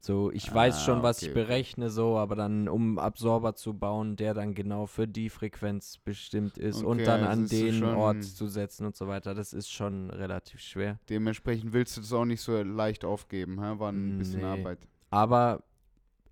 So, 0.00 0.30
ich 0.30 0.52
weiß 0.52 0.76
Ah, 0.76 0.84
schon, 0.84 1.02
was 1.02 1.18
okay, 1.18 1.26
ich 1.28 1.34
berechne, 1.34 1.90
so, 1.90 2.16
aber 2.18 2.36
dann, 2.36 2.68
um 2.68 2.98
Absorber 2.98 3.54
zu 3.56 3.74
bauen, 3.74 4.14
der 4.16 4.32
dann 4.32 4.54
genau 4.54 4.86
für 4.86 5.08
die 5.08 5.28
Frequenz 5.28 5.98
bestimmt 5.98 6.56
ist 6.56 6.82
und 6.82 6.98
Okay, 6.98 7.04
dann 7.04 7.20
das 7.22 7.28
an 7.30 7.48
den 7.48 7.84
Ort 7.84 8.22
zu 8.22 8.46
setzen 8.46 8.86
und 8.86 8.96
so 8.96 9.08
weiter, 9.08 9.34
das 9.34 9.52
ist 9.52 9.70
schon 9.70 10.10
relativ 10.10 10.60
schwer. 10.60 10.98
Dementsprechend 11.08 11.72
willst 11.72 11.96
du 11.96 12.00
das 12.00 12.12
auch 12.12 12.24
nicht 12.24 12.40
so 12.40 12.62
leicht 12.62 13.04
aufgeben, 13.04 13.60
hä? 13.62 13.78
War 13.78 13.90
ein 13.90 14.16
bisschen 14.18 14.40
Nee. 14.40 14.52
Arbeit. 14.52 14.78
Aber 15.10 15.62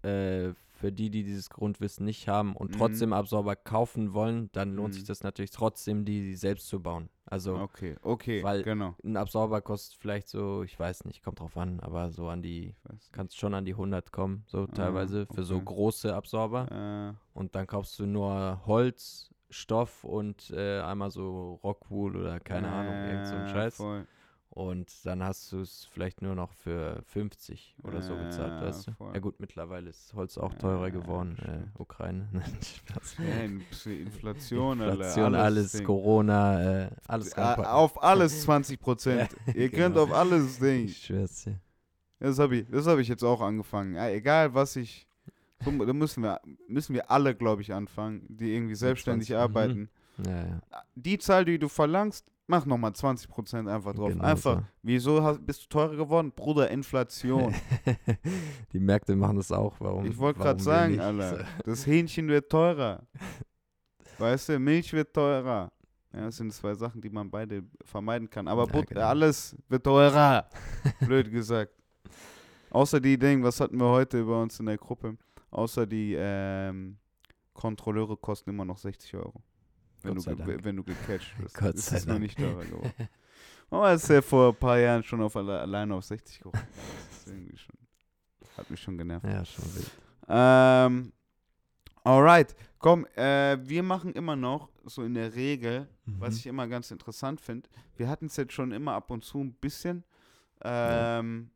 äh, 0.02 0.50
für 0.76 0.92
die, 0.92 1.10
die 1.10 1.24
dieses 1.24 1.50
Grundwissen 1.50 2.04
nicht 2.04 2.28
haben 2.28 2.54
und 2.54 2.70
Mhm. 2.72 2.78
trotzdem 2.78 3.12
Absorber 3.12 3.56
kaufen 3.56 4.12
wollen, 4.12 4.50
dann 4.52 4.74
lohnt 4.74 4.94
sich 4.94 5.02
Mhm. 5.04 5.08
das 5.08 5.22
natürlich 5.22 5.50
trotzdem, 5.50 6.04
die 6.04 6.36
selbst 6.36 6.68
zu 6.68 6.80
bauen. 6.80 7.08
Also 7.24 7.56
Okay, 7.56 7.96
okay, 8.02 8.42
Weil- 8.44 8.62
genau. 8.62 8.94
ein 9.02 9.16
Absorber 9.16 9.60
kostet 9.62 9.98
vielleicht 9.98 10.28
so, 10.28 10.62
ich 10.62 10.78
weiß 10.78 11.04
nicht, 11.06 11.22
kommt 11.24 11.40
drauf 11.40 11.56
an, 11.56 11.80
aber 11.80 12.10
so 12.12 12.28
an 12.28 12.42
die, 12.42 12.74
kannst 13.10 13.36
schon 13.38 13.54
an 13.54 13.64
die 13.64 13.74
100 13.74 14.12
kommen, 14.12 14.44
so 14.46 14.66
teilweise 14.66 15.26
für 15.26 15.42
so 15.42 15.54
Ah, 15.54 15.58
okay. 15.58 15.64
große 15.66 16.14
Absorber. 16.14 17.16
Äh, 17.16 17.38
Und 17.38 17.54
dann 17.54 17.66
kaufst 17.66 17.98
du 17.98 18.06
nur 18.06 18.60
Holz, 18.66 19.30
Stoff 19.50 20.04
und 20.04 20.50
äh, 20.50 20.80
einmal 20.80 21.10
so 21.10 21.60
Rockwool 21.62 22.16
oder 22.16 22.40
keine 22.40 22.68
Ahnung, 22.68 23.04
irgend 23.04 23.26
so 23.26 23.36
ein 23.36 23.44
äh, 23.44 23.48
Scheiß. 23.48 23.76
Voll. 23.76 24.06
Und 24.56 25.04
dann 25.04 25.22
hast 25.22 25.52
du 25.52 25.60
es 25.60 25.86
vielleicht 25.92 26.22
nur 26.22 26.34
noch 26.34 26.50
für 26.54 27.02
50 27.08 27.76
oder 27.82 28.00
so 28.00 28.16
bezahlt, 28.16 28.54
Ja, 28.54 28.62
weißt 28.62 28.86
du? 28.86 28.92
voll. 28.92 29.12
Ja 29.12 29.20
gut, 29.20 29.38
mittlerweile 29.38 29.90
ist 29.90 30.14
Holz 30.14 30.38
auch 30.38 30.50
Ja, 30.54 30.58
teurer 30.58 30.90
geworden, 30.90 31.36
stimmt. 31.38 31.76
äh, 31.76 31.78
Ukraine. 31.82 32.26
Ja, 33.18 33.44
in- 33.44 33.60
Inflation, 33.84 34.80
Inflation, 34.80 35.34
alles, 35.34 35.72
Ding. 35.72 35.84
Corona, 35.84 36.84
äh, 36.84 36.90
alles 37.06 37.36
reinpacken. 37.36 37.66
Auf 37.66 38.02
alles 38.02 38.40
20 38.44 38.80
Prozent. 38.80 39.28
Ihr 39.54 39.68
könnt 39.68 39.96
genau. 39.96 40.04
auf 40.04 40.12
alles 40.14 40.58
Ding. 40.58 40.86
Ich 40.86 41.04
schwör's 41.04 41.44
dir. 41.44 41.60
Das 42.18 42.38
habe 42.38 42.56
ich, 42.56 42.66
das 42.70 42.86
hab 42.86 42.98
ich 42.98 43.08
jetzt 43.08 43.24
auch 43.24 43.42
angefangen. 43.42 43.94
Ja, 43.94 44.08
egal, 44.08 44.54
was 44.54 44.74
ich. 44.76 45.06
So, 45.66 45.70
da 45.70 45.92
müssen 45.92 46.22
wir, 46.22 46.40
müssen 46.66 46.94
wir 46.94 47.10
alle, 47.10 47.34
glaube 47.34 47.60
ich, 47.60 47.74
anfangen, 47.74 48.24
die 48.30 48.54
irgendwie 48.54 48.74
selbstständig 48.74 49.28
20, 49.28 49.36
mhm. 49.36 49.42
arbeiten. 49.42 49.90
Ja, 50.24 50.46
ja. 50.46 50.60
Die 50.94 51.18
Zahl, 51.18 51.44
die 51.44 51.58
du 51.58 51.68
verlangst, 51.68 52.32
mach 52.46 52.64
nochmal 52.66 52.92
20% 52.92 53.72
einfach 53.72 53.94
drauf. 53.94 54.10
Genau 54.10 54.24
einfach, 54.24 54.58
so. 54.60 54.64
wieso 54.82 55.22
hast, 55.22 55.44
bist 55.44 55.64
du 55.64 55.68
teurer 55.68 55.96
geworden? 55.96 56.32
Bruder, 56.34 56.70
Inflation. 56.70 57.54
Die 58.72 58.80
Märkte 58.80 59.16
machen 59.16 59.36
das 59.36 59.52
auch. 59.52 59.74
Warum? 59.80 60.06
ich 60.06 60.16
wollte 60.18 60.40
gerade 60.40 60.62
sagen? 60.62 61.00
Alter, 61.00 61.44
das 61.64 61.86
Hähnchen 61.86 62.28
wird 62.28 62.50
teurer. 62.50 63.06
Weißt 64.18 64.48
du, 64.48 64.58
Milch 64.58 64.92
wird 64.92 65.12
teurer. 65.12 65.70
Ja, 66.12 66.24
das 66.24 66.36
sind 66.38 66.52
zwei 66.52 66.74
Sachen, 66.74 67.00
die 67.02 67.10
man 67.10 67.30
beide 67.30 67.62
vermeiden 67.84 68.30
kann. 68.30 68.48
Aber 68.48 68.66
Ja, 68.72 68.80
genau. 68.82 69.00
alles 69.02 69.54
wird 69.68 69.84
teurer. 69.84 70.48
Blöd 71.00 71.30
gesagt. 71.30 71.72
Außer 72.70 73.00
die 73.00 73.18
Dinge, 73.18 73.42
was 73.44 73.60
hatten 73.60 73.76
wir 73.78 73.88
heute 73.88 74.20
über 74.20 74.40
uns 74.40 74.58
in 74.58 74.66
der 74.66 74.78
Gruppe? 74.78 75.16
Außer 75.50 75.86
die 75.86 76.16
ähm, 76.18 76.96
Kontrolleure 77.52 78.16
kosten 78.16 78.50
immer 78.50 78.64
noch 78.64 78.78
60 78.78 79.14
Euro. 79.14 79.42
Wenn, 80.06 80.14
Gott 80.16 80.26
du, 80.26 80.36
ge- 80.36 80.46
Dank. 80.46 80.64
wenn 80.64 80.76
du 80.76 80.84
gecatcht 80.84 81.38
wirst. 81.40 81.54
Gott 81.56 81.74
ist 81.74 81.86
sei 81.86 81.96
es 81.96 82.06
noch 82.06 82.14
Dank. 82.14 82.22
nicht 82.22 82.38
teurer 82.38 82.64
geworden. 82.64 82.92
Aber 83.70 83.92
ist 83.92 84.08
ja 84.08 84.22
vor 84.22 84.50
ein 84.50 84.56
paar 84.56 84.78
Jahren 84.78 85.02
schon 85.02 85.20
auf 85.22 85.34
alle, 85.36 85.58
alleine 85.60 85.94
auf 85.94 86.04
60 86.04 86.38
gekommen. 86.38 86.62
Das 87.24 87.26
ist 87.34 87.60
schon, 87.60 87.74
hat 88.56 88.70
mich 88.70 88.80
schon 88.80 88.96
genervt. 88.96 89.26
Ja, 89.26 89.44
schon 89.44 89.64
wild. 89.74 89.90
Ähm, 90.28 91.12
alright, 92.04 92.54
komm, 92.78 93.06
äh, 93.16 93.58
wir 93.68 93.82
machen 93.82 94.12
immer 94.12 94.36
noch, 94.36 94.70
so 94.84 95.02
in 95.02 95.14
der 95.14 95.34
Regel, 95.34 95.88
was 96.04 96.34
Mhm. 96.34 96.38
ich 96.38 96.46
immer 96.46 96.68
ganz 96.68 96.90
interessant 96.92 97.40
finde, 97.40 97.68
wir 97.96 98.08
hatten 98.08 98.26
es 98.26 98.36
jetzt 98.36 98.52
schon 98.52 98.70
immer 98.72 98.92
ab 98.92 99.10
und 99.10 99.24
zu 99.24 99.40
ein 99.40 99.54
bisschen, 99.54 100.04
Ja. 100.64 101.18
ähm, 101.18 101.50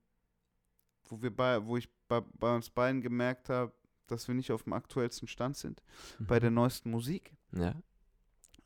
wo, 1.09 1.22
wir 1.22 1.35
bei, 1.35 1.64
wo 1.64 1.77
ich 1.77 1.89
bei, 2.09 2.20
bei 2.39 2.55
uns 2.55 2.70
beiden 2.70 3.01
gemerkt 3.02 3.48
habe, 3.51 3.72
dass 4.09 4.27
wir 4.27 4.35
nicht 4.35 4.51
auf 4.51 4.64
dem 4.64 4.72
aktuellsten 4.72 5.28
Stand 5.28 5.56
sind, 5.56 5.81
bei 6.18 6.36
Mhm. 6.36 6.40
der 6.40 6.51
neuesten 6.51 6.90
Musik. 6.90 7.32
Ja. 7.52 7.74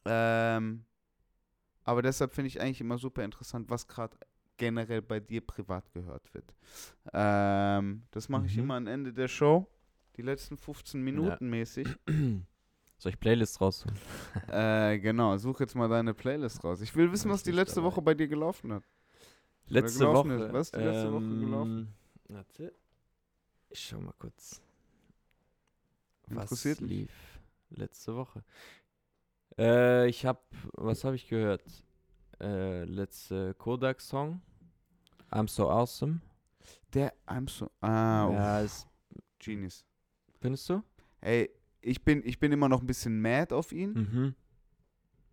Ähm, 0.05 0.85
aber 1.85 2.03
deshalb 2.03 2.33
finde 2.33 2.49
ich 2.49 2.61
eigentlich 2.61 2.81
immer 2.81 2.99
super 2.99 3.25
interessant, 3.25 3.69
was 3.71 3.87
gerade 3.87 4.17
generell 4.57 5.03
bei 5.03 5.21
dir 5.21 5.41
privat 5.41 5.93
gehört 5.93 6.33
wird. 6.35 6.55
Ähm, 7.13 8.05
das 8.11 8.29
mache 8.29 8.47
ich 8.47 8.57
Mhm. 8.57 8.63
immer 8.63 8.75
am 8.77 8.87
Ende 8.87 9.13
der 9.13 9.29
Show, 9.29 9.67
die 10.17 10.23
letzten 10.23 10.57
15 10.57 11.03
Minuten 11.03 11.51
mäßig. 11.51 11.89
Soll 12.99 13.11
ich 13.13 13.19
Playlist 13.21 13.61
raussuchen? 13.61 13.97
äh, 14.49 14.99
genau, 14.99 15.37
such 15.37 15.61
jetzt 15.61 15.75
mal 15.75 15.89
deine 15.89 16.15
Playlist 16.15 16.63
raus. 16.65 16.81
Ich 16.81 16.95
will 16.95 17.11
wissen, 17.13 17.31
was 17.31 17.43
die 17.43 17.51
letzte 17.51 17.77
dabei. 17.77 17.89
Woche 17.89 18.03
bei 18.03 18.15
dir 18.15 18.29
gelaufen 18.29 18.73
hat. 18.73 18.85
Letzte 19.67 19.99
gelaufen 20.07 20.31
Woche. 20.31 20.45
ist. 20.45 20.53
Was 20.53 20.67
ist 20.69 20.77
die 20.77 20.81
letzte 20.81 21.13
Woche 21.13 21.39
gelaufen? 21.39 21.95
ähm, 22.29 22.37
Warte. 22.37 22.73
Ich 23.71 23.81
schau 23.81 24.01
mal 24.01 24.15
kurz. 24.19 24.63
Was 26.29 26.65
lief 26.81 27.11
letzte 27.71 28.15
Woche? 28.15 28.43
Äh, 29.59 30.09
ich 30.09 30.27
hab, 30.27 30.45
was 30.73 31.05
habe 31.05 31.17
ich 31.17 31.29
gehört? 31.29 31.63
Äh, 32.41 32.85
letzte 32.85 33.55
Kodak-Song. 33.55 34.41
I'm 35.31 35.49
so 35.49 35.69
awesome. 35.71 36.21
Der, 36.93 37.13
I'm 37.27 37.49
so, 37.49 37.71
ah, 37.81 38.31
Ja, 38.33 38.61
ist, 38.61 38.87
Genius. 39.39 39.85
findest 40.41 40.69
du? 40.69 40.83
Ey, 41.21 41.51
ich 41.81 42.03
bin, 42.05 42.23
ich 42.25 42.39
bin 42.39 42.53
immer 42.53 42.69
noch 42.69 42.81
ein 42.81 42.87
bisschen 42.87 43.21
mad 43.21 43.55
auf 43.55 43.73
ihn. 43.73 43.93
Mhm. 43.93 44.35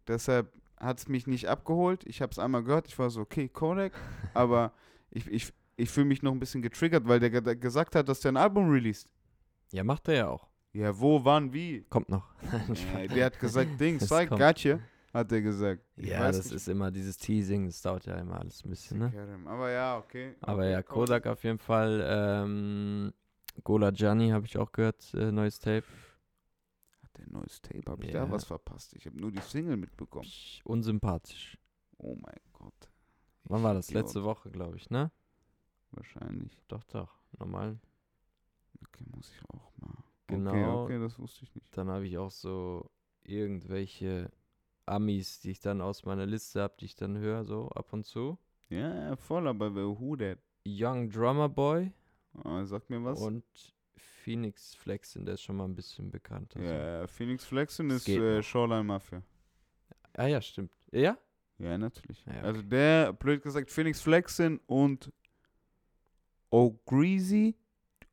Deshalb 0.07 0.51
hat 0.77 0.99
es 0.99 1.07
mich 1.07 1.27
nicht 1.27 1.47
abgeholt. 1.47 2.03
Ich 2.05 2.21
habe 2.21 2.31
es 2.31 2.39
einmal 2.39 2.63
gehört. 2.63 2.87
Ich 2.87 2.97
war 2.97 3.09
so, 3.09 3.21
okay, 3.21 3.47
Kodak. 3.47 3.93
aber 4.33 4.73
ich, 5.11 5.27
ich, 5.27 5.53
ich 5.77 5.89
fühle 5.89 6.07
mich 6.07 6.23
noch 6.23 6.31
ein 6.31 6.39
bisschen 6.39 6.61
getriggert, 6.61 7.07
weil 7.07 7.19
der 7.19 7.29
ge 7.29 7.55
gesagt 7.55 7.95
hat, 7.95 8.09
dass 8.09 8.19
der 8.19 8.31
ein 8.33 8.37
Album 8.37 8.69
released. 8.69 9.09
Ja, 9.71 9.83
macht 9.83 10.07
er 10.07 10.15
ja 10.15 10.27
auch. 10.27 10.50
Ja, 10.73 10.97
wo, 10.97 11.23
wann, 11.25 11.51
wie? 11.53 11.83
Kommt 11.89 12.09
noch. 12.09 12.33
Äh, 12.97 13.07
der 13.07 13.25
hat 13.25 13.39
gesagt, 13.39 13.79
Dings, 13.79 14.03
Es 14.03 14.09
zeig, 14.09 14.29
gotcha, 14.29 14.79
hat 15.13 15.31
er 15.31 15.41
gesagt. 15.41 15.83
Ich 15.97 16.07
ja, 16.09 16.27
das 16.31 16.45
nicht, 16.45 16.53
ist 16.55 16.67
immer 16.69 16.89
dieses 16.91 17.17
Teasing, 17.17 17.65
das 17.65 17.81
dauert 17.81 18.05
ja 18.05 18.15
immer 18.15 18.39
alles 18.39 18.63
ein 18.63 18.69
bisschen, 18.69 18.99
ne? 18.99 19.39
Aber 19.45 19.69
ja, 19.69 19.97
okay. 19.97 20.35
Aber 20.41 20.61
okay, 20.61 20.71
ja, 20.71 20.81
Kodak. 20.83 21.27
Auf 21.27 21.43
jeden 21.43 21.59
Fall. 21.59 22.01
Ähm, 22.07 23.13
Gola 23.63 23.91
Gianni 23.91 24.29
habe 24.29 24.45
ich 24.45 24.57
auch 24.57 24.71
gehört, 24.71 25.13
äh, 25.13 25.31
neues 25.31 25.59
Tape. 25.59 25.83
Hat 27.03 27.17
der 27.17 27.27
neues 27.29 27.61
Tape? 27.61 27.83
Habe 27.91 28.05
ich 28.05 28.13
Ja. 28.13 28.25
da 28.25 28.31
was 28.31 28.45
verpasst? 28.45 28.93
Ich 28.95 29.05
habe 29.05 29.19
nur 29.19 29.31
die 29.31 29.41
Single 29.41 29.75
mitbekommen. 29.75 30.23
Psch, 30.25 30.61
Unsympathisch. 30.63 31.57
Oh 31.97 32.15
mein 32.15 32.39
Gott. 32.53 32.89
Wann 33.43 33.61
war 33.63 33.73
das? 33.73 33.89
Idiot. 33.89 34.03
Letzte 34.05 34.23
Woche, 34.23 34.49
glaube 34.49 34.77
ich, 34.77 34.89
ne? 34.89 35.11
Wahrscheinlich. 35.91 36.57
Doch, 36.69 36.83
doch. 36.85 37.13
Normal. 37.37 37.77
Okay, 38.87 39.03
muss 39.13 39.29
ich 39.29 39.41
auch 39.49 39.71
mal. 39.77 40.00
Genau. 40.31 40.83
Okay, 40.83 40.95
okay, 40.95 40.99
das 40.99 41.17
wusste 41.19 41.43
ich 41.43 41.53
nicht. 41.55 41.75
Dann 41.77 41.89
habe 41.89 42.07
ich 42.07 42.17
auch 42.17 42.31
so 42.31 42.89
irgendwelche 43.23 44.31
Amis, 44.85 45.39
die 45.41 45.51
ich 45.51 45.59
dann 45.59 45.81
aus 45.81 46.05
meiner 46.05 46.25
Liste 46.25 46.61
habe, 46.61 46.73
die 46.79 46.85
ich 46.85 46.95
dann 46.95 47.17
höre, 47.17 47.45
so 47.45 47.69
ab 47.69 47.93
und 47.93 48.05
zu. 48.05 48.37
Ja, 48.69 49.15
voll, 49.15 49.47
aber 49.47 49.73
wer 49.75 49.85
who 49.87 50.15
that? 50.15 50.39
Young 50.65 51.09
Drummer 51.09 51.49
Boy 51.49 51.91
Oh, 52.43 52.63
sag 52.63 52.89
mir 52.89 53.03
was. 53.03 53.19
und 53.19 53.43
Phoenix 53.95 54.75
Flexen, 54.75 55.25
der 55.25 55.33
ist 55.33 55.41
schon 55.41 55.57
mal 55.57 55.65
ein 55.65 55.75
bisschen 55.75 56.09
bekannt. 56.11 56.55
Also. 56.55 56.67
Ja, 56.67 57.07
Phoenix 57.07 57.45
Flexen 57.45 57.89
Es 57.91 58.07
ist 58.07 58.15
äh. 58.15 58.41
Shoreline 58.41 58.83
Mafia. 58.83 59.21
Ah 60.13 60.27
ja, 60.27 60.41
stimmt. 60.41 60.71
Ja? 60.91 61.17
Ja, 61.57 61.77
natürlich. 61.77 62.23
Ja, 62.25 62.41
Also 62.41 62.61
der, 62.61 63.13
blöd 63.13 63.41
gesagt, 63.43 63.69
Phoenix 63.71 64.01
Flexen 64.01 64.59
und 64.67 65.11
O'Greasy. 66.51 67.55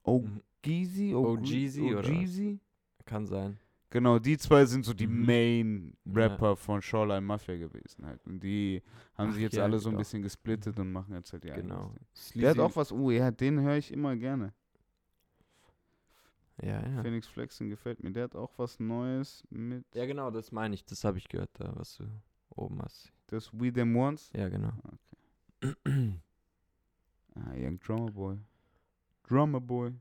Mhm. 0.07 0.43
O'Geezy? 0.65 1.15
O'Geezy 1.15 1.83
oder 1.93 1.99
was? 2.03 2.09
O'Geezy? 2.09 2.59
Kann 3.05 3.27
sein. 3.27 3.59
Genau, 3.91 4.19
die 4.19 4.37
zwei 4.37 4.67
sind 4.67 4.85
so 4.85 4.93
die 4.93 5.07
Mhm. 5.07 5.25
Main 5.27 5.97
Ja. 6.05 6.13
Rapper 6.27 6.57
von 6.57 6.83
Shoreline 6.83 7.23
Mafia 7.23 7.57
gewesen 7.57 8.05
halt. 8.05 8.23
Und 8.27 8.41
die 8.43 8.83
haben 9.15 9.31
Ach 9.31 9.33
sich 9.35 9.43
jetzt 9.45 9.57
ja, 9.57 9.65
alle 9.65 9.79
so 9.79 9.89
ein 9.89 9.93
doch. 9.95 10.01
bisschen 10.01 10.21
gesplittet 10.23 10.79
und 10.79 10.93
machen 10.93 11.15
jetzt 11.15 11.33
halt 11.33 11.45
die 11.45 11.49
Genau. 11.49 11.95
Der 12.35 12.51
hat 12.51 12.59
auch 12.59 12.77
was, 12.77 12.93
oh 12.93 13.11
ja, 13.11 13.31
den 13.31 13.61
höre 13.61 13.77
ich 13.77 13.91
immer 13.93 14.15
gerne. 14.17 14.53
Ja, 16.61 16.87
ja. 16.87 17.03
Phoenix 17.03 17.29
Flexen 17.29 17.69
gefällt 17.71 18.03
mir. 18.03 18.11
Der 18.11 18.25
hat 18.25 18.35
auch 18.37 18.53
was 18.59 18.79
Neues 18.81 19.45
mit 19.49 19.85
Ja, 19.95 20.05
genau, 20.07 20.31
das 20.31 20.51
meine 20.53 20.75
ich. 20.75 20.85
Das 20.85 21.05
habe 21.05 21.17
ich 21.17 21.29
gehört, 21.29 21.51
da, 21.55 21.73
was 21.77 21.97
du 21.97 22.05
oben 22.57 22.83
hast. 22.83 23.11
das 23.29 23.51
We 23.59 23.73
Them 23.73 23.97
Once. 23.97 24.31
Ja, 24.35 24.49
genau. 24.49 24.73
Ah, 27.35 27.53
Young 27.55 27.79
Drummer 27.79 28.11
Boy. 28.11 28.39
Drummer 29.29 29.61
Boy. 29.61 29.93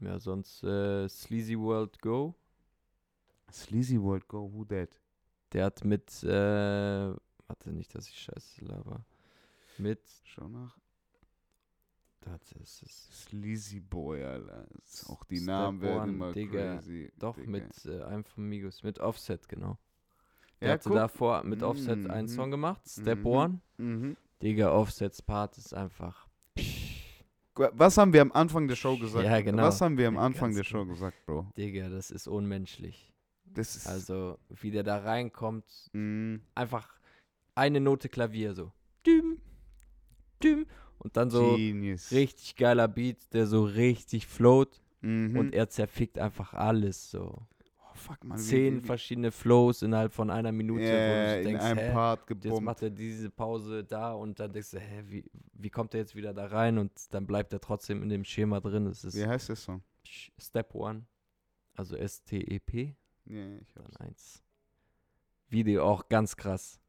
Ja, 0.00 0.18
sonst 0.18 0.62
äh, 0.64 1.08
Sleazy 1.08 1.58
World 1.58 2.00
Go. 2.00 2.34
Sleazy 3.52 4.00
World 4.00 4.26
Go, 4.28 4.50
who 4.52 4.64
that? 4.64 5.00
Der 5.52 5.66
hat 5.66 5.84
mit, 5.84 6.22
äh, 6.24 6.28
warte 7.46 7.72
nicht, 7.72 7.94
dass 7.94 8.08
ich 8.08 8.18
scheiße 8.18 8.64
laber. 8.64 9.04
Mit, 9.78 10.00
Schau 10.24 10.48
nach. 10.48 10.76
warte, 12.22 12.58
ist 12.58 12.82
es. 12.82 13.08
Sleazy 13.24 13.80
Boy, 13.80 14.24
Alter. 14.24 14.66
Das 14.80 15.08
Auch 15.08 15.24
die 15.24 15.36
Step 15.36 15.46
Namen 15.46 15.80
werden 15.80 16.02
One, 16.02 16.10
immer 16.12 16.32
Digga. 16.32 16.76
crazy. 16.76 17.12
Doch, 17.18 17.36
Digga. 17.36 17.50
mit 17.50 17.84
äh, 17.86 18.02
einem 18.02 18.24
von 18.24 18.48
Migos, 18.48 18.82
mit 18.82 18.98
Offset, 18.98 19.48
genau. 19.48 19.78
Der 20.60 20.68
Ja, 20.68 20.74
hatte 20.74 20.88
guck. 20.88 20.96
davor 20.96 21.42
mit 21.44 21.62
Offset 21.62 22.08
einen 22.10 22.26
Mhm. 22.28 22.32
Song 22.32 22.50
gemacht, 22.50 22.80
Step 22.88 23.18
Mhm. 23.20 23.26
One. 23.26 23.60
Mhm. 23.76 24.16
Digga, 24.42 24.72
Offsets 24.72 25.22
Part 25.22 25.58
ist 25.58 25.74
einfach. 25.74 26.23
Was 27.56 27.98
haben 27.98 28.12
wir 28.12 28.20
am 28.22 28.32
Anfang 28.32 28.66
der 28.68 28.76
Show 28.76 28.96
gesagt? 28.98 29.24
Ja, 29.24 29.40
genau. 29.40 29.62
Was 29.62 29.80
haben 29.80 29.96
wir 29.96 30.08
am 30.08 30.18
Anfang 30.18 30.48
ganz 30.50 30.56
der 30.56 30.64
Show 30.64 30.80
genau. 30.82 30.94
gesagt, 30.94 31.24
Bro? 31.26 31.46
Digga, 31.56 31.88
das 31.88 32.10
ist 32.10 32.26
unmenschlich. 32.26 33.12
Das 33.44 33.76
ist. 33.76 33.86
Also, 33.86 34.38
wie 34.48 34.70
der 34.70 34.82
da 34.82 34.98
reinkommt, 34.98 35.64
Mm, 35.92 36.36
einfach 36.54 36.98
eine 37.54 37.80
Note 37.80 38.08
Klavier 38.08 38.54
so. 38.54 38.72
Düm, 39.06 39.38
düm. 40.42 40.66
Und 40.98 41.16
dann 41.16 41.30
so 41.30 41.56
Genius. 41.56 42.10
richtig 42.10 42.56
geiler 42.56 42.88
Beat, 42.88 43.32
der 43.32 43.46
so 43.46 43.64
richtig 43.64 44.26
float. 44.26 44.80
Mhm. 45.02 45.36
und 45.36 45.54
er 45.54 45.68
zerfickt 45.68 46.18
einfach 46.18 46.54
alles 46.54 47.10
so. 47.10 47.42
Fuck, 48.04 48.24
man. 48.24 48.38
Zehn 48.38 48.80
verschiedene 48.80 49.30
Flows 49.32 49.82
innerhalb 49.82 50.12
von 50.12 50.30
einer 50.30 50.52
Minute, 50.52 50.82
wo 50.82 50.86
du 50.86 50.90
yeah, 50.92 51.30
so 51.32 51.36
in 51.38 51.44
denkst, 51.44 51.64
einem 51.64 51.78
hä? 51.78 51.92
Part 51.92 52.20
Jetzt 52.20 52.42
gebombt. 52.42 52.64
macht 52.64 52.82
er 52.82 52.90
diese 52.90 53.30
Pause 53.30 53.84
da 53.84 54.12
und 54.12 54.38
dann 54.40 54.52
denkst 54.52 54.70
du, 54.72 54.78
hä, 54.78 55.02
wie, 55.06 55.24
wie 55.52 55.70
kommt 55.70 55.94
er 55.94 56.00
jetzt 56.00 56.14
wieder 56.14 56.32
da 56.34 56.46
rein? 56.46 56.78
Und 56.78 56.92
dann 57.14 57.26
bleibt 57.26 57.52
er 57.52 57.60
trotzdem 57.60 58.02
in 58.02 58.08
dem 58.08 58.24
Schema 58.24 58.60
drin. 58.60 58.90
Wie 58.92 59.26
heißt 59.26 59.48
der 59.48 59.56
Song? 59.56 59.82
Sch- 60.06 60.30
Step 60.38 60.74
One, 60.74 61.06
also 61.74 61.96
S-T-E-P, 61.96 62.94
Yeah, 63.26 63.56
ich 63.60 63.74
hab's. 63.76 63.90
dann 63.96 64.06
eins. 64.08 64.42
Video 65.48 65.84
auch 65.84 66.08
ganz 66.08 66.36
krass. 66.36 66.80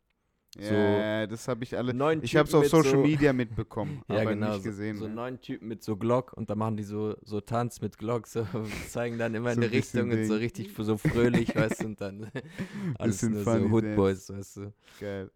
Ja, 0.58 1.24
So 1.26 1.32
das 1.32 1.48
habe 1.48 1.64
ich 1.64 1.78
alle. 1.78 1.94
Neun 1.94 2.24
Ich 2.24 2.36
habe 2.36 2.48
es 2.48 2.54
auf 2.56 2.68
Social 2.68 2.92
so, 2.92 3.02
Media 3.02 3.34
mitbekommen, 3.34 4.02
Ja, 4.10 4.22
aber 4.22 4.32
genau. 4.34 4.54
nicht 4.54 4.64
gesehen. 4.64 4.96
so, 4.96 5.04
so 5.04 5.08
ne? 5.10 5.16
neun 5.16 5.42
Typen 5.42 5.68
mit 5.68 5.84
so 5.84 5.98
Glock 5.98 6.34
und 6.34 6.50
da 6.50 6.56
machen 6.56 6.78
die 6.78 6.84
so, 6.84 7.16
so 7.24 7.42
Tanz 7.42 7.82
mit 7.82 7.98
Glock, 7.98 8.28
so 8.28 8.48
zeigen 8.90 9.18
dann 9.18 9.36
immer 9.36 9.50
So 9.54 9.58
in 9.58 9.64
ein 9.64 9.64
eine 9.70 9.72
Richtung 9.78 10.12
und 10.12 10.26
so 10.26 10.34
Ding. 10.34 10.44
richtig 10.44 10.74
so 10.78 10.98
fröhlich, 10.98 11.56
weißt 11.56 11.82
du, 11.82 11.86
und 11.88 12.00
dann 12.02 12.32
alles 13.00 13.22
nur 13.22 13.44
so 13.44 13.52
Hood. 13.52 13.96
Boys, 13.96 14.30
weißt 14.30 14.58
du. 14.58 14.74
Geil. 15.00 15.30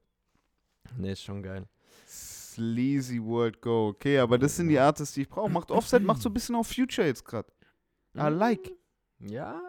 Ne, 0.98 1.12
ist 1.12 1.24
schon 1.24 1.44
geil. 1.44 1.66
Sleazy 2.08 3.22
World 3.24 3.62
Go. 3.62 3.90
Okay, 3.90 4.20
aber 4.20 4.38
das 4.38 4.56
sind 4.56 4.70
die 4.70 4.80
Artists, 4.80 5.14
die 5.16 5.22
ich 5.22 5.30
brauche. 5.30 5.50
Macht 5.50 5.72
Offset, 5.72 6.04
macht 6.04 6.22
so 6.22 6.30
ein 6.30 6.34
bisschen 6.34 6.56
auf 6.56 6.68
Future 6.68 7.08
jetzt 7.08 7.24
gerade. 7.26 7.48
I 8.18 8.28
like. 8.30 8.72
Ja, 9.20 9.62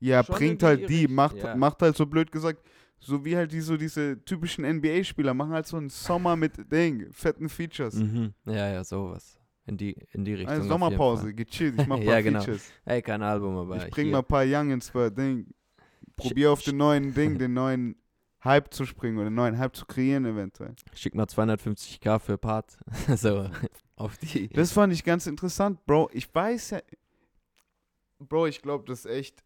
Ja, 0.00 0.22
Schon 0.22 0.36
bringt 0.36 0.62
in 0.62 0.68
halt 0.68 0.88
die 0.88 1.08
macht, 1.08 1.36
ja. 1.36 1.56
macht 1.56 1.80
halt 1.82 1.96
so 1.96 2.06
blöd 2.06 2.30
gesagt, 2.30 2.60
so 2.98 3.24
wie 3.24 3.36
halt 3.36 3.52
die 3.52 3.60
so 3.60 3.76
diese 3.76 4.22
typischen 4.24 4.64
NBA-Spieler 4.64 5.34
machen 5.34 5.52
halt 5.52 5.66
so 5.66 5.76
einen 5.76 5.88
Sommer 5.90 6.36
mit 6.36 6.70
Ding, 6.70 7.06
fetten 7.12 7.48
Features. 7.48 7.94
mhm. 7.94 8.34
ja, 8.46 8.72
ja, 8.72 8.84
sowas. 8.84 9.38
In 9.66 9.76
die, 9.76 9.96
in 10.12 10.24
die 10.24 10.34
Richtung. 10.34 10.54
Eine 10.54 10.64
Sommerpause, 10.64 11.34
gechillt, 11.34 11.80
ich 11.80 11.86
mach 11.88 11.98
Ja, 11.98 12.12
paar 12.12 12.22
genau. 12.22 12.40
Features. 12.40 12.70
Ey, 12.84 13.02
kein 13.02 13.22
Album, 13.22 13.56
aber 13.56 13.76
Ich 13.84 13.90
bring 13.90 14.04
hier. 14.06 14.12
mal 14.12 14.18
ein 14.20 14.24
paar 14.24 14.44
Youngins 14.44 14.90
bei 14.90 15.10
Ding. 15.10 15.46
Probier 16.16 16.52
auf 16.52 16.62
den 16.62 16.76
neuen 16.76 17.12
Ding, 17.14 17.36
den 17.38 17.52
neuen 17.52 17.96
Hype 18.44 18.72
zu 18.72 18.86
springen 18.86 19.16
oder 19.18 19.28
den 19.28 19.34
neuen 19.34 19.58
Hype 19.58 19.74
zu 19.74 19.84
kreieren 19.86 20.24
eventuell. 20.24 20.74
Schick 20.94 21.14
mal 21.16 21.24
250k 21.26 22.18
für 22.20 22.38
Part. 22.38 22.78
so, 23.16 23.50
auf 23.96 24.16
die. 24.18 24.48
Das 24.50 24.72
fand 24.72 24.92
ich 24.92 25.02
ganz 25.02 25.26
interessant, 25.26 25.84
Bro. 25.84 26.10
Ich 26.12 26.32
weiß 26.32 26.70
ja. 26.70 26.80
Bro, 28.20 28.46
ich 28.46 28.62
glaube, 28.62 28.84
das 28.86 29.00
ist 29.04 29.10
echt 29.10 29.42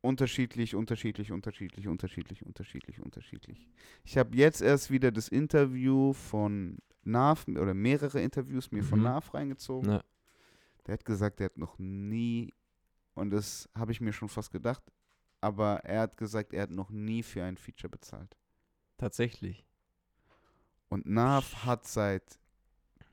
unterschiedlich, 0.00 0.74
unterschiedlich, 0.74 1.32
unterschiedlich, 1.32 1.88
unterschiedlich, 1.88 2.44
unterschiedlich, 2.46 3.00
unterschiedlich. 3.00 3.68
Ich 4.04 4.16
habe 4.18 4.36
jetzt 4.36 4.60
erst 4.62 4.90
wieder 4.90 5.10
das 5.10 5.28
Interview 5.28 6.12
von 6.12 6.78
Nav 7.02 7.46
oder 7.48 7.74
mehrere 7.74 8.20
Interviews 8.20 8.70
mir 8.72 8.82
von 8.84 8.98
Mhm. 8.98 9.04
Nav 9.04 9.32
reingezogen. 9.34 9.90
Ja. 9.90 10.02
Der 10.86 10.94
hat 10.94 11.04
gesagt, 11.04 11.40
er 11.40 11.46
hat 11.46 11.56
noch 11.58 11.78
nie, 11.78 12.52
und 13.14 13.30
das 13.30 13.68
habe 13.74 13.92
ich 13.92 14.00
mir 14.00 14.12
schon 14.12 14.28
fast 14.28 14.52
gedacht, 14.52 14.82
aber 15.40 15.76
er 15.84 16.02
hat 16.02 16.16
gesagt, 16.16 16.52
er 16.52 16.62
hat 16.62 16.70
noch 16.70 16.90
nie 16.90 17.22
für 17.22 17.42
ein 17.42 17.56
Feature 17.56 17.90
bezahlt. 17.90 18.36
Tatsächlich. 18.96 19.64
Und 20.88 21.06
Nav 21.06 21.64
hat 21.64 21.86
seit 21.86 22.38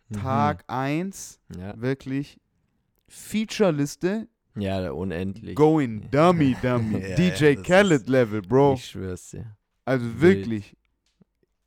Mhm. 0.10 0.16
Tag 0.16 0.64
1 0.68 1.40
Ja, 1.58 1.80
wirklich 1.80 2.40
Feature-Liste 3.08 4.28
ja 4.56 4.92
unendlich. 4.92 5.56
going 5.56 6.10
dummy 6.12 6.56
dummy. 6.62 7.00
Ja, 7.02 7.16
DJ 7.16 7.46
ja, 7.56 7.62
Khaled 7.62 8.08
Level, 8.10 8.42
Bro. 8.42 8.74
Ich 8.76 8.86
schwör's 8.86 9.30
dir. 9.32 9.56
Also 9.86 10.06
wild. 10.06 10.38
wirklich. 10.40 10.76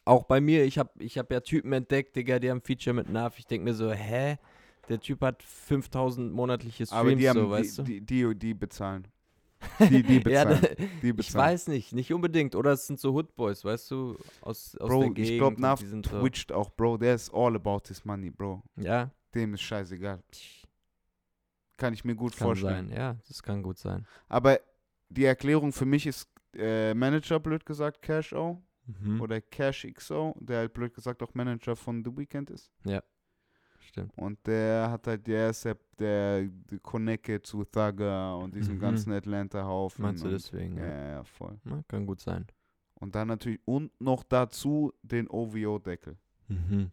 Auch 0.05 0.25
bei 0.25 0.41
mir, 0.41 0.65
ich 0.65 0.79
hab, 0.79 1.01
ich 1.01 1.19
hab 1.19 1.31
ja 1.33 1.41
Typen 1.41 1.73
entdeckt, 1.73 2.15
Digga, 2.15 2.39
die 2.39 2.49
haben 2.51 2.61
Feature 2.61 2.95
mit 2.95 3.09
Nav. 3.11 3.39
Ich 3.39 3.47
denk 3.47 3.65
mir 3.65 3.75
so, 3.75 3.91
hä? 3.91 4.37
Der 4.89 5.01
Typ 5.01 5.21
hat 5.21 5.43
5000 5.43 6.33
monatliche 6.33 6.87
Streams, 6.87 6.93
Aber 7.01 7.15
die 7.17 7.29
haben 7.29 7.37
so, 7.41 7.45
die, 7.47 7.51
weißt 7.51 7.79
du? 7.79 7.83
die, 7.83 8.01
die, 8.01 8.35
die 8.37 8.55
bezahlen. 8.55 9.09
Die, 9.81 10.03
die 10.03 10.23
ja, 10.29 10.45
bezahlen. 10.45 10.61
da, 10.61 10.85
die 11.03 11.09
ich 11.09 11.17
bezahlen. 11.17 11.47
weiß 11.47 11.69
nicht, 11.69 11.93
nicht 11.95 12.13
unbedingt. 12.13 12.55
Oder 12.55 12.73
es 12.73 12.87
sind 12.87 13.01
so 13.01 13.15
Hoodboys, 13.15 13.65
weißt 13.65 13.91
du, 13.91 14.17
aus, 14.43 14.77
aus 14.77 14.89
Bro, 14.89 15.01
der 15.01 15.11
Gegend. 15.11 15.31
ich 15.31 15.39
glaube, 15.39 15.61
Nav 15.61 15.81
die 15.81 15.87
sind 15.87 16.07
so, 16.07 16.21
twitcht 16.21 16.53
auch, 16.53 16.71
Bro. 16.71 16.99
Der 16.99 17.15
ist 17.15 17.33
all 17.35 17.57
about 17.57 17.81
his 17.89 18.05
money, 18.05 18.31
Bro. 18.31 18.63
Ja, 18.77 19.11
Dem 19.35 19.55
ist 19.55 19.63
scheißegal. 19.63 20.23
Kann 21.77 21.93
ich 21.93 22.05
mir 22.05 22.15
gut 22.15 22.37
kann 22.37 22.47
vorstellen. 22.49 22.89
sein. 22.89 22.97
Ja, 22.97 23.17
das 23.29 23.43
kann 23.43 23.63
gut 23.63 23.79
sein. 23.79 24.07
Aber 24.29 24.59
die 25.09 25.25
Erklärung 25.25 25.73
für 25.73 25.85
mich 25.87 26.07
ist 26.07 26.29
äh, 26.55 26.95
Manager, 26.95 27.39
blöd 27.39 27.65
gesagt, 27.67 28.01
Cash 28.03 28.33
O. 28.33 28.63
Mhm. 29.01 29.21
Oder 29.21 29.41
Cash 29.41 29.85
XO, 29.95 30.35
der 30.41 30.59
halt 30.59 30.73
blöd 30.73 30.95
gesagt 30.95 31.21
auch 31.23 31.35
Manager 31.35 31.75
von 31.75 32.05
The 32.05 32.17
Weeknd 32.17 32.51
ist. 32.51 32.71
Stimmt. 33.81 34.17
Und 34.17 34.39
der 34.47 34.91
hat 34.91 35.07
halt, 35.07 35.27
der 35.27 35.51
ist 35.51 35.65
der, 35.65 35.77
der 35.99 36.49
Connecte 36.83 37.41
zu 37.43 37.65
Thugger 37.65 38.37
und 38.39 38.55
diesem 38.55 38.77
Mhm. 38.77 38.81
ganzen 38.81 39.13
Atlanta-Haufen. 39.13 40.03
Meinst 40.03 40.23
du 40.23 40.29
und, 40.29 40.33
deswegen? 40.35 40.77
Ja, 40.77 40.87
Ja. 40.87 41.09
ja, 41.15 41.25
voll. 41.25 41.59
Na, 41.65 41.83
kann 41.89 42.05
gut 42.07 42.21
sein. 42.21 42.47
Und 42.95 43.15
dann 43.15 43.29
natürlich, 43.29 43.61
und 43.65 43.93
noch 44.01 44.23
dazu 44.25 44.93
den 45.03 45.29
OVO-Deckel. 45.29 46.17
Mhm. 46.49 46.91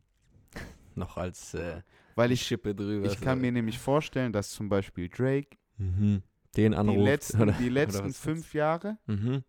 Noch 0.95 1.18
als 1.18 1.53
äh, 1.55 1.81
Weil 2.15 2.31
ich, 2.31 2.41
Schippe 2.44 2.76
drüber. 2.76 3.06
ich 3.07 3.19
kann 3.19 3.40
mir 3.41 3.52
nämlich 3.52 3.80
vorstellen, 3.80 4.31
dass 4.34 4.49
zum 4.52 4.69
Beispiel 4.69 5.10
Drake 5.10 5.57
Mhm. 5.77 6.22
Den 6.56 6.73
anruft. 6.76 6.99
die 6.99 7.03
letzten, 7.03 7.41
oder, 7.41 7.52
die 7.53 7.69
letzten 7.69 8.14
fünf 8.14 8.53
Jahre 8.53 8.98
Mhm. 9.07 9.44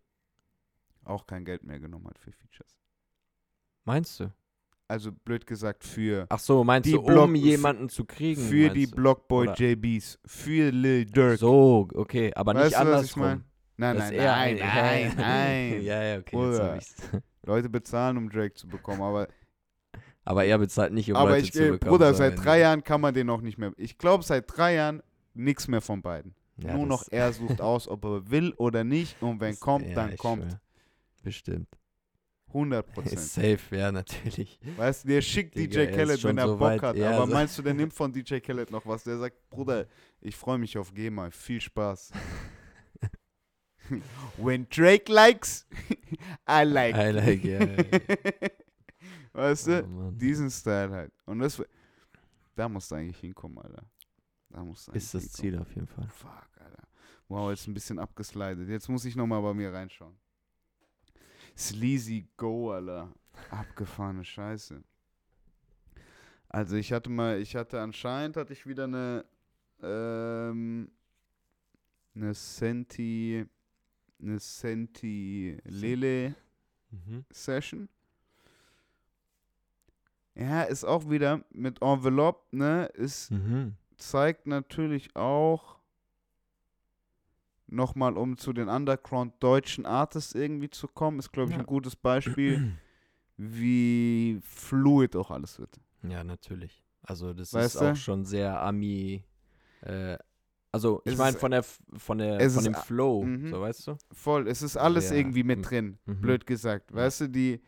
auch 1.03 1.27
kein 1.27 1.45
Geld 1.45 1.63
mehr 1.63 1.79
genommen 1.79 2.07
hat 2.07 2.17
für 2.17 2.31
Features. 2.31 2.75
Meinst 3.83 4.19
du? 4.19 4.33
Also 4.87 5.11
blöd 5.11 5.45
gesagt, 5.47 5.83
für, 5.83 6.25
Ach 6.29 6.39
so, 6.39 6.63
meinst 6.63 6.91
du, 6.91 7.01
Block- 7.01 7.23
um 7.25 7.35
jemanden 7.35 7.89
zu 7.89 8.05
kriegen? 8.05 8.41
für 8.41 8.69
die 8.69 8.85
du? 8.87 8.95
Blockboy 8.95 9.47
Oder- 9.49 9.55
JBs, 9.55 10.19
für 10.25 10.69
Lil 10.71 11.05
Durk. 11.05 11.39
So, 11.39 11.87
okay, 11.93 12.31
aber 12.35 12.53
Weißt 12.53 12.65
nicht 12.65 12.75
du, 12.75 12.79
was 12.79 13.05
ich 13.05 13.15
andersrum. 13.15 13.21
mein? 13.23 13.43
Nein, 13.77 13.97
nein, 13.97 14.15
nein, 14.15 14.27
ein- 14.29 14.57
nein, 14.57 15.13
nein. 15.17 15.81
ja, 15.83 16.03
ja, 16.03 16.19
okay. 16.19 16.35
Leute 17.45 17.69
bezahlen, 17.69 18.17
um 18.17 18.29
Drake 18.29 18.53
zu 18.55 18.67
bekommen, 18.67 19.01
aber 19.01 19.27
Aber 20.25 20.43
er 20.43 20.57
bezahlt 20.57 20.91
nicht, 20.91 21.09
um 21.11 21.15
Aber 21.17 21.31
Leute 21.31 21.43
ich, 21.45 21.53
zu 21.53 21.59
bekommen. 21.71 21.91
Bruder, 21.91 22.11
so 22.13 22.17
seit 22.17 22.43
drei. 22.43 22.59
Jahren 22.59 22.83
kann 22.83 22.99
man 22.99 23.13
den 23.13 23.27
noch 23.27 23.41
nicht 23.41 23.57
mehr. 23.57 23.71
Ich 23.77 23.97
glaube, 23.97 24.23
seit 24.23 24.45
drei 24.47 24.73
Jahren 24.75 25.01
nichts 25.35 25.67
mehr 25.67 25.81
von 25.81 26.01
beiden. 26.01 26.33
Ja, 26.57 26.75
Nur 26.75 26.87
noch 26.87 27.05
er 27.11 27.31
sucht 27.33 27.61
aus, 27.61 27.87
ob 27.87 28.03
er 28.05 28.29
will 28.31 28.53
oder 28.57 28.83
nicht. 28.83 29.21
Und 29.21 29.39
wenn 29.39 29.59
kommt, 29.59 29.87
ja, 29.87 29.93
dann 29.95 30.17
kommt. 30.17 30.43
schwör. 30.51 30.59
Bestimmt. 31.23 31.67
100 32.47 32.87
Prozent. 32.93 33.19
Safe, 33.19 33.59
ja, 33.75 33.91
natürlich. 33.91 34.59
weißt 34.77 35.03
du, 35.03 35.07
der 35.09 35.21
schickt 35.21 35.55
Digga, 35.57 35.85
DJ 35.85 35.91
Khaled, 35.93 36.23
wenn 36.23 36.37
er 36.37 36.47
so 36.47 36.53
Bock 36.57 36.61
weit. 36.61 36.81
hat. 36.81 36.95
Ja, 36.95 37.11
Aber 37.17 37.27
so- 37.27 37.33
meinst 37.33 37.57
du, 37.57 37.61
der 37.61 37.73
nimmt 37.73 37.93
von 37.93 38.11
DJ 38.13 38.39
Khaled 38.39 38.71
noch 38.71 38.85
was? 38.85 39.03
Der 39.03 39.17
sagt, 39.19 39.49
Bruder, 39.49 39.85
ich 40.21 40.35
freue 40.35 40.57
mich 40.57 40.77
auf 40.77 40.93
GEMA. 40.93 41.29
Viel 41.31 41.61
Spaß. 41.61 42.11
When 44.37 44.65
Drake 44.69 45.11
likes, 45.11 45.67
I 46.49 46.63
like. 46.63 46.95
I 46.95 47.11
like, 47.11 47.43
ja. 47.43 47.59
Weißt 49.35 49.67
du? 49.67 49.83
Oh. 49.85 50.11
Diesen 50.11 50.49
Style 50.49 50.91
halt. 50.91 51.13
Und 51.25 51.39
das, 51.39 51.61
da 52.55 52.69
musst 52.69 52.91
du 52.91 52.95
eigentlich 52.95 53.19
hinkommen, 53.19 53.57
Alter. 53.59 53.83
Da 54.49 54.63
musst 54.63 54.87
du 54.87 54.91
eigentlich 54.91 55.03
Ist 55.03 55.13
das 55.13 55.23
hinkommen. 55.23 55.41
Ziel 55.41 55.59
auf 55.59 55.75
jeden 55.75 55.87
Fall. 55.87 56.07
Fuck, 56.09 56.49
Alter. 56.59 56.83
Wow, 57.27 57.49
jetzt 57.49 57.67
ein 57.67 57.73
bisschen 57.73 57.99
abgeslidet. 57.99 58.69
Jetzt 58.69 58.87
muss 58.89 59.05
ich 59.05 59.15
nochmal 59.15 59.41
bei 59.41 59.53
mir 59.53 59.73
reinschauen. 59.73 60.15
Sleazy 61.57 62.27
Go, 62.37 62.71
Alter. 62.71 63.13
Abgefahrene 63.49 64.23
Scheiße. 64.23 64.81
Also 66.49 66.75
ich 66.77 66.93
hatte 66.93 67.09
mal, 67.09 67.39
ich 67.41 67.55
hatte 67.55 67.81
anscheinend, 67.81 68.37
hatte 68.37 68.53
ich 68.53 68.65
wieder 68.65 68.85
eine, 68.85 69.25
ähm, 69.81 70.89
eine 72.13 72.33
Senti, 72.33 73.45
eine 74.21 74.39
Senti 74.39 75.57
Lele 75.65 76.35
Mhm. 76.91 77.25
Session. 77.29 77.89
Ja, 80.35 80.63
ist 80.63 80.83
auch 80.83 81.09
wieder 81.09 81.43
mit 81.51 81.81
Envelope, 81.81 82.41
ne, 82.55 82.85
ist 82.93 83.31
Mhm. 83.31 83.75
zeigt 83.97 84.47
natürlich 84.47 85.15
auch 85.15 85.79
nochmal, 87.67 88.17
um 88.17 88.37
zu 88.37 88.53
den 88.53 88.67
Underground 88.69 89.33
deutschen 89.41 89.85
Artists 89.85 90.33
irgendwie 90.35 90.69
zu 90.69 90.87
kommen, 90.87 91.19
ist, 91.19 91.31
glaube 91.31 91.49
ich, 91.51 91.55
Ja. 91.55 91.61
ein 91.61 91.65
gutes 91.65 91.95
Beispiel, 91.95 92.77
wie 93.37 94.39
fluid 94.43 95.15
auch 95.15 95.31
alles 95.31 95.59
wird. 95.59 95.79
Ja, 96.03 96.23
natürlich. 96.23 96.83
Also 97.03 97.33
das 97.33 97.53
Weißt 97.53 97.75
ist 97.75 97.81
du? 97.81 97.91
auch 97.91 97.95
schon 97.95 98.25
sehr 98.25 98.61
Ami. 98.61 99.23
Äh, 99.81 100.17
also 100.71 101.01
ich 101.05 101.17
meine 101.17 101.37
von 101.37 101.51
der 101.51 101.63
von 101.63 102.17
der 102.17 102.49
von 102.49 102.63
dem 102.63 102.73
Flow, 102.75 103.23
mhm. 103.23 103.49
so 103.49 103.61
weißt 103.61 103.87
du? 103.87 103.97
Voll, 104.11 104.47
es 104.47 104.61
ist 104.61 104.75
alles 104.77 105.09
Sehr, 105.09 105.17
irgendwie 105.19 105.43
mit 105.43 105.57
m- 105.59 105.63
drin, 105.63 105.97
Mhm. 106.05 106.21
blöd 106.21 106.45
gesagt. 106.45 106.91
Ja. 106.91 106.97
Weißt 106.97 107.21
du, 107.21 107.29
die, 107.29 107.61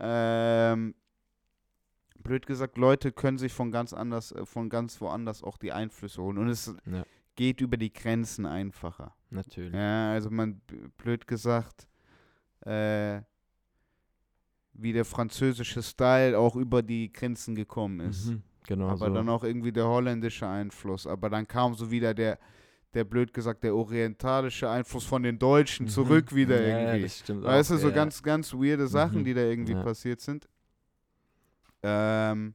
ähm, 0.00 0.94
blöd 2.24 2.46
gesagt, 2.46 2.76
Leute 2.78 3.12
können 3.12 3.38
sich 3.38 3.52
von 3.52 3.70
ganz 3.70 3.92
anders, 3.92 4.32
äh, 4.32 4.44
von 4.44 4.68
ganz 4.68 5.00
woanders 5.00 5.44
auch 5.44 5.56
die 5.58 5.72
Einflüsse 5.72 6.20
holen. 6.20 6.38
Und 6.38 6.48
es 6.48 6.74
Ja. 6.90 7.04
geht 7.36 7.60
über 7.60 7.76
die 7.76 7.92
Grenzen 7.92 8.46
einfacher. 8.46 9.14
Natürlich. 9.30 9.72
Ja, 9.74 10.12
also 10.12 10.30
man, 10.30 10.60
blöd 10.96 11.26
gesagt, 11.28 11.86
äh, 12.66 13.20
wie 14.72 14.92
der 14.92 15.04
französische 15.04 15.82
Style 15.82 16.36
auch 16.38 16.56
über 16.56 16.82
die 16.82 17.12
Grenzen 17.12 17.54
gekommen 17.54 18.00
ist. 18.00 18.26
Mhm. 18.26 18.42
Genau 18.66 18.88
aber 18.88 19.08
so. 19.08 19.14
dann 19.14 19.28
auch 19.28 19.44
irgendwie 19.44 19.72
der 19.72 19.86
holländische 19.86 20.48
Einfluss. 20.48 21.06
Aber 21.06 21.28
dann 21.30 21.46
kam 21.46 21.74
so 21.74 21.90
wieder 21.90 22.14
der, 22.14 22.38
der 22.94 23.04
blöd 23.04 23.32
gesagt, 23.34 23.62
der 23.62 23.74
orientalische 23.74 24.68
Einfluss 24.70 25.04
von 25.04 25.22
den 25.22 25.38
Deutschen 25.38 25.84
Mhm. 25.86 25.90
zurück 25.90 26.34
wieder 26.34 26.60
ja, 26.60 26.78
irgendwie. 26.78 26.96
Ja, 26.96 27.02
das 27.04 27.18
stimmt 27.18 27.42
Weißt 27.44 27.70
du, 27.70 27.74
auch, 27.74 27.78
so 27.78 27.88
ja. 27.88 27.94
ganz, 27.94 28.22
ganz 28.22 28.54
weirde 28.54 28.86
Sachen, 28.88 29.20
Mhm. 29.20 29.24
die 29.24 29.34
da 29.34 29.42
irgendwie 29.42 29.72
Ja. 29.74 29.82
passiert 29.82 30.20
sind. 30.20 30.48
Ähm, 31.84 32.54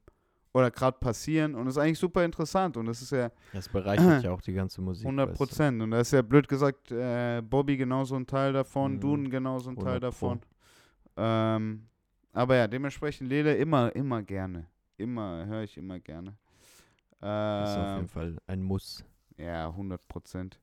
oder 0.52 0.72
gerade 0.72 0.98
passieren. 0.98 1.54
Und 1.56 1.66
das 1.68 1.76
ist 1.76 1.82
eigentlich 1.82 2.00
super 2.00 2.26
interessant. 2.26 2.76
Und 2.76 2.88
das 2.88 3.02
ist 3.04 3.12
ja 3.12 3.32
Das 3.54 3.70
bereichert 3.70 4.24
ja 4.24 4.32
auch 4.34 4.42
die 4.42 4.54
ganze 4.54 4.82
Musik. 4.82 5.06
100 5.06 5.30
weißt 5.30 5.38
Prozent. 5.38 5.82
Und 5.82 5.92
da 5.92 6.00
ist 6.00 6.12
ja 6.12 6.22
blöd 6.24 6.48
gesagt, 6.48 6.92
äh, 6.92 7.42
Bobby 7.42 7.78
genauso 7.78 8.16
ein 8.16 8.26
Teil 8.26 8.54
davon, 8.54 8.96
Mhm. 8.96 9.00
Duden 9.00 9.30
genauso 9.30 9.70
ein 9.70 9.76
Teil 9.76 9.98
100 10.02 10.02
Pro. 10.02 10.30
davon. 10.30 10.42
Ähm, 11.18 11.86
aber 12.34 12.56
ja, 12.56 12.68
dementsprechend 12.68 13.30
Lele 13.30 13.56
immer, 13.58 13.96
immer 13.96 14.24
gerne. 14.24 14.66
Immer, 14.98 15.46
höre 15.46 15.64
ich 15.64 15.78
immer 15.78 16.00
gerne. 16.00 16.32
du. 16.32 16.36
Das 17.22 17.72
ist 17.72 17.78
auf 17.78 17.88
Ähm, 17.90 17.96
jeden 17.98 18.08
Fall 18.08 18.38
ein 18.48 18.64
Muss. 18.64 19.06
ja, 19.38 19.68
100 19.70 20.08
Prozent. 20.08 20.60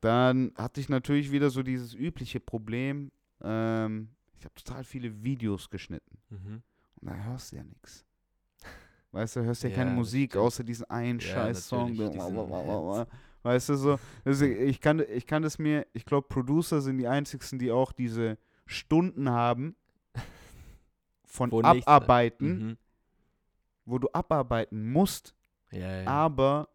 Dann 0.00 0.52
hatte 0.56 0.80
ich 0.80 0.88
natürlich 0.88 1.32
wieder 1.32 1.50
so 1.50 1.62
dieses 1.62 1.94
übliche 1.94 2.38
Problem. 2.38 3.10
Ähm, 3.42 4.10
ich 4.38 4.44
habe 4.44 4.54
total 4.54 4.84
viele 4.84 5.22
Videos 5.24 5.70
geschnitten. 5.70 6.18
Mhm. 6.30 6.62
Da 7.04 7.14
hörst 7.14 7.52
du 7.52 7.56
ja 7.56 7.64
nichts. 7.64 8.04
Weißt 9.12 9.36
du, 9.36 9.44
hörst 9.44 9.62
ja, 9.62 9.68
Ja, 9.70 9.76
keine 9.76 9.90
Musik, 9.90 10.36
außer 10.36 10.64
diesen 10.64 10.88
einen 10.90 11.20
Ja, 11.20 11.26
scheiß 11.26 11.68
Song. 11.68 11.96
Weißt 13.42 13.68
du 13.68 13.74
so, 13.76 13.98
also 14.24 14.46
ich 14.46 14.80
kann, 14.80 15.04
ich 15.08 15.26
kann 15.26 15.42
das 15.42 15.58
mir, 15.58 15.86
ich 15.92 16.06
glaube, 16.06 16.26
Producer 16.28 16.80
sind 16.80 16.96
die 16.98 17.06
einzigsten, 17.06 17.58
die 17.58 17.70
auch 17.70 17.92
diese 17.92 18.38
Stunden 18.64 19.28
haben 19.28 19.76
von 21.26 21.52
Wo 21.52 21.60
Abarbeiten, 21.60 22.68
Mhm. 22.70 22.76
wo 23.84 23.98
du 23.98 24.08
abarbeiten 24.14 24.90
musst, 24.90 25.34
Ja, 25.70 26.02
ja. 26.02 26.06
aber 26.06 26.68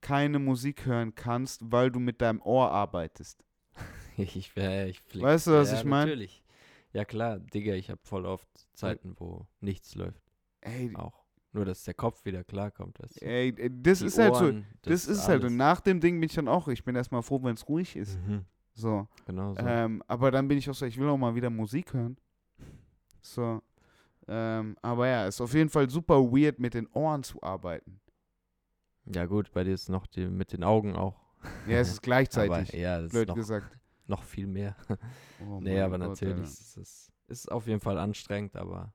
keine 0.00 0.40
Musik 0.40 0.84
hören 0.86 1.14
kannst, 1.14 1.60
weil 1.70 1.92
du 1.92 2.00
mit 2.00 2.20
deinem 2.20 2.42
Ohr 2.42 2.70
arbeitest. 2.72 3.44
ich 4.16 4.34
ich 4.36 4.50
flieg. 4.50 5.22
Weißt 5.22 5.46
du, 5.46 5.52
was 5.52 5.70
ja, 5.70 5.78
ich 5.78 5.84
mein? 5.84 6.08
Natürlich. 6.08 6.41
Ja, 6.92 7.04
klar, 7.04 7.38
Digga, 7.38 7.74
ich 7.74 7.90
habe 7.90 8.00
voll 8.02 8.26
oft 8.26 8.48
Zeiten, 8.74 9.14
wo 9.18 9.46
nichts 9.60 9.94
läuft. 9.94 10.22
Ey, 10.60 10.94
Auch. 10.94 11.22
Nur, 11.54 11.66
dass 11.66 11.84
der 11.84 11.94
Kopf 11.94 12.24
wieder 12.24 12.44
klarkommt. 12.44 12.98
Weißt 12.98 13.20
du? 13.20 13.26
ey 13.26 13.52
das 13.82 13.98
Die 13.98 14.06
ist 14.06 14.18
halt 14.18 14.34
so, 14.36 14.44
Ohren, 14.44 14.66
das, 14.82 15.06
ist 15.06 15.28
halt, 15.28 15.40
und 15.40 15.46
alles. 15.48 15.56
nach 15.58 15.80
dem 15.80 16.00
Ding 16.00 16.18
bin 16.18 16.28
ich 16.28 16.34
dann 16.34 16.48
auch, 16.48 16.68
ich 16.68 16.82
bin 16.82 16.96
erstmal 16.96 17.22
froh, 17.22 17.42
wenn 17.42 17.54
es 17.54 17.68
ruhig 17.68 17.94
ist. 17.94 18.18
Mhm. 18.20 18.46
So. 18.74 19.06
Genau 19.26 19.52
so. 19.54 19.60
Ähm, 19.60 20.02
aber 20.06 20.30
dann 20.30 20.48
bin 20.48 20.56
ich 20.56 20.70
auch 20.70 20.74
so, 20.74 20.86
ich 20.86 20.96
will 20.98 21.08
auch 21.08 21.18
mal 21.18 21.34
wieder 21.34 21.50
Musik 21.50 21.92
hören. 21.92 22.16
So. 23.20 23.60
Ähm, 24.28 24.76
aber 24.80 25.08
ja, 25.08 25.26
ist 25.26 25.40
auf 25.42 25.52
jeden 25.52 25.68
Fall 25.68 25.90
super 25.90 26.22
weird, 26.22 26.58
mit 26.58 26.72
den 26.72 26.86
Ohren 26.88 27.22
zu 27.22 27.42
arbeiten. 27.42 28.00
ja, 29.04 29.26
gut, 29.26 29.52
bei 29.52 29.64
dir 29.64 29.74
ist 29.74 29.90
noch 29.90 30.06
die, 30.06 30.26
mit 30.28 30.52
den 30.52 30.64
Augen 30.64 30.96
auch. 30.96 31.20
Ja, 31.66 31.78
es 31.80 31.88
ist 31.88 31.98
Aber 31.98 32.02
gleichzeitig, 32.04 32.72
ja, 32.72 32.96
das 32.96 33.06
ist 33.06 33.12
blöd 33.12 33.28
noch, 33.28 33.34
gesagt. 33.34 33.78
Noch 34.06 34.22
viel 34.24 34.46
mehr. 34.46 34.76
Oh 35.40 35.60
nee, 35.62 35.80
aber 35.80 35.98
Gott, 35.98 36.08
natürlich 36.10 36.34
Alter. 36.34 36.44
ist 36.44 36.76
es 36.76 37.12
ist 37.28 37.50
auf 37.50 37.66
jeden 37.66 37.80
Fall 37.80 37.98
anstrengend, 37.98 38.56
aber 38.56 38.92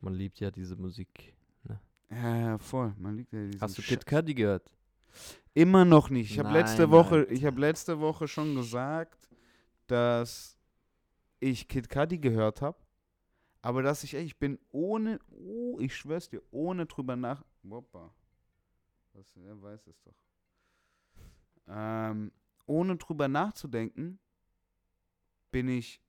man 0.00 0.14
liebt 0.14 0.40
ja 0.40 0.50
diese 0.50 0.76
Musik. 0.76 1.34
Ja, 2.10 2.36
ja, 2.36 2.58
voll. 2.58 2.94
Man 2.98 3.16
liegt 3.16 3.32
ja 3.32 3.40
Hast 3.60 3.78
du. 3.78 3.82
Kid 3.82 4.04
Cudi 4.04 4.34
gehört? 4.34 4.70
Immer 5.54 5.84
noch 5.84 6.10
nicht. 6.10 6.30
Ich 6.30 6.38
habe 6.38 6.52
letzte 6.52 6.90
Woche, 6.90 7.16
Alter. 7.16 7.32
ich 7.32 7.44
habe 7.44 7.60
letzte 7.60 8.00
Woche 8.00 8.28
schon 8.28 8.54
gesagt, 8.54 9.30
dass 9.86 10.58
ich 11.40 11.68
Kid 11.68 11.88
Cudi 11.88 12.18
gehört 12.18 12.60
habe, 12.60 12.78
aber 13.62 13.82
dass 13.82 14.04
ich, 14.04 14.14
ey, 14.14 14.22
ich 14.24 14.38
bin 14.38 14.58
ohne, 14.70 15.18
oh, 15.30 15.78
ich 15.80 15.94
schwör's 15.96 16.28
dir, 16.28 16.42
ohne 16.50 16.86
drüber 16.86 17.16
nach, 17.16 17.44
Woppa. 17.62 18.12
Das, 19.14 19.36
er 19.36 19.60
weiß 19.60 19.86
es 19.86 20.00
doch. 20.02 20.14
Ähm, 21.68 22.32
ohne 22.72 22.96
drüber 22.96 23.28
nachzudenken, 23.28 24.18
bin 25.50 25.68
ich 25.68 26.00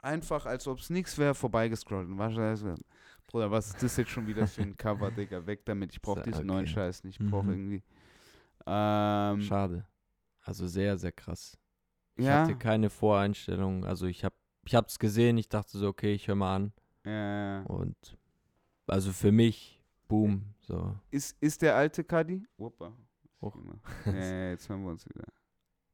einfach, 0.00 0.46
als 0.46 0.66
ob 0.68 0.78
es 0.78 0.90
nichts 0.90 1.18
wäre, 1.18 1.34
vorbeigescrollt. 1.34 2.08
Bruder, 3.26 3.50
was 3.50 3.68
ist 3.68 3.82
das 3.82 3.96
jetzt 3.96 4.10
schon 4.10 4.26
wieder 4.26 4.46
für 4.46 4.62
ein 4.62 4.76
Cover, 4.76 5.10
Digga? 5.16 5.44
Weg 5.46 5.64
damit. 5.66 5.92
Ich 5.92 6.00
brauche 6.00 6.20
So, 6.20 6.24
diesen 6.24 6.46
neuen 6.46 6.64
okay. 6.64 6.72
Scheiß 6.74 7.04
nicht. 7.04 7.20
Ich 7.20 7.30
brauche 7.30 7.46
Mhm. 7.46 7.50
irgendwie. 7.50 7.82
Ähm, 8.66 9.42
Schade. 9.42 9.86
Also 10.42 10.66
sehr, 10.66 10.96
sehr 10.96 11.12
krass. 11.12 11.58
Ich 12.16 12.24
ja, 12.24 12.42
hatte 12.42 12.56
keine 12.56 12.88
Voreinstellung. 12.90 13.84
Also 13.84 14.06
ich 14.06 14.24
habe 14.24 14.34
ich 14.64 14.74
hab's 14.74 14.98
gesehen, 14.98 15.38
ich 15.38 15.48
dachte 15.48 15.76
so, 15.78 15.88
okay, 15.88 16.14
ich 16.14 16.28
höre 16.28 16.34
mal 16.36 16.54
an. 16.56 16.72
ja. 17.04 17.62
Und 17.62 17.96
also 18.86 19.12
für 19.12 19.32
mich, 19.32 19.82
boom, 20.08 20.54
so. 20.60 20.94
Ist, 21.10 21.36
ist 21.42 21.60
der 21.62 21.76
alte 21.76 22.04
Kadi? 22.04 22.46
Hoch. 22.58 22.72
Ja, 24.06 24.12
ja, 24.12 24.50
jetzt 24.50 24.68
hören 24.68 24.82
wir 24.82 24.90
uns 24.90 25.06
wieder. 25.06 25.24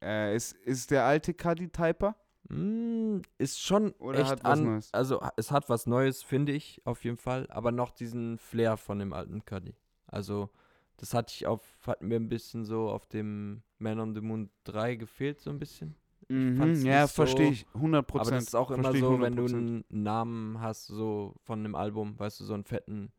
Äh, 0.05 0.37
ist, 0.37 0.53
ist 0.53 0.91
der 0.91 1.05
alte 1.05 1.33
Kadi 1.35 1.69
Typer? 1.69 2.15
Mm, 2.49 3.21
ist 3.39 3.61
schon 3.61 3.93
Oder 3.93 4.21
echt 4.21 4.45
an, 4.45 4.65
Neues? 4.65 4.93
Also 4.93 5.21
es 5.37 5.51
hat 5.51 5.69
was 5.71 5.87
Neues, 5.87 6.23
finde 6.23 6.53
ich, 6.53 6.83
auf 6.85 7.05
jeden 7.05 7.17
Fall. 7.17 7.47
Aber 7.51 7.73
noch 7.73 7.91
diesen 7.91 8.39
Flair 8.39 8.77
von 8.77 8.99
dem 8.99 9.13
alten 9.13 9.45
Cuddy. 9.45 9.75
Also 10.07 10.51
das 10.99 11.15
hatte 11.15 11.33
ich 11.35 11.47
auf, 11.47 11.63
hat 11.87 12.03
mir 12.03 12.17
ein 12.17 12.29
bisschen 12.29 12.65
so 12.65 12.91
auf 12.91 13.07
dem 13.07 13.63
Man 13.79 13.99
on 13.99 14.15
the 14.15 14.21
Moon 14.21 14.51
3 14.65 14.95
gefehlt, 14.97 15.41
so 15.41 15.51
ein 15.51 15.59
bisschen. 15.59 15.97
Mhm, 16.29 16.85
ja, 16.85 17.07
so- 17.07 17.15
verstehe 17.15 17.51
ich. 17.51 17.67
100 17.75 18.07
Prozent. 18.07 18.27
Aber 18.29 18.37
das 18.37 18.45
ist 18.49 18.55
auch 18.55 18.71
immer 18.71 18.95
so, 18.95 19.21
wenn 19.21 19.37
du 19.37 19.45
einen 19.47 19.85
Namen 19.89 20.61
hast, 20.61 20.87
so 20.87 21.35
von 21.43 21.61
einem 21.61 21.75
Album, 21.75 22.19
weißt 22.19 22.41
du, 22.41 22.45
so 22.45 22.55
einen 22.55 22.65
fetten, 22.65 23.11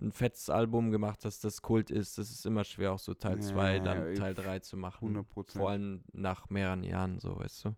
ein 0.00 0.12
fettes 0.12 0.48
Album 0.48 0.90
gemacht 0.90 1.24
hast, 1.24 1.42
das 1.44 1.60
Kult 1.62 1.90
ist, 1.90 2.18
das 2.18 2.30
ist 2.30 2.46
immer 2.46 2.64
schwer, 2.64 2.92
auch 2.92 2.98
so 2.98 3.14
Teil 3.14 3.40
2, 3.40 3.74
Ja, 3.76 3.80
dann 3.80 4.14
Teil 4.14 4.34
3 4.34 4.60
zu 4.60 4.76
machen. 4.76 5.08
100 5.08 5.26
Vor 5.26 5.34
Prozent. 5.34 5.64
allem 5.66 6.04
nach 6.12 6.48
mehreren 6.50 6.84
Jahren, 6.84 7.18
so, 7.18 7.36
weißt 7.38 7.64
du. 7.66 7.74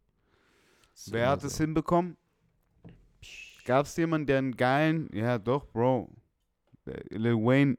Das 0.92 1.12
Wer 1.12 1.28
hat 1.30 1.44
es 1.44 1.56
so. 1.56 1.64
hinbekommen? 1.64 2.16
Gab 3.64 3.86
es 3.86 3.96
jemanden, 3.96 4.26
der 4.26 4.38
einen 4.38 4.56
geilen, 4.56 5.08
ja 5.14 5.38
doch, 5.38 5.66
Bro. 5.66 6.10
Lil 7.10 7.36
Wayne 7.36 7.76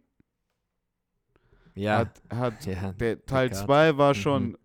Ja, 1.76 2.00
hat, 2.00 2.22
hat 2.30 2.66
ja, 2.66 2.94
der 2.94 3.26
Teil 3.26 3.50
Cut. 3.50 3.58
2 3.58 3.98
war 3.98 4.12
Mhm. 4.14 4.16
schon 4.16 4.58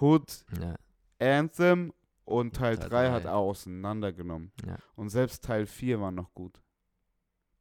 Hood 0.00 0.44
ja, 0.60 0.76
Anthem 1.18 1.92
und 2.24 2.54
Teil 2.56 2.76
Teil 2.78 2.88
3 2.88 3.10
hat 3.10 3.26
auseinandergenommen. 3.26 4.52
ja. 4.66 4.76
Und 4.96 5.10
selbst 5.10 5.44
Teil 5.44 5.66
4 5.66 6.00
war 6.00 6.10
noch 6.10 6.32
gut. 6.34 6.60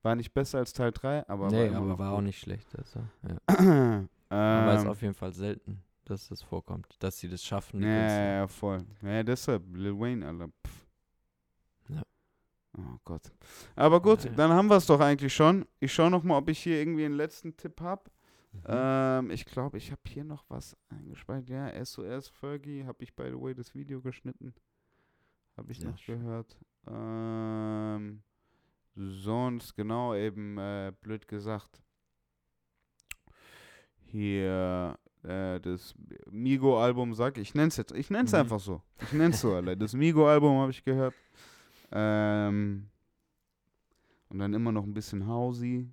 War 0.02 0.16
nicht 0.16 0.34
besser 0.34 0.60
als 0.60 0.72
Teil 0.74 0.92
3, 0.92 1.28
aber 1.28 1.46
war 1.46 1.52
nee, 1.52 1.68
immer 1.68 1.78
aber 1.78 2.00
war 2.00 2.12
auch 2.14 2.22
nicht 2.22 2.40
schlecht. 2.40 2.68
Also, 2.78 3.02
ja. 3.28 4.06
Aber 4.32 4.74
es 4.74 4.80
ist 4.82 4.86
ähm, 4.86 4.92
auf 4.92 5.02
jeden 5.02 5.14
Fall 5.16 5.34
selten, 5.34 5.82
dass 6.06 6.28
das 6.28 6.44
vorkommt, 6.44 6.96
dass 7.00 7.18
sie 7.18 7.28
das 7.28 7.44
schaffen. 7.44 7.82
ja, 7.82 7.90
ja, 7.90 8.26
ja, 8.36 8.48
voll. 8.48 8.86
Ja, 9.02 9.24
deshalb, 9.24 9.64
Lil 9.76 10.00
Wayne, 10.00 10.24
Alter. 10.28 10.50
Pff. 10.68 10.86
Ja. 11.90 12.04
Oh 12.78 12.98
Gott. 13.04 13.24
Aber 13.76 14.00
gut, 14.00 14.24
Ja, 14.26 14.30
ja. 14.30 14.36
dann 14.36 14.52
haben 14.52 14.68
wir 14.70 14.76
es 14.78 14.86
doch 14.86 15.00
eigentlich 15.00 15.34
schon. 15.34 15.66
Ich 15.80 15.92
schaue 15.92 16.12
noch 16.12 16.22
mal, 16.24 16.38
ob 16.38 16.48
ich 16.48 16.60
hier 16.60 16.80
irgendwie 16.80 17.06
einen 17.06 17.16
letzten 17.16 17.58
Tipp 17.58 17.82
habe. 17.82 18.04
Mhm. 18.52 18.62
Ähm, 18.68 19.32
ich 19.32 19.46
glaube, 19.46 19.78
ich 19.80 19.90
habe 19.92 20.02
hier 20.08 20.24
noch 20.24 20.46
was 20.48 20.78
eingespeichert. 20.90 21.50
Ja, 21.50 21.84
SOS 21.84 22.30
Fergie 22.30 22.86
habe 22.86 23.04
ich, 23.04 23.16
by 23.16 23.30
the 23.32 23.42
way, 23.42 23.56
das 23.56 23.74
Video 23.74 24.00
geschnitten. 24.00 24.54
Habe 25.58 25.72
ich 25.72 25.80
Sehr 25.80 25.90
noch 25.90 25.98
schön. 25.98 26.20
gehört. 26.20 26.56
Ähm, 26.88 28.22
sonst, 29.00 29.76
genau, 29.76 30.14
eben, 30.14 30.58
äh, 30.58 30.92
blöd 31.02 31.28
gesagt. 31.28 31.82
Hier, 34.06 34.98
äh, 35.24 35.60
das 35.60 35.94
Migo-Album, 36.30 37.14
sag 37.14 37.38
ich, 37.38 37.50
ich 37.50 37.56
nenn's 37.56 37.78
jetzt, 37.78 37.92
ich 37.94 38.10
nenn's 38.10 38.32
Mhm. 38.32 38.40
einfach 38.40 38.60
so. 38.60 38.82
Ich 39.02 39.14
nenn's 39.14 39.40
so, 39.42 39.54
Alter. 39.54 39.76
Das 39.76 39.94
Migo-Album 39.94 40.58
habe 40.60 40.72
ich 40.72 40.84
gehört. 40.84 41.14
Ähm, 41.92 42.90
und 44.30 44.40
dann 44.40 44.54
immer 44.54 44.72
noch 44.72 44.84
ein 44.84 44.94
bisschen 44.94 45.28
Housey. 45.28 45.90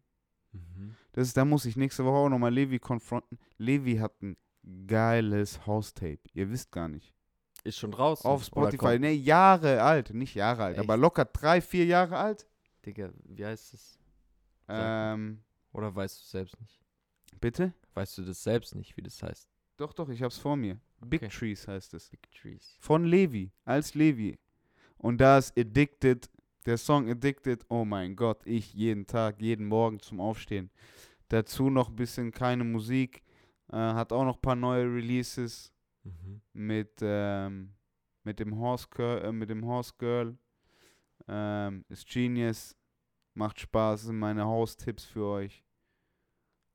Mhm. 0.52 0.94
Das 1.12 1.28
ist, 1.28 1.36
da 1.36 1.44
muss 1.44 1.64
ich 1.64 1.76
nächste 1.76 2.04
Woche 2.04 2.16
auch 2.16 2.28
nochmal 2.28 2.52
Levi 2.52 2.78
konfronten. 2.78 3.38
Levi 3.58 3.96
hat 3.96 4.20
ein 4.22 4.36
geiles 4.86 5.66
House-Tape. 5.66 6.20
Ihr 6.34 6.50
wisst 6.50 6.72
gar 6.72 6.88
nicht. 6.88 7.14
Ist 7.64 7.78
schon 7.78 7.90
draußen. 7.92 8.28
Auf 8.30 8.44
Spotify. 8.44 8.98
Ne, 8.98 9.12
Jahre 9.12 9.82
alt. 9.82 10.12
Nicht 10.14 10.34
Jahre 10.34 10.64
alt, 10.64 10.76
Echt? 10.78 10.84
aber 10.84 10.96
locker 10.96 11.24
drei, 11.24 11.60
vier 11.60 11.84
Jahre 11.86 12.16
alt. 12.16 12.46
Digga, 12.86 13.10
wie 13.24 13.44
heißt 13.44 13.74
es? 13.74 13.98
Ähm, 14.68 15.42
Oder 15.72 15.94
weißt 15.94 16.20
du 16.20 16.24
selbst 16.24 16.60
nicht? 16.60 16.80
bitte? 17.40 17.72
Weißt 17.94 18.18
du 18.18 18.22
das 18.22 18.42
selbst 18.42 18.74
nicht, 18.74 18.96
wie 18.96 19.02
das 19.02 19.22
heißt? 19.22 19.48
Doch, 19.76 19.92
doch, 19.92 20.08
ich 20.08 20.22
hab's 20.22 20.38
vor 20.38 20.56
mir. 20.56 20.78
Big 21.00 21.22
Okay. 21.22 21.28
Trees 21.36 21.68
heißt 21.68 21.92
es. 21.94 22.08
Big 22.08 22.30
Trees. 22.32 22.76
Von 22.80 23.04
Levi, 23.04 23.50
als 23.64 23.94
Levi. 23.94 24.38
Und 24.98 25.18
da 25.20 25.38
ist 25.38 25.56
Addicted, 25.58 26.30
der 26.64 26.78
Song 26.78 27.08
Addicted, 27.10 27.64
oh 27.68 27.84
mein 27.84 28.16
Gott, 28.16 28.40
ich 28.46 28.72
jeden 28.72 29.06
Tag, 29.06 29.40
jeden 29.40 29.66
Morgen 29.66 30.00
zum 30.00 30.20
Aufstehen. 30.20 30.70
Dazu 31.28 31.68
noch 31.70 31.90
ein 31.90 31.96
bisschen 31.96 32.30
keine 32.32 32.64
Musik, 32.64 33.22
äh, 33.68 33.76
hat 33.76 34.12
auch 34.12 34.24
noch 34.24 34.36
ein 34.36 34.42
paar 34.42 34.56
neue 34.56 34.84
Releases 34.84 35.72
Mhm. 36.04 36.40
mit, 36.52 36.92
ähm, 37.02 37.74
mit 38.22 38.38
dem 38.38 38.56
Horse 38.56 38.86
Girl, 38.90 39.24
äh, 39.24 39.32
mit 39.32 39.50
dem 39.50 39.64
Horse 39.66 39.92
Girl. 39.98 40.38
Ähm, 41.28 41.84
ist 41.88 42.06
Genius. 42.08 42.76
Macht 43.34 43.60
Spaß, 43.60 44.02
sind 44.04 44.18
meine 44.18 44.44
Haustipps 44.44 45.04
für 45.04 45.26
euch. 45.26 45.62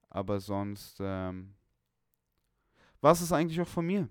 Aber 0.09 0.39
sonst, 0.39 0.97
ähm, 0.99 1.55
was 2.99 3.21
ist 3.21 3.31
eigentlich 3.31 3.59
auch 3.61 3.67
von 3.67 3.85
mir? 3.85 4.09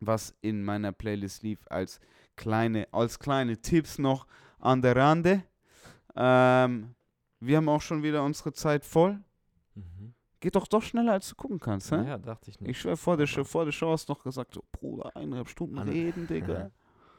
Was 0.00 0.34
in 0.40 0.64
meiner 0.64 0.92
Playlist 0.92 1.42
lief 1.42 1.60
als 1.68 2.00
kleine, 2.36 2.88
als 2.92 3.18
kleine 3.18 3.60
Tipps 3.60 3.98
noch 3.98 4.26
an 4.58 4.82
der 4.82 4.96
Rande. 4.96 5.44
Ähm, 6.16 6.94
wir 7.40 7.56
haben 7.56 7.68
auch 7.68 7.82
schon 7.82 8.02
wieder 8.02 8.24
unsere 8.24 8.52
Zeit 8.52 8.84
voll. 8.84 9.20
Mhm. 9.74 10.14
Geht 10.40 10.54
doch 10.56 10.66
doch 10.68 10.82
schneller, 10.82 11.12
als 11.12 11.28
du 11.28 11.34
gucken 11.34 11.58
kannst, 11.58 11.90
hä? 11.92 12.04
Ja, 12.06 12.18
dachte 12.18 12.50
ich 12.50 12.60
nicht. 12.60 12.70
Ich 12.70 12.80
schwör, 12.80 12.96
vor 12.96 13.16
der, 13.16 13.26
Show, 13.26 13.44
vor 13.44 13.64
der 13.64 13.72
Show 13.72 13.90
hast 13.90 14.08
du 14.08 14.12
noch 14.12 14.22
gesagt, 14.22 14.54
so, 14.54 14.64
Bruder, 14.72 15.14
eineinhalb 15.16 15.48
Stunden 15.48 15.78
An- 15.78 15.88
reden, 15.88 16.26
Digga. 16.26 16.70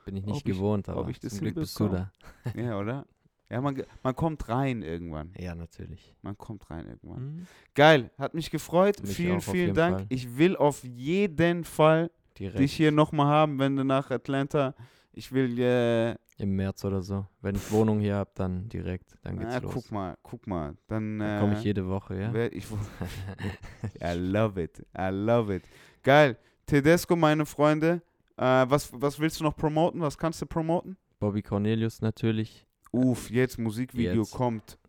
Bin 0.10 0.18
ich 0.18 0.24
ob 0.24 0.30
nicht 0.30 0.38
ich- 0.48 0.54
gewohnt, 0.56 0.90
ob 0.90 0.98
aber 0.98 1.10
ich 1.10 1.20
das 1.20 1.32
zum 1.34 1.42
Glück 1.42 1.56
bist 1.56 1.80
du 1.80 1.88
da. 1.88 2.12
ja, 2.56 2.78
oder? 2.80 3.06
Ja, 3.52 3.62
man, 3.62 3.82
man 4.04 4.16
kommt 4.16 4.48
rein 4.48 4.84
irgendwann. 4.84 5.34
Ja, 5.36 5.56
natürlich. 5.56 6.14
Man 6.22 6.38
kommt 6.38 6.70
rein 6.70 6.86
irgendwann. 6.86 7.24
Mhm. 7.38 7.48
Geil, 7.74 8.12
hat 8.20 8.36
mich 8.36 8.52
gefreut. 8.52 9.02
Mich 9.02 9.16
vielen, 9.16 9.42
vielen 9.42 9.74
Dank. 9.74 9.98
Fall. 10.02 10.06
Ich 10.10 10.38
will 10.38 10.56
auf 10.56 10.84
jeden 10.84 11.64
Fall 11.64 12.12
Direkt 12.38 12.60
dich 12.60 12.74
hier 12.74 12.92
nochmal 12.92 13.26
haben, 13.26 13.58
wenn 13.58 13.76
du 13.76 13.84
nach 13.84 14.12
Atlanta. 14.12 14.76
Ich 15.14 15.32
will, 15.32 15.60
äh, 15.60 16.12
im 16.38 16.56
März 16.58 16.86
oder 16.86 17.02
so. 17.02 17.26
Wenn 17.42 17.56
ich 17.56 17.72
Wohnung 17.72 18.00
hier 18.00 18.18
habe, 18.18 18.30
dann 18.36 18.70
direkt. 18.70 19.18
Dann 19.24 19.40
geht's 19.40 19.52
na, 19.56 19.58
los. 19.62 19.74
guck 19.74 19.92
mal, 19.92 20.16
guck 20.22 20.46
mal. 20.46 20.76
Dann, 20.88 21.18
Dann 21.18 21.38
äh, 21.38 21.40
komme 21.42 21.54
ich 21.58 21.64
jede 21.64 21.88
Woche, 21.88 22.22
ja? 22.22 22.32
ich, 22.52 22.68
I 24.00 24.14
love 24.16 24.62
it. 24.62 24.86
I 24.96 25.10
love 25.12 25.54
it. 25.56 25.64
Geil. 26.04 26.38
Tedesco, 26.68 27.16
meine 27.16 27.48
Freunde. 27.48 28.04
Äh, 28.40 28.70
was, 28.70 28.90
was 28.94 29.20
willst 29.20 29.42
du 29.42 29.44
noch 29.44 29.56
promoten? 29.56 30.00
Was 30.00 30.18
kannst 30.18 30.42
du 30.42 30.46
promoten? 30.46 30.96
Bobby 31.20 31.42
Cornelius 31.42 32.02
natürlich. 32.02 32.66
Uff, 32.92 33.30
jetzt 33.30 33.60
Musikvideo 33.60 34.22
Jetzt. 34.22 34.32
kommt. 34.32 34.80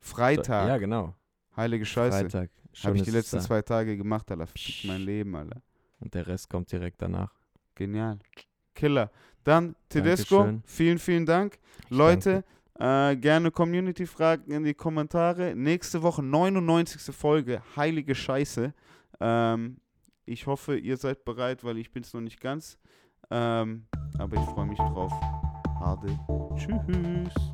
Freitag. 0.00 0.68
Ja, 0.68 0.76
genau. 0.76 1.14
Heilige 1.56 1.86
Scheiße. 1.86 2.20
Freitag. 2.20 2.50
Habe 2.84 2.96
ich 2.98 3.02
die 3.02 3.10
letzten 3.10 3.36
da. 3.36 3.42
zwei 3.42 3.62
Tage 3.62 3.96
gemacht, 3.96 4.30
Alter. 4.30 4.46
Fick 4.46 4.84
mein 4.84 5.00
Leben, 5.00 5.34
Alter. 5.34 5.62
Und 5.98 6.12
der 6.12 6.26
Rest 6.26 6.50
kommt 6.50 6.70
direkt 6.70 7.00
danach. 7.00 7.32
Genial. 7.74 8.18
Killer. 8.74 9.10
Dann 9.44 9.74
Tedesco, 9.88 10.36
Dankeschön. 10.36 10.62
vielen, 10.66 10.98
vielen 10.98 11.26
Dank. 11.26 11.58
Ich 11.84 11.90
Leute, 11.90 12.44
äh, 12.78 13.16
gerne 13.16 13.50
Community-Fragen 13.50 14.52
in 14.52 14.64
die 14.64 14.74
Kommentare. 14.74 15.54
Nächste 15.56 16.02
Woche 16.02 16.22
99. 16.22 17.14
Folge, 17.14 17.62
heilige 17.76 18.14
Scheiße. 18.14 18.74
Ähm, 19.20 19.78
ich 20.30 20.46
hoffe, 20.46 20.76
ihr 20.76 20.96
seid 20.96 21.24
bereit, 21.24 21.64
weil 21.64 21.78
ich 21.78 21.92
bin 21.92 22.04
es 22.04 22.14
noch 22.14 22.20
nicht 22.20 22.40
ganz. 22.40 22.78
Ähm, 23.30 23.86
aber 24.18 24.36
ich 24.36 24.44
freue 24.44 24.66
mich 24.66 24.78
drauf. 24.78 25.12
Hade. 25.80 26.18
Tschüss. 26.56 27.49